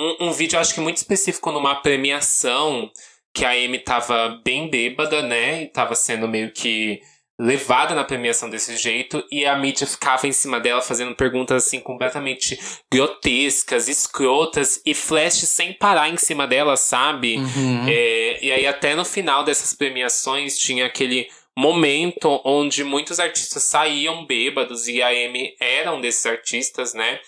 um, 0.00 0.28
um 0.28 0.32
vídeo, 0.32 0.58
acho 0.58 0.74
que 0.74 0.80
muito 0.80 0.96
específico, 0.96 1.52
numa 1.52 1.76
premiação, 1.76 2.90
que 3.34 3.44
a 3.44 3.50
Amy 3.50 3.78
tava 3.78 4.40
bem 4.42 4.70
bêbada, 4.70 5.20
né? 5.20 5.64
E 5.64 5.66
tava 5.66 5.94
sendo 5.94 6.26
meio 6.26 6.50
que 6.52 7.00
levada 7.40 7.94
na 7.94 8.02
premiação 8.02 8.50
desse 8.50 8.76
jeito, 8.76 9.22
e 9.30 9.46
a 9.46 9.56
mídia 9.56 9.86
ficava 9.86 10.26
em 10.26 10.32
cima 10.32 10.58
dela 10.58 10.82
fazendo 10.82 11.14
perguntas 11.14 11.64
assim 11.64 11.78
completamente 11.78 12.58
grotescas, 12.92 13.86
escrotas, 13.86 14.82
e 14.84 14.92
flash 14.92 15.46
sem 15.46 15.72
parar 15.72 16.08
em 16.08 16.16
cima 16.16 16.48
dela, 16.48 16.76
sabe? 16.76 17.36
Uhum. 17.36 17.86
É, 17.86 18.44
e 18.44 18.50
aí 18.50 18.66
até 18.66 18.96
no 18.96 19.04
final 19.04 19.44
dessas 19.44 19.72
premiações 19.72 20.58
tinha 20.58 20.86
aquele 20.86 21.28
momento 21.58 22.40
onde 22.44 22.84
muitos 22.84 23.18
artistas 23.18 23.64
saíam 23.64 24.24
bêbados 24.24 24.86
e 24.86 25.02
a 25.02 25.08
Amy 25.08 25.56
era 25.58 25.92
um 25.92 26.00
desses 26.00 26.24
artistas, 26.24 26.94
né? 26.94 27.18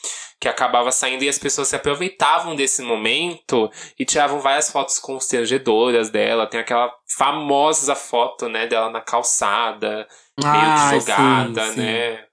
Que 0.41 0.47
acabava 0.49 0.93
saindo 0.93 1.25
e 1.25 1.29
as 1.29 1.37
pessoas 1.37 1.67
se 1.67 1.75
aproveitavam 1.75 2.55
desse 2.55 2.81
momento 2.81 3.69
e 3.99 4.05
tiravam 4.05 4.39
várias 4.39 4.71
fotos 4.71 5.01
constrangedoras 5.01 6.11
dela. 6.11 6.47
Tem 6.47 6.61
aquela 6.61 6.95
famosa 7.19 7.97
foto, 7.97 8.49
né, 8.49 8.69
dela 8.69 8.89
na 8.89 9.01
calçada, 9.01 10.07
meio 10.41 10.55
Ai, 10.55 10.95
que 10.95 11.01
jogada, 11.01 11.67
sim, 11.67 11.73
sim. 11.73 11.81
né? 11.81 12.25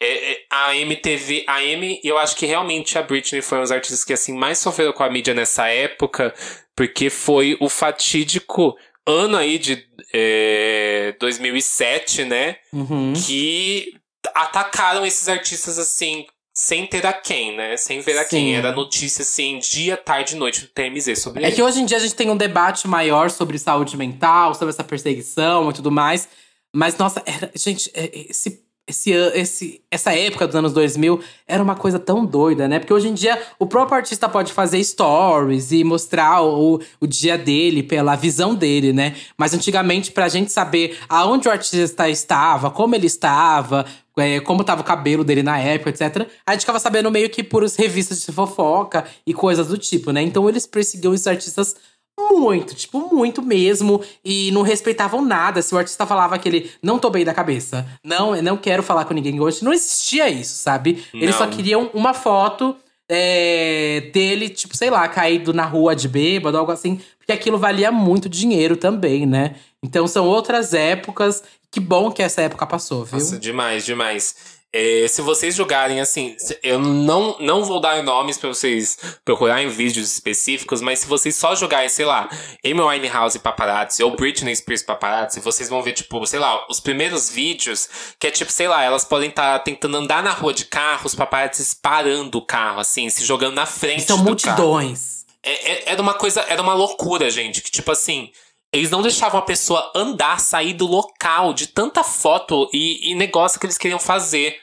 É, 0.00 0.32
é, 0.32 0.38
a 0.50 0.70
Amy 0.70 0.96
teve. 0.96 1.44
A 1.46 1.56
Amy, 1.56 2.00
eu 2.02 2.16
acho 2.16 2.36
que 2.36 2.46
realmente 2.46 2.96
a 2.96 3.02
Britney 3.02 3.42
foi 3.42 3.58
um 3.58 3.62
dos 3.62 3.72
artistas 3.72 4.02
que 4.02 4.14
assim 4.14 4.32
mais 4.32 4.58
sofreram 4.58 4.94
com 4.94 5.02
a 5.02 5.10
mídia 5.10 5.34
nessa 5.34 5.68
época, 5.68 6.34
porque 6.74 7.10
foi 7.10 7.54
o 7.60 7.68
fatídico 7.68 8.74
ano 9.06 9.36
aí 9.36 9.58
de 9.58 9.87
é, 10.12 11.14
2007, 11.20 12.24
né? 12.24 12.56
Uhum. 12.72 13.12
Que 13.14 13.92
atacaram 14.34 15.04
esses 15.06 15.28
artistas 15.28 15.78
assim. 15.78 16.26
Sem 16.60 16.88
ter 16.88 17.06
a 17.06 17.12
quem, 17.12 17.56
né? 17.56 17.76
Sem 17.76 18.00
ver 18.00 18.18
a 18.18 18.24
Sim. 18.24 18.30
quem. 18.30 18.56
Era 18.56 18.72
notícia, 18.72 19.22
assim, 19.22 19.60
dia, 19.60 19.96
tarde 19.96 20.34
e 20.34 20.38
noite 20.38 20.62
do 20.62 20.66
TMZ 20.66 21.16
sobre 21.22 21.44
É 21.44 21.46
ele. 21.46 21.54
que 21.54 21.62
hoje 21.62 21.80
em 21.80 21.86
dia 21.86 21.96
a 21.96 22.00
gente 22.00 22.16
tem 22.16 22.28
um 22.30 22.36
debate 22.36 22.88
maior 22.88 23.30
sobre 23.30 23.56
saúde 23.60 23.96
mental, 23.96 24.52
sobre 24.54 24.70
essa 24.70 24.82
perseguição 24.82 25.70
e 25.70 25.72
tudo 25.72 25.88
mais. 25.92 26.28
Mas, 26.74 26.96
nossa, 26.98 27.22
era- 27.24 27.52
gente, 27.54 27.88
é- 27.94 28.10
esse, 28.28 28.60
esse, 28.88 29.10
esse, 29.12 29.80
essa 29.90 30.12
época 30.14 30.46
dos 30.46 30.56
anos 30.56 30.72
2000 30.72 31.20
era 31.46 31.62
uma 31.62 31.76
coisa 31.76 31.98
tão 31.98 32.24
doida, 32.24 32.66
né? 32.66 32.78
Porque 32.78 32.92
hoje 32.92 33.08
em 33.08 33.14
dia 33.14 33.40
o 33.58 33.66
próprio 33.66 33.98
artista 33.98 34.28
pode 34.28 34.52
fazer 34.52 34.82
stories 34.82 35.70
e 35.72 35.84
mostrar 35.84 36.42
o, 36.42 36.80
o 37.00 37.06
dia 37.06 37.36
dele 37.36 37.82
pela 37.82 38.16
visão 38.16 38.54
dele, 38.54 38.92
né? 38.92 39.14
Mas 39.36 39.52
antigamente, 39.52 40.10
pra 40.10 40.28
gente 40.28 40.50
saber 40.50 40.98
aonde 41.08 41.48
o 41.48 41.50
artista 41.50 42.08
estava, 42.08 42.70
como 42.70 42.94
ele 42.94 43.06
estava, 43.06 43.84
é, 44.16 44.40
como 44.40 44.64
tava 44.64 44.80
o 44.80 44.84
cabelo 44.84 45.22
dele 45.22 45.42
na 45.42 45.58
época, 45.58 45.90
etc. 45.90 46.26
A 46.46 46.52
gente 46.52 46.60
ficava 46.62 46.80
sabendo 46.80 47.10
meio 47.10 47.28
que 47.28 47.42
por 47.42 47.62
revistas 47.64 48.24
de 48.24 48.32
fofoca 48.32 49.04
e 49.26 49.34
coisas 49.34 49.68
do 49.68 49.76
tipo, 49.76 50.10
né? 50.12 50.22
Então 50.22 50.48
eles 50.48 50.66
perseguiam 50.66 51.12
esses 51.12 51.26
artistas 51.26 51.76
muito, 52.18 52.74
tipo, 52.74 53.14
muito 53.14 53.40
mesmo. 53.40 54.02
E 54.24 54.50
não 54.50 54.62
respeitavam 54.62 55.24
nada. 55.24 55.62
Se 55.62 55.74
o 55.74 55.78
artista 55.78 56.04
falava 56.06 56.38
que 56.38 56.48
ele 56.48 56.70
não 56.82 56.98
tô 56.98 57.08
bem 57.10 57.24
da 57.24 57.32
cabeça, 57.32 57.86
não, 58.02 58.34
eu 58.34 58.42
não 58.42 58.56
quero 58.56 58.82
falar 58.82 59.04
com 59.04 59.14
ninguém 59.14 59.40
hoje, 59.40 59.64
não 59.64 59.72
existia 59.72 60.28
isso, 60.28 60.54
sabe? 60.54 61.04
Eles 61.14 61.34
só 61.36 61.46
Não. 61.46 61.52
queriam 61.52 61.90
uma 61.94 62.12
foto 62.12 62.76
é, 63.08 64.10
dele, 64.12 64.48
tipo, 64.48 64.76
sei 64.76 64.90
lá, 64.90 65.06
caído 65.08 65.52
na 65.52 65.64
rua 65.64 65.96
de 65.96 66.08
bêbado, 66.08 66.58
algo 66.58 66.72
assim. 66.72 67.00
Porque 67.18 67.32
aquilo 67.32 67.58
valia 67.58 67.90
muito 67.90 68.28
dinheiro 68.28 68.76
também, 68.76 69.26
né? 69.26 69.54
Então 69.82 70.06
são 70.06 70.26
outras 70.26 70.74
épocas. 70.74 71.42
Que 71.70 71.80
bom 71.80 72.10
que 72.10 72.22
essa 72.22 72.40
época 72.42 72.66
passou, 72.66 73.04
viu? 73.04 73.18
Nossa, 73.18 73.38
demais, 73.38 73.84
demais. 73.84 74.57
É, 74.70 75.06
se 75.08 75.22
vocês 75.22 75.54
jogarem 75.54 75.98
assim, 75.98 76.36
eu 76.62 76.78
não, 76.78 77.36
não 77.40 77.64
vou 77.64 77.80
dar 77.80 78.02
nomes 78.02 78.36
pra 78.36 78.50
vocês 78.50 78.98
procurarem 79.24 79.68
vídeos 79.70 80.12
específicos, 80.12 80.82
mas 80.82 80.98
se 80.98 81.06
vocês 81.06 81.34
só 81.36 81.54
jogarem, 81.54 81.88
sei 81.88 82.04
lá, 82.04 82.28
Amy 82.62 82.80
Winehouse 82.82 83.38
Paparazzi 83.38 84.02
ou 84.02 84.14
Britney 84.14 84.54
Spears 84.54 84.82
Paparazzi, 84.82 85.40
vocês 85.40 85.70
vão 85.70 85.82
ver, 85.82 85.94
tipo, 85.94 86.24
sei 86.26 86.38
lá, 86.38 86.66
os 86.68 86.80
primeiros 86.80 87.30
vídeos, 87.30 87.88
que 88.20 88.26
é 88.26 88.30
tipo, 88.30 88.52
sei 88.52 88.68
lá, 88.68 88.82
elas 88.84 89.04
podem 89.06 89.30
estar 89.30 89.58
tentando 89.60 89.96
andar 89.96 90.22
na 90.22 90.32
rua 90.32 90.52
de 90.52 90.66
carro, 90.66 91.06
os 91.06 91.14
paparazzis 91.14 91.72
parando 91.72 92.36
o 92.36 92.44
carro, 92.44 92.80
assim, 92.80 93.08
se 93.08 93.24
jogando 93.24 93.54
na 93.54 93.64
frente 93.64 94.02
São 94.02 94.18
do 94.22 94.36
carro. 94.36 94.58
multidões. 94.58 95.24
É- 95.42 95.72
é- 95.72 95.92
Era 95.92 96.02
uma 96.02 96.12
coisa, 96.12 96.42
era 96.46 96.60
uma 96.60 96.74
loucura, 96.74 97.30
gente. 97.30 97.62
Que 97.62 97.70
tipo 97.70 97.90
assim, 97.90 98.30
eles 98.72 98.90
não 98.90 99.02
deixavam 99.02 99.40
a 99.40 99.44
pessoa 99.44 99.90
andar, 99.94 100.40
sair 100.40 100.74
do 100.74 100.86
local 100.86 101.54
de 101.54 101.68
tanta 101.68 102.04
foto 102.04 102.68
e, 102.72 103.12
e 103.12 103.14
negócio 103.14 103.58
que 103.58 103.66
eles 103.66 103.78
queriam 103.78 103.98
fazer. 103.98 104.56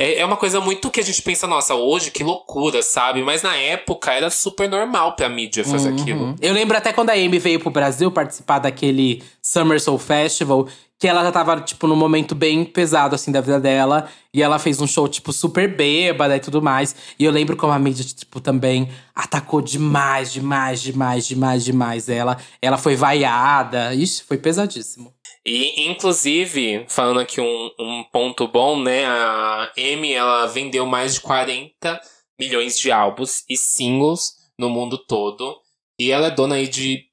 É, 0.00 0.16
é 0.20 0.24
uma 0.24 0.36
coisa 0.36 0.60
muito 0.60 0.90
que 0.90 0.98
a 0.98 1.04
gente 1.04 1.22
pensa, 1.22 1.46
nossa, 1.46 1.74
hoje 1.74 2.10
que 2.10 2.24
loucura, 2.24 2.82
sabe? 2.82 3.22
Mas 3.22 3.42
na 3.42 3.54
época 3.54 4.12
era 4.12 4.28
super 4.28 4.68
normal 4.68 5.14
pra 5.14 5.28
mídia 5.28 5.64
fazer 5.64 5.90
aquilo. 5.90 6.24
Uhum. 6.24 6.36
Eu 6.40 6.52
lembro 6.52 6.76
até 6.76 6.92
quando 6.92 7.10
a 7.10 7.12
Amy 7.12 7.38
veio 7.38 7.60
pro 7.60 7.70
Brasil 7.70 8.10
participar 8.10 8.58
daquele 8.58 9.22
Summer 9.40 9.80
Soul 9.80 9.98
Festival, 9.98 10.66
que 10.98 11.08
ela 11.08 11.22
já 11.22 11.32
tava, 11.32 11.60
tipo, 11.60 11.86
num 11.86 11.96
momento 11.96 12.34
bem 12.34 12.64
pesado, 12.64 13.14
assim, 13.14 13.32
da 13.32 13.40
vida 13.40 13.60
dela. 13.60 14.08
E 14.32 14.42
ela 14.42 14.58
fez 14.58 14.80
um 14.80 14.86
show, 14.86 15.08
tipo, 15.08 15.32
super 15.32 15.68
bêbada 15.68 16.36
e 16.36 16.40
tudo 16.40 16.62
mais. 16.62 16.94
E 17.18 17.24
eu 17.24 17.32
lembro 17.32 17.56
como 17.56 17.72
a 17.72 17.78
mídia, 17.78 18.04
tipo, 18.04 18.40
também 18.40 18.88
atacou 19.14 19.60
demais, 19.60 20.32
demais, 20.32 20.80
demais, 20.80 21.26
demais, 21.26 21.64
demais 21.64 22.08
ela. 22.08 22.38
Ela 22.62 22.78
foi 22.78 22.96
vaiada. 22.96 23.94
Ixi, 23.94 24.22
foi 24.24 24.38
pesadíssimo. 24.38 25.12
E, 25.46 25.90
inclusive, 25.90 26.86
falando 26.88 27.20
aqui 27.20 27.40
um, 27.40 27.70
um 27.78 28.04
ponto 28.10 28.48
bom, 28.48 28.80
né? 28.80 29.04
A 29.04 29.72
Amy, 29.76 30.14
ela 30.14 30.46
vendeu 30.46 30.86
mais 30.86 31.14
de 31.14 31.20
40 31.20 32.00
milhões 32.40 32.78
de 32.78 32.90
álbuns 32.90 33.44
e 33.48 33.56
singles 33.56 34.36
no 34.58 34.70
mundo 34.70 34.96
todo. 34.96 35.56
E 36.00 36.10
ela 36.10 36.28
é 36.28 36.30
dona 36.30 36.54
aí 36.54 36.66
de 36.66 37.04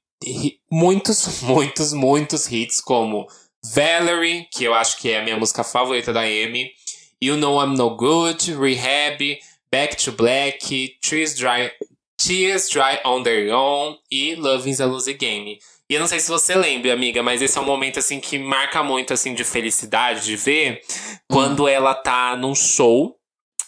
muitos, 0.70 1.42
muitos, 1.42 1.92
muitos 1.92 2.50
hits, 2.50 2.80
como 2.80 3.26
Valerie, 3.64 4.46
que 4.50 4.64
eu 4.64 4.74
acho 4.74 4.98
que 4.98 5.10
é 5.10 5.18
a 5.20 5.22
minha 5.22 5.36
música 5.36 5.62
favorita 5.62 6.12
da 6.12 6.20
Amy. 6.22 6.70
You 7.22 7.36
Know 7.36 7.62
I'm 7.62 7.76
No 7.76 7.90
Good, 7.96 8.54
Rehab, 8.54 9.38
Back 9.70 9.96
to 10.04 10.12
Black, 10.12 10.96
Tears 11.00 11.34
Dry, 11.36 11.70
Tears 12.16 12.68
Dry 12.68 12.98
on 13.04 13.22
Their 13.22 13.54
Own 13.54 13.96
e 14.10 14.34
Loving's 14.34 14.80
a 14.80 14.86
Losing 14.86 15.16
Game. 15.16 15.58
E 15.88 15.94
eu 15.94 16.00
não 16.00 16.08
sei 16.08 16.18
se 16.20 16.28
você 16.28 16.54
lembra, 16.54 16.92
amiga, 16.92 17.22
mas 17.22 17.40
esse 17.42 17.56
é 17.56 17.60
um 17.60 17.64
momento 17.66 17.98
assim 17.98 18.18
que 18.18 18.38
marca 18.38 18.82
muito 18.82 19.12
assim 19.12 19.34
de 19.34 19.44
felicidade 19.44 20.24
de 20.24 20.36
ver 20.36 20.80
quando 21.28 21.68
ela 21.68 21.94
tá 21.94 22.36
num 22.36 22.54
show. 22.54 23.16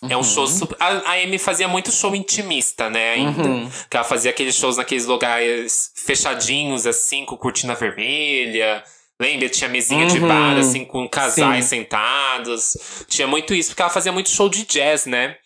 É 0.09 0.15
um 0.17 0.19
Uhum. 0.19 0.25
show 0.25 0.47
super. 0.47 0.77
A, 0.81 1.13
a 1.13 1.13
Amy 1.23 1.39
fazia 1.39 1.67
muito 1.69 1.91
show 1.93 2.15
intimista, 2.15 2.91
né? 2.91 3.13
Ainda. 3.15 3.43
Uhum. 3.43 3.71
Que 3.89 3.97
ela 3.97 4.05
fazia 4.05 4.31
aqueles 4.31 4.55
shows 4.55 4.77
naqueles 4.77 5.07
lugares 5.07 5.93
fechadinhos, 5.97 6.87
assim, 6.87 7.25
com 7.25 7.37
cortina 7.39 7.75
vermelha. 7.75 8.83
Lembra? 9.21 9.49
Tinha 9.49 9.69
mesinha 9.71 10.07
de 10.07 10.19
Uhum. 10.19 10.29
bar, 10.29 10.57
assim, 10.59 10.85
com 10.85 11.09
casais 11.09 11.65
Sim. 11.67 11.77
sentados. 11.77 12.77
Tinha 13.09 13.27
muito 13.29 13.55
isso, 13.55 13.71
porque 13.71 13.83
ela 13.83 13.91
fazia 13.91 14.11
muito 14.13 14.29
show 14.31 14.49
de 14.49 14.65
jazz, 14.67 15.07
né? 15.07 15.37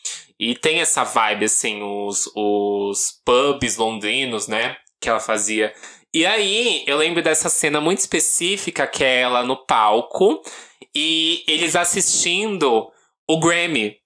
E 0.40 0.54
tem 0.54 0.80
essa 0.80 1.04
vibe, 1.04 1.44
assim, 1.46 1.82
os, 1.82 2.30
os 2.34 3.20
pubs 3.24 3.76
londrinos, 3.76 4.46
né? 4.48 4.76
Que 5.00 5.08
ela 5.10 5.20
fazia. 5.20 5.72
E 6.14 6.24
aí, 6.24 6.84
eu 6.86 6.96
lembro 6.96 7.22
dessa 7.22 7.48
cena 7.50 7.80
muito 7.80 7.98
específica, 7.98 8.86
que 8.86 9.04
é 9.04 9.20
ela 9.20 9.44
no 9.44 9.56
palco 9.66 10.40
e 10.94 11.44
eles 11.46 11.76
assistindo 11.76 12.90
o 13.28 13.38
Grammy. 13.38 13.96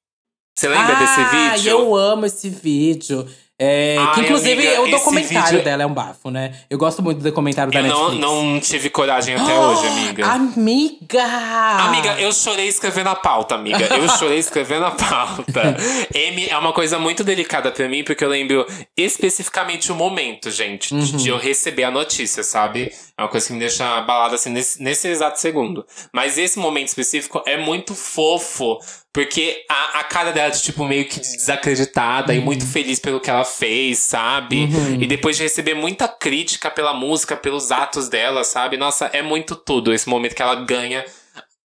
Você 0.59 0.69
lembra 0.69 0.97
desse 0.97 1.21
Ah, 1.21 1.55
vídeo? 1.55 1.71
eu 1.71 1.95
amo 1.95 2.27
esse 2.27 2.51
vídeo. 2.51 3.27
É, 3.65 3.95
que 4.15 4.21
Ai, 4.21 4.25
inclusive 4.25 4.67
amiga, 4.67 4.83
o 4.83 4.91
documentário 4.91 5.51
vídeo- 5.51 5.63
dela 5.65 5.85
é 5.85 5.87
um 5.87 5.95
bafo, 5.95 6.31
né? 6.31 6.53
Eu 6.69 6.77
gosto 6.79 7.01
muito 7.01 7.19
do 7.19 7.25
documentário 7.25 7.73
da 7.73 7.81
não, 7.81 7.89
Netflix. 8.11 8.21
não 8.21 8.61
tive 8.61 8.91
coragem 8.91 9.37
até 9.37 9.55
hoje, 9.57 9.87
amiga. 9.87 10.27
Amiga! 10.27 11.23
Amiga, 11.25 12.21
eu 12.21 12.33
chorei 12.33 12.67
escrevendo 12.67 13.09
a 13.11 13.15
pauta, 13.15 13.55
amiga. 13.55 13.85
Eu 13.95 14.09
chorei 14.19 14.39
escrevendo 14.39 14.87
a 14.87 14.91
pauta. 14.91 15.77
M 16.13 16.49
é 16.49 16.59
uma 16.59 16.73
coisa 16.73 16.99
muito 16.99 17.23
delicada 17.23 17.71
pra 17.71 17.89
mim, 17.89 18.03
porque 18.03 18.25
eu 18.25 18.29
lembro 18.29 18.67
especificamente 18.97 19.93
o 19.93 19.95
momento, 19.95 20.51
gente, 20.51 20.95
de, 20.95 21.13
de 21.19 21.29
eu 21.29 21.39
receber 21.39 21.85
a 21.85 21.91
notícia, 21.91 22.43
sabe? 22.43 22.93
É 23.17 23.23
uma 23.23 23.29
coisa 23.29 23.47
que 23.47 23.53
me 23.53 23.59
deixa 23.61 23.99
abalada 23.99 24.35
assim 24.35 24.51
nesse, 24.51 24.83
nesse 24.83 25.07
exato 25.07 25.39
segundo. 25.39 25.87
Mas 26.13 26.39
esse 26.39 26.59
momento 26.59 26.89
específico 26.89 27.43
é 27.47 27.57
muito 27.57 27.95
fofo 27.95 28.79
Porque 29.13 29.65
a, 29.69 30.01
a 30.01 30.05
cara 30.05 30.33
dela, 30.33 30.51
de, 30.51 30.63
tipo, 30.63 30.85
meio 30.87 31.07
que 31.07 31.21
desacreditada 31.21 32.33
uhum. 32.33 32.39
e 32.39 32.43
muito 32.43 32.67
feliz 32.67 32.99
pelo 32.99 33.21
que 33.21 33.29
ela 33.29 33.45
fez, 33.45 33.99
sabe? 33.99 34.65
Uhum. 34.65 35.03
E 35.03 35.07
depois 35.07 35.37
de 35.37 35.43
receber 35.43 35.75
muita 35.75 36.09
crítica 36.09 36.71
pela 36.71 36.95
música, 36.95 37.37
pelos 37.37 37.71
atos 37.71 38.09
dela, 38.09 38.43
sabe? 38.43 38.79
Nossa, 38.79 39.11
é 39.13 39.21
muito 39.21 39.55
tudo 39.55 39.93
esse 39.93 40.09
momento 40.09 40.35
que 40.35 40.41
ela 40.41 40.55
ganha 40.55 41.05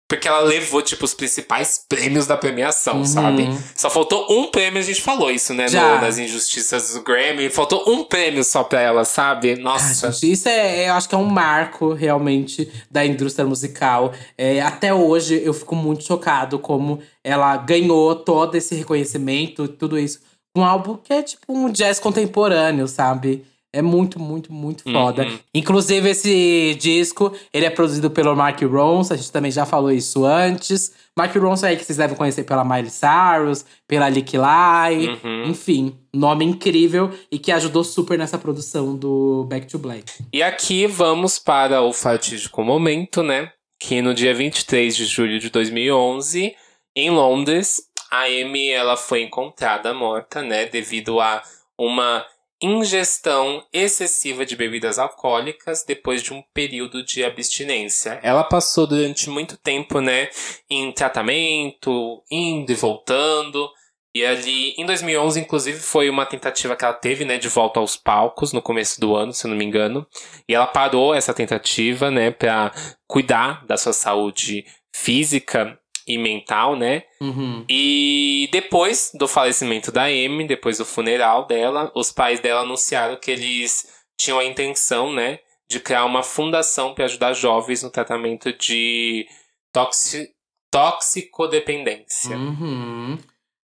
porque 0.07 0.27
ela 0.27 0.41
levou, 0.41 0.83
tipo, 0.83 1.03
os 1.03 1.15
principais 1.15 1.83
prêmios 1.89 2.27
da 2.27 2.37
premiação, 2.37 2.97
uhum. 2.97 3.05
sabe? 3.05 3.49
Só 3.75 3.89
faltou 3.89 4.27
um 4.29 4.47
prêmio, 4.51 4.79
a 4.79 4.83
gente 4.83 5.01
falou 5.01 5.31
isso, 5.31 5.51
né? 5.53 5.65
No, 5.65 6.01
nas 6.01 6.19
injustiças 6.19 6.93
do 6.93 7.01
Grammy. 7.01 7.49
Faltou 7.49 7.83
um 7.87 8.03
prêmio 8.03 8.43
só 8.43 8.63
pra 8.63 8.81
ela, 8.81 9.03
sabe? 9.03 9.55
Nossa. 9.55 10.07
Ah, 10.07 10.11
gente, 10.11 10.31
isso 10.31 10.47
é, 10.47 10.89
eu 10.89 10.93
acho 10.93 11.09
que 11.09 11.15
é 11.15 11.17
um 11.17 11.25
marco, 11.25 11.93
realmente, 11.93 12.71
da 12.89 13.03
indústria 13.03 13.47
musical. 13.47 14.13
É, 14.37 14.61
até 14.61 14.93
hoje, 14.93 15.41
eu 15.43 15.53
fico 15.53 15.75
muito 15.75 16.03
chocado 16.03 16.59
como 16.59 16.99
ela 17.23 17.57
ganhou 17.57 18.15
todo 18.15 18.53
esse 18.55 18.75
reconhecimento, 18.75 19.67
tudo 19.67 19.97
isso. 19.97 20.19
Um 20.55 20.63
álbum 20.63 20.97
que 20.97 21.11
é, 21.11 21.23
tipo, 21.23 21.41
um 21.49 21.71
jazz 21.71 21.99
contemporâneo, 21.99 22.87
sabe? 22.87 23.43
É 23.75 23.81
muito, 23.81 24.17
muito, 24.21 24.53
muito 24.53 24.89
foda. 24.89 25.23
Uhum. 25.23 25.37
Inclusive, 25.53 26.09
esse 26.09 26.77
disco, 26.79 27.33
ele 27.53 27.65
é 27.65 27.69
produzido 27.69 28.09
pelo 28.09 28.33
Mark 28.33 28.61
Ronson. 28.61 29.13
A 29.13 29.17
gente 29.17 29.29
também 29.33 29.51
já 29.51 29.65
falou 29.65 29.91
isso 29.91 30.23
antes. 30.23 30.93
Mark 31.13 31.35
Ronson 31.35 31.65
é 31.65 31.69
aí 31.71 31.75
que 31.75 31.83
vocês 31.83 31.97
devem 31.97 32.15
conhecer 32.15 32.45
pela 32.45 32.63
Miley 32.63 32.89
Cyrus, 32.89 33.65
pela 33.85 34.07
Lick 34.07 34.37
Lai. 34.37 35.07
Uhum. 35.07 35.49
Enfim, 35.49 35.93
nome 36.13 36.45
incrível 36.45 37.11
e 37.29 37.37
que 37.37 37.51
ajudou 37.51 37.83
super 37.83 38.17
nessa 38.17 38.37
produção 38.37 38.95
do 38.95 39.45
Back 39.49 39.67
to 39.67 39.77
Black. 39.77 40.23
E 40.31 40.41
aqui 40.41 40.87
vamos 40.87 41.37
para 41.37 41.81
o 41.81 41.91
fatídico 41.91 42.63
momento, 42.63 43.21
né? 43.21 43.51
Que 43.77 44.01
no 44.01 44.13
dia 44.13 44.33
23 44.33 44.95
de 44.95 45.03
julho 45.05 45.37
de 45.37 45.49
2011, 45.49 46.55
em 46.95 47.09
Londres, 47.09 47.81
a 48.09 48.23
Amy 48.23 48.69
ela 48.69 48.95
foi 48.95 49.23
encontrada 49.23 49.93
morta, 49.93 50.41
né? 50.41 50.65
Devido 50.65 51.19
a 51.19 51.43
uma 51.77 52.25
ingestão 52.61 53.63
excessiva 53.71 54.45
de 54.45 54.55
bebidas 54.55 54.97
alcoólicas 54.97 55.83
depois 55.85 56.23
de 56.23 56.33
um 56.33 56.41
período 56.53 57.03
de 57.03 57.23
abstinência. 57.23 58.19
Ela 58.23 58.43
passou 58.43 58.87
durante 58.87 59.29
muito 59.29 59.57
tempo, 59.57 59.99
né, 59.99 60.29
em 60.69 60.91
tratamento, 60.91 62.23
indo 62.31 62.71
e 62.71 62.75
voltando. 62.75 63.69
E 64.15 64.25
ali, 64.25 64.73
em 64.77 64.85
2011, 64.85 65.41
inclusive, 65.41 65.77
foi 65.77 66.09
uma 66.09 66.25
tentativa 66.25 66.73
que 66.75 66.85
ela 66.85 66.93
teve, 66.93 67.25
né, 67.25 67.37
de 67.37 67.49
volta 67.49 67.81
aos 67.81 67.97
palcos 67.97 68.53
no 68.53 68.61
começo 68.61 68.99
do 69.01 69.13
ano, 69.13 69.33
se 69.33 69.45
eu 69.45 69.49
não 69.49 69.57
me 69.57 69.65
engano. 69.65 70.07
E 70.47 70.55
ela 70.55 70.65
parou 70.65 71.13
essa 71.13 71.33
tentativa, 71.33 72.09
né, 72.09 72.31
para 72.31 72.71
cuidar 73.05 73.65
da 73.65 73.75
sua 73.75 73.91
saúde 73.91 74.65
física 74.95 75.77
e 76.07 76.17
mental, 76.17 76.75
né? 76.75 77.03
Uhum. 77.19 77.65
E 77.69 78.47
depois 78.51 79.11
do 79.13 79.27
falecimento 79.27 79.91
da 79.91 80.03
Amy, 80.03 80.47
depois 80.47 80.77
do 80.77 80.85
funeral 80.85 81.45
dela, 81.47 81.91
os 81.95 82.11
pais 82.11 82.39
dela 82.39 82.61
anunciaram 82.61 83.15
que 83.15 83.31
eles 83.31 83.87
tinham 84.17 84.39
a 84.39 84.45
intenção, 84.45 85.11
né, 85.11 85.39
de 85.69 85.79
criar 85.79 86.05
uma 86.05 86.23
fundação 86.23 86.93
para 86.93 87.05
ajudar 87.05 87.33
jovens 87.33 87.83
no 87.83 87.89
tratamento 87.89 88.53
de 88.53 89.27
toxi 89.73 90.31
toxicodependência. 90.71 92.35
Uhum. 92.35 93.17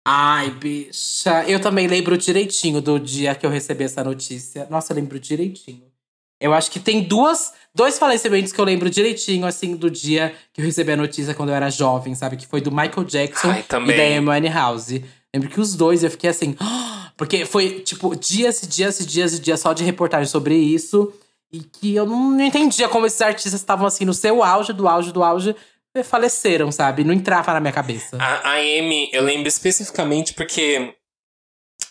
Ai, 0.06 0.50
bicha. 0.50 1.44
Eu 1.48 1.60
também 1.60 1.86
lembro 1.86 2.16
direitinho 2.16 2.80
do 2.80 2.98
dia 2.98 3.34
que 3.34 3.44
eu 3.44 3.50
recebi 3.50 3.84
essa 3.84 4.02
notícia. 4.02 4.66
Nossa, 4.70 4.92
eu 4.92 4.96
lembro 4.96 5.18
direitinho. 5.18 5.91
Eu 6.42 6.52
acho 6.52 6.70
que 6.70 6.80
tem 6.80 7.02
duas, 7.02 7.52
dois 7.74 7.98
falecimentos 7.98 8.52
que 8.52 8.60
eu 8.60 8.64
lembro 8.64 8.90
direitinho, 8.90 9.46
assim, 9.46 9.76
do 9.76 9.90
dia 9.90 10.34
que 10.52 10.60
eu 10.60 10.64
recebi 10.64 10.92
a 10.92 10.96
notícia 10.96 11.34
quando 11.34 11.50
eu 11.50 11.54
era 11.54 11.70
jovem, 11.70 12.14
sabe? 12.14 12.36
Que 12.36 12.46
foi 12.46 12.60
do 12.60 12.70
Michael 12.70 13.04
Jackson 13.04 13.50
Ai, 13.50 13.64
e 13.64 13.92
da 13.96 14.36
Amy 14.36 14.48
House. 14.48 15.00
Lembro 15.32 15.48
que 15.48 15.60
os 15.60 15.74
dois 15.74 16.02
eu 16.02 16.10
fiquei 16.10 16.28
assim. 16.28 16.56
Porque 17.16 17.44
foi, 17.44 17.80
tipo, 17.80 18.16
dias 18.16 18.62
e 18.62 18.66
dias 18.66 18.98
e 18.98 19.06
dias 19.06 19.34
e 19.34 19.40
dias 19.40 19.60
só 19.60 19.72
de 19.72 19.84
reportagem 19.84 20.26
sobre 20.26 20.56
isso. 20.56 21.12
E 21.52 21.60
que 21.60 21.94
eu 21.94 22.06
não, 22.06 22.32
não 22.32 22.44
entendia 22.44 22.88
como 22.88 23.06
esses 23.06 23.20
artistas 23.20 23.52
estavam, 23.52 23.86
assim, 23.86 24.04
no 24.04 24.14
seu 24.14 24.42
auge, 24.42 24.72
do 24.72 24.88
auge, 24.88 25.12
do 25.12 25.22
auge 25.22 25.54
faleceram, 26.02 26.72
sabe? 26.72 27.04
Não 27.04 27.12
entrava 27.12 27.52
na 27.52 27.60
minha 27.60 27.72
cabeça. 27.72 28.16
A, 28.18 28.52
a 28.52 28.54
Amy, 28.54 29.10
eu 29.12 29.22
lembro 29.22 29.46
especificamente 29.46 30.32
porque 30.32 30.94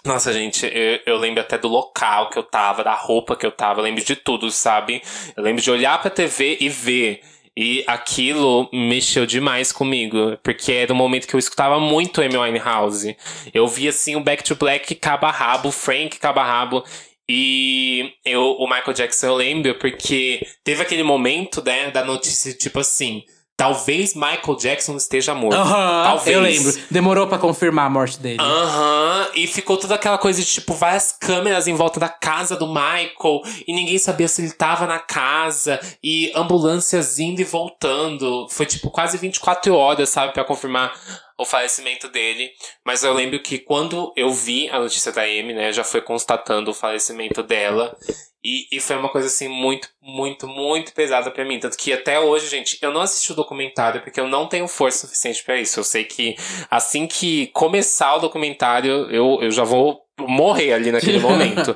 nossa, 0.06 0.34
gente, 0.34 0.66
eu, 0.66 1.00
eu, 1.06 1.18
lembro 1.18 1.42
até 1.42 1.58
do 1.58 1.68
local 1.68 2.30
que 2.30 2.38
eu 2.38 2.44
tava, 2.44 2.84
da 2.84 2.94
roupa 2.94 3.36
que 3.36 3.46
eu 3.46 3.52
tava, 3.52 3.80
eu 3.80 3.84
lembro 3.84 4.04
de 4.04 4.16
tudo, 4.16 4.50
sabe? 4.50 5.02
Eu 5.36 5.44
lembro 5.44 5.62
de 5.62 5.70
olhar 5.70 6.02
pra 6.02 6.10
TV 6.10 6.58
e 6.60 6.70
ver. 6.70 7.22
E 7.56 7.84
aquilo 7.86 8.70
mexeu 8.72 9.26
demais 9.26 9.72
comigo, 9.72 10.38
porque 10.42 10.72
era 10.72 10.94
um 10.94 10.96
momento 10.96 11.28
que 11.28 11.36
eu 11.36 11.40
escutava 11.40 11.80
muito 11.80 12.22
Amy 12.22 12.38
Winehouse. 12.38 13.16
Eu 13.54 13.68
via, 13.68 13.90
assim, 13.90 14.16
o 14.16 14.22
Back 14.22 14.44
to 14.44 14.56
Black 14.56 14.96
cabo 14.96 15.26
a 15.26 15.32
rabo, 15.32 15.70
o 15.70 15.72
Frank 15.72 16.18
cabo 16.18 16.40
a 16.40 16.46
rabo. 16.46 16.84
E 17.30 18.14
eu, 18.26 18.42
o 18.58 18.68
Michael 18.68 18.94
Jackson 18.94 19.28
eu 19.28 19.36
lembro 19.36 19.76
porque 19.76 20.46
teve 20.64 20.82
aquele 20.82 21.04
momento, 21.04 21.64
né, 21.64 21.92
da 21.92 22.04
notícia, 22.04 22.54
tipo 22.54 22.80
assim 22.80 23.24
Talvez 23.58 24.16
Michael 24.16 24.58
Jackson 24.58 24.98
esteja 24.98 25.36
morto. 25.36 25.56
Aham, 25.56 26.04
Talvez. 26.04 26.36
eu 26.36 26.42
lembro. 26.42 26.82
Demorou 26.90 27.28
para 27.28 27.38
confirmar 27.38 27.86
a 27.86 27.90
morte 27.90 28.20
dele. 28.20 28.42
Aham, 28.42 29.28
e 29.36 29.46
ficou 29.46 29.78
toda 29.78 29.94
aquela 29.96 30.18
coisa 30.18 30.42
de, 30.42 30.48
tipo, 30.48 30.74
várias 30.74 31.12
câmeras 31.12 31.68
em 31.68 31.76
volta 31.76 32.00
da 32.00 32.10
casa 32.10 32.56
do 32.56 32.68
Michael. 32.68 33.42
E 33.68 33.74
ninguém 33.74 34.00
sabia 34.00 34.28
se 34.28 34.42
ele 34.42 34.52
tava 34.52 34.88
na 34.88 34.98
casa. 34.98 35.80
E 36.04 36.32
ambulâncias 36.36 37.20
indo 37.20 37.40
e 37.42 37.44
voltando. 37.44 38.48
Foi, 38.50 38.66
tipo, 38.66 38.90
quase 38.90 39.18
24 39.18 39.76
horas, 39.76 40.10
sabe, 40.10 40.34
para 40.34 40.44
confirmar 40.44 40.92
o 41.38 41.46
falecimento 41.46 42.08
dele. 42.08 42.50
Mas 42.86 43.04
eu 43.04 43.14
lembro 43.14 43.42
que 43.44 43.60
quando 43.60 44.12
eu 44.16 44.32
vi 44.32 44.70
a 44.70 44.80
notícia 44.80 45.12
da 45.12 45.22
Amy, 45.22 45.54
né, 45.54 45.72
já 45.72 45.84
foi 45.84 46.02
constatando 46.02 46.72
o 46.72 46.74
falecimento 46.74 47.44
dela. 47.44 47.96
E, 48.44 48.68
e 48.72 48.80
foi 48.80 48.96
uma 48.96 49.10
coisa 49.10 49.28
assim 49.28 49.48
muito, 49.48 49.88
muito, 50.02 50.48
muito 50.48 50.94
pesada 50.94 51.30
para 51.30 51.46
mim. 51.46 51.60
Tanto 51.60 51.78
que 51.78 51.94
até 51.94 52.20
hoje, 52.20 52.48
gente, 52.48 52.78
eu 52.82 52.92
não 52.92 53.02
assisti 53.02 53.32
o 53.32 53.36
documentário 53.36 54.02
porque 54.02 54.20
eu 54.20 54.28
não 54.28 54.48
tenho 54.48 54.68
força 54.68 55.06
suficiente 55.06 55.44
para 55.44 55.60
isso. 55.60 55.80
Eu 55.80 55.84
sei 55.84 56.04
que 56.06 56.36
assim 56.70 57.06
que 57.06 57.48
começar 57.48 58.16
o 58.16 58.20
documentário, 58.20 59.10
eu, 59.12 59.40
eu 59.42 59.52
já 59.52 59.64
vou 59.64 60.02
morrer 60.20 60.74
ali 60.74 60.92
naquele 60.92 61.20
momento. 61.22 61.76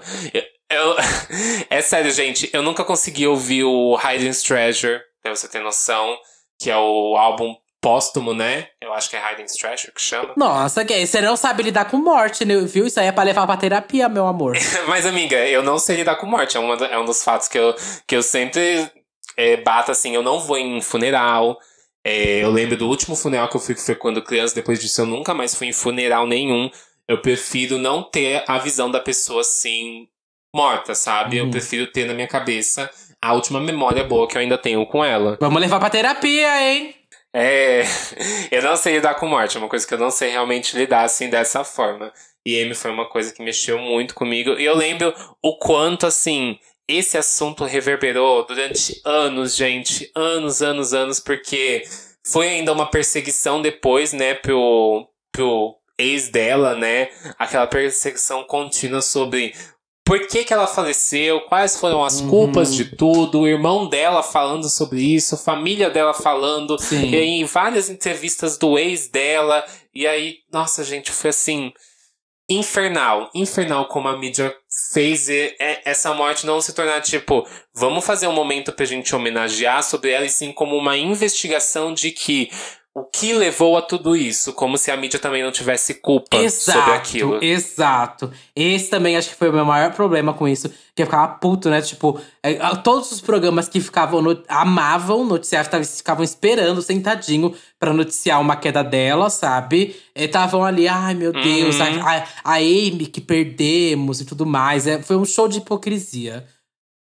Eu, 0.70 0.96
é 1.70 1.82
sério, 1.82 2.12
gente, 2.12 2.50
eu 2.52 2.64
nunca 2.64 2.84
consegui 2.84 3.28
ouvir 3.28 3.64
o 3.64 3.96
Hidden's 3.98 4.42
Treasure, 4.42 5.00
pra 5.22 5.36
você 5.36 5.48
ter 5.48 5.60
noção, 5.60 6.18
que 6.60 6.72
é 6.72 6.78
o 6.78 7.16
álbum 7.16 7.56
póstumo, 7.86 8.34
né? 8.34 8.70
Eu 8.82 8.92
acho 8.94 9.08
que 9.08 9.16
é 9.16 9.20
Hiding 9.20 9.46
Treasure 9.46 9.94
que 9.94 10.02
chama. 10.02 10.34
Nossa, 10.36 10.82
gay, 10.82 11.06
você 11.06 11.22
não 11.22 11.38
sabe 11.38 11.62
lidar 11.62 11.86
com 11.86 11.98
morte, 11.98 12.44
né? 12.44 12.58
viu? 12.62 12.88
Isso 12.88 13.00
aí 13.00 13.06
é 13.06 13.12
pra 13.12 13.24
levar 13.24 13.46
pra 13.46 13.56
terapia, 13.56 14.10
meu 14.10 14.26
amor. 14.26 14.58
Mas, 14.90 15.06
amiga, 15.06 15.38
eu 15.48 15.62
não 15.62 15.78
sei 15.78 15.98
lidar 15.98 16.16
com 16.16 16.26
morte. 16.26 16.58
É, 16.58 16.60
uma, 16.60 16.74
é 16.84 16.98
um 16.98 17.06
dos 17.06 17.24
fatos 17.24 17.48
que 17.48 17.60
eu, 17.60 17.76
que 18.08 18.16
eu 18.16 18.24
sempre 18.24 18.90
é, 19.38 19.58
bato 19.58 19.92
assim. 19.92 20.16
Eu 20.16 20.24
não 20.24 20.40
vou 20.40 20.58
em 20.58 20.82
funeral. 20.82 21.60
É, 22.04 22.44
eu 22.44 22.50
lembro 22.50 22.76
do 22.76 22.88
último 22.88 23.16
funeral 23.16 23.50
que 23.50 23.56
eu 23.56 23.62
fui, 23.62 23.76
que 23.76 23.82
foi 23.82 23.94
quando 23.94 24.24
criança. 24.24 24.56
Depois 24.56 24.80
disso, 24.80 25.02
eu 25.02 25.06
nunca 25.06 25.36
mais 25.36 25.54
fui 25.54 25.68
em 25.68 25.74
funeral 25.74 26.26
nenhum. 26.26 26.72
Eu 27.08 27.22
prefiro 27.22 27.78
não 27.78 28.02
ter 28.02 28.44
a 28.48 28.58
visão 28.58 28.90
da 28.90 29.00
pessoa 29.00 29.42
assim, 29.42 30.08
morta, 30.56 30.96
sabe? 30.96 31.40
Uhum. 31.40 31.46
Eu 31.46 31.52
prefiro 31.52 31.86
ter 31.92 32.08
na 32.08 32.16
minha 32.16 32.28
cabeça 32.28 32.90
a 33.22 33.34
última 33.34 33.60
memória 33.60 34.04
boa 34.04 34.28
que 34.28 34.38
eu 34.38 34.42
ainda 34.42 34.58
tenho 34.58 34.86
com 34.86 35.04
ela. 35.04 35.38
Vamos 35.40 35.62
levar 35.62 35.80
pra 35.80 35.90
terapia, 35.90 36.62
hein? 36.62 36.96
É, 37.38 37.84
eu 38.50 38.62
não 38.64 38.78
sei 38.78 38.94
lidar 38.94 39.16
com 39.16 39.28
morte, 39.28 39.58
é 39.58 39.60
uma 39.60 39.68
coisa 39.68 39.86
que 39.86 39.94
eu 39.94 39.98
não 39.98 40.10
sei 40.10 40.30
realmente 40.30 40.78
lidar 40.78 41.04
assim 41.04 41.30
dessa 41.30 41.66
forma. 41.66 42.14
E 42.46 42.62
Amy 42.62 42.74
foi 42.74 42.92
uma 42.92 43.10
coisa 43.10 43.34
que 43.34 43.44
mexeu 43.44 43.78
muito 43.78 44.16
comigo. 44.16 44.52
E 44.52 44.64
eu 44.64 44.76
lembro 44.76 45.14
o 45.42 45.58
quanto, 45.58 46.06
assim, 46.06 46.58
esse 46.88 47.18
assunto 47.18 47.66
reverberou 47.66 48.46
durante 48.46 49.02
anos, 49.04 49.56
gente. 49.56 50.10
Anos, 50.16 50.62
anos, 50.62 50.94
anos, 50.94 51.20
porque 51.20 51.84
foi 52.24 52.48
ainda 52.48 52.72
uma 52.72 52.90
perseguição 52.90 53.62
depois, 53.62 54.14
né, 54.14 54.36
pro, 54.36 55.06
pro 55.32 55.76
ex 55.98 56.30
dela, 56.30 56.76
né? 56.76 57.10
Aquela 57.38 57.68
perseguição 57.68 58.44
contínua 58.46 59.02
sobre 59.02 59.54
por 60.06 60.28
que, 60.28 60.46
que 60.46 60.54
ela 60.54 60.68
faleceu, 60.68 61.42
quais 61.42 61.78
foram 61.78 62.04
as 62.04 62.22
uhum. 62.22 62.30
culpas 62.30 62.74
de 62.74 62.86
tudo, 62.86 63.42
o 63.42 63.48
irmão 63.48 63.90
dela 63.90 64.22
falando 64.22 64.70
sobre 64.70 65.02
isso, 65.02 65.36
família 65.36 65.90
dela 65.90 66.14
falando, 66.14 66.80
Sim. 66.80 67.10
e 67.10 67.16
aí, 67.16 67.30
em 67.42 67.44
várias 67.44 67.90
entrevistas 67.90 68.56
do 68.56 68.78
ex 68.78 69.08
dela, 69.08 69.66
e 69.94 70.06
aí, 70.06 70.38
nossa, 70.52 70.84
gente, 70.84 71.12
foi 71.12 71.32
assim, 71.32 71.74
infernal, 72.48 73.32
infernal 73.34 73.88
como 73.88 74.08
a 74.08 74.16
mídia 74.16 74.56
fez 74.94 75.28
essa 75.84 76.14
morte 76.14 76.46
não 76.46 76.62
se 76.62 76.74
tornar 76.74 77.02
tipo, 77.02 77.48
vamos 77.74 78.06
fazer 78.06 78.28
um 78.28 78.34
momento 78.34 78.72
pra 78.72 78.86
gente 78.86 79.16
homenagear 79.16 79.82
sobre 79.82 80.12
ela, 80.12 80.26
e 80.26 80.30
sim 80.30 80.52
como 80.52 80.78
uma 80.78 80.96
investigação 80.96 81.92
de 81.92 82.12
que 82.12 82.52
o 82.98 83.04
que 83.04 83.34
levou 83.34 83.76
a 83.78 83.82
tudo 83.82 84.16
isso, 84.16 84.54
como 84.54 84.78
se 84.78 84.90
a 84.90 84.96
mídia 84.96 85.20
também 85.20 85.44
não 85.44 85.52
tivesse 85.52 85.96
culpa 85.96 86.38
Exato, 86.38 86.80
sobre 86.80 86.94
aquilo. 86.94 87.44
exato. 87.44 88.32
Esse 88.56 88.90
também 88.90 89.18
acho 89.18 89.30
que 89.30 89.36
foi 89.36 89.50
o 89.50 89.54
meu 89.54 89.66
maior 89.66 89.92
problema 89.92 90.34
com 90.34 90.48
isso. 90.48 90.70
Que 90.96 91.02
eu 91.02 91.06
ficava 91.06 91.28
puto, 91.34 91.70
né? 91.70 91.82
Tipo, 91.82 92.18
é, 92.42 92.52
a- 92.62 92.74
todos 92.78 93.12
os 93.12 93.20
programas 93.20 93.68
que 93.68 93.82
ficavam 93.82 94.22
no, 94.22 94.42
amavam 94.48 95.26
noticiar, 95.26 95.66
ficavam 95.84 96.24
esperando 96.24 96.82
sentadinho 96.82 97.54
pra 97.78 97.92
noticiar 97.92 98.40
uma 98.40 98.56
queda 98.56 98.82
dela, 98.82 99.30
sabe? 99.30 99.94
Estavam 100.16 100.64
ali, 100.64 100.88
ai 100.88 101.14
meu 101.16 101.34
Deus, 101.34 101.76
Uhum. 101.76 102.02
a, 102.02 102.16
a, 102.16 102.24
a 102.46 102.56
Amy 102.60 103.08
que 103.08 103.20
perdemos 103.20 104.22
e 104.22 104.26
tudo 104.26 104.46
mais. 104.46 104.88
É, 104.88 105.02
foi 105.02 105.18
um 105.18 105.26
show 105.26 105.50
de 105.50 105.58
hipocrisia. 105.58 106.46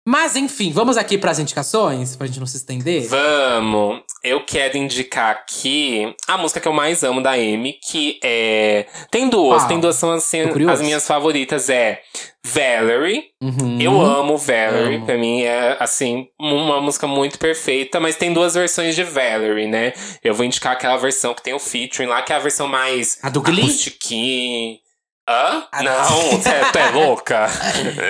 Mas 0.09 0.35
enfim, 0.37 0.71
vamos 0.71 0.95
aqui 0.97 1.17
pras 1.17 1.37
indicações, 1.37 2.15
pra 2.15 2.25
gente 2.25 2.39
não 2.39 2.47
se 2.47 2.55
estender. 2.57 3.07
Vamos! 3.09 4.01
Eu 4.23 4.43
quero 4.43 4.77
indicar 4.77 5.31
aqui 5.31 6.13
a 6.27 6.37
música 6.37 6.59
que 6.59 6.67
eu 6.67 6.73
mais 6.73 7.03
amo 7.03 7.21
da 7.21 7.31
Amy, 7.31 7.73
que 7.73 8.19
é. 8.23 8.85
Tem 9.11 9.29
duas, 9.29 9.61
Qual? 9.61 9.67
tem 9.69 9.79
duas 9.79 9.95
são 9.95 10.11
assim, 10.11 10.41
as 10.69 10.81
minhas 10.81 11.05
favoritas. 11.07 11.69
É 11.69 12.01
Valerie. 12.43 13.25
Uhum. 13.41 13.77
Eu 13.79 14.01
amo 14.01 14.37
Valerie. 14.37 14.95
Amo. 14.97 15.05
Pra 15.05 15.17
mim 15.17 15.43
é, 15.43 15.77
assim, 15.79 16.27
uma 16.39 16.81
música 16.81 17.05
muito 17.07 17.37
perfeita. 17.37 17.99
Mas 17.99 18.15
tem 18.15 18.33
duas 18.33 18.53
versões 18.55 18.95
de 18.95 19.03
Valerie, 19.03 19.67
né? 19.67 19.93
Eu 20.23 20.33
vou 20.33 20.45
indicar 20.45 20.73
aquela 20.73 20.97
versão 20.97 21.33
que 21.33 21.43
tem 21.43 21.53
o 21.53 21.59
featuring 21.59 22.07
lá, 22.07 22.21
que 22.21 22.33
é 22.33 22.35
a 22.35 22.39
versão 22.39 22.67
mais 22.67 23.19
A 23.23 23.29
do 23.29 23.41
Glee? 23.41 23.61
acustiquinha. 23.61 24.77
Hã? 25.29 25.67
A- 25.71 25.83
Não, 25.83 26.39
tu 26.39 26.77
é, 26.77 26.81
é 26.81 26.89
louca? 26.91 27.47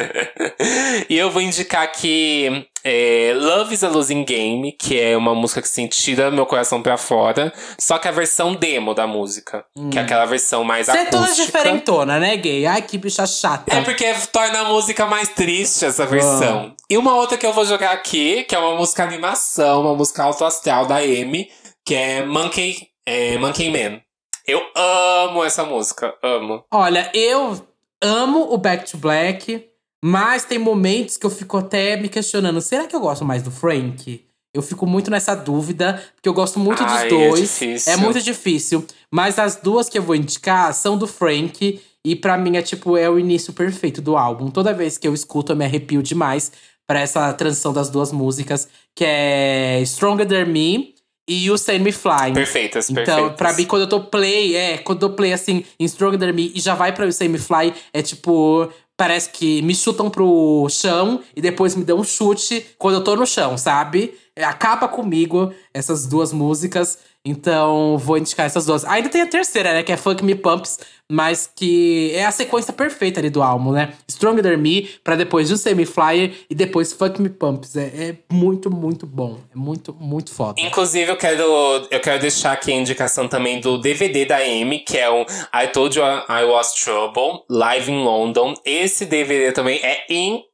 e 1.09 1.17
eu 1.17 1.31
vou 1.31 1.41
indicar 1.41 1.81
aqui 1.83 2.65
é, 2.89 3.33
Love 3.35 3.73
is 3.73 3.83
a 3.83 3.89
Losing 3.89 4.23
Game, 4.23 4.71
que 4.71 4.99
é 4.99 5.17
uma 5.17 5.35
música 5.35 5.61
que 5.61 5.67
assim, 5.67 5.87
tira 5.87 6.31
meu 6.31 6.45
coração 6.45 6.81
pra 6.81 6.97
fora. 6.97 7.51
Só 7.77 7.97
que 7.97 8.07
a 8.07 8.11
versão 8.11 8.55
demo 8.55 8.93
da 8.93 9.05
música, 9.05 9.65
que 9.91 9.97
é 9.97 10.01
aquela 10.01 10.25
versão 10.25 10.63
mais 10.63 10.85
Você 10.87 10.97
é 10.97 11.05
toda 11.05 11.25
acústica. 11.25 11.45
diferentona, 11.45 12.19
né, 12.19 12.37
gay? 12.37 12.65
Ai, 12.65 12.81
que 12.81 12.97
bicha 12.97 13.25
chata. 13.25 13.75
É 13.75 13.81
porque 13.81 14.05
torna 14.31 14.61
a 14.61 14.65
música 14.65 15.05
mais 15.05 15.29
triste 15.29 15.83
essa 15.85 16.05
versão. 16.05 16.73
E 16.89 16.97
uma 16.97 17.15
outra 17.15 17.37
que 17.37 17.45
eu 17.45 17.51
vou 17.53 17.65
jogar 17.65 17.91
aqui, 17.91 18.43
que 18.45 18.55
é 18.55 18.59
uma 18.59 18.75
música 18.77 19.03
animação, 19.03 19.81
uma 19.81 19.93
música 19.95 20.23
alto 20.23 20.45
astral 20.45 20.85
da 20.85 20.97
Amy, 20.97 21.49
que 21.85 21.93
é 21.93 22.25
Monkey, 22.25 22.87
é, 23.05 23.37
Monkey 23.37 23.69
Man. 23.69 23.99
Eu 24.47 24.61
amo 24.75 25.43
essa 25.43 25.65
música, 25.65 26.13
amo. 26.23 26.63
Olha, 26.71 27.11
eu 27.13 27.61
amo 28.01 28.53
o 28.53 28.57
Back 28.57 28.89
to 28.89 28.97
Black, 28.97 29.65
mas 30.03 30.45
tem 30.45 30.59
momentos 30.59 31.17
que 31.17 31.25
eu 31.25 31.29
fico 31.29 31.57
até 31.57 31.97
me 31.97 32.09
questionando: 32.09 32.61
será 32.61 32.85
que 32.87 32.95
eu 32.95 32.99
gosto 32.99 33.25
mais 33.25 33.41
do 33.43 33.51
Frank? 33.51 34.23
Eu 34.55 34.61
fico 34.61 34.87
muito 34.87 35.11
nessa 35.11 35.35
dúvida, 35.35 36.01
porque 36.15 36.27
eu 36.27 36.33
gosto 36.33 36.59
muito 36.59 36.81
Ai, 36.83 36.87
dos 36.87 37.13
é 37.13 37.27
dois. 37.27 37.41
difícil. 37.41 37.97
muito 37.99 38.21
difícil. 38.21 38.85
Mas 39.13 39.37
as 39.37 39.55
duas 39.57 39.87
que 39.89 39.97
eu 39.97 40.01
vou 40.03 40.15
indicar 40.15 40.73
são 40.73 40.97
do 40.97 41.05
Frank. 41.07 41.79
E 42.05 42.15
pra 42.15 42.37
mim 42.37 42.55
é 42.55 42.61
tipo, 42.61 42.95
é 42.95 43.09
o 43.09 43.19
início 43.19 43.51
perfeito 43.51 44.01
do 44.01 44.15
álbum. 44.15 44.49
Toda 44.49 44.73
vez 44.73 44.97
que 44.97 45.05
eu 45.07 45.13
escuto, 45.13 45.51
eu 45.51 45.55
me 45.57 45.65
arrepio 45.65 46.01
demais 46.01 46.51
pra 46.87 47.01
essa 47.01 47.33
transição 47.33 47.73
das 47.73 47.89
duas 47.89 48.13
músicas, 48.13 48.67
que 48.95 49.03
é 49.05 49.81
Stronger 49.85 50.25
Than 50.25 50.45
Me 50.45 50.95
e 51.29 51.47
You 51.47 51.57
Send 51.57 51.83
Me 51.83 51.91
Flying. 51.91 52.33
Perfeitas, 52.33 52.89
Então, 52.89 53.03
perfeitas. 53.03 53.35
pra 53.35 53.51
mim, 53.53 53.65
quando 53.65 53.81
eu 53.81 53.89
tô 53.89 53.99
play, 53.99 54.55
é, 54.55 54.77
quando 54.77 55.03
eu 55.05 55.09
play 55.13 55.33
assim, 55.33 55.65
em 55.77 55.85
Stronger 55.85 56.17
Than 56.17 56.31
Me 56.31 56.49
e 56.55 56.61
já 56.61 56.75
vai 56.75 56.93
pra 56.93 57.03
You 57.05 57.11
Say 57.11 57.27
Me 57.27 57.37
Fly, 57.37 57.73
é 57.93 58.01
tipo. 58.01 58.69
Parece 58.97 59.29
que 59.29 59.61
me 59.61 59.75
chutam 59.75 60.09
pro 60.09 60.67
chão 60.71 61.21
e 61.35 61.41
depois 61.41 61.75
me 61.75 61.85
dão 61.85 61.99
um 61.99 62.03
chute 62.03 62.65
quando 62.79 62.95
eu 62.95 63.03
tô 63.03 63.15
no 63.15 63.27
chão, 63.27 63.55
sabe? 63.55 64.17
É, 64.37 64.43
acaba 64.43 64.87
comigo 64.87 65.51
essas 65.73 66.05
duas 66.05 66.31
músicas. 66.31 66.99
Então, 67.25 67.97
vou 67.97 68.17
indicar 68.17 68.45
essas 68.45 68.65
duas. 68.65 68.85
Ainda 68.85 69.09
tem 69.09 69.21
a 69.21 69.27
terceira, 69.27 69.73
né? 69.73 69.83
Que 69.83 69.91
é 69.91 69.97
Funk 69.97 70.23
Me 70.23 70.35
Pumps, 70.35 70.79
mas 71.11 71.51
que 71.53 72.11
é 72.13 72.23
a 72.23 72.31
sequência 72.31 72.71
perfeita 72.71 73.19
ali 73.19 73.29
do 73.29 73.41
álbum, 73.41 73.71
né? 73.71 73.93
Stronger 74.09 74.57
Me, 74.57 74.83
pra 75.03 75.15
depois 75.15 75.49
Say 75.59 75.73
Me 75.73 75.85
Flyer 75.85 76.33
e 76.49 76.53
depois 76.55 76.93
Funk 76.93 77.19
Me 77.19 77.29
Pumps. 77.29 77.75
É, 77.75 77.81
é 77.81 78.15
muito, 78.31 78.69
muito 78.69 79.07
bom. 79.07 79.39
É 79.53 79.57
muito, 79.57 79.93
muito 79.99 80.31
foda. 80.31 80.61
Inclusive, 80.61 81.11
eu 81.11 81.17
quero, 81.17 81.43
eu 81.89 81.99
quero 81.99 82.21
deixar 82.21 82.53
aqui 82.53 82.71
a 82.71 82.75
indicação 82.75 83.27
também 83.27 83.59
do 83.59 83.77
DVD 83.79 84.23
da 84.23 84.37
Amy, 84.37 84.79
que 84.79 84.97
é 84.97 85.09
o 85.09 85.23
I 85.53 85.67
Told 85.73 85.97
You 85.97 86.05
I 86.05 86.43
Was 86.45 86.73
Trouble, 86.75 87.43
Live 87.49 87.91
in 87.91 88.03
London. 88.03 88.53
Esse 88.63 89.05
DVD 89.05 89.51
também 89.51 89.79
é 89.83 90.05
incrível. 90.09 90.46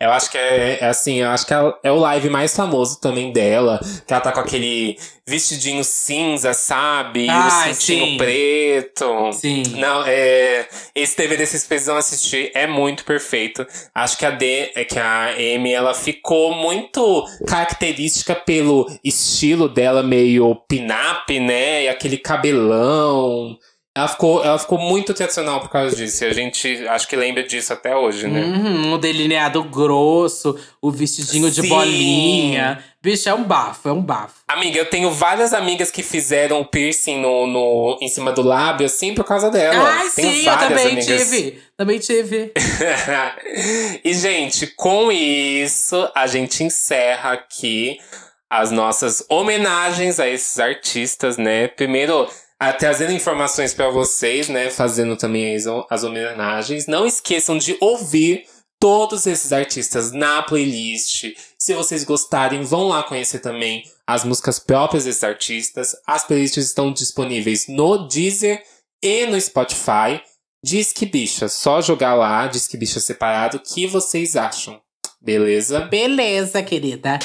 Eu 0.00 0.10
acho 0.10 0.30
que 0.30 0.38
é, 0.38 0.78
é 0.80 0.86
assim, 0.86 1.20
eu 1.20 1.28
acho 1.28 1.46
que 1.46 1.54
é, 1.54 1.74
é 1.84 1.92
o 1.92 1.98
live 1.98 2.30
mais 2.30 2.56
famoso 2.56 2.98
também 3.00 3.32
dela. 3.32 3.78
Que 4.06 4.12
ela 4.12 4.22
tá 4.22 4.32
com 4.32 4.40
aquele 4.40 4.98
vestidinho 5.26 5.84
cinza, 5.84 6.54
sabe? 6.54 7.26
E 7.26 7.30
Ai, 7.30 7.70
o 7.70 7.74
cintinho 7.74 8.06
sim. 8.06 8.16
preto. 8.16 9.32
Sim. 9.32 9.62
Não, 9.76 10.02
é. 10.06 10.66
Esse 10.94 11.16
DVD 11.16 11.44
vocês 11.44 11.64
precisam 11.66 11.96
assistir, 11.96 12.50
é 12.54 12.66
muito 12.66 13.04
perfeito. 13.04 13.66
Acho 13.94 14.16
que 14.16 14.24
a 14.24 14.30
D, 14.30 14.72
é 14.74 14.84
que 14.84 14.98
a 14.98 15.30
Amy, 15.30 15.72
ela 15.72 15.92
ficou 15.92 16.54
muito 16.54 17.26
característica 17.46 18.34
pelo 18.34 18.90
estilo 19.04 19.68
dela, 19.68 20.02
meio 20.02 20.54
pin-up, 20.68 21.38
né? 21.38 21.84
E 21.84 21.88
aquele 21.88 22.16
cabelão. 22.16 23.58
Ela 23.96 24.08
ficou, 24.08 24.44
ela 24.44 24.58
ficou 24.58 24.76
muito 24.78 25.14
tradicional 25.14 25.58
por 25.58 25.70
causa 25.70 25.96
disso. 25.96 26.22
E 26.22 26.26
a 26.26 26.32
gente 26.34 26.86
acho 26.86 27.08
que 27.08 27.16
lembra 27.16 27.42
disso 27.42 27.72
até 27.72 27.96
hoje, 27.96 28.28
né? 28.28 28.42
Uhum, 28.42 28.92
o 28.92 28.98
delineado 28.98 29.64
grosso, 29.64 30.54
o 30.82 30.90
vestidinho 30.90 31.50
de 31.50 31.62
Sim. 31.62 31.68
bolinha. 31.70 32.84
Bicho, 33.02 33.26
é 33.26 33.32
um 33.32 33.42
bafo, 33.42 33.88
é 33.88 33.92
um 33.92 34.02
bafo. 34.02 34.34
Amiga, 34.46 34.78
eu 34.80 34.84
tenho 34.84 35.10
várias 35.10 35.54
amigas 35.54 35.90
que 35.90 36.02
fizeram 36.02 36.62
piercing 36.62 37.22
no, 37.22 37.46
no, 37.46 37.98
em 38.02 38.08
cima 38.08 38.32
do 38.32 38.42
lábio, 38.42 38.84
assim, 38.84 39.14
por 39.14 39.24
causa 39.24 39.50
dela. 39.50 39.88
Ai, 39.88 40.10
tenho 40.10 40.30
sim, 40.30 40.46
eu 40.46 40.58
também 40.58 40.86
amigas. 40.88 41.06
tive. 41.06 41.62
Também 41.74 41.98
tive. 41.98 42.52
e, 44.04 44.12
gente, 44.12 44.66
com 44.66 45.10
isso, 45.10 46.06
a 46.14 46.26
gente 46.26 46.62
encerra 46.62 47.32
aqui 47.32 47.98
as 48.50 48.70
nossas 48.70 49.24
homenagens 49.30 50.20
a 50.20 50.28
esses 50.28 50.58
artistas, 50.58 51.38
né? 51.38 51.68
Primeiro, 51.68 52.28
trazendo 52.78 53.12
informações 53.12 53.74
pra 53.74 53.90
vocês, 53.90 54.48
né? 54.48 54.70
Fazendo 54.70 55.16
também 55.16 55.54
as, 55.54 55.64
as 55.90 56.04
homenagens. 56.04 56.86
Não 56.86 57.06
esqueçam 57.06 57.58
de 57.58 57.76
ouvir 57.80 58.44
todos 58.80 59.26
esses 59.26 59.52
artistas 59.52 60.12
na 60.12 60.42
playlist. 60.42 61.34
Se 61.58 61.74
vocês 61.74 62.04
gostarem, 62.04 62.62
vão 62.62 62.88
lá 62.88 63.02
conhecer 63.02 63.40
também 63.40 63.84
as 64.06 64.24
músicas 64.24 64.58
próprias 64.58 65.04
desses 65.04 65.24
artistas. 65.24 65.96
As 66.06 66.24
playlists 66.24 66.64
estão 66.64 66.92
disponíveis 66.92 67.66
no 67.68 68.06
Deezer 68.06 68.62
e 69.02 69.26
no 69.26 69.40
Spotify. 69.40 70.22
Disque 70.64 71.06
Bicha, 71.06 71.48
só 71.48 71.80
jogar 71.80 72.14
lá, 72.14 72.46
Disque 72.48 72.76
Bicha 72.76 72.98
separado, 72.98 73.58
o 73.58 73.60
que 73.60 73.86
vocês 73.86 74.34
acham? 74.34 74.80
Beleza? 75.20 75.80
Beleza, 75.80 76.62
querida. 76.62 77.18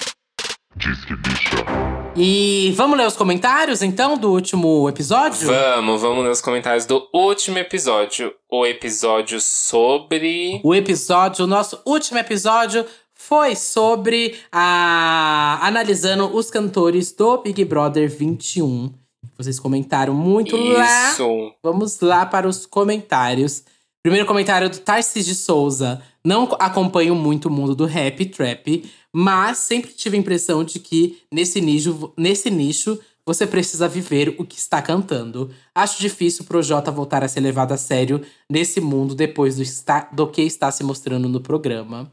E 2.16 2.74
vamos 2.76 2.98
ler 2.98 3.08
os 3.08 3.16
comentários, 3.16 3.82
então, 3.82 4.18
do 4.18 4.32
último 4.32 4.90
episódio? 4.90 5.48
Vamos, 5.48 6.02
vamos 6.02 6.26
nos 6.26 6.42
comentários 6.42 6.86
do 6.86 7.08
último 7.14 7.58
episódio. 7.58 8.34
O 8.52 8.66
episódio 8.66 9.40
sobre. 9.40 10.60
O 10.62 10.76
episódio, 10.76 11.46
o 11.46 11.48
nosso 11.48 11.80
último 11.86 12.20
episódio 12.20 12.86
foi 13.14 13.56
sobre 13.56 14.36
a 14.52 15.60
analisando 15.62 16.36
os 16.36 16.52
cantores 16.52 17.14
do 17.14 17.38
Big 17.38 17.64
Brother 17.64 18.10
21. 18.10 18.92
Vocês 19.38 19.58
comentaram 19.58 20.14
muito 20.14 20.58
lá. 20.58 21.12
Isso. 21.12 21.54
Vamos 21.64 22.02
lá 22.02 22.26
para 22.26 22.48
os 22.48 22.66
comentários. 22.66 23.64
Primeiro 24.04 24.28
comentário 24.28 24.70
do 24.70 24.80
Tarcísio 24.80 25.34
de 25.34 25.40
Souza. 25.40 26.02
Não 26.24 26.44
acompanho 26.60 27.16
muito 27.16 27.48
o 27.48 27.52
mundo 27.52 27.74
do 27.76 27.86
rap 27.86 28.26
trap, 28.26 28.90
mas 29.14 29.58
sempre 29.58 29.92
tive 29.92 30.18
a 30.18 30.20
impressão 30.20 30.64
de 30.64 30.80
que 30.80 31.20
nesse 31.32 31.60
nicho, 31.60 32.14
nesse 32.18 32.50
nicho 32.50 33.00
você 33.26 33.46
precisa 33.46 33.88
viver 33.88 34.36
o 34.40 34.46
que 34.46 34.58
está 34.58 34.82
cantando. 34.82 35.52
Acho 35.74 36.00
difícil 36.00 36.44
pro 36.46 36.62
Jota 36.62 36.92
voltar 36.92 37.24
a 37.24 37.28
ser 37.28 37.40
levado 37.40 37.72
a 37.72 37.78
sério 37.78 38.22
nesse 38.50 38.82
mundo 38.82 39.14
depois 39.16 39.56
do, 39.58 39.64
está- 39.64 40.10
do 40.12 40.28
que 40.28 40.42
está 40.42 40.72
se 40.72 40.84
mostrando 40.84 41.30
no 41.30 41.40
programa. 41.40 42.12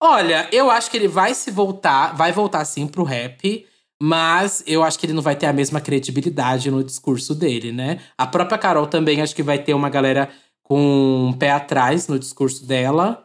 Olha, 0.00 0.48
eu 0.52 0.70
acho 0.70 0.90
que 0.90 0.96
ele 0.96 1.08
vai 1.08 1.34
se 1.34 1.50
voltar, 1.50 2.14
vai 2.14 2.30
voltar 2.30 2.64
sim 2.64 2.86
pro 2.86 3.02
rap, 3.02 3.66
mas 4.00 4.62
eu 4.66 4.84
acho 4.84 4.96
que 4.98 5.06
ele 5.06 5.12
não 5.12 5.22
vai 5.22 5.34
ter 5.34 5.46
a 5.46 5.52
mesma 5.52 5.80
credibilidade 5.80 6.70
no 6.70 6.84
discurso 6.84 7.34
dele, 7.34 7.72
né? 7.72 7.98
A 8.16 8.26
própria 8.26 8.56
Carol 8.58 8.86
também 8.86 9.20
acho 9.20 9.34
que 9.34 9.42
vai 9.42 9.58
ter 9.58 9.74
uma 9.74 9.88
galera 9.88 10.30
com 10.68 11.28
um 11.28 11.32
pé 11.32 11.50
atrás 11.50 12.06
no 12.06 12.18
discurso 12.18 12.66
dela. 12.66 13.24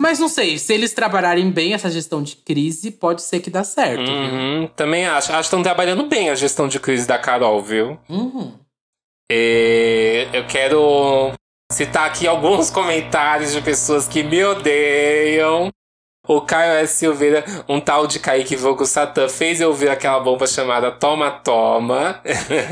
Mas 0.00 0.18
não 0.18 0.28
sei, 0.28 0.58
se 0.58 0.72
eles 0.72 0.92
trabalharem 0.92 1.50
bem 1.50 1.74
essa 1.74 1.90
gestão 1.90 2.22
de 2.22 2.36
crise, 2.36 2.90
pode 2.90 3.22
ser 3.22 3.40
que 3.40 3.50
dá 3.50 3.64
certo. 3.64 4.08
Uhum, 4.08 4.68
também 4.76 5.06
acho. 5.06 5.30
Acho 5.30 5.38
que 5.38 5.44
estão 5.46 5.62
trabalhando 5.62 6.06
bem 6.06 6.30
a 6.30 6.34
gestão 6.34 6.68
de 6.68 6.78
crise 6.78 7.06
da 7.06 7.18
Carol, 7.18 7.62
viu? 7.62 7.98
Uhum. 8.08 8.52
E 9.32 10.28
eu 10.32 10.46
quero 10.46 11.32
citar 11.72 12.06
aqui 12.06 12.26
alguns 12.26 12.70
comentários 12.70 13.52
de 13.52 13.60
pessoas 13.60 14.06
que 14.06 14.22
me 14.22 14.44
odeiam. 14.44 15.70
O 16.26 16.40
Caio 16.40 16.72
S. 16.74 16.94
Silveira, 16.94 17.44
um 17.68 17.80
tal 17.80 18.06
de 18.06 18.18
Kaique 18.18 18.56
Vogo 18.56 18.84
Satã, 18.86 19.28
fez 19.28 19.60
eu 19.60 19.68
ouvir 19.68 19.88
aquela 19.88 20.20
bomba 20.20 20.46
chamada 20.46 20.90
Toma 20.90 21.30
Toma. 21.30 22.20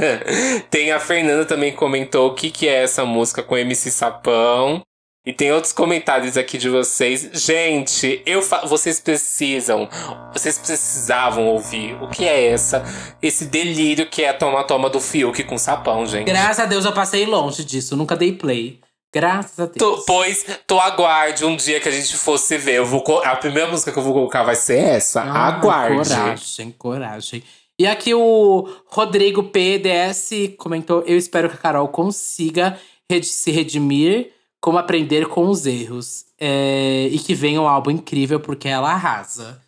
tem 0.70 0.92
a 0.92 0.98
Fernanda 0.98 1.44
também 1.44 1.72
comentou 1.72 2.30
o 2.30 2.34
que, 2.34 2.50
que 2.50 2.68
é 2.68 2.82
essa 2.82 3.04
música 3.04 3.42
com 3.42 3.56
MC 3.56 3.90
Sapão. 3.90 4.82
E 5.26 5.32
tem 5.32 5.50
outros 5.50 5.72
comentários 5.72 6.36
aqui 6.36 6.58
de 6.58 6.68
vocês. 6.68 7.30
Gente, 7.32 8.22
eu 8.26 8.42
vocês 8.66 9.00
precisam, 9.00 9.88
vocês 10.34 10.58
precisavam 10.58 11.46
ouvir 11.46 11.96
o 12.02 12.08
que 12.08 12.26
é 12.28 12.48
essa, 12.48 12.84
esse 13.22 13.46
delírio 13.46 14.06
que 14.06 14.22
é 14.22 14.28
a 14.28 14.34
toma-toma 14.34 14.90
do 14.90 15.00
Fiuk 15.00 15.42
com 15.44 15.56
sapão, 15.56 16.04
gente. 16.04 16.26
Graças 16.26 16.58
a 16.58 16.66
Deus 16.66 16.84
eu 16.84 16.92
passei 16.92 17.24
longe 17.24 17.64
disso, 17.64 17.96
nunca 17.96 18.14
dei 18.14 18.32
play. 18.32 18.83
Graças 19.14 19.60
a 19.60 19.66
Deus. 19.66 19.76
Tu, 19.78 20.04
pois, 20.06 20.44
tu 20.66 20.76
aguarde 20.80 21.44
um 21.44 21.56
dia 21.56 21.78
que 21.78 21.88
a 21.88 21.92
gente 21.92 22.16
fosse 22.16 22.58
ver. 22.58 22.74
Eu 22.74 22.86
vou, 22.86 23.04
a 23.24 23.36
primeira 23.36 23.70
música 23.70 23.92
que 23.92 23.98
eu 23.98 24.02
vou 24.02 24.12
colocar 24.12 24.42
vai 24.42 24.56
ser 24.56 24.78
essa. 24.78 25.22
Ah, 25.22 25.46
aguarde. 25.46 26.10
Coragem, 26.10 26.70
coragem. 26.72 27.42
E 27.78 27.86
aqui 27.86 28.12
o 28.12 28.68
Rodrigo 28.86 29.44
PDS 29.44 30.56
comentou: 30.58 31.04
Eu 31.06 31.16
espero 31.16 31.48
que 31.48 31.54
a 31.54 31.58
Carol 31.58 31.86
consiga 31.86 32.76
se 33.22 33.52
redimir 33.52 34.32
como 34.60 34.78
aprender 34.78 35.28
com 35.28 35.48
os 35.48 35.64
erros. 35.64 36.24
É, 36.40 37.08
e 37.12 37.18
que 37.20 37.34
venha 37.34 37.60
um 37.60 37.68
álbum 37.68 37.92
incrível, 37.92 38.40
porque 38.40 38.68
ela 38.68 38.92
arrasa. 38.92 39.62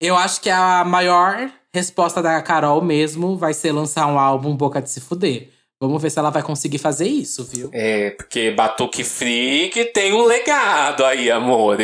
Eu 0.00 0.16
acho 0.16 0.40
que 0.40 0.50
a 0.50 0.84
maior 0.84 1.48
resposta 1.72 2.20
da 2.20 2.42
Carol 2.42 2.82
mesmo 2.82 3.36
vai 3.36 3.54
ser 3.54 3.70
lançar 3.70 4.06
um 4.08 4.18
álbum 4.18 4.56
Boca 4.56 4.82
de 4.82 4.90
Se 4.90 5.00
Fuder. 5.00 5.48
Vamos 5.82 6.00
ver 6.00 6.10
se 6.10 6.18
ela 6.18 6.30
vai 6.30 6.44
conseguir 6.44 6.78
fazer 6.78 7.08
isso, 7.08 7.44
viu? 7.44 7.68
É, 7.72 8.10
porque 8.10 8.52
Batuque 8.52 9.02
Freak 9.02 9.86
tem 9.86 10.12
um 10.12 10.24
legado 10.24 11.04
aí, 11.04 11.28
amor. 11.28 11.78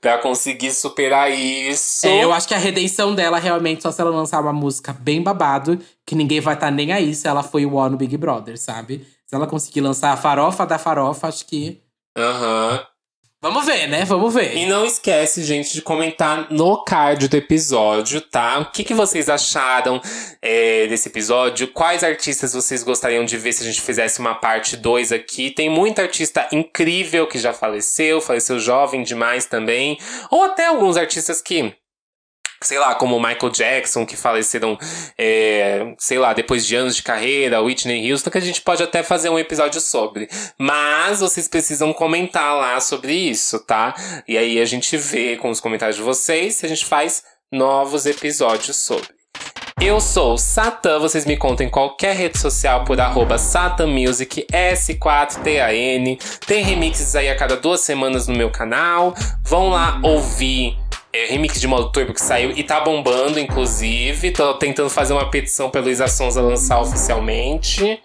Pra 0.00 0.18
conseguir 0.18 0.70
superar 0.70 1.32
isso. 1.32 2.06
É, 2.06 2.22
eu 2.22 2.32
acho 2.32 2.46
que 2.46 2.54
a 2.54 2.58
redenção 2.58 3.12
dela 3.12 3.40
realmente 3.40 3.82
só 3.82 3.90
se 3.90 4.00
ela 4.00 4.10
lançar 4.10 4.40
uma 4.40 4.52
música 4.52 4.92
bem 4.92 5.20
babado, 5.20 5.80
que 6.06 6.14
ninguém 6.14 6.40
vai 6.40 6.54
estar 6.54 6.66
tá 6.66 6.70
nem 6.70 6.92
aí 6.92 7.12
se 7.12 7.26
ela 7.26 7.42
foi 7.42 7.66
o 7.66 7.74
One 7.74 7.90
no 7.90 7.96
Big 7.96 8.16
Brother, 8.16 8.56
sabe? 8.56 9.04
Se 9.26 9.34
ela 9.34 9.48
conseguir 9.48 9.80
lançar 9.80 10.12
a 10.12 10.16
farofa 10.16 10.64
da 10.64 10.78
farofa, 10.78 11.26
acho 11.26 11.44
que 11.44 11.82
Aham. 12.16 12.74
Uhum. 12.74 12.89
Vamos 13.42 13.64
ver, 13.64 13.86
né? 13.86 14.04
Vamos 14.04 14.34
ver. 14.34 14.54
E 14.54 14.66
não 14.66 14.84
esquece, 14.84 15.42
gente, 15.42 15.72
de 15.72 15.80
comentar 15.80 16.52
no 16.52 16.84
card 16.84 17.26
do 17.26 17.38
episódio, 17.38 18.20
tá? 18.20 18.58
O 18.58 18.66
que, 18.66 18.84
que 18.84 18.92
vocês 18.92 19.30
acharam 19.30 19.98
é, 20.42 20.86
desse 20.88 21.08
episódio? 21.08 21.68
Quais 21.68 22.04
artistas 22.04 22.52
vocês 22.52 22.82
gostariam 22.82 23.24
de 23.24 23.38
ver 23.38 23.54
se 23.54 23.62
a 23.62 23.66
gente 23.66 23.80
fizesse 23.80 24.20
uma 24.20 24.34
parte 24.34 24.76
2 24.76 25.10
aqui? 25.10 25.50
Tem 25.50 25.70
muita 25.70 26.02
artista 26.02 26.46
incrível 26.52 27.26
que 27.26 27.38
já 27.38 27.54
faleceu, 27.54 28.20
faleceu 28.20 28.58
jovem 28.58 29.02
demais 29.02 29.46
também. 29.46 29.98
Ou 30.30 30.42
até 30.42 30.66
alguns 30.66 30.98
artistas 30.98 31.40
que 31.40 31.72
sei 32.62 32.78
lá, 32.78 32.94
como 32.94 33.18
Michael 33.18 33.50
Jackson, 33.50 34.04
que 34.04 34.16
faleceram, 34.16 34.78
é, 35.16 35.94
sei 35.98 36.18
lá, 36.18 36.34
depois 36.34 36.66
de 36.66 36.76
anos 36.76 36.94
de 36.94 37.02
carreira, 37.02 37.62
Whitney 37.62 38.12
Houston, 38.12 38.30
que 38.30 38.38
a 38.38 38.42
gente 38.42 38.60
pode 38.60 38.82
até 38.82 39.02
fazer 39.02 39.30
um 39.30 39.38
episódio 39.38 39.80
sobre. 39.80 40.28
Mas 40.58 41.20
vocês 41.20 41.48
precisam 41.48 41.92
comentar 41.92 42.54
lá 42.56 42.78
sobre 42.80 43.14
isso, 43.14 43.58
tá? 43.60 43.94
E 44.28 44.36
aí 44.36 44.60
a 44.60 44.64
gente 44.66 44.96
vê 44.96 45.36
com 45.36 45.50
os 45.50 45.60
comentários 45.60 45.96
de 45.96 46.02
vocês 46.02 46.56
se 46.56 46.66
a 46.66 46.68
gente 46.68 46.84
faz 46.84 47.22
novos 47.50 48.04
episódios 48.04 48.76
sobre. 48.76 49.08
Eu 49.80 49.98
sou 49.98 50.36
Satan, 50.36 50.98
vocês 50.98 51.24
me 51.24 51.38
contam 51.38 51.64
em 51.66 51.70
qualquer 51.70 52.14
rede 52.14 52.38
social 52.38 52.84
por 52.84 53.00
arroba 53.00 53.38
satanmusic, 53.38 54.46
S4TAN. 54.52 56.18
Tem 56.46 56.62
remixes 56.62 57.16
aí 57.16 57.30
a 57.30 57.36
cada 57.36 57.56
duas 57.56 57.80
semanas 57.80 58.28
no 58.28 58.36
meu 58.36 58.50
canal. 58.50 59.14
Vão 59.42 59.70
lá 59.70 59.98
ouvir 60.02 60.76
é, 61.12 61.26
remix 61.26 61.60
de 61.60 61.66
modo 61.66 61.90
turbo 61.90 62.14
que 62.14 62.22
saiu 62.22 62.52
e 62.56 62.62
tá 62.62 62.80
bombando, 62.80 63.38
inclusive. 63.38 64.30
Tô 64.30 64.54
tentando 64.54 64.88
fazer 64.88 65.12
uma 65.12 65.28
petição 65.30 65.70
pra 65.70 65.80
Luísa 65.80 66.06
Sonza 66.06 66.40
lançar 66.40 66.80
oficialmente. 66.80 68.00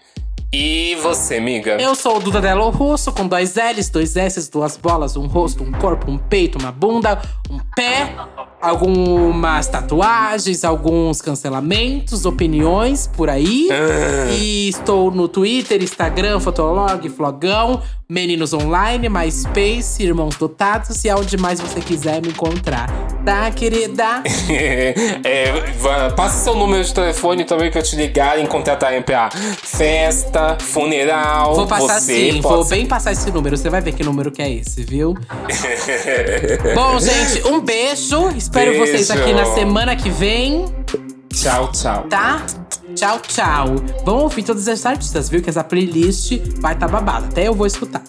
E 0.52 0.96
você, 1.02 1.36
amiga? 1.36 1.76
Eu 1.80 1.94
sou 1.94 2.16
o 2.16 2.20
Duda 2.20 2.40
Delo 2.40 2.70
Russo, 2.70 3.12
com 3.12 3.26
dois 3.26 3.56
L's, 3.56 3.90
dois 3.90 4.16
S's, 4.16 4.48
duas 4.48 4.76
bolas, 4.76 5.16
um 5.16 5.26
rosto, 5.26 5.62
um 5.62 5.72
corpo, 5.72 6.10
um 6.10 6.16
peito, 6.16 6.58
uma 6.58 6.70
bunda, 6.70 7.20
um 7.50 7.58
pé, 7.74 8.14
algumas 8.60 9.66
tatuagens, 9.68 10.64
alguns 10.64 11.20
cancelamentos, 11.20 12.24
opiniões 12.24 13.06
por 13.06 13.28
aí. 13.28 13.68
Ah. 13.70 14.30
E 14.32 14.68
estou 14.68 15.10
no 15.10 15.28
Twitter, 15.28 15.82
Instagram, 15.82 16.40
Fotolog, 16.40 17.08
Flogão, 17.08 17.82
Meninos 18.08 18.52
Online, 18.52 19.08
MySpace, 19.08 20.00
Irmãos 20.00 20.36
Dotados 20.36 21.04
e 21.04 21.10
aonde 21.10 21.36
mais 21.36 21.60
você 21.60 21.80
quiser 21.80 22.22
me 22.22 22.28
encontrar. 22.28 22.88
Tá, 23.24 23.50
querida? 23.50 24.22
é, 25.24 26.10
passa 26.16 26.44
seu 26.44 26.54
número 26.54 26.84
de 26.84 26.94
telefone 26.94 27.44
também 27.44 27.68
pra 27.68 27.82
te 27.82 27.96
ligar 27.96 28.38
e 28.38 28.46
contratar 28.46 28.92
MPA. 28.92 29.30
Festa, 29.60 30.56
funeral. 30.60 31.56
Vou 31.56 31.66
passar 31.66 32.00
sim, 32.00 32.40
vou 32.40 32.64
bem 32.66 32.86
passar 32.86 33.10
esse 33.10 33.28
número. 33.32 33.56
Você 33.56 33.68
vai 33.68 33.80
ver 33.80 33.92
que 33.92 34.04
número 34.04 34.30
que 34.30 34.40
é 34.40 34.52
esse, 34.52 34.84
viu? 34.84 35.14
Bom, 36.76 37.00
gente, 37.00 37.44
um 37.48 37.60
beijo. 37.60 38.30
Espero 38.56 38.70
beijo. 38.70 38.86
vocês 38.86 39.10
aqui 39.10 39.34
na 39.34 39.44
semana 39.44 39.94
que 39.94 40.08
vem. 40.08 40.64
Tchau, 41.28 41.70
tchau. 41.72 42.06
Tá? 42.08 42.42
Tchau, 42.94 43.20
tchau. 43.20 43.66
Vão 44.02 44.20
ouvir 44.20 44.44
todas 44.44 44.66
as 44.66 44.86
artistas, 44.86 45.28
viu? 45.28 45.42
Que 45.42 45.50
essa 45.50 45.62
playlist 45.62 46.40
vai 46.58 46.74
tá 46.74 46.88
babada. 46.88 47.26
Até 47.26 47.48
eu 47.48 47.52
vou 47.52 47.66
escutar. 47.66 48.02